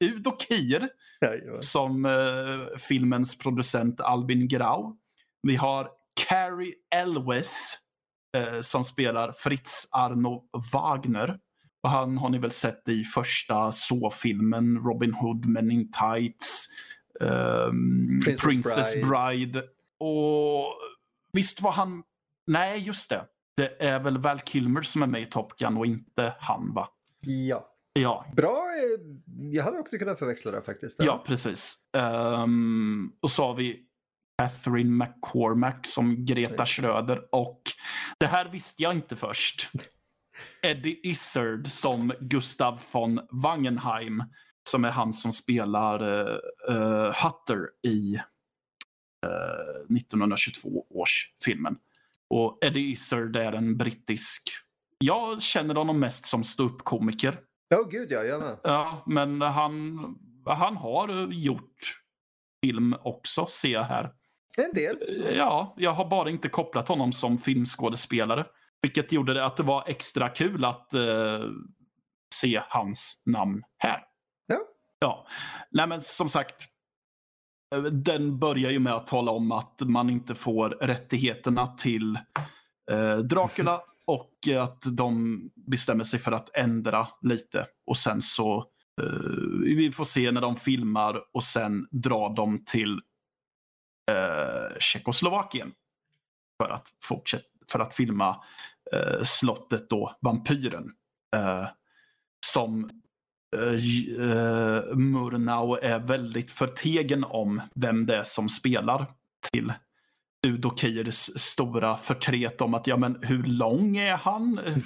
Udo 0.03 0.37
Kier 0.39 0.89
Jajamän. 1.21 1.61
som 1.61 2.05
eh, 2.05 2.77
filmens 2.77 3.37
producent 3.37 4.01
Albin 4.01 4.47
Grau. 4.47 4.95
Vi 5.41 5.55
har 5.55 5.89
Carrie 6.27 6.73
Elwes 6.95 7.73
eh, 8.37 8.61
som 8.61 8.83
spelar 8.83 9.31
Fritz 9.31 9.87
Arno 9.91 10.43
Wagner. 10.73 11.39
Och 11.83 11.89
han 11.89 12.17
har 12.17 12.29
ni 12.29 12.37
väl 12.37 12.51
sett 12.51 12.89
i 12.89 13.03
första 13.03 13.71
så-filmen 13.71 14.77
Robin 14.77 15.13
Hood, 15.13 15.45
Men 15.45 15.71
in 15.71 15.91
Tights, 15.91 16.67
ehm, 17.21 18.19
Princess 18.25 18.41
Princess, 18.41 18.93
Bride. 18.93 19.07
Bride. 19.07 19.61
Och 19.99 20.73
visst 21.33 21.61
var 21.61 21.71
han... 21.71 22.03
Nej, 22.47 22.79
just 22.79 23.09
det. 23.09 23.25
Det 23.57 23.83
är 23.83 23.99
väl 23.99 24.17
Val 24.17 24.39
Kilmer 24.39 24.81
som 24.81 25.03
är 25.03 25.07
med 25.07 25.21
i 25.21 25.25
Top 25.25 25.57
Gun 25.59 25.77
och 25.77 25.85
inte 25.85 26.33
han 26.39 26.73
va? 26.73 26.87
Ja. 27.19 27.73
Ja, 27.93 28.25
Bra. 28.35 28.49
eh, 28.51 28.99
Jag 29.51 29.63
hade 29.63 29.79
också 29.79 29.97
kunnat 29.97 30.19
förväxla 30.19 30.51
det 30.51 30.61
faktiskt. 30.61 30.99
Ja, 31.03 31.23
precis. 31.27 31.75
Ehm, 31.97 33.11
och 33.21 33.31
så 33.31 33.43
har 33.47 33.53
vi 33.55 33.86
Catherine 34.37 35.05
McCormack 35.05 35.87
som 35.87 36.25
Greta. 36.25 36.65
Schröder. 36.65 37.21
Och 37.31 37.61
det 38.19 38.25
här 38.25 38.49
visste 38.49 38.83
jag 38.83 38.93
inte 38.93 39.15
först. 39.15 39.69
Eddie 40.61 40.99
Izzard 41.03 41.67
som 41.67 42.13
Gustav 42.19 42.79
von 42.91 43.21
Wangenheim. 43.31 44.23
Som 44.69 44.85
är 44.85 44.89
han 44.89 45.13
som 45.13 45.33
spelar 45.33 46.01
eh, 46.69 47.13
Hutter 47.23 47.69
i 47.87 48.15
eh, 49.25 49.95
1922 49.97 50.85
års 50.89 51.33
filmen. 51.45 51.77
Och 52.29 52.57
Eddie 52.61 52.91
Izzard 52.91 53.35
är 53.35 53.53
en 53.53 53.77
brittisk... 53.77 54.49
Jag 54.99 55.41
känner 55.41 55.75
honom 55.75 55.99
mest 55.99 56.25
som 56.25 56.43
ståuppkomiker. 56.43 57.39
Ja, 57.67 57.77
oh, 57.77 57.89
gud 57.89 58.11
ja. 58.11 58.23
Jag 58.23 58.39
med. 58.39 58.57
Ja, 58.63 59.03
men 59.07 59.41
han, 59.41 59.99
han 60.45 60.77
har 60.77 61.27
gjort 61.31 62.01
film 62.65 62.95
också, 63.03 63.45
ser 63.45 63.69
jag 63.69 63.83
här. 63.83 64.13
En 64.57 64.73
del. 64.73 64.97
Ja, 65.35 65.73
jag 65.77 65.91
har 65.93 66.05
bara 66.09 66.29
inte 66.29 66.49
kopplat 66.49 66.87
honom 66.87 67.13
som 67.13 67.37
filmskådespelare. 67.37 68.45
Vilket 68.81 69.11
gjorde 69.11 69.33
det 69.33 69.45
att 69.45 69.57
det 69.57 69.63
var 69.63 69.83
extra 69.87 70.29
kul 70.29 70.65
att 70.65 70.93
eh, 70.93 71.43
se 72.35 72.61
hans 72.69 73.23
namn 73.25 73.63
här. 73.77 74.03
Ja. 74.47 74.57
Ja, 74.99 75.27
nej 75.71 75.87
men 75.87 76.01
som 76.01 76.29
sagt. 76.29 76.55
eh, 77.75 77.81
Den 77.83 78.39
börjar 78.39 78.71
ju 78.71 78.79
med 78.79 78.93
att 78.93 79.07
tala 79.07 79.31
om 79.31 79.51
att 79.51 79.81
man 79.81 80.09
inte 80.09 80.35
får 80.35 80.69
rättigheterna 80.69 81.67
till 81.67 82.19
eh, 82.91 83.17
Dracula 83.17 83.81
och 84.07 84.47
att 84.59 84.83
de 84.97 85.41
bestämmer 85.55 86.03
sig 86.03 86.19
för 86.19 86.31
att 86.31 86.57
ändra 86.57 87.07
lite. 87.21 87.65
Och 87.87 87.97
sen 87.97 88.21
så 88.21 88.57
eh, 89.01 89.09
vi 89.75 89.91
får 89.91 90.05
se 90.05 90.31
när 90.31 90.41
de 90.41 90.55
filmar 90.55 91.21
och 91.33 91.43
sen 91.43 91.87
drar 91.91 92.35
de 92.35 92.63
till 92.65 93.01
eh, 94.11 94.77
Tjeckoslovakien 94.79 95.71
för 96.63 96.69
att, 96.69 96.87
fortsätta, 97.03 97.45
för 97.71 97.79
att 97.79 97.93
filma 97.93 98.43
eh, 98.93 99.23
slottet 99.23 99.89
då, 99.89 100.15
Vampyren. 100.21 100.91
Eh, 101.35 101.67
som 102.45 102.89
eh, 103.55 103.73
eh, 104.31 104.95
Murnau 104.95 105.75
är 105.81 105.99
väldigt 105.99 106.51
förtegen 106.51 107.23
om 107.23 107.61
vem 107.75 108.05
det 108.05 108.15
är 108.15 108.23
som 108.23 108.49
spelar 108.49 109.05
till 109.51 109.73
Udo 110.47 110.75
Kiers 110.77 111.15
stora 111.39 111.97
förtret 111.97 112.61
om 112.61 112.73
att 112.73 112.87
ja 112.87 112.97
men 112.97 113.23
hur 113.23 113.43
lång 113.43 113.97
är 113.97 114.15
han? 114.15 114.59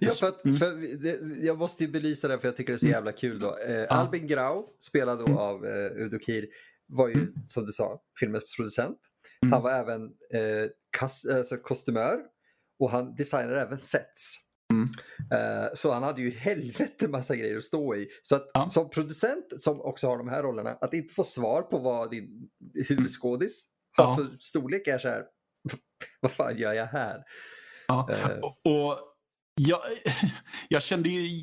Ja, 0.00 0.10
för 0.20 0.26
att, 0.26 0.44
Mm. 0.44 0.56
för 0.56 1.44
jag 1.44 1.58
måste 1.58 1.84
ju 1.84 1.90
belysa 1.90 2.28
det 2.28 2.38
för 2.38 2.48
jag 2.48 2.56
tycker 2.56 2.72
det 2.72 2.76
är 2.76 2.78
så 2.78 2.86
jävla 2.86 3.12
kul 3.12 3.40
då. 3.40 3.58
Eh, 3.58 3.98
Albin 3.98 4.26
Grau, 4.26 4.64
spelad 4.80 5.18
då 5.18 5.24
Mm. 5.24 5.38
av 5.38 5.66
eh, 5.66 6.02
Udo 6.04 6.18
Kier, 6.18 6.46
var 6.88 7.08
ju 7.08 7.14
Mm. 7.14 7.32
som 7.46 7.66
du 7.66 7.72
sa 7.72 8.02
filmens 8.20 8.56
producent. 8.56 8.98
Mm. 9.42 9.52
Han 9.52 9.62
var 9.62 9.70
även 9.72 10.02
eh, 10.34 10.70
kas, 10.98 11.26
alltså, 11.26 11.56
kostymör 11.56 12.18
och 12.78 12.90
han 12.90 13.14
designade 13.14 13.60
även 13.62 13.78
sets. 13.78 14.36
Mm. 14.72 14.88
Eh, 15.32 15.68
så 15.74 15.92
han 15.92 16.02
hade 16.02 16.22
ju 16.22 16.30
helvete 16.30 17.08
massa 17.08 17.36
grejer 17.36 17.56
att 17.56 17.64
stå 17.64 17.94
i. 17.96 18.08
Så 18.22 18.36
att 18.36 18.50
Ja. 18.54 18.68
som 18.68 18.90
producent 18.90 19.46
som 19.58 19.80
också 19.80 20.06
har 20.06 20.18
de 20.18 20.28
här 20.28 20.42
rollerna, 20.42 20.70
att 20.80 20.94
inte 20.94 21.14
få 21.14 21.24
svar 21.24 21.62
på 21.62 21.78
vad 21.78 22.10
din 22.10 22.48
huvudskådis 22.88 23.66
Ja. 23.96 24.04
har 24.04 24.16
för 24.16 24.36
storlek 24.40 24.86
är 24.86 24.98
så 24.98 25.08
här. 25.08 25.24
Vad 26.20 26.32
fan 26.32 26.56
gör 26.58 26.72
jag 26.72 26.86
här? 26.86 27.22
Ja, 27.88 28.08
Eh. 28.12 28.38
och, 28.38 28.58
och 28.66 28.98
jag, 29.54 29.80
jag 30.68 30.82
kände 30.82 31.08
ju, 31.08 31.40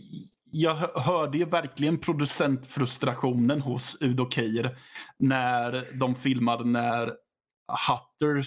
jag 0.56 0.76
hörde 0.96 1.38
ju 1.38 1.46
verkligen 1.46 1.98
producentfrustrationen 1.98 3.62
hos 3.62 3.98
Udo 4.02 4.30
Kier 4.30 4.78
när 5.20 6.00
de 6.00 6.16
filmade 6.16 6.66
när 6.66 7.14
Hutter, 7.88 8.44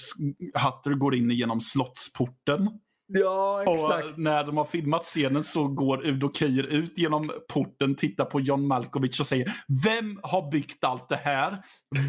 Hutter 0.59 0.95
går 0.95 1.15
in 1.15 1.31
genom 1.31 1.61
slottsporten. 1.61 2.69
Ja, 3.07 3.65
Och 3.67 4.19
när 4.19 4.45
de 4.45 4.57
har 4.57 4.65
filmat 4.65 5.05
scenen 5.05 5.45
så 5.45 5.69
går 5.69 6.07
Udo 6.07 6.33
Kier 6.33 6.65
ut 6.65 6.99
genom 6.99 7.33
porten, 7.49 7.95
tittar 7.95 8.25
på 8.25 8.41
John 8.41 8.67
Malkovich 8.67 9.21
och 9.21 9.27
säger 9.27 9.53
Vem 9.85 10.21
har 10.23 10.51
byggt 10.51 10.85
allt 10.85 11.09
det 11.09 11.17
här? 11.17 11.65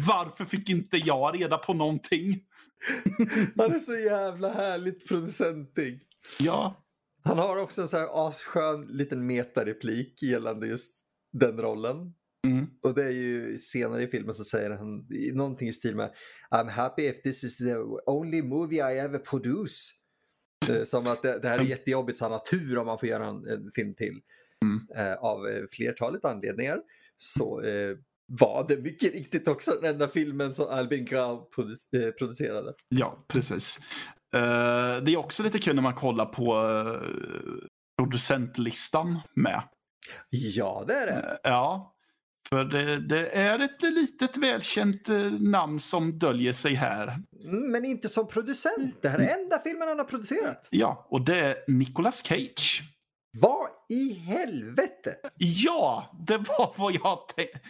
Varför 0.06 0.44
fick 0.44 0.68
inte 0.68 0.96
jag 0.96 1.40
reda 1.40 1.58
på 1.58 1.74
någonting? 1.74 2.40
Han 3.56 3.74
är 3.74 3.78
så 3.78 3.96
jävla 3.96 4.52
härligt 4.52 5.08
producentig. 5.08 6.00
Ja, 6.38 6.74
Han 7.28 7.38
har 7.38 7.56
också 7.56 7.82
en 7.82 7.88
så 7.88 7.96
här 7.96 8.28
asskön 8.28 8.86
liten 8.86 9.26
metareplik 9.26 10.22
gällande 10.22 10.66
just 10.66 10.98
den 11.32 11.60
rollen. 11.60 11.96
mm. 12.46 12.66
Och 12.82 12.94
det 12.94 13.04
är 13.04 13.10
ju 13.10 13.58
senare 13.58 14.02
i 14.02 14.06
filmen 14.06 14.34
så 14.34 14.44
säger 14.44 14.70
han 14.70 15.06
någonting 15.32 15.68
i 15.68 15.72
stil 15.72 15.96
med 15.96 16.14
I'm 16.50 16.68
happy 16.68 17.02
if 17.02 17.22
this 17.22 17.44
is 17.44 17.58
the 17.58 17.76
only 18.06 18.42
movie 18.42 18.94
I 18.94 18.98
ever 18.98 19.18
produce. 19.18 19.92
Eh, 20.70 20.84
Som 20.84 21.06
att 21.06 21.22
det, 21.22 21.38
det 21.38 21.48
här 21.48 21.58
är 21.58 21.62
jättejobbigt 21.64 22.18
så 22.18 22.24
han 22.24 22.32
har 22.32 22.38
tur 22.38 22.78
om 22.78 22.86
man 22.86 22.98
får 22.98 23.08
göra 23.08 23.26
en, 23.26 23.46
en 23.48 23.70
film 23.74 23.94
till. 23.94 24.20
Mm. 24.64 25.06
Eh, 25.06 25.18
av 25.18 25.48
eh, 25.48 25.64
flertalet 25.70 26.24
anledningar 26.24 26.78
så 27.16 27.62
eh, 27.62 27.96
var 28.40 28.68
det 28.68 28.76
mycket 28.76 29.12
riktigt 29.12 29.48
också 29.48 29.70
den 29.80 29.94
enda 29.94 30.08
filmen 30.08 30.54
som 30.54 30.68
Albin 30.68 31.04
Grau 31.04 31.48
eh, 31.96 32.10
producerade. 32.18 32.74
Ja, 32.88 33.24
precis. 33.28 33.78
Eh, 34.36 35.02
det 35.02 35.12
är 35.12 35.16
också 35.16 35.42
lite 35.42 35.58
kul 35.58 35.74
när 35.74 35.82
man 35.82 35.94
kollar 35.94 36.26
på 36.26 36.56
uh, 36.56 37.00
producentlistan 37.98 39.20
med. 39.34 39.62
Ja, 40.30 40.84
det 40.86 40.94
är 40.94 41.06
det. 41.06 41.12
Eh, 41.12 41.36
ja, 41.42 41.94
för 42.48 42.64
det, 42.64 42.98
det 43.08 43.28
är 43.28 43.58
ett 43.58 43.82
litet 43.82 44.36
välkänt 44.36 45.08
namn 45.40 45.80
som 45.80 46.18
döljer 46.18 46.52
sig 46.52 46.74
här. 46.74 47.18
Men 47.50 47.84
inte 47.84 48.08
som 48.08 48.28
producent. 48.28 49.02
Det 49.02 49.08
här 49.08 49.18
är 49.18 49.38
enda 49.38 49.58
filmen 49.58 49.88
han 49.88 49.98
har 49.98 50.04
producerat. 50.04 50.68
Ja, 50.70 51.06
och 51.10 51.20
det 51.20 51.38
är 51.38 51.56
Nicolas 51.68 52.24
Cage. 52.24 52.82
Vad 53.38 53.68
i 53.88 54.12
helvete? 54.12 55.16
Ja, 55.36 56.10
det 56.26 56.36
var 56.38 56.74
vad 56.76 56.94
jag 56.94 57.28
tänkte. 57.36 57.60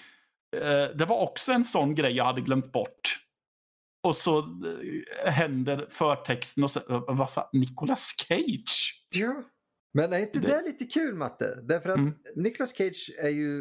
Det 0.94 1.04
var 1.08 1.20
också 1.20 1.52
en 1.52 1.64
sån 1.64 1.94
grej 1.94 2.12
jag 2.12 2.24
hade 2.24 2.40
glömt 2.40 2.72
bort. 2.72 3.27
Och 4.02 4.16
så 4.16 4.38
eh, 4.38 5.32
händer 5.32 5.86
förtexten 5.90 6.64
och 6.64 6.70
så, 6.70 6.80
vad 7.08 7.32
fan, 7.32 7.48
Nicolas 7.52 8.14
Cage? 8.28 9.04
Ja. 9.14 9.42
Men 9.94 10.12
är 10.12 10.18
inte 10.18 10.38
det, 10.38 10.48
Det- 10.48 10.62
lite 10.66 10.84
kul 10.84 11.14
Matte? 11.14 11.60
Därför 11.62 11.88
att 11.90 11.98
Mm. 11.98 12.14
Nicolas 12.36 12.72
Cage 12.76 13.10
är 13.18 13.28
ju 13.28 13.58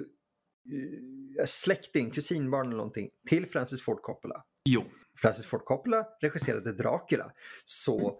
eh, 1.39 1.45
släkting, 1.45 2.11
kusinbarn 2.11 2.67
eller 2.67 2.77
någonting 2.77 3.09
till 3.29 3.45
Francis 3.45 3.81
Ford 3.81 4.01
Coppola. 4.01 4.43
Jo, 4.65 4.83
Francis 5.21 5.45
Ford 5.45 5.65
Coppola 5.65 6.07
regisserade 6.21 6.73
Dracula. 6.73 7.31
Så 7.65 8.19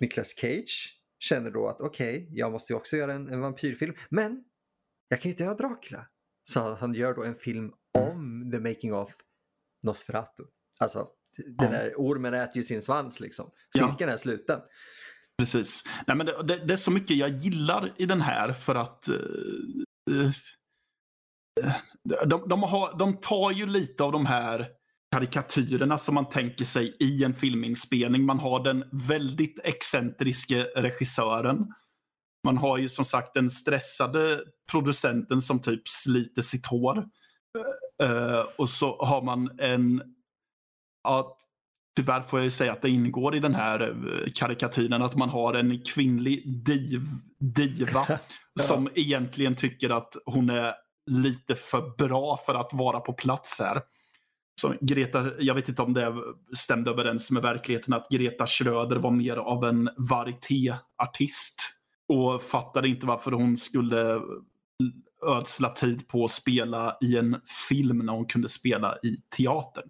Nicolas 0.00 0.28
Cage 0.36 0.98
känner 1.18 1.50
då 1.50 1.66
att 1.66 1.80
okej, 1.80 2.28
jag 2.30 2.52
måste 2.52 2.72
ju 2.72 2.76
också 2.76 2.96
göra 2.96 3.12
en, 3.12 3.28
en 3.28 3.40
vampyrfilm. 3.40 3.94
Men 4.10 4.44
jag 5.08 5.20
kan 5.20 5.28
ju 5.28 5.32
inte 5.32 5.42
göra 5.44 5.54
Dracula. 5.54 6.06
Så 6.42 6.74
han 6.74 6.94
gör 6.94 7.14
då 7.14 7.24
en 7.24 7.34
film 7.36 7.72
om 7.98 8.50
the 8.52 8.58
making 8.60 8.94
of 8.94 9.16
Nosferatu. 9.82 10.42
Alltså, 10.78 11.08
den 11.36 11.72
Ja. 11.72 11.78
där 11.78 11.94
ormen 11.96 12.34
äter 12.34 12.56
ju 12.56 12.62
sin 12.62 12.82
svans 12.82 13.20
liksom. 13.20 13.50
Ja. 13.78 13.88
Cirkeln 13.88 14.10
är 14.12 14.16
sluten. 14.16 14.60
precis. 15.38 15.84
Nej, 16.06 16.16
men 16.16 16.26
det, 16.26 16.42
det, 16.42 16.56
det 16.56 16.72
är 16.72 16.76
så 16.76 16.90
mycket 16.90 17.16
jag 17.16 17.30
gillar 17.30 17.92
i 17.96 18.06
den 18.06 18.20
här 18.20 18.52
för 18.52 18.74
att 18.74 19.08
eh, 19.08 19.14
de, 22.26 22.48
de, 22.48 22.62
har, 22.62 22.98
de 22.98 23.16
tar 23.16 23.50
ju 23.50 23.66
lite 23.66 24.04
av 24.04 24.12
de 24.12 24.26
här 24.26 24.68
karikatyrerna 25.14 25.98
som 25.98 26.14
man 26.14 26.28
tänker 26.28 26.64
sig 26.64 26.96
i 27.00 27.24
en 27.24 27.34
filminspelning. 27.34 28.24
Man 28.24 28.38
har 28.38 28.64
den 28.64 28.84
väldigt 28.92 29.60
excentriske 29.64 30.62
regissören. 30.64 31.66
Man 32.44 32.56
har 32.56 32.78
ju 32.78 32.88
som 32.88 33.04
sagt 33.04 33.34
den 33.34 33.50
stressade 33.50 34.40
producenten 34.70 35.42
som 35.42 35.62
typ 35.62 35.88
sliter 35.88 36.42
sitt 36.42 36.66
hår. 36.66 37.04
Uh, 38.02 38.44
och 38.58 38.70
så 38.70 39.04
har 39.04 39.22
man 39.22 39.60
en, 39.60 40.02
ja, 41.04 41.38
tyvärr 41.96 42.20
får 42.20 42.38
jag 42.38 42.44
ju 42.44 42.50
säga 42.50 42.72
att 42.72 42.82
det 42.82 42.90
ingår 42.90 43.34
i 43.34 43.40
den 43.40 43.54
här 43.54 43.80
eh, 43.80 44.32
karikatyren 44.34 45.02
att 45.02 45.16
man 45.16 45.28
har 45.28 45.54
en 45.54 45.82
kvinnlig 45.82 46.64
div, 46.64 47.02
diva 47.38 48.06
ja. 48.08 48.18
som 48.60 48.88
egentligen 48.94 49.56
tycker 49.56 49.90
att 49.90 50.16
hon 50.26 50.50
är 50.50 50.74
lite 51.10 51.54
för 51.54 51.96
bra 51.98 52.40
för 52.46 52.54
att 52.54 52.70
vara 52.72 53.00
på 53.00 53.12
plats 53.12 53.60
här. 53.60 53.82
Så 54.60 54.74
Greta, 54.80 55.30
jag 55.38 55.54
vet 55.54 55.68
inte 55.68 55.82
om 55.82 55.94
det 55.94 56.14
stämde 56.56 56.90
överens 56.90 57.30
med 57.30 57.42
verkligheten 57.42 57.94
att 57.94 58.08
Greta 58.10 58.46
Schröder 58.46 58.96
var 58.96 59.10
mer 59.10 59.36
av 59.36 59.64
en 59.64 59.90
varietéartist 59.96 61.62
och 62.08 62.42
fattade 62.42 62.88
inte 62.88 63.06
varför 63.06 63.32
hon 63.32 63.56
skulle 63.56 64.20
ödsla 65.26 65.68
tid 65.68 66.08
på 66.08 66.24
att 66.24 66.30
spela 66.30 66.96
i 67.00 67.16
en 67.16 67.40
film 67.68 67.98
när 67.98 68.12
hon 68.12 68.26
kunde 68.26 68.48
spela 68.48 68.96
i 69.02 69.16
teatern. 69.36 69.88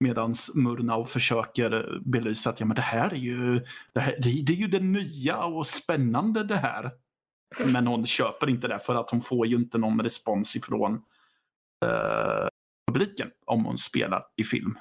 Medan 0.00 0.34
Murnau 0.54 1.04
försöker 1.04 1.98
belysa 2.00 2.50
att 2.50 2.60
ja, 2.60 2.66
men 2.66 2.74
det 2.74 2.82
här 2.82 3.10
är 3.10 3.16
ju 3.16 3.64
det, 3.92 4.00
här, 4.00 4.16
det 4.22 4.52
är 4.52 4.56
ju 4.56 4.66
det 4.66 4.80
nya 4.80 5.44
och 5.44 5.66
spännande 5.66 6.44
det 6.44 6.56
här. 6.56 6.90
Men 7.66 7.86
hon 7.86 8.06
köper 8.06 8.50
inte 8.50 8.68
det 8.68 8.78
för 8.78 8.94
att 8.94 9.10
hon 9.10 9.20
får 9.20 9.46
ju 9.46 9.56
inte 9.56 9.78
någon 9.78 10.00
respons 10.00 10.56
ifrån 10.56 10.94
uh, 11.84 12.48
publiken 12.86 13.30
om 13.46 13.64
hon 13.64 13.78
spelar 13.78 14.22
i 14.36 14.44
film. 14.44 14.78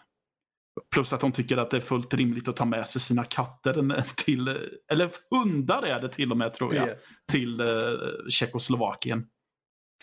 Plus 0.93 1.13
att 1.13 1.21
hon 1.21 1.31
tycker 1.31 1.57
att 1.57 1.71
det 1.71 1.77
är 1.77 1.81
fullt 1.81 2.13
rimligt 2.13 2.47
att 2.47 2.55
ta 2.55 2.65
med 2.65 2.87
sig 2.87 3.01
sina 3.01 3.23
katter 3.23 4.03
till, 4.25 4.47
eller 4.91 5.11
hundar 5.31 5.83
är 5.83 6.01
det 6.01 6.09
till 6.09 6.31
och 6.31 6.37
med 6.37 6.53
tror 6.53 6.75
jag, 6.75 6.87
yeah. 6.87 6.99
till 7.31 7.61
uh, 7.61 8.29
Tjeckoslovakien. 8.29 9.27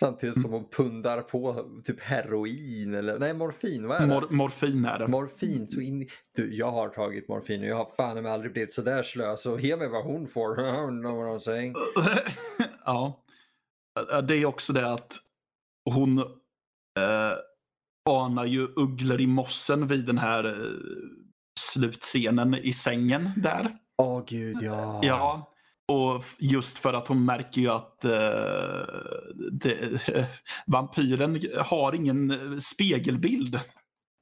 Samtidigt 0.01 0.43
som 0.43 0.53
hon 0.53 0.69
pundar 0.69 1.23
på 1.23 1.67
typ 1.85 2.01
heroin 2.01 2.95
eller 2.95 3.19
nej 3.19 3.35
morfin, 3.35 3.89
vad 3.89 3.97
är 3.97 4.01
det? 4.01 4.07
Mor 4.07 4.29
morfin 4.31 4.85
är 4.85 4.99
det. 4.99 5.09
Morfin, 5.09 5.69
så 5.69 5.81
in... 5.81 6.09
du 6.37 6.55
jag 6.57 6.71
har 6.71 6.89
tagit 6.89 7.29
morfin 7.29 7.61
och 7.61 7.67
jag 7.67 7.77
har 7.77 7.97
fan 7.97 8.23
mig 8.23 8.33
aldrig 8.33 8.53
blivit 8.53 8.73
sådär 8.73 9.03
slö 9.03 9.37
så 9.37 9.59
ge 9.59 9.77
mig 9.77 9.89
vad 9.89 10.05
hon 10.05 10.27
får. 10.27 10.55
know 11.01 11.17
what 11.17 11.27
I'm 11.27 11.39
saying. 11.39 11.75
ja. 12.85 13.23
Det 14.29 14.35
är 14.35 14.47
också 14.47 14.73
det 14.73 14.93
att 14.93 15.13
hon 15.91 16.19
eh, 16.99 17.33
anar 18.11 18.45
ju 18.45 18.69
ugglor 18.77 19.21
i 19.21 19.27
mossen 19.27 19.87
vid 19.87 20.07
den 20.07 20.19
här 20.19 20.45
eh, 20.45 20.71
slutscenen 21.61 22.55
i 22.55 22.73
sängen 22.73 23.31
där. 23.37 23.77
Åh 24.03 24.19
oh, 24.19 24.25
gud 24.27 24.57
ja. 24.63 25.01
Ja, 25.03 25.53
och 25.89 26.23
just 26.39 26.79
för 26.79 26.93
att 26.93 27.09
hon 27.09 27.25
märker 27.25 27.61
ju 27.61 27.71
att 27.71 28.05
uh, 28.05 28.11
det, 29.53 30.01
vampyren 30.67 31.41
har 31.59 31.95
ingen 31.95 32.61
spegelbild. 32.61 33.61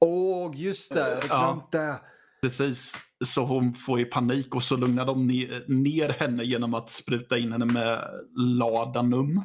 Åh, 0.05 0.49
oh, 0.49 0.57
just 0.57 0.93
det. 0.93 0.99
Jag 0.99 1.21
glömt 1.21 1.69
ja, 1.71 1.79
det. 1.79 1.95
Precis. 2.41 2.97
Så 3.25 3.45
hon 3.45 3.73
får 3.73 3.99
ju 3.99 4.05
panik 4.05 4.55
och 4.55 4.63
så 4.63 4.77
lugnar 4.77 5.05
de 5.05 5.27
ner, 5.27 5.65
ner 5.67 6.09
henne 6.09 6.43
genom 6.43 6.73
att 6.73 6.89
spruta 6.89 7.37
in 7.37 7.51
henne 7.51 7.65
med 7.65 8.09
ladanum. 8.37 9.41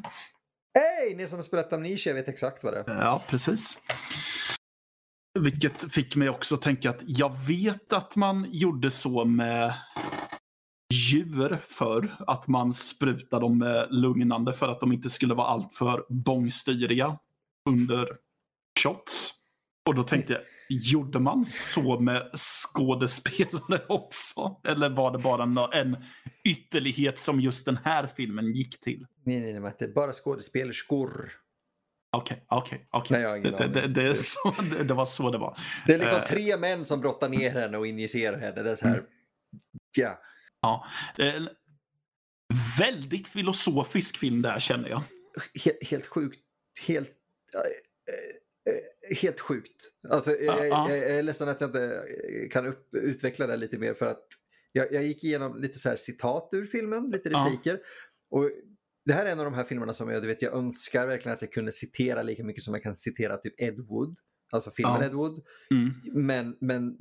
Hej! 0.74 1.14
Ni 1.16 1.26
som 1.26 1.38
har 1.38 1.42
spelat 1.42 1.72
Amnesia 1.72 2.14
vet 2.14 2.28
exakt 2.28 2.64
vad 2.64 2.72
det 2.72 2.84
är. 2.86 3.04
Ja, 3.04 3.22
precis. 3.28 3.78
Vilket 5.38 5.92
fick 5.92 6.16
mig 6.16 6.28
också 6.28 6.56
tänka 6.56 6.90
att 6.90 7.00
jag 7.02 7.36
vet 7.46 7.92
att 7.92 8.16
man 8.16 8.46
gjorde 8.50 8.90
så 8.90 9.24
med 9.24 9.74
djur 10.90 11.60
för 11.64 12.16
att 12.26 12.48
man 12.48 12.72
sprutade 12.72 13.44
dem 13.44 13.58
med 13.58 13.86
lugnande 13.90 14.52
för 14.52 14.68
att 14.68 14.80
de 14.80 14.92
inte 14.92 15.10
skulle 15.10 15.34
vara 15.34 15.46
alltför 15.46 16.04
bångstyriga 16.08 17.18
under 17.68 18.08
shots. 18.82 19.32
Och 19.88 19.94
då 19.94 20.02
tänkte 20.02 20.32
jag, 20.32 20.42
gjorde 20.68 21.18
man 21.18 21.44
så 21.46 22.00
med 22.00 22.30
skådespelare 22.34 23.82
också? 23.88 24.60
Eller 24.64 24.90
var 24.90 25.10
det 25.10 25.18
bara 25.18 25.68
en 25.72 25.96
ytterlighet 26.44 27.18
som 27.18 27.40
just 27.40 27.66
den 27.66 27.78
här 27.84 28.06
filmen 28.06 28.52
gick 28.52 28.80
till? 28.80 29.06
Nej, 29.24 29.40
nej, 29.40 29.60
nej, 29.60 29.72
det 29.78 29.84
är 29.84 29.92
bara 29.92 30.12
skådespelerskor. 30.12 31.30
Okej, 32.12 32.44
okej, 32.48 32.88
okej. 32.90 33.22
Det, 34.84 34.94
var 34.94 35.04
så 35.04 35.30
det 35.30 35.38
var. 35.38 35.58
Det 35.86 35.94
är 35.94 35.98
liksom 35.98 36.18
uh, 36.18 36.24
tre 36.24 36.56
män 36.56 36.84
som 36.84 37.00
brottar 37.00 37.28
ner 37.28 37.50
henne 37.50 37.78
och 37.78 37.86
injicerar 37.86 38.38
henne. 38.38 38.62
Det 38.62 38.70
är 38.70 38.74
så 38.74 38.88
här, 38.88 38.94
mm. 38.94 39.06
ja. 39.96 40.20
Ja. 40.60 40.86
En 41.16 41.48
väldigt 42.78 43.28
filosofisk 43.28 44.16
film 44.16 44.42
där 44.42 44.58
känner 44.58 44.88
jag. 44.88 45.02
Helt, 45.64 45.84
helt 45.84 46.06
sjukt. 46.06 46.40
Helt, 46.86 47.10
äh, 47.54 48.72
äh, 48.74 49.16
helt 49.16 49.40
sjukt. 49.40 49.90
Alltså, 50.08 50.30
ja, 50.30 50.58
jag, 50.58 50.68
ja. 50.68 50.90
jag, 50.90 50.98
är 50.98 51.22
ledsen 51.22 51.48
att 51.48 51.60
jag 51.60 51.68
inte 51.68 52.06
kan 52.50 52.66
upp, 52.66 52.94
utveckla 52.94 53.46
det 53.46 53.56
lite 53.56 53.78
mer 53.78 53.94
för 53.94 54.06
att 54.06 54.26
jag, 54.72 54.92
jag 54.92 55.04
gick 55.04 55.24
igenom 55.24 55.60
lite 55.60 55.78
så 55.78 55.88
här 55.88 55.96
citat 55.96 56.48
ur 56.52 56.66
filmen, 56.66 57.08
lite 57.08 57.28
repliker. 57.28 57.80
Ja. 58.30 58.38
Och 58.38 58.50
det 59.04 59.12
här 59.12 59.26
är 59.26 59.30
en 59.30 59.38
av 59.38 59.44
de 59.44 59.54
här 59.54 59.64
filmerna 59.64 59.92
som 59.92 60.10
jag, 60.10 60.22
du 60.22 60.28
vet, 60.28 60.42
jag 60.42 60.54
önskar 60.54 61.06
verkligen 61.06 61.36
att 61.36 61.42
jag 61.42 61.52
kunde 61.52 61.72
citera 61.72 62.22
lika 62.22 62.44
mycket 62.44 62.62
som 62.62 62.74
jag 62.74 62.82
kan 62.82 62.96
citera 62.96 63.36
typ 63.36 63.60
Ed 63.60 63.80
Wood. 63.80 64.18
Alltså 64.52 64.70
filmen 64.70 65.02
Ed 65.02 65.12
Wood. 65.12 65.44
Mm. 65.70 66.26
Men, 66.26 66.56
men 66.60 66.96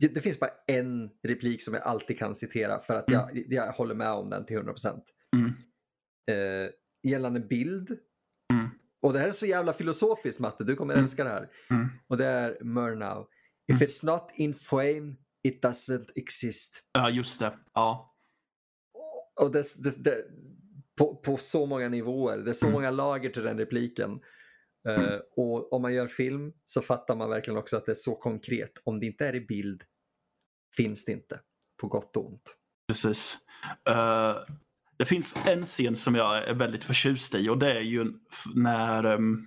det, 0.00 0.08
det, 0.08 0.20
finns 0.20 0.40
bara 0.40 0.50
en 0.66 1.10
replik 1.22 1.62
som 1.62 1.74
jag 1.74 1.82
alltid 1.82 2.18
kan 2.18 2.34
citera 2.34 2.80
för 2.80 2.94
att 2.94 3.04
jag, 3.10 3.30
mm. 3.30 3.44
jag 3.48 3.72
håller 3.72 3.94
med 3.94 4.12
om 4.12 4.30
den 4.30 4.46
till 4.46 4.58
100%. 4.58 5.00
Mm. 5.36 5.52
Eh, 6.30 6.70
gällande 7.02 7.40
bild. 7.40 7.90
Mm. 8.52 8.68
Och 9.02 9.12
det 9.12 9.18
här 9.18 9.26
är 9.26 9.32
så 9.32 9.46
jävla 9.46 9.72
filosofiskt 9.72 10.40
Matte, 10.40 10.64
du 10.64 10.76
kommer 10.76 10.94
mm. 10.94 11.04
älska 11.04 11.24
det 11.24 11.30
här. 11.30 11.50
Mm. 11.70 11.86
Och 12.06 12.16
det 12.16 12.26
är 12.26 12.64
Murnau. 12.64 13.26
If 13.72 13.76
mm. 13.76 13.86
it's 13.86 14.06
not 14.06 14.30
in 14.34 14.54
frame, 14.54 15.16
it 15.48 15.64
doesn't 15.64 16.06
exist. 16.14 16.82
Ja, 16.92 17.10
just 17.10 17.40
det. 17.40 17.58
Ja. 17.74 18.14
Och 19.40 19.52
det, 19.52 19.64
det, 19.84 20.04
det 20.04 20.24
på, 20.98 21.16
på, 21.16 21.36
så 21.36 21.66
många 21.66 21.88
nivåer, 21.88 22.38
det 22.38 22.50
är 22.50 22.54
så 22.54 22.70
många 22.70 22.90
lager 22.90 23.30
till 23.30 23.42
den 23.42 23.58
repliken. 23.58 24.20
Uh, 24.88 25.18
och 25.36 25.72
om 25.72 25.82
man 25.82 25.94
gör 25.94 26.08
film 26.08 26.52
så 26.64 26.82
fattar 26.82 27.16
man 27.16 27.30
verkligen 27.30 27.58
också 27.58 27.76
att 27.76 27.86
det 27.86 27.92
är 27.92 27.96
så 27.96 28.14
konkret. 28.14 28.72
Om 28.84 29.00
det 29.00 29.06
inte 29.06 29.26
är 29.26 29.34
i 29.34 29.40
bild 29.40 29.82
finns 30.76 31.04
det 31.04 31.12
inte, 31.12 31.40
på 31.80 31.88
gott 31.88 32.16
och 32.16 32.26
ont. 32.26 32.54
Precis. 32.88 33.38
Uh, 33.90 34.36
det 34.98 35.04
finns 35.04 35.46
en 35.46 35.66
scen 35.66 35.96
som 35.96 36.14
jag 36.14 36.48
är 36.48 36.54
väldigt 36.54 36.84
förtjust 36.84 37.34
i 37.34 37.48
och 37.48 37.58
det 37.58 37.72
är 37.72 37.80
ju 37.80 38.12
när 38.54 39.04
ehm, 39.04 39.46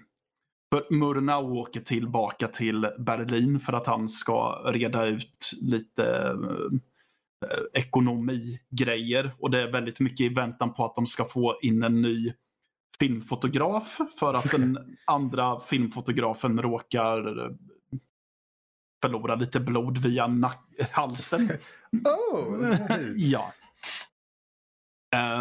um, 0.90 1.00
Murnau 1.00 1.58
åker 1.58 1.82
tillbaka 1.82 2.48
till 2.48 2.90
Berlin 3.00 3.60
för 3.60 3.74
att 3.74 3.88
han 3.88 4.10
ska 4.10 4.64
reda 4.66 5.06
ut 5.06 5.52
lite 5.62 6.34
uh, 6.34 6.80
ekonomigrejer 7.74 9.36
och 9.40 9.52
det 9.52 9.62
är 9.62 9.72
väldigt 9.72 10.00
mycket 10.00 10.22
i 10.22 10.30
väntan 10.30 10.74
på 10.74 10.86
att 10.86 10.96
de 10.96 11.08
ska 11.08 11.26
få 11.26 11.60
in 11.62 11.84
en 11.84 12.02
ny 12.02 12.34
filmfotograf 13.00 14.00
för 14.20 14.34
att 14.34 14.52
den 14.52 14.98
andra 15.06 15.60
filmfotografen 15.60 16.62
råkar 16.62 17.52
förlora 19.02 19.36
lite 19.36 19.60
blod 19.60 19.98
via 19.98 20.52
halsen. 20.92 21.52
Oh, 22.06 22.76
ja. 23.16 23.54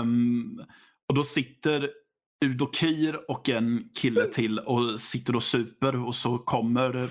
Um, 0.00 0.64
och 1.08 1.14
då 1.14 1.24
sitter 1.24 1.90
Udo 2.44 2.72
Kier 2.72 3.30
och 3.30 3.48
en 3.48 3.88
kille 3.94 4.26
till 4.26 4.58
och 4.58 5.00
sitter 5.00 5.36
och 5.36 5.42
super 5.42 6.06
och 6.06 6.14
så 6.14 6.38
kommer 6.38 7.08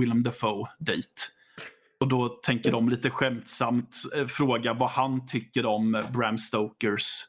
Willem 0.00 0.22
Dafoe 0.22 0.68
dit. 0.78 1.30
Och 2.00 2.08
då 2.08 2.28
tänker 2.28 2.72
de 2.72 2.88
lite 2.88 3.10
skämtsamt 3.10 3.96
eh, 4.16 4.26
fråga 4.26 4.74
vad 4.74 4.90
han 4.90 5.26
tycker 5.26 5.66
om 5.66 6.02
Bram 6.12 6.38
Stokers 6.38 7.24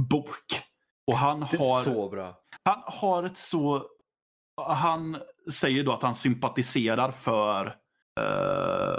bok. 0.00 0.44
Och 1.06 1.16
han 1.16 1.40
det 1.40 1.56
är 1.56 1.58
har, 1.58 1.82
så 1.82 2.08
bra. 2.08 2.40
Han 2.64 2.82
har 2.86 3.22
ett 3.22 3.38
så... 3.38 3.86
Han 4.66 5.16
säger 5.52 5.84
då 5.84 5.92
att 5.92 6.02
han 6.02 6.14
sympatiserar 6.14 7.10
för 7.10 7.66
uh, 8.20 8.98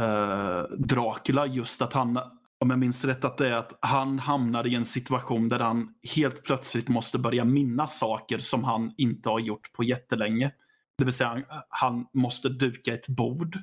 uh, 0.00 0.62
Dracula. 0.78 1.46
Just 1.46 1.82
att 1.82 1.92
han, 1.92 2.16
om 2.60 2.70
jag 2.70 2.78
minns 2.78 3.04
rätt, 3.04 3.24
att 3.24 3.38
det 3.38 3.48
är 3.48 3.52
att 3.52 3.78
han 3.80 4.18
hamnar 4.18 4.66
i 4.66 4.74
en 4.74 4.84
situation 4.84 5.48
där 5.48 5.60
han 5.60 5.94
helt 6.16 6.44
plötsligt 6.44 6.88
måste 6.88 7.18
börja 7.18 7.44
minnas 7.44 7.98
saker 7.98 8.38
som 8.38 8.64
han 8.64 8.94
inte 8.96 9.28
har 9.28 9.38
gjort 9.38 9.72
på 9.72 9.84
jättelänge. 9.84 10.52
Det 10.98 11.04
vill 11.04 11.14
säga, 11.14 11.42
han 11.68 12.06
måste 12.12 12.48
duka 12.48 12.94
ett 12.94 13.08
bord. 13.08 13.58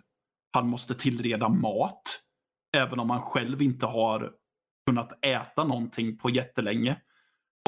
Han 0.54 0.68
måste 0.68 0.96
tillreda 0.96 1.50
mat. 1.50 2.20
Även 2.78 3.00
om 3.00 3.10
han 3.10 3.22
själv 3.22 3.62
inte 3.62 3.86
har 3.86 4.32
kunnat 4.86 5.26
äta 5.26 5.64
någonting 5.64 6.18
på 6.18 6.30
jättelänge. 6.30 6.98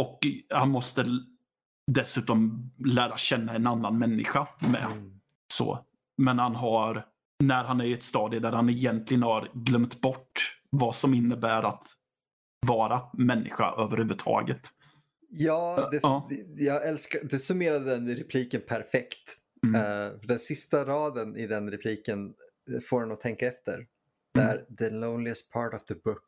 Och 0.02 0.20
han 0.50 0.70
måste 0.70 1.06
dessutom 1.92 2.72
lära 2.86 3.18
känna 3.18 3.54
en 3.54 3.68
annan 3.68 4.00
människa 4.00 4.48
med. 4.72 4.92
Mm. 4.92 5.20
Så. 5.54 5.86
Men 6.18 6.40
han 6.40 6.56
har, 6.56 7.06
när 7.44 7.64
han 7.64 7.82
är 7.82 7.86
i 7.86 7.94
ett 7.94 8.04
stadie 8.04 8.40
där 8.40 8.52
han 8.52 8.70
egentligen 8.70 9.24
har 9.24 9.52
glömt 9.54 10.02
bort 10.02 10.60
vad 10.70 10.96
som 10.96 11.14
innebär 11.14 11.64
att 11.64 11.86
vara 12.68 13.02
människa 13.14 13.74
överhuvudtaget. 13.78 14.70
Ja, 15.30 15.90
det, 15.92 16.00
Ja. 16.04 16.30
jag 16.58 16.88
älskar, 16.88 17.20
du 17.24 17.40
summerade 17.40 17.86
den 17.86 18.16
repliken 18.16 18.62
perfekt. 18.68 19.38
Mm. 19.66 19.82
För 20.20 20.28
den 20.28 20.40
sista 20.40 20.86
raden 20.86 21.38
i 21.38 21.48
den 21.48 21.72
repliken 21.72 22.34
eh, 22.74 22.80
får 22.80 23.04
en 23.04 23.12
att 23.12 23.22
tänka 23.22 23.46
Mm. 23.46 23.56
efter. 23.56 23.88
Där 24.34 24.66
the 24.78 24.90
loneliest 24.90 25.52
part 25.52 25.74
of 25.74 25.86
the 25.86 25.96
book 25.96 26.26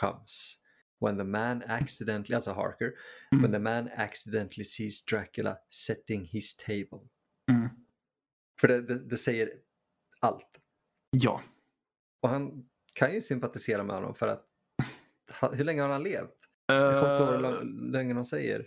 comes. 0.00 0.56
When 1.00 1.16
the 1.18 1.24
man 1.24 1.62
accidentally, 1.66 2.34
alltså 2.34 2.52
Harker, 2.52 2.92
Mm. 3.32 3.42
when 3.42 3.52
the 3.52 3.58
man 3.58 3.90
accidentally 3.96 4.64
sees 4.64 5.04
Dracula 5.04 5.56
setting 5.86 6.24
his 6.24 6.56
table. 6.56 7.00
Mm. 7.50 7.68
För 8.60 8.68
det, 8.68 8.80
det, 8.82 8.98
det 9.08 9.16
säger 9.16 9.50
allt. 10.20 10.48
Ja. 11.10 11.42
Och 12.22 12.28
han 12.28 12.64
kan 12.92 13.14
ju 13.14 13.20
sympatisera 13.20 13.82
med 13.82 13.96
honom 13.96 14.14
för 14.14 14.28
att 14.28 14.46
hur 15.52 15.64
länge 15.64 15.82
har 15.82 15.88
han 15.88 16.02
levt? 16.02 16.34
Jag 16.66 17.00
kommer 17.00 17.12
inte 17.12 17.22
ihåg 17.22 17.32
hur 17.32 17.60
Eh, 17.60 17.90
länge 17.92 18.14
de 18.14 18.24
säger. 18.24 18.66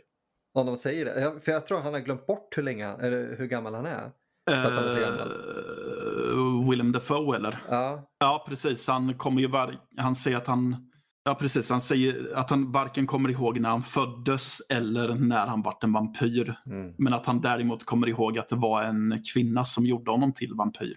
Om 0.53 0.65
de 0.65 0.77
säger 0.77 1.05
det. 1.05 1.21
Jag, 1.21 1.43
för 1.43 1.51
jag 1.51 1.65
tror 1.65 1.79
han 1.79 1.93
har 1.93 1.99
glömt 2.01 2.27
bort 2.27 2.57
hur, 2.57 2.63
länge, 2.63 2.87
eller 2.87 3.35
hur 3.37 3.47
gammal 3.47 3.73
han 3.73 3.85
är. 3.85 4.11
att 4.51 4.73
han 4.73 4.85
är 4.85 4.89
så 4.89 4.99
gammal. 4.99 5.31
eh, 5.31 6.69
Willem 6.69 6.91
Dafoe 6.91 7.35
eller? 7.35 7.63
Ja, 7.69 8.09
Ja, 8.19 8.45
precis. 8.49 8.87
Han 8.87 9.17
kommer 9.17 9.41
ju 9.41 9.47
var... 9.47 9.79
Han 9.97 10.15
säger 10.15 10.37
att 10.37 10.47
han... 10.47 10.91
Ja, 11.25 11.35
precis. 11.35 11.69
Han 11.69 11.81
säger 11.81 12.33
att 12.35 12.49
han 12.49 12.71
varken 12.71 13.07
kommer 13.07 13.29
ihåg 13.29 13.59
när 13.59 13.69
han 13.69 13.83
föddes 13.83 14.59
eller 14.69 15.15
när 15.15 15.47
han 15.47 15.61
vart 15.61 15.83
en 15.83 15.93
vampyr. 15.93 16.55
mm. 16.65 16.93
Men 16.97 17.13
att 17.13 17.25
han 17.25 17.41
däremot 17.41 17.85
kommer 17.85 18.09
ihåg 18.09 18.37
att 18.37 18.49
det 18.49 18.55
var 18.55 18.83
en 18.83 19.23
kvinna 19.33 19.65
som 19.65 19.85
gjorde 19.85 20.11
honom 20.11 20.33
till 20.33 20.53
vampyr. 20.53 20.95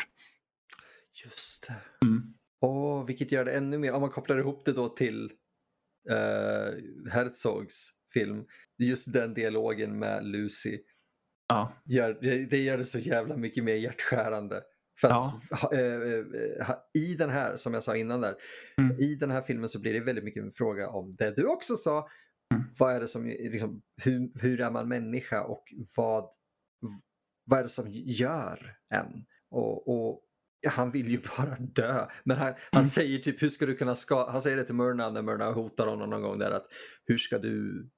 just 1.25 1.69
det. 1.69 2.07
Mm. 2.07 2.35
Åh, 2.61 3.07
vilket 3.07 3.33
gör 3.33 3.45
det 3.45 3.53
ännu 3.53 3.79
mer, 3.79 3.93
om 3.93 4.01
man 4.01 4.11
kopplar 4.11 4.39
ihop 4.39 4.65
det 4.65 4.73
då 4.73 4.89
till 4.89 5.33
uh, 6.11 7.11
Herzogs 7.13 7.93
film. 8.13 8.45
Just 8.79 9.13
den 9.13 9.35
dialogen 9.35 9.99
med 9.99 10.27
Lucy. 10.27 10.79
Ja. 11.49 11.73
Gör, 11.85 12.19
det, 12.21 12.47
det 12.47 12.59
gör 12.59 12.79
det 12.79 12.85
så 12.85 12.99
jävla 12.99 13.37
mycket 13.37 13.65
mer 13.65 13.75
hjärtskärande. 13.75 14.63
För 15.01 15.09
att, 15.09 15.43
Ja. 15.51 15.71
eh, 15.73 15.81
eh, 16.61 16.75
I 16.95 17.15
den 17.15 17.31
här, 17.31 17.57
som 17.57 17.75
jag 17.75 17.83
sa 17.83 17.97
innan 17.97 18.21
där, 18.21 18.35
Mm. 18.79 19.01
i 19.01 19.15
den 19.15 19.31
här 19.31 19.43
filmen 19.43 19.69
så 19.69 19.81
blir 19.81 19.93
det 19.93 20.01
väldigt 20.01 20.25
mycket 20.25 20.43
en 20.43 20.53
fråga 20.53 20.89
om 20.89 21.17
det 21.17 21.37
du 21.37 21.47
också 21.47 21.77
sa. 21.77 22.09
Mm. 22.55 22.65
Vad 22.79 22.93
är 22.95 23.01
det 23.01 23.09
som, 23.09 23.27
liksom, 23.27 23.83
hur, 24.03 24.31
hur 24.43 24.61
är 24.61 24.71
man 24.71 24.89
människa 24.89 25.43
och 25.45 25.65
vad, 25.97 26.25
vad 27.51 27.59
är 27.59 27.63
det 27.63 27.69
som 27.69 27.85
gör 27.91 28.75
en? 28.95 29.25
Och, 29.51 29.89
och 29.89 30.23
han 30.69 30.91
vill 30.91 31.09
ju 31.09 31.21
bara 31.39 31.57
dö. 31.59 32.07
Men 32.25 32.37
han, 32.37 32.47
han 32.47 32.57
Mm. 32.83 32.85
säger 32.87 33.19
typ, 33.19 33.43
hur 33.43 33.49
ska 33.49 33.67
du 33.67 33.77
kunna 33.77 33.95
skada, 33.95 34.31
han 34.33 34.43
säger 34.43 34.57
det 34.57 34.65
till 34.65 34.75
Myrna 34.75 35.11
när 35.11 35.23
Myrna 35.23 35.53
hotar 35.53 35.87
honom 35.87 36.11
någon 36.11 36.23
gång 36.23 36.39
där 36.39 36.51
att 36.51 36.67
hur 37.05 37.19
ska 37.19 37.39
du 37.39 37.89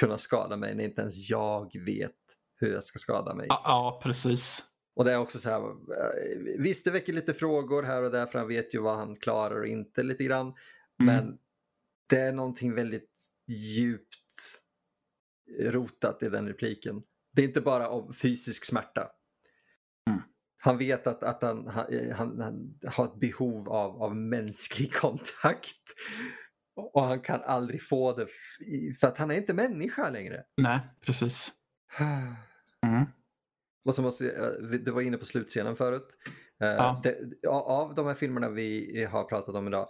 kunna 0.00 0.18
skada 0.18 0.56
mig 0.56 0.74
när 0.74 0.84
inte 0.84 1.00
ens 1.00 1.30
jag 1.30 1.70
vet 1.86 2.12
hur 2.60 2.72
jag 2.72 2.82
ska 2.84 2.98
skada 2.98 3.34
mig? 3.34 3.46
Ja, 3.48 3.62
ja, 3.64 4.00
precis. 4.02 4.62
Och 4.94 5.04
det 5.04 5.12
är 5.12 5.18
också 5.18 5.38
så 5.38 5.50
här, 5.50 5.60
eh, 5.60 6.58
visst 6.58 6.84
det 6.84 6.90
väcker 6.90 7.12
lite 7.12 7.34
frågor 7.34 7.82
här 7.82 8.02
och 8.02 8.10
där 8.10 8.26
för 8.26 8.38
han 8.38 8.48
vet 8.48 8.74
ju 8.74 8.78
vad 8.78 8.96
han 8.96 9.16
klarar 9.16 9.60
och 9.60 9.66
inte 9.66 10.02
lite 10.02 10.24
grann. 10.24 10.46
Mm. 10.46 10.56
Men 10.98 11.38
det 12.08 12.20
är 12.20 12.32
någonting 12.32 12.74
väldigt 12.74 13.10
djupt 13.46 14.16
rotat 15.58 16.22
i 16.22 16.28
den 16.28 16.48
repliken. 16.48 17.02
Det 17.32 17.42
är 17.42 17.46
inte 17.46 17.60
bara 17.60 17.88
om 17.88 18.14
fysisk 18.14 18.64
smärta. 18.64 19.10
Mm. 20.10 20.20
Han 20.58 20.78
vet 20.78 21.06
att, 21.06 21.22
att 21.22 21.42
han, 21.42 21.66
han, 21.66 22.12
han, 22.16 22.40
han 22.40 22.78
har 22.86 23.04
ett 23.04 23.20
behov 23.20 23.68
av, 23.68 24.02
av 24.02 24.16
mänsklig 24.16 24.92
kontakt. 24.94 25.76
Och 26.74 27.04
han 27.04 27.20
kan 27.20 27.40
aldrig 27.42 27.82
få 27.82 28.16
det 28.16 28.26
för 29.00 29.06
att 29.06 29.18
han 29.18 29.30
är 29.30 29.34
inte 29.34 29.54
människa 29.54 30.10
längre. 30.10 30.44
Nej, 30.56 30.80
precis. 31.00 31.52
Mm. 32.86 33.06
Och 33.84 33.94
så 33.94 34.02
måste, 34.02 34.24
vi- 34.70 34.78
du 34.78 34.90
var 34.90 35.00
inne 35.00 35.16
på 35.16 35.24
slutscenen 35.24 35.76
förut. 35.76 36.16
Eh, 36.62 36.68
Ja. 36.68 37.00
det, 37.02 37.18
av 37.48 37.94
de 37.94 38.06
här 38.06 38.14
filmerna 38.14 38.48
vi 38.48 39.04
har 39.10 39.24
pratat 39.24 39.54
om 39.54 39.66
idag, 39.66 39.88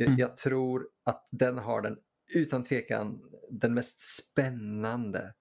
eh, 0.00 0.06
Mm. 0.06 0.18
jag 0.18 0.36
tror 0.36 0.88
att 1.06 1.28
den 1.30 1.58
har 1.58 1.82
den 1.82 1.96
utan 2.34 2.62
tvekan 2.64 3.20
den 3.50 3.74
mest 3.74 4.00
spännande 4.00 5.34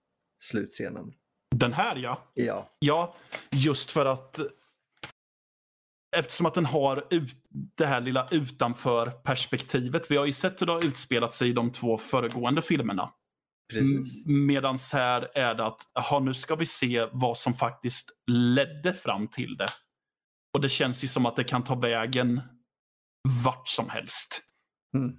slutscenen. 0.44 1.14
Den 1.56 1.74
här 1.74 1.96
ja. 1.96 2.32
Ja, 2.34 2.70
Ja, 2.80 3.16
just 3.52 3.92
för 3.92 4.06
att 4.06 4.40
eftersom 6.18 6.46
att 6.46 6.54
den 6.54 6.66
har 6.66 7.08
ut, 7.10 7.30
det 7.78 7.86
här 7.86 8.02
lilla 8.02 8.28
utanför 8.32 9.10
perspektivet. 9.12 10.12
Vi 10.12 10.18
har 10.18 10.26
ju 10.26 10.32
sett 10.32 10.62
hur 10.62 10.66
det 10.66 10.72
har 10.74 10.86
utspelat 10.86 11.36
sig 11.36 11.50
i 11.50 11.54
de 11.54 11.72
två 11.72 11.98
föregående 11.98 12.62
filmerna. 12.62 13.14
Precis. 13.74 14.26
Medan 14.26 14.78
här 14.94 15.32
är 15.38 15.56
det 15.56 15.66
att 15.66 15.82
aha, 16.00 16.20
nu 16.20 16.34
ska 16.34 16.56
vi 16.56 16.66
se 16.66 17.08
vad 17.12 17.38
som 17.38 17.54
faktiskt 17.54 18.10
ledde 18.32 18.94
fram 18.94 19.28
till 19.28 19.58
det. 19.58 19.70
Och 20.54 20.62
det 20.62 20.70
känns 20.70 21.04
ju 21.04 21.08
som 21.08 21.26
att 21.26 21.36
det 21.36 21.44
kan 21.44 21.64
ta 21.64 21.76
vägen 21.76 22.42
vart 23.44 23.68
som 23.68 23.90
helst 23.90 24.44
Mm. 24.96 25.18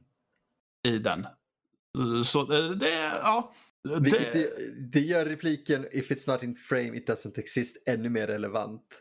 i 0.88 0.98
den. 0.98 1.24
Eh, 1.98 2.22
Så 2.24 2.40
eh, 2.52 2.70
det, 2.70 2.90
ja. 3.22 3.54
Vilket 4.00 4.32
Det, 4.92 5.00
gör 5.00 5.24
repliken 5.26 5.86
If 5.92 6.10
it's 6.10 6.32
not 6.32 6.42
in 6.42 6.54
frame 6.54 6.96
it 6.96 7.08
doesn't 7.08 7.38
exist 7.38 7.88
ännu 7.88 8.08
mer 8.08 8.26
relevant. 8.26 9.00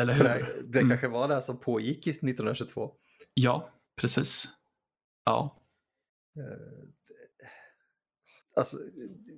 eller 0.00 0.14
För 0.14 0.24
hur? 0.38 0.46
det, 0.46 0.62
det 0.72 0.78
Mm. 0.78 0.88
kanske 0.90 1.08
var 1.08 1.28
det 1.28 1.34
här 1.34 1.40
som 1.40 1.60
pågick 1.60 2.06
1922. 2.06 2.94
Ja, 3.34 3.72
precis. 4.00 4.48
Ja. 5.24 5.62
Eh, 8.58 8.60
Alltså, 8.60 8.76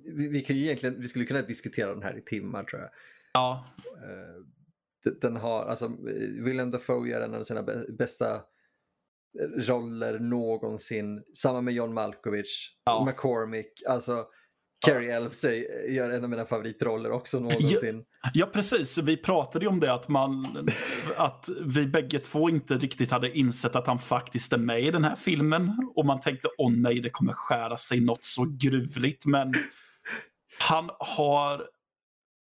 vi, 0.05 0.27
vi 0.27 0.41
kan 0.41 0.55
ju 0.55 0.63
egentligen, 0.63 1.01
vi 1.01 1.07
skulle 1.07 1.25
kunna 1.25 1.41
diskutera 1.41 1.93
den 1.93 2.03
här 2.03 2.17
i 2.17 2.21
timmar 2.21 2.63
tror 2.63 2.81
jag. 2.81 2.89
Ja, 3.33 3.65
Eh, 3.85 4.41
Den 5.21 5.35
har, 5.35 5.65
alltså 5.65 5.91
Willem 6.45 6.71
Dafoe 6.71 7.09
gör 7.09 7.21
en 7.21 7.33
av 7.33 7.43
sina 7.43 7.61
bä- 7.61 7.97
bästa 7.97 8.41
roller 9.57 10.19
någonsin. 10.19 11.23
Samma 11.33 11.61
med 11.61 11.73
John 11.73 11.93
Malkovich, 11.93 12.75
Ja. 12.85 13.05
McCormick, 13.05 13.71
alltså 13.87 14.25
Carrie 14.85 15.15
Elfsey 15.15 15.65
gör 15.93 16.09
en 16.09 16.23
av 16.23 16.29
mina 16.29 16.45
favoritroller 16.45 17.11
också 17.11 17.39
någonsin. 17.39 18.05
Ja, 18.33 18.45
precis. 18.45 18.97
Vi 18.97 19.17
pratade 19.17 19.65
ju 19.65 19.69
om 19.69 19.79
det 19.79 19.93
att, 19.93 20.07
man, 20.07 20.67
att 21.17 21.49
vi 21.65 21.87
bägge 21.87 22.19
två 22.19 22.49
inte 22.49 22.77
riktigt 22.77 23.11
hade 23.11 23.37
insett 23.37 23.75
att 23.75 23.87
han 23.87 23.99
faktiskt 23.99 24.53
är 24.53 24.57
med 24.57 24.81
i 24.81 24.91
den 24.91 25.03
här 25.03 25.15
filmen. 25.15 25.91
Och 25.95 26.05
man 26.05 26.19
tänkte, 26.19 26.47
åh 26.57 26.71
nej, 26.71 26.99
det 26.99 27.09
kommer 27.09 27.33
skära 27.33 27.77
sig 27.77 27.99
något 27.99 28.23
så 28.23 28.45
gruvligt. 28.59 29.25
Men 29.25 29.53
han 30.59 30.89
har... 30.99 31.63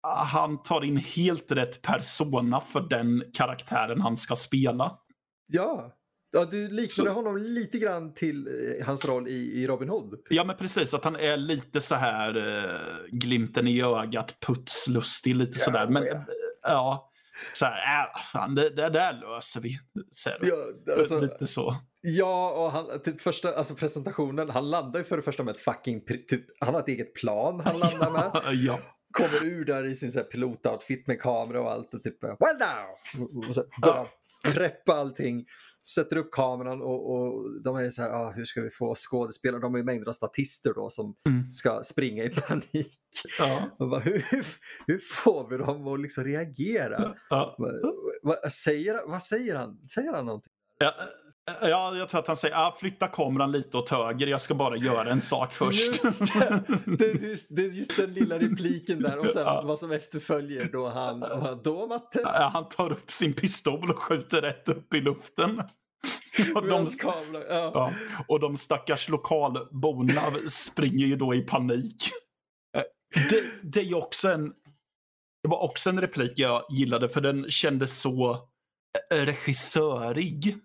Han 0.03 0.63
tar 0.63 0.85
in 0.85 0.97
helt 0.97 1.53
rätt 1.53 1.83
persona 1.83 2.61
för 2.61 2.81
den 2.81 3.25
karaktären 3.35 4.01
han 4.01 4.17
ska 4.17 4.37
spela. 4.37 4.99
Ja, 5.47 5.93
ja 6.33 6.45
du 6.45 6.69
liknade 6.69 6.89
Så- 7.11 7.15
honom 7.15 7.37
lite 7.37 7.79
grann 7.79 8.15
till 8.15 8.47
eh, 8.81 8.87
hans 8.87 9.05
roll 9.05 9.29
i, 9.29 9.63
i 9.63 9.67
Robin 9.67 9.89
Hood. 9.89 10.15
Ja, 10.31 10.45
men 10.45 10.57
precis. 10.57 10.95
Att 10.95 11.05
han 11.05 11.17
är 11.17 11.37
lite 11.37 11.81
så 11.81 11.95
här 11.95 12.37
eh, 12.65 13.07
glimten 13.13 13.69
i 13.69 13.83
ögat, 13.83 14.37
putslustig, 14.41 15.35
lite 15.37 15.53
Ja, 15.59 15.65
sådär. 15.65 15.87
Men 15.89 16.05
ja. 16.05 16.13
eh, 16.15 16.23
ja, 16.63 17.11
så 17.53 17.65
här, 17.65 18.05
äh, 18.07 18.23
fan, 18.33 18.55
det, 18.55 18.71
det 18.71 18.89
där 18.91 19.13
löser 19.21 19.61
vi. 19.61 19.79
Du. 20.41 20.49
Ja, 20.49 20.95
alltså, 20.97 21.21
Lite 21.21 21.47
så. 21.47 21.77
ja 22.01 22.51
och 22.51 22.73
han, 22.73 23.03
typ 23.03 23.21
första, 23.21 23.55
alltså 23.55 23.75
presentationen, 23.75 24.51
han 24.51 24.71
landar 24.71 25.01
ju 25.01 25.05
för 25.05 25.17
det 25.17 25.23
första 25.23 25.43
med 25.43 25.55
ett 25.55 25.61
fucking, 25.61 26.05
typ, 26.05 26.45
han 26.61 26.75
har 26.75 26.81
ett 26.81 26.89
eget 26.89 27.15
plan 27.15 27.61
han 27.65 27.79
landar 27.79 28.11
med. 28.11 28.55
Ja, 28.55 28.79
kommer 29.13 29.45
ur 29.45 29.65
där 29.65 29.85
i 29.87 29.95
sin 29.95 30.13
så 30.13 30.21
pilotoutfit 30.21 31.07
med 31.07 31.21
kamera 31.21 31.61
och 31.61 31.71
allt 31.71 31.95
och 31.95 32.03
typ 32.03 32.23
well 32.25 32.39
now! 32.61 33.29
Och 33.39 33.45
så 33.45 33.65
preppa 34.55 34.93
allting. 34.93 35.47
Sätter 35.95 36.17
upp 36.17 36.31
kameran 36.33 36.83
och, 36.83 37.11
och 37.15 37.63
de 37.63 37.77
är 37.77 37.91
så 37.91 38.03
här, 38.03 38.11
ah, 38.11 38.33
hur 38.33 38.45
ska 38.45 38.61
vi 38.63 38.71
få 38.71 38.95
skådespelare? 38.95 39.61
De 39.61 39.75
är 39.75 39.83
mängder 39.83 40.09
av 40.09 40.13
statister 40.13 40.75
då 40.75 40.91
som 40.91 41.15
Mm. 41.29 41.53
ska 41.53 41.83
springa 41.83 42.25
i 42.25 42.29
panik. 42.29 43.01
Ja, 43.39 43.77
bara, 43.79 44.01
hur, 44.01 44.25
hur 44.87 44.99
får 44.99 45.49
vi 45.51 45.57
dem 45.57 45.87
att 45.89 46.01
liksom 46.01 46.25
reagera? 46.25 47.17
ja. 47.31 47.55
Vad, 47.59 47.75
vad, 48.43 48.53
säger, 48.53 49.07
vad 49.07 49.23
säger 49.23 49.55
han? 49.57 49.89
Säger 49.95 50.13
han 50.13 50.27
någonting? 50.27 50.53
Ja, 50.79 50.95
ja, 51.61 51.97
jag 51.97 52.09
tror 52.09 52.21
att 52.21 52.27
han 52.27 52.37
säger 52.37 52.57
ah, 52.57 52.75
flytta 52.81 53.07
kameran 53.07 53.53
lite 53.53 53.77
åt 53.77 53.91
höger, 53.91 54.27
jag 54.27 54.41
ska 54.41 54.55
bara 54.55 54.77
göra 54.77 55.11
en 55.11 55.21
sak 55.21 55.55
först. 55.55 56.05
Just 56.05 56.35
det. 56.35 56.63
Det, 56.99 57.05
är 57.05 57.29
just, 57.29 57.57
det 57.57 57.63
är 57.65 57.69
just 57.69 57.97
den 57.97 58.15
lilla 58.15 58.39
repliken 58.39 59.03
där 59.03 59.19
och 59.19 59.27
sen 59.27 59.43
Ja. 59.43 59.63
vad 59.67 59.79
som 59.79 59.93
efterföljer 59.93 60.69
då 60.73 60.89
han, 60.89 61.21
då 61.63 61.87
Matte? 61.87 62.21
Ja, 62.25 62.51
han 62.53 62.69
tar 62.69 62.93
upp 62.93 63.11
sin 63.11 63.33
pistol 63.33 63.91
och 63.91 63.99
skjuter 63.99 64.43
rätt 64.43 64.69
upp 64.69 64.95
i 64.95 65.01
luften. 65.01 65.63
Och 66.55 66.67
de, 66.67 66.87
kamera, 66.87 67.45
ja. 67.49 67.71
ja, 67.75 67.93
och 68.29 68.41
de 68.41 68.57
stackars 68.57 69.09
lokalborna 69.09 70.23
springer 70.49 71.07
ju 71.07 71.17
då 71.17 71.35
i 71.35 71.41
panik. 71.41 72.11
Eh, 72.77 72.83
det, 73.31 73.45
det 73.63 73.81
är 73.81 73.85
ju 73.85 73.95
också 73.95 74.29
en... 74.29 74.49
Det 75.43 75.49
var 75.49 75.59
också 75.59 75.91
en 75.91 76.01
replik 76.01 76.33
jag 76.37 76.65
gillade 76.71 77.09
för 77.09 77.21
den 77.21 77.51
kändes 77.51 78.01
så 78.01 78.31
eh, 79.11 79.17
regissörig. 79.17 80.57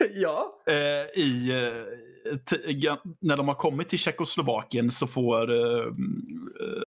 ja. 0.14 0.62
Eh, 0.66 1.20
i, 1.22 1.50
eh, 1.50 2.96
när 3.20 3.36
de 3.36 3.48
har 3.48 3.54
kommit 3.54 3.88
till 3.88 3.98
Tjeckoslovakien 3.98 4.90
så 4.90 5.06
får 5.06 5.50
eh, 5.50 5.86
eh, 5.86 6.82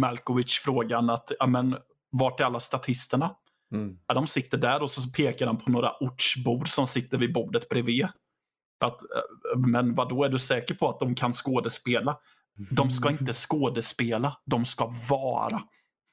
Malkovich 0.00 0.60
frågan 0.60 1.10
att 1.10 1.32
ja, 1.38 1.46
men, 1.46 1.76
vart 2.10 2.40
är 2.40 2.44
alla 2.44 2.60
statisterna? 2.60 3.36
Mm. 3.72 3.98
Ja, 4.06 4.14
de 4.14 4.26
sitter 4.26 4.58
där 4.58 4.82
och 4.82 4.90
så 4.90 5.10
pekar 5.10 5.46
han 5.46 5.56
på 5.56 5.70
några 5.70 5.92
ortsbor 6.00 6.64
som 6.64 6.86
sitter 6.86 7.18
vid 7.18 7.32
bordet 7.32 7.68
bredvid. 7.68 8.08
Att, 8.84 9.02
eh, 9.02 9.58
men 9.58 9.94
vad 9.94 10.08
då 10.08 10.24
är 10.24 10.28
du 10.28 10.38
säker 10.38 10.74
på 10.74 10.88
att 10.88 11.00
de 11.00 11.14
kan 11.14 11.32
skådespela? 11.32 12.18
De 12.70 12.90
ska 12.90 13.10
inte 13.10 13.32
skådespela, 13.48 14.40
de 14.44 14.64
ska 14.64 14.92
vara. 15.08 15.62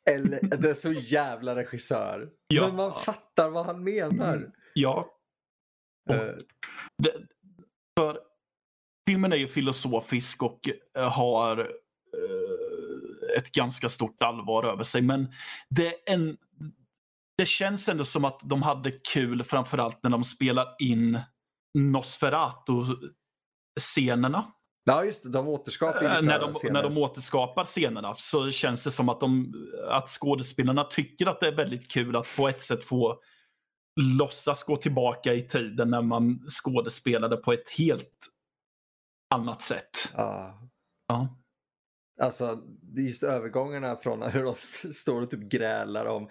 Eller, 0.09 0.57
det 0.57 0.69
är 0.69 0.73
så 0.73 0.93
jävla 0.93 1.55
regissör. 1.55 2.29
Ja. 2.47 2.67
Men 2.67 2.75
man 2.75 2.93
fattar 2.93 3.49
vad 3.49 3.65
han 3.65 3.83
menar. 3.83 4.49
Ja, 4.73 5.20
det, 7.03 7.13
för 7.99 8.19
filmen 9.09 9.33
är 9.33 9.37
ju 9.37 9.47
filosofisk 9.47 10.43
och 10.43 10.69
eh, 10.97 11.09
har 11.09 11.59
eh, 11.59 13.37
ett 13.37 13.51
ganska 13.51 13.89
stort 13.89 14.23
allvar 14.23 14.63
över 14.63 14.83
sig. 14.83 15.01
Men 15.01 15.33
det, 15.69 16.11
en, 16.11 16.37
det 17.37 17.45
känns 17.45 17.89
ändå 17.89 18.05
som 18.05 18.25
att 18.25 18.39
de 18.43 18.61
hade 18.61 18.91
kul 18.91 19.43
framförallt 19.43 20.03
när 20.03 20.09
de 20.09 20.23
spelar 20.23 20.75
in 20.79 21.19
Nosferatu-scenerna. 21.77 24.51
ja, 24.83 25.05
just 25.05 25.23
det. 25.23 25.29
De 25.29 25.47
återskapar 25.47 26.03
Eh, 26.03 26.09
vissa 26.09 26.21
när, 26.25 26.39
de, 26.39 26.53
scener. 26.53 26.73
när 26.73 26.83
de 26.83 26.97
återskapar 26.97 27.65
scenerna 27.65 28.15
så 28.15 28.51
känns 28.51 28.83
det 28.83 28.91
som 28.91 29.09
att, 29.09 29.19
de, 29.19 29.53
att 29.89 30.09
skådespelarna 30.09 30.83
tycker 30.83 31.25
att 31.25 31.39
det 31.39 31.47
är 31.47 31.55
väldigt 31.55 31.91
kul 31.91 32.15
att 32.15 32.35
på 32.35 32.47
ett 32.47 32.63
sätt 32.63 32.83
få 32.83 33.21
låtsas 34.01 34.63
gå 34.63 34.77
tillbaka 34.77 35.33
i 35.33 35.41
tiden 35.41 35.89
när 35.89 36.01
man 36.01 36.39
skådespelade 36.63 37.37
på 37.37 37.53
ett 37.53 37.69
helt 37.69 38.17
annat 39.33 39.61
sätt. 39.61 40.11
Ja. 40.15 40.61
Ja. 41.07 41.37
Alltså, 42.21 42.59
just 42.97 43.23
övergångarna 43.23 43.95
från 43.95 44.21
hur 44.21 44.43
de 44.43 44.53
står 44.93 45.21
och 45.21 45.29
typ 45.31 45.51
grälar 45.51 46.05
om 46.05 46.29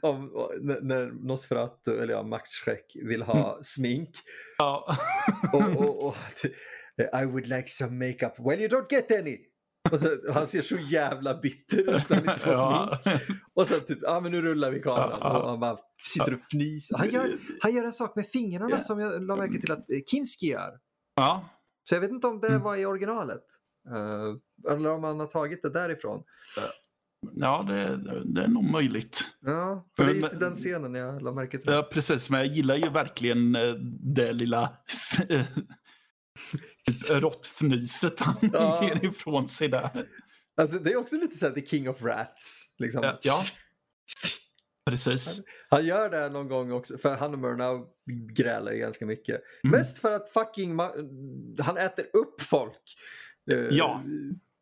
om 0.00 0.48
när 0.82 1.26
Nosferatu, 1.26 2.02
eller 2.02 2.14
ja, 2.14 2.22
Max 2.22 2.50
Schreck 2.50 2.92
vill 2.94 3.22
ha 3.22 3.50
Mm. 3.52 3.62
smink. 3.64 4.10
Ja. 4.58 4.96
Och, 5.52 5.76
och, 5.76 6.04
och, 6.06 6.16
I 7.22 7.24
would 7.24 7.46
like 7.46 7.68
some 7.68 8.06
makeup. 8.06 8.34
Well 8.38 8.60
you 8.60 8.68
don't 8.68 8.86
get 8.90 9.10
any! 9.10 9.38
Och 9.92 10.28
och 10.28 10.34
han 10.34 10.46
ser 10.46 10.62
så 10.62 10.76
jävla 10.78 11.40
bitter 11.40 11.78
ut 11.78 11.86
när 12.08 12.16
han 12.16 12.18
inte 12.18 12.36
får 12.40 12.52
ja. 12.52 12.98
smink. 13.02 13.20
Och 13.54 13.66
sen 13.66 13.80
typ, 13.80 13.98
ja 14.02 14.16
ah, 14.16 14.20
men 14.20 14.32
nu 14.32 14.42
rullar 14.42 14.70
vi 14.70 14.80
kameran. 14.80 15.18
Ja. 15.20 15.42
Och 15.42 15.50
han 15.50 15.60
bara 15.60 15.78
sitter 16.02 16.34
och 16.34 16.40
fnyser. 16.40 16.98
Han 16.98 17.10
gör, 17.10 17.30
han 17.60 17.74
gör 17.74 17.84
en 17.84 17.92
sak 17.92 18.16
med 18.16 18.26
fingrarna 18.26 18.70
Ja. 18.70 18.78
som 18.80 19.00
jag 19.00 19.22
la 19.22 19.36
märke 19.36 19.60
till 19.60 19.72
att 19.72 19.90
eh, 19.90 19.98
Kinski 20.06 20.46
gör. 20.46 20.72
ja. 21.16 21.48
Så 21.88 21.94
jag 21.94 22.00
vet 22.00 22.10
inte 22.10 22.26
om 22.26 22.40
det 22.40 22.48
Mm. 22.48 22.62
var 22.62 22.76
i 22.76 22.86
originalet. 22.86 23.42
Eh, 23.94 24.72
eller 24.72 24.90
om 24.90 25.04
han 25.04 25.20
har 25.20 25.26
tagit 25.26 25.62
det 25.62 25.70
därifrån. 25.70 26.22
Ja, 27.34 27.64
det, 27.68 27.96
det 28.34 28.42
är 28.42 28.48
nog 28.48 28.64
möjligt. 28.70 29.20
Ja, 29.40 29.86
för 29.96 30.04
det 30.04 30.10
är 30.10 30.14
just 30.14 30.34
i 30.34 30.36
den 30.36 30.54
scenen 30.54 30.94
jag 30.94 31.22
la 31.22 31.32
märke 31.32 31.58
till. 31.58 31.72
Ja, 31.72 31.88
precis. 31.92 32.30
Men 32.30 32.40
jag 32.40 32.48
gillar 32.48 32.76
ju 32.76 32.90
verkligen 32.90 33.54
eh, 33.56 33.74
det 34.14 34.32
lilla 34.32 34.72
råttfnyset 37.08 38.20
han 38.20 38.50
Ja. 38.52 38.84
ger 38.84 39.04
ifrån 39.04 39.48
sig 39.48 39.68
där. 39.68 40.08
Alltså, 40.56 40.78
det 40.78 40.92
är 40.92 40.96
också 40.96 41.16
lite 41.16 41.36
såhär 41.36 41.52
The 41.52 41.66
King 41.66 41.88
of 41.88 42.02
Rats. 42.02 42.74
Liksom. 42.78 43.02
Ja, 43.02 43.18
ja. 43.22 43.42
Precis. 44.90 45.40
Han 45.68 45.86
gör 45.86 46.10
det 46.10 46.28
någon 46.28 46.48
gång 46.48 46.72
också, 46.72 46.98
för 46.98 47.16
han 47.16 47.32
och 47.34 47.38
Murnau 47.38 47.86
grälar 48.36 48.72
ju 48.72 48.78
ganska 48.78 49.06
mycket. 49.06 49.40
Mm. 49.64 49.78
Mest 49.78 49.98
för 49.98 50.12
att 50.12 50.28
fucking 50.28 50.78
han 51.58 51.76
äter 51.76 52.04
upp 52.12 52.40
folk. 52.42 52.82
Eh, 53.50 53.58
Ja. 53.70 54.02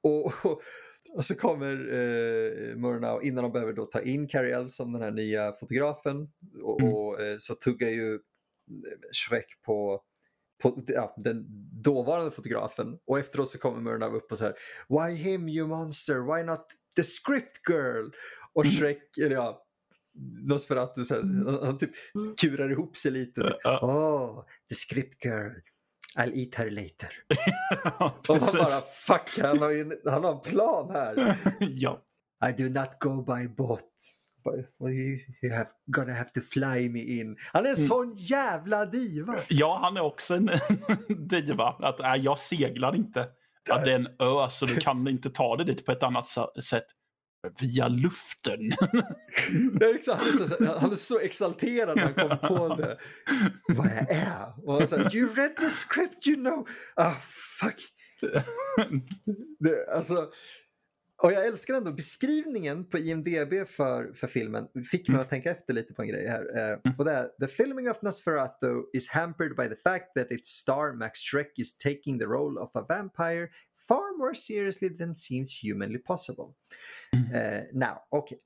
Och, 0.03 0.27
och, 0.45 0.63
och 1.15 1.25
så 1.25 1.35
kommer 1.35 1.93
uh, 1.95 2.77
Murnau, 2.77 3.23
innan 3.23 3.45
de 3.45 3.53
behöver 3.53 3.73
då 3.73 3.87
ta 3.87 4.01
in 4.01 4.29
Carrie 4.29 4.57
Elves 4.57 4.77
som 4.77 4.93
den 4.93 5.03
här 5.03 5.11
nya 5.11 5.53
fotografen, 5.53 6.29
och, 6.63 6.81
Mm. 6.81 6.93
och 6.95 7.21
eh, 7.21 7.37
så 7.39 7.55
tuggar 7.55 7.89
ju 7.89 8.19
Shrek 9.13 9.47
på 9.67 10.01
på 10.63 10.83
ja, 10.87 11.15
den 11.17 11.47
dåvarande 11.83 12.31
fotografen 12.31 12.99
och 13.07 13.19
efteråt 13.19 13.51
så 13.51 13.59
kommer 13.59 13.81
Murnau 13.81 14.17
upp 14.17 14.33
och 14.33 14.39
så 14.39 14.45
här 14.45 14.55
Why 14.89 15.15
him 15.15 15.49
you 15.49 15.69
monster? 15.69 16.35
Why 16.35 16.43
not 16.43 16.67
the 16.97 17.03
script 17.03 17.69
girl? 17.69 18.11
Och 18.53 18.65
Mm. 18.65 18.77
Shrek, 18.77 19.19
eller 19.19 19.37
ja, 19.37 19.65
Nosferatu 20.43 21.05
så 21.05 21.15
här, 21.15 21.23
han, 21.23 21.67
han 21.67 21.79
typ 21.79 21.91
kurar 22.41 22.71
ihop 22.71 22.97
sig 22.97 23.11
lite. 23.11 23.43
Typ, 23.43 23.83
oh, 23.83 24.45
the 24.69 24.75
script 24.75 25.25
girl. 25.25 25.53
I'll 26.17 26.33
eat 26.35 26.55
her 26.55 26.71
later. 26.71 27.11
ja, 27.85 28.15
Och 28.29 28.41
man 28.41 28.49
bara 28.53 28.81
fuck, 28.81 29.39
han 29.39 29.59
har, 29.59 29.71
en, 29.71 29.93
han 30.05 30.25
har 30.25 30.33
en 30.33 30.41
plan 30.41 30.91
här. 30.91 31.39
ja. 31.61 32.03
I 32.49 32.63
do 32.63 32.69
not 32.81 32.99
go 33.01 33.23
by 33.23 33.49
boat. 33.49 33.93
You, 34.81 35.19
have 35.57 35.69
gonna 35.87 36.13
have 36.13 36.31
to 36.35 36.41
fly 36.53 36.89
me 36.89 37.01
in. 37.01 37.37
Han 37.53 37.65
är 37.67 37.69
en 37.71 37.75
Mm. 37.77 37.87
sån 37.87 38.15
jävla 38.17 38.87
diva. 38.87 39.37
ja, 39.49 39.79
han 39.83 39.97
är 39.97 40.01
också 40.01 40.35
en 40.35 40.51
diva. 41.29 41.69
Att, 41.69 42.01
äh, 42.01 42.15
jag 42.15 42.39
seglar 42.39 42.97
inte. 42.97 43.29
Ja, 43.69 43.79
det 43.85 43.91
är 43.93 43.95
en 43.95 44.07
ö, 44.07 44.49
så 44.51 44.67
du 44.67 44.77
kan 44.77 45.09
inte 45.09 45.31
ta 45.31 45.57
dig 45.57 45.67
dit 45.67 45.87
på 45.87 45.93
ett 45.93 46.03
annat 46.03 46.27
sa- 46.29 46.53
sätt. 46.63 46.87
Via 47.61 47.89
luften. 47.89 48.61
Exakt. 49.95 50.21
Han, 50.23 50.29
är 50.29 50.47
så, 50.47 50.79
han 50.79 50.91
är 50.93 50.95
så 50.97 51.19
exalterad 51.19 51.97
när 51.97 52.03
han 52.05 52.15
kommer 52.15 52.37
på 52.37 52.75
det. 52.75 52.99
Vad 53.77 53.87
jag 53.87 54.11
är. 54.11 54.69
Och 54.69 54.75
han 54.79 54.89
säger, 54.89 55.17
you 55.17 55.35
read 55.35 55.57
the 55.57 55.71
script 55.71 56.27
you 56.27 56.37
know. 56.37 56.69
Ah, 56.97 57.15
fuck. 57.61 57.77
Det, 59.59 59.87
alltså, 59.97 60.29
och 61.25 61.33
jag 61.33 61.47
älskar 61.47 61.75
ändå 61.75 61.93
beskrivningen 61.93 62.85
på 62.85 62.99
IMDB 62.99 63.69
för, 63.69 64.13
för 64.13 64.27
filmen. 64.27 64.69
Fick 64.91 65.09
mig 65.09 65.21
att 65.21 65.31
tänka 65.31 65.51
efter 65.51 65.75
lite 65.75 65.95
på 65.95 66.03
en 66.03 66.09
grej 66.09 66.29
här. 66.29 66.73
Eh, 66.73 66.79
och 66.99 67.05
det 67.05 67.11
är, 67.11 67.29
The 67.41 67.49
filming 67.49 67.91
of 67.91 68.03
Nosferatu 68.03 68.83
is 68.93 69.09
hampered 69.09 69.57
by 69.57 69.69
the 69.69 69.77
fact 69.77 70.15
that 70.17 70.31
its 70.31 70.49
star 70.49 70.93
Max 70.93 71.19
Schreck 71.19 71.53
is 71.59 71.79
taking 71.79 72.19
the 72.19 72.25
role 72.25 72.61
of 72.61 72.71
a 72.77 72.87
vampire 72.89 73.49
far 73.89 74.19
more 74.19 74.35
seriously 74.35 74.97
than 74.99 75.17
seems 75.17 75.65
humanly 75.65 75.99
possible. 75.99 76.45
Eh, 77.35 77.63
now, 77.73 77.97
okej. 78.11 78.39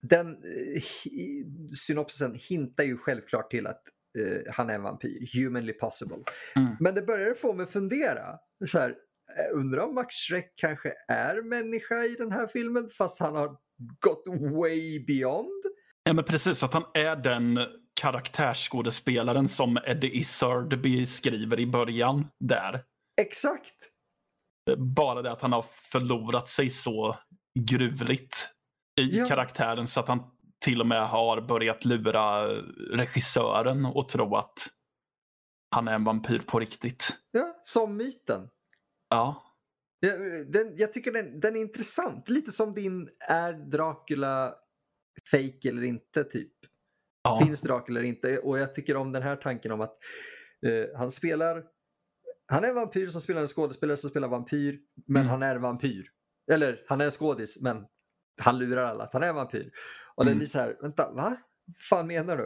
Den 0.00 0.26
eh, 0.28 0.82
hi- 1.04 1.68
synopsisen 1.74 2.34
hintar 2.34 2.84
ju 2.84 2.96
självklart 2.96 3.50
till 3.50 3.66
att 3.66 3.82
eh, 4.18 4.52
han 4.52 4.70
är 4.70 4.74
en 4.74 4.82
vampyr, 4.82 5.28
humanly 5.34 5.72
possible. 5.72 6.18
Mm. 6.56 6.76
Men 6.80 6.94
det 6.94 7.02
börjar 7.02 7.34
få 7.34 7.52
mig 7.52 7.66
fundera. 7.66 8.38
Så 8.66 8.78
här, 8.78 8.96
undrar 9.54 9.84
om 9.84 9.94
Max 9.94 10.14
Schreck 10.14 10.52
kanske 10.56 10.92
är 11.08 11.42
människa 11.42 12.04
i 12.04 12.14
den 12.18 12.32
här 12.32 12.46
filmen 12.46 12.90
fast 12.90 13.20
han 13.20 13.34
har 13.36 13.56
gått 14.00 14.24
way 14.52 15.04
beyond? 15.06 15.62
Ja, 16.04 16.12
men 16.12 16.24
precis. 16.24 16.62
Att 16.62 16.72
han 16.72 16.84
är 16.94 17.16
den 17.16 17.58
karaktärsskådespelaren 18.00 19.48
som 19.48 19.78
Eddie 19.86 20.10
Izzard 20.18 20.80
beskriver 20.82 21.60
i 21.60 21.66
början 21.66 22.26
där. 22.40 22.84
Exakt! 23.20 23.74
Bara 24.78 25.22
det 25.22 25.30
att 25.30 25.42
han 25.42 25.52
har 25.52 25.64
förlorat 25.92 26.48
sig 26.48 26.70
så 26.70 27.16
gruvligt 27.60 28.48
i 29.00 29.18
Ja. 29.18 29.26
karaktären 29.26 29.86
så 29.86 30.00
att 30.00 30.08
han 30.08 30.20
till 30.64 30.80
och 30.80 30.86
med 30.86 31.08
har 31.08 31.40
börjat 31.40 31.84
lura 31.84 32.46
regissören 32.96 33.84
och 33.86 34.08
tro 34.08 34.36
att 34.36 34.54
han 35.74 35.88
är 35.88 35.94
en 35.94 36.04
vampyr 36.04 36.38
på 36.38 36.58
riktigt. 36.58 37.08
Ja, 37.30 37.58
som 37.60 37.96
myten. 37.96 38.48
Ja, 39.14 39.42
Ja, 40.00 40.16
Den, 40.46 40.76
jag 40.76 40.92
tycker 40.92 41.12
den, 41.12 41.40
den 41.40 41.56
är 41.56 41.60
intressant. 41.60 42.28
Lite 42.28 42.52
som 42.52 42.74
din 42.74 43.08
är 43.28 43.52
Dracula 43.52 44.54
fake 45.30 45.68
eller 45.68 45.82
inte 45.82 46.24
typ. 46.24 46.52
ja. 47.22 47.40
Finns 47.44 47.62
Dracula 47.62 48.00
eller 48.00 48.08
inte? 48.08 48.38
Och 48.38 48.58
jag 48.58 48.74
tycker 48.74 48.96
om 48.96 49.12
den 49.12 49.22
här 49.22 49.36
tanken 49.36 49.72
om 49.72 49.80
att 49.80 49.98
eh, 50.66 50.98
han 50.98 51.10
spelar 51.10 51.64
han 52.46 52.64
är 52.64 52.68
en 52.68 52.74
vampyr 52.74 53.08
som 53.08 53.20
spelar 53.20 53.40
en 53.40 53.46
skådespelare 53.46 53.96
som 53.96 54.10
spelar 54.10 54.28
vampyr 54.28 54.80
men 55.06 55.22
Mm. 55.22 55.30
han 55.30 55.42
är 55.42 55.54
en 55.54 55.62
vampyr. 55.62 56.08
Eller 56.52 56.84
han 56.88 57.00
är 57.00 57.04
en 57.04 57.10
skådis 57.10 57.62
men 57.62 57.84
han 58.40 58.58
lurar 58.58 58.84
alla 58.84 59.04
att 59.04 59.12
han 59.12 59.22
är 59.22 59.28
en 59.28 59.34
vampyr. 59.34 59.72
Och 60.14 60.24
det 60.24 60.30
är 60.30 60.34
Mm. 60.34 60.46
så 60.46 60.58
här, 60.58 60.76
vänta, 60.82 61.12
va? 61.12 61.36
Vad 61.66 61.76
fan 61.88 62.06
menar 62.06 62.36
du? 62.36 62.44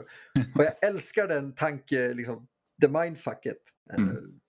Och 0.55 0.65
jag 0.65 0.73
älskar 0.85 1.29
den 1.29 1.55
tanke, 1.55 2.15
liksom, 2.15 2.49
the 2.83 2.89
mindfucket. 2.89 3.59
Eh, 3.93 3.99
Mm. 3.99 4.41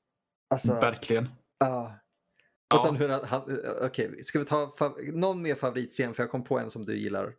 Alltså, 0.49 0.73
verkligen. 0.73 1.29
ja. 1.59 1.99
Och 2.73 2.79
sen 2.79 2.95
hur 2.95 3.09
han, 3.09 3.59
okej, 3.81 4.23
ska 4.23 4.39
vi 4.39 4.45
ta 4.45 4.75
någon 5.13 5.41
mer 5.41 5.55
favoritscen 5.55 6.13
för 6.13 6.23
jag 6.23 6.31
kom 6.31 6.43
på 6.43 6.59
en 6.59 6.69
som 6.69 6.85
du 6.85 6.97
gillar. 6.97 7.33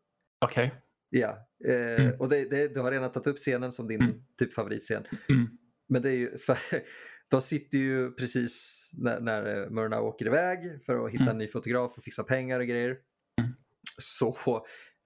Okej. 0.44 0.74
Ja, 1.10 1.48
eh, 1.64 2.00
Mm. 2.04 2.20
och 2.20 2.28
det, 2.28 2.44
det, 2.44 2.74
du 2.74 2.80
har 2.80 2.90
redan 2.90 3.12
tagit 3.12 3.26
upp 3.26 3.36
scenen 3.36 3.72
som 3.72 3.88
din 3.88 4.02
Mm. 4.02 4.14
typ 4.38 4.52
favoritscen. 4.52 5.04
Mm. 5.28 5.46
Men 5.88 6.02
det 6.02 6.10
är 6.10 6.14
ju 6.16 6.38
för, 6.38 6.58
de 7.30 7.40
sitter 7.42 7.78
ju 7.78 8.12
precis 8.12 8.84
när, 8.92 9.20
när 9.20 9.62
eh, 9.62 9.70
Myrna 9.70 10.00
åker 10.00 10.26
iväg 10.26 10.84
för 10.86 11.04
att 11.06 11.10
hitta 11.12 11.22
Mm. 11.22 11.32
en 11.32 11.38
ny 11.38 11.48
fotograf 11.48 11.96
och 11.98 12.02
fixa 12.04 12.24
pengar 12.24 12.60
och 12.60 12.66
grejer. 12.66 12.96
Mm. 13.40 13.50
Så 13.98 14.36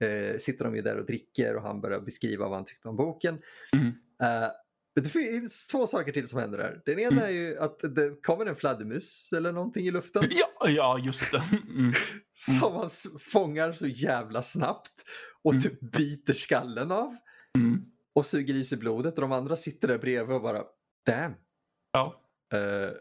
eh, 0.03 0.37
sitter 0.37 0.65
de 0.65 0.75
ju 0.75 0.81
där 0.81 0.97
och 0.99 1.05
dricker 1.05 1.55
och 1.55 1.61
han 1.63 1.81
börjar 1.81 1.99
beskriva 2.01 2.45
vad 2.47 2.55
han 2.57 2.65
tyckte 2.65 2.89
om 2.89 2.95
boken. 2.95 3.41
Mm. 3.73 3.87
Eh, 4.23 4.51
men 4.95 5.03
det 5.03 5.09
finns 5.09 5.67
två 5.67 5.87
saker 5.87 6.11
till 6.11 6.27
som 6.27 6.39
händer 6.39 6.57
där. 6.57 6.81
Den 6.85 6.99
ena 6.99 7.11
Mm. 7.11 7.23
är 7.23 7.29
ju 7.29 7.57
att 7.57 7.79
det 7.95 8.21
kommer 8.23 8.45
en 8.45 8.55
fladdermus 8.55 9.33
eller 9.33 9.51
någonting 9.51 9.85
i 9.87 9.91
luften 9.91 10.23
Ja, 10.31 10.69
ja, 10.69 10.99
just 10.99 11.31
det. 11.31 11.43
Mm. 11.69 11.93
som 12.33 12.73
han 12.73 12.85
s- 12.85 13.07
fångar 13.19 13.71
så 13.71 13.87
jävla 13.87 14.41
snabbt 14.41 14.91
och 15.43 15.53
Mm. 15.53 15.61
typ 15.63 15.79
biter 15.91 16.33
skallen 16.33 16.91
av 16.91 17.15
Mm. 17.57 17.85
och 18.15 18.25
suger 18.25 18.53
i 18.55 18.63
sig 18.63 18.77
blodet 18.77 19.15
och 19.15 19.21
de 19.21 19.31
andra 19.31 19.55
sitter 19.55 19.87
där 19.87 19.97
bredvid 19.97 20.35
och 20.35 20.41
bara 20.41 20.63
damn. 21.05 21.33
Ja. 21.91 22.21
Eh, 22.53 22.91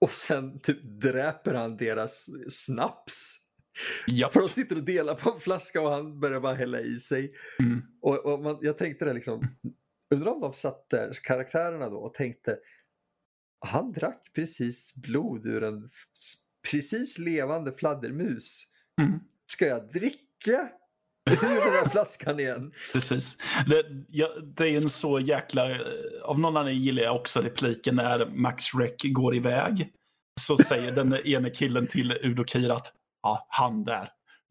och 0.00 0.10
sen 0.10 0.60
typ 0.60 0.82
dräper 0.82 1.54
han 1.54 1.76
deras 1.76 2.28
snaps. 2.48 3.38
Ja. 4.06 4.28
För 4.30 4.40
de 4.40 4.48
sitter 4.48 4.76
och 4.76 4.82
delar 4.84 5.14
på 5.14 5.30
en 5.32 5.40
flaska 5.40 5.80
och 5.80 5.90
han 5.90 6.20
börjar 6.20 6.40
bara 6.40 6.54
hälla 6.54 6.80
i 6.80 6.96
sig. 6.98 7.34
Mm. 7.60 7.82
Och, 8.02 8.26
och 8.26 8.42
man, 8.42 8.58
jag 8.60 8.78
tänkte 8.78 9.04
det 9.04 9.12
liksom, 9.12 9.46
undrar 10.12 10.30
om 10.32 10.40
de 10.40 10.54
satt 10.54 10.90
där, 10.90 11.12
karaktärerna 11.22 11.88
då, 11.88 11.96
och 11.96 12.14
tänkte 12.14 12.58
han 13.66 13.92
drack 13.92 14.30
precis 14.34 14.94
blod 14.96 15.46
ur 15.46 15.64
en 15.64 15.90
precis 16.70 17.18
levande 17.18 17.72
fladdermus. 17.72 18.64
Mm. 19.00 19.20
Ska 19.46 19.66
jag 19.66 19.92
dricka 19.92 20.68
ur 21.30 21.40
den 21.40 21.72
här 21.72 21.88
flaskan 21.88 22.40
igen? 22.40 22.72
Precis. 22.92 23.38
Det, 23.66 23.82
ja, 24.08 24.28
det 24.56 24.68
är 24.68 24.76
en 24.76 24.90
så 24.90 25.20
jäkla... 25.20 25.70
eh, 25.70 25.78
Av 26.22 26.38
någon 26.40 26.56
anledning 26.56 26.82
gillar 26.84 27.02
jag 27.02 27.16
också 27.16 27.40
repliken 27.40 27.96
när 27.96 28.26
Max 28.26 28.74
Reck 28.74 29.02
går 29.04 29.34
iväg. 29.36 29.92
Så 30.40 30.56
säger 30.58 30.92
den 30.92 31.14
ene 31.26 31.50
killen 31.50 31.86
till 31.86 32.12
Udokir 32.12 32.70
att 32.70 32.92
ja, 33.22 33.46
han 33.50 33.84
där. 33.84 34.08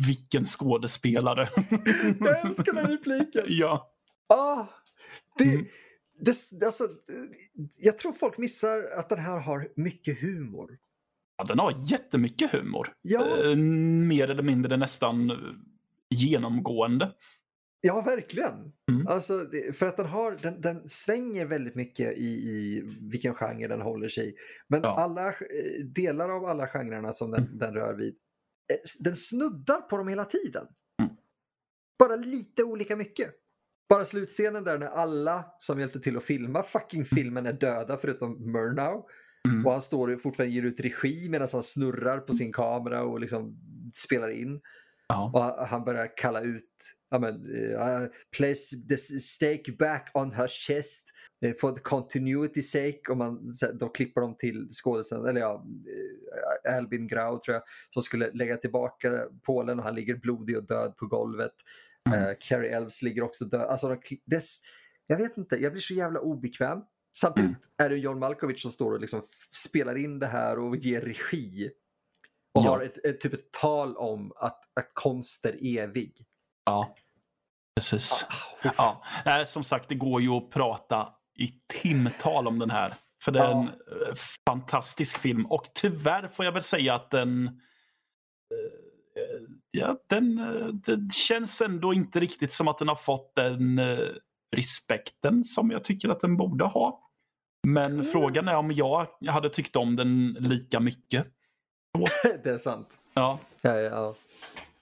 Vilken 0.08 0.46
skådespelare. 0.46 1.50
Jag 2.20 2.46
älskar 2.46 2.74
den 2.74 2.88
repliken! 2.88 3.44
ja. 3.48 3.92
Ah, 4.30 4.66
det, 5.38 5.44
Mm. 5.54 5.66
det, 6.20 6.66
alltså, 6.66 6.88
jag 7.78 7.98
tror 7.98 8.12
folk 8.14 8.38
missar 8.38 8.84
att 8.98 9.10
den 9.10 9.20
här 9.20 9.40
har 9.40 9.70
mycket 9.76 10.22
humor. 10.22 10.78
ja, 11.38 11.44
den 11.44 11.60
har 11.60 11.74
jättemycket 11.92 12.52
humor. 12.52 12.94
Ja, 13.02 13.38
Eh, 13.44 13.56
mer 13.56 14.30
eller 14.30 14.44
mindre 14.44 14.78
nästan 14.78 15.32
genomgående. 16.10 17.12
ja 17.82 18.02
verkligen. 18.02 18.74
Mm. 18.92 19.08
Alltså, 19.08 19.46
för 19.74 19.86
att 19.86 19.98
den, 19.98 20.06
har, 20.06 20.38
den, 20.42 20.62
den 20.62 20.90
svänger 20.90 21.46
väldigt 21.46 21.76
mycket 21.76 22.18
i, 22.18 22.26
i 22.28 22.82
vilken 23.12 23.34
genre 23.34 23.68
den 23.68 23.82
håller 23.82 24.08
sig 24.08 24.30
i. 24.30 24.34
Men 24.68 24.82
Ja. 24.84 24.96
alla 25.00 25.28
eh, 25.28 25.86
delar 25.96 26.30
av 26.30 26.46
alla 26.46 26.68
genrerna 26.68 27.12
som 27.12 27.32
den, 27.32 27.44
Mm. 27.46 27.58
den 27.58 27.74
rör 27.74 27.94
vid, 27.94 28.14
eh, 28.74 28.78
den 29.00 29.16
snuddar 29.16 29.82
på 29.82 29.98
dem 29.98 30.08
hela 30.08 30.26
tiden. 30.26 30.68
Mm. 31.02 31.12
Bara 32.00 32.16
lite 32.16 32.64
olika 32.64 32.96
mycket. 32.96 33.36
Bara 33.92 34.06
slutscenen 34.06 34.64
där 34.64 34.78
när 34.78 34.88
alla 34.88 35.46
som 35.58 35.80
hjälpte 35.80 36.00
till 36.00 36.18
att 36.18 36.24
filma 36.24 36.64
fucking 36.64 37.06
filmen 37.06 37.46
är 37.46 37.54
döda 37.54 37.98
förutom 37.98 38.52
Murnau. 38.52 39.06
Mm. 39.48 39.66
Och 39.66 39.72
han 39.72 39.82
står 39.82 40.08
och 40.08 40.22
fortfarande 40.22 40.56
ger 40.56 40.64
ut 40.64 40.80
regi 40.80 41.30
medan 41.30 41.48
han 41.52 41.64
snurrar 41.64 42.20
på 42.20 42.34
sin 42.34 42.54
kamera 42.54 43.04
och 43.04 43.20
liksom 43.20 43.58
spelar 43.94 44.30
in. 44.30 44.62
Ja. 45.08 45.32
Och 45.34 45.68
han- 45.68 45.84
börjar 45.84 46.18
kalla 46.18 46.42
ut, 46.42 46.72
ja 47.10 47.20
men, 47.20 47.36
uh, 47.36 48.08
place 48.38 48.88
the 48.90 48.98
stake 49.20 49.72
back 49.80 50.12
on 50.14 50.32
her 50.32 50.48
chest 50.48 51.08
eh, 51.46 51.54
for 51.62 51.72
the 51.72 51.82
continuity 51.82 52.62
sake. 52.62 53.02
Och 53.10 53.18
man, 53.18 53.54
så 53.54 53.90
klipper 53.90 54.22
de 54.22 54.38
till 54.38 54.70
skådisen, 54.72 55.26
eller 55.26 55.42
ja, 55.42 55.66
Albin 56.78 57.08
Grau 57.08 57.40
tror 57.40 57.54
jag, 57.54 57.64
som 57.94 58.04
skulle 58.04 58.32
lägga 58.34 58.58
tillbaka 58.58 59.28
Polen 59.46 59.80
och 59.80 59.86
han 59.86 59.96
ligger 59.96 60.16
blodig 60.16 60.58
och 60.58 60.68
död 60.68 60.94
på 60.98 61.06
golvet. 61.06 61.54
Mm. 62.10 62.24
Eh, 62.24 62.34
Carrie 62.40 62.76
Elves 62.76 63.02
ligger 63.02 63.22
också 63.24 63.46
död. 63.46 63.62
Alltså, 63.62 63.88
de, 63.90 64.00
dess, 64.26 64.60
jag 65.08 65.18
vet 65.18 65.38
inte, 65.38 65.56
jag 65.56 65.72
blir 65.72 65.82
så 65.82 65.94
jävla 65.94 66.20
obekväm. 66.20 66.80
Samtidigt 67.18 67.50
Mm. 67.50 67.62
är 67.78 67.90
det 67.90 67.96
John 67.98 68.20
Malkovich 68.20 68.62
som 68.62 68.72
står 68.72 68.92
och 68.94 69.00
liksom 69.00 69.22
spelar 69.68 69.98
in 69.98 70.20
det 70.20 70.28
här 70.28 70.60
och 70.60 70.76
ger 70.76 71.02
regi. 71.02 71.72
Och 72.56 72.66
Ja. 72.66 72.70
har 72.70 72.82
ett, 72.82 73.06
ett, 73.06 73.22
typ 73.22 73.34
ett 73.34 73.52
tal 73.52 73.98
om 73.98 74.32
att, 74.36 74.60
att 74.76 74.92
konst 74.94 75.46
är 75.46 75.78
evig. 75.78 76.14
ja. 76.66 76.96
Precis. 77.76 78.26
Ah, 78.30 78.72
Ja, 78.78 79.04
nej, 79.26 79.46
som 79.46 79.64
sagt, 79.64 79.90
det 79.90 79.96
går 79.96 80.22
ju 80.22 80.30
att 80.30 80.50
prata 80.50 81.14
i 81.40 81.48
timtal 81.82 82.48
om 82.48 82.60
den 82.60 82.70
här. 82.70 82.96
För 83.24 83.32
det 83.32 83.40
är 83.40 83.52
en 83.52 83.68
eh, 83.68 84.14
fantastisk 84.48 85.18
film. 85.20 85.46
Och 85.46 85.64
tyvärr 85.76 86.28
får 86.28 86.46
jag 86.46 86.52
väl 86.52 86.64
säga 86.64 86.96
att 86.96 87.12
den... 87.12 87.62
Ja, 89.72 89.98
den, 90.08 90.38
eh, 90.40 90.68
det 90.68 91.14
känns 91.14 91.62
ändå 91.62 91.94
inte 91.94 92.20
riktigt 92.20 92.52
som 92.52 92.68
att 92.68 92.78
den 92.78 92.88
har 92.88 92.96
fått 92.96 93.36
den 93.36 93.80
eh, 93.80 94.00
respekten 94.56 95.44
som 95.44 95.72
jag 95.72 95.84
tycker 95.84 96.10
att 96.10 96.20
den 96.20 96.38
borde 96.38 96.66
ha. 96.66 97.08
Men 97.68 97.92
Mm. 97.94 98.06
frågan 98.06 98.48
är 98.48 98.56
om 98.56 98.72
jag 98.72 99.08
hade 99.28 99.50
tyckt 99.50 99.76
om 99.76 99.96
den 99.96 100.38
lika 100.40 100.80
mycket. 100.80 101.28
det 102.44 102.50
är 102.50 102.58
sant. 102.58 102.90
Ja, 103.14 103.40
Ja, 103.62 103.78
ja, 103.80 104.16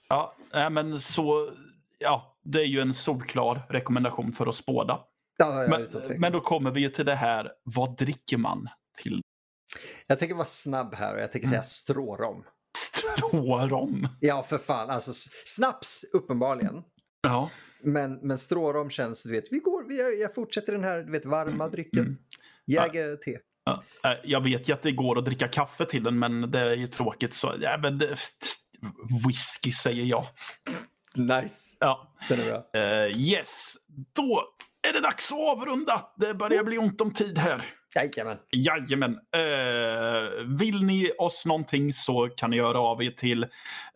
ja. 0.08 0.34
nej, 0.52 0.70
men 0.70 1.00
så... 1.00 1.50
Ja, 1.98 2.36
det 2.42 2.60
är 2.60 2.64
ju 2.64 2.80
en 2.80 2.94
solklar 2.94 3.66
rekommendation 3.68 4.32
för 4.32 4.48
oss 4.48 4.66
båda. 4.66 5.00
ja, 5.38 5.66
Men, 5.68 5.88
men 6.20 6.32
då 6.32 6.40
kommer 6.40 6.70
vi 6.70 6.90
till 6.90 7.04
det 7.06 7.14
här, 7.14 7.52
vad 7.64 7.96
dricker 7.96 8.36
man 8.36 8.68
till 8.96 9.20
Jag 10.06 10.18
tänker 10.18 10.34
vara 10.34 10.46
snabb 10.46 10.94
här 10.94 11.14
och 11.14 11.20
jag 11.20 11.32
tänker 11.32 11.48
Mm. 11.48 11.50
säga 11.52 11.62
strårom. 11.62 12.44
Strårom? 13.00 14.08
Ja, 14.20 14.42
för 14.42 14.58
fan. 14.58 14.90
Alltså, 14.90 15.12
snaps 15.44 16.04
uppenbarligen. 16.12 16.82
Ja. 17.22 17.50
Men, 17.82 18.14
men 18.14 18.38
strårom 18.38 18.90
känns, 18.90 19.22
du 19.22 19.30
vet, 19.30 19.44
vi 19.50 19.58
går, 19.58 19.88
vi, 19.88 20.20
jag 20.22 20.34
fortsätter 20.34 20.72
den 20.72 20.84
här 20.84 20.98
du 21.02 21.12
vet, 21.12 21.24
varma 21.24 21.68
drycken. 21.68 22.02
Mm. 22.02 22.16
Jäger-te. 22.66 23.38
Ja. 23.64 23.82
Eh, 24.04 24.18
Jag 24.24 24.40
vet 24.40 24.68
ju 24.68 24.72
att 24.72 24.82
det 24.82 24.92
går 24.92 25.18
att 25.18 25.24
dricka 25.24 25.48
kaffe 25.48 25.84
till 25.86 26.02
den, 26.02 26.18
men 26.18 26.50
det 26.50 26.60
är 26.60 26.76
ju 26.76 26.86
tråkigt. 26.86 27.34
Så, 27.34 27.54
ja, 27.60 27.78
men 27.82 27.98
det, 27.98 28.16
whisky 29.26 29.72
säger 29.72 30.04
jag. 30.04 30.26
Nice. 31.16 31.76
Ja. 31.80 32.14
Den 32.28 32.40
är 32.40 32.44
bra. 32.44 32.80
Eh, 32.80 33.18
yes, 33.20 33.74
då 34.14 34.42
är 34.88 34.92
det 34.92 35.00
dags 35.00 35.32
att 35.32 35.38
avrunda. 35.38 36.06
Det 36.16 36.34
börjar 36.34 36.64
bli 36.64 36.78
ont 36.78 37.00
om 37.00 37.12
tid 37.14 37.38
här. 37.38 37.64
Jajamän. 37.94 38.38
Jajamän. 38.52 39.18
Eh, 39.32 40.44
vill 40.58 40.82
ni 40.82 41.10
oss 41.18 41.46
någonting 41.46 41.92
så 41.92 42.28
kan 42.36 42.50
ni 42.50 42.56
göra 42.56 42.80
av 42.80 43.02
er 43.02 43.10
till 43.10 43.46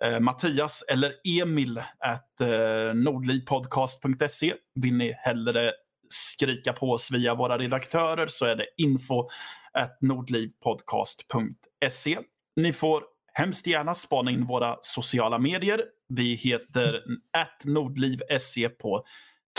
eh, 0.03 0.21
Mattias 0.21 0.85
eller 0.91 1.13
Emil 1.41 1.83
at 1.99 2.41
eh, 2.41 2.95
nordlivpodcast.se. 2.95 4.55
Vill 4.75 4.95
ni 4.95 5.15
hellre 5.19 5.73
skrika 6.09 6.73
på 6.73 6.91
oss 6.91 7.11
via 7.11 7.35
våra 7.35 7.59
redaktörer 7.59 8.29
så 8.29 8.45
är 8.45 8.57
det 8.57 8.67
info 8.77 9.29
at 9.73 9.99
nordlivpodcast.se. 10.01 12.19
Ni 12.57 12.73
får 12.73 13.03
hemskt 13.33 13.67
gärna 13.67 13.95
spana 13.95 14.31
in 14.31 14.45
våra 14.45 14.77
sociala 14.81 15.39
medier. 15.39 15.85
Vi 16.09 16.35
heter 16.35 17.03
at 17.33 17.65
nordliv.se 17.65 18.69
på 18.69 19.05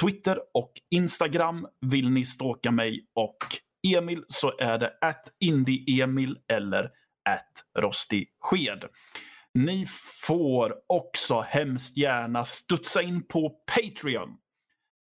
Twitter 0.02 0.40
och 0.54 0.72
Instagram. 0.90 1.68
Vill 1.82 2.10
ni 2.10 2.26
stalka 2.26 2.72
mig 2.72 3.06
och 3.14 3.38
Emil 3.94 4.24
så 4.28 4.54
är 4.60 4.78
det 4.78 4.94
att 5.02 5.32
indieemil 5.40 6.38
eller 6.48 6.84
at 7.30 7.82
rostigsked. 7.84 8.84
Ni 9.54 9.88
får 10.28 10.76
också 10.88 11.42
hemskt 11.42 11.98
gärna 11.98 12.46
studsa 12.46 13.02
in 13.02 13.28
på 13.28 13.50
Patreon. 13.50 14.30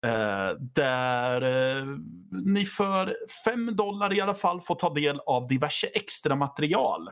Eh, 0.05 0.57
där 0.59 1.41
eh, 1.41 1.85
ni 2.31 2.65
för 2.65 3.15
5 3.45 3.75
dollar 3.75 4.13
i 4.13 4.21
alla 4.21 4.33
fall 4.33 4.61
får 4.61 4.75
ta 4.75 4.93
del 4.93 5.19
av 5.19 5.47
diverse 5.47 5.87
extra 5.87 6.35
material. 6.35 7.09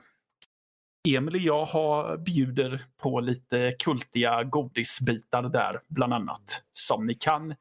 Emil 1.08 1.36
och 1.36 1.42
jag 1.42 1.66
har, 1.66 2.18
bjuder 2.18 2.86
på 2.98 3.20
lite 3.20 3.76
kultiga 3.80 4.44
godisbitar 4.44 5.44
där 5.44 5.82
bland 5.88 6.14
annat. 6.14 6.64
Som 6.72 7.06
ni 7.06 7.14
kan 7.14 7.56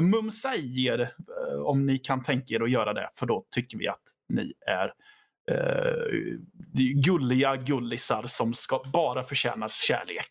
mumsa 0.00 0.56
i 0.56 0.86
er 0.86 1.00
eh, 1.00 1.60
om 1.62 1.86
ni 1.86 1.98
kan 1.98 2.22
tänka 2.22 2.54
er 2.54 2.62
att 2.62 2.70
göra 2.70 2.92
det. 2.92 3.10
För 3.14 3.26
då 3.26 3.44
tycker 3.50 3.78
vi 3.78 3.88
att 3.88 4.02
ni 4.28 4.52
är 4.66 4.92
eh, 5.50 6.36
gulliga 7.04 7.56
gullisar 7.56 8.24
som 8.26 8.54
ska 8.54 8.82
bara 8.92 9.24
förtjänar 9.24 9.68
kärlek. 9.68 10.28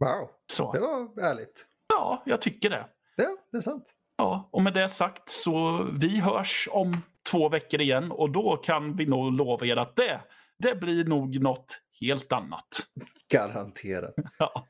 Wow, 0.00 0.28
Så 0.52 0.72
det 0.72 0.80
var 0.80 1.22
ärligt. 1.30 1.66
ja, 1.88 2.22
jag 2.26 2.40
tycker 2.40 2.70
det. 2.70 2.84
Ja, 3.16 3.36
det 3.52 3.56
är 3.56 3.60
sant. 3.60 3.84
Ja, 4.16 4.48
och 4.52 4.62
med 4.62 4.74
det 4.74 4.88
sagt 4.88 5.28
så 5.28 5.86
vi 5.92 6.20
hörs 6.20 6.68
om 6.70 6.96
två 7.30 7.48
veckor 7.48 7.80
igen 7.80 8.12
och 8.12 8.30
då 8.30 8.56
kan 8.56 8.96
vi 8.96 9.06
nog 9.06 9.32
lova 9.32 9.66
er 9.66 9.76
att 9.76 9.96
det, 9.96 10.20
det 10.62 10.80
blir 10.80 11.04
nog 11.04 11.42
något 11.42 11.80
helt 12.00 12.32
annat. 12.32 12.86
Garanterat. 13.28 14.14
Ja. 14.38 14.66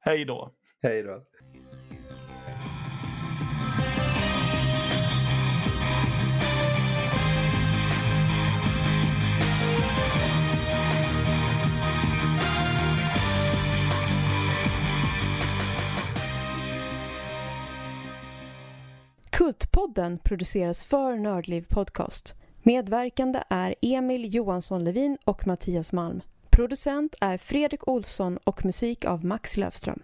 Hej 0.00 0.24
då. 0.24 0.50
Hej 0.82 1.02
då. 1.02 1.22
Kultpodden 19.30 20.18
produceras 20.18 20.84
för 20.84 21.16
Nördliv 21.16 21.66
Podcast 21.68 22.34
Medverkande 22.66 23.42
är 23.50 23.74
Emil 23.80 24.34
Johansson 24.34 24.84
Levin 24.84 25.18
och 25.24 25.46
Mattias 25.46 25.92
Malm. 25.92 26.22
Producent 26.50 27.14
är 27.20 27.38
Fredrik 27.38 27.88
Olsson 27.88 28.38
och 28.44 28.64
musik 28.64 29.04
av 29.04 29.24
Max 29.24 29.56
Löfström. 29.56 30.02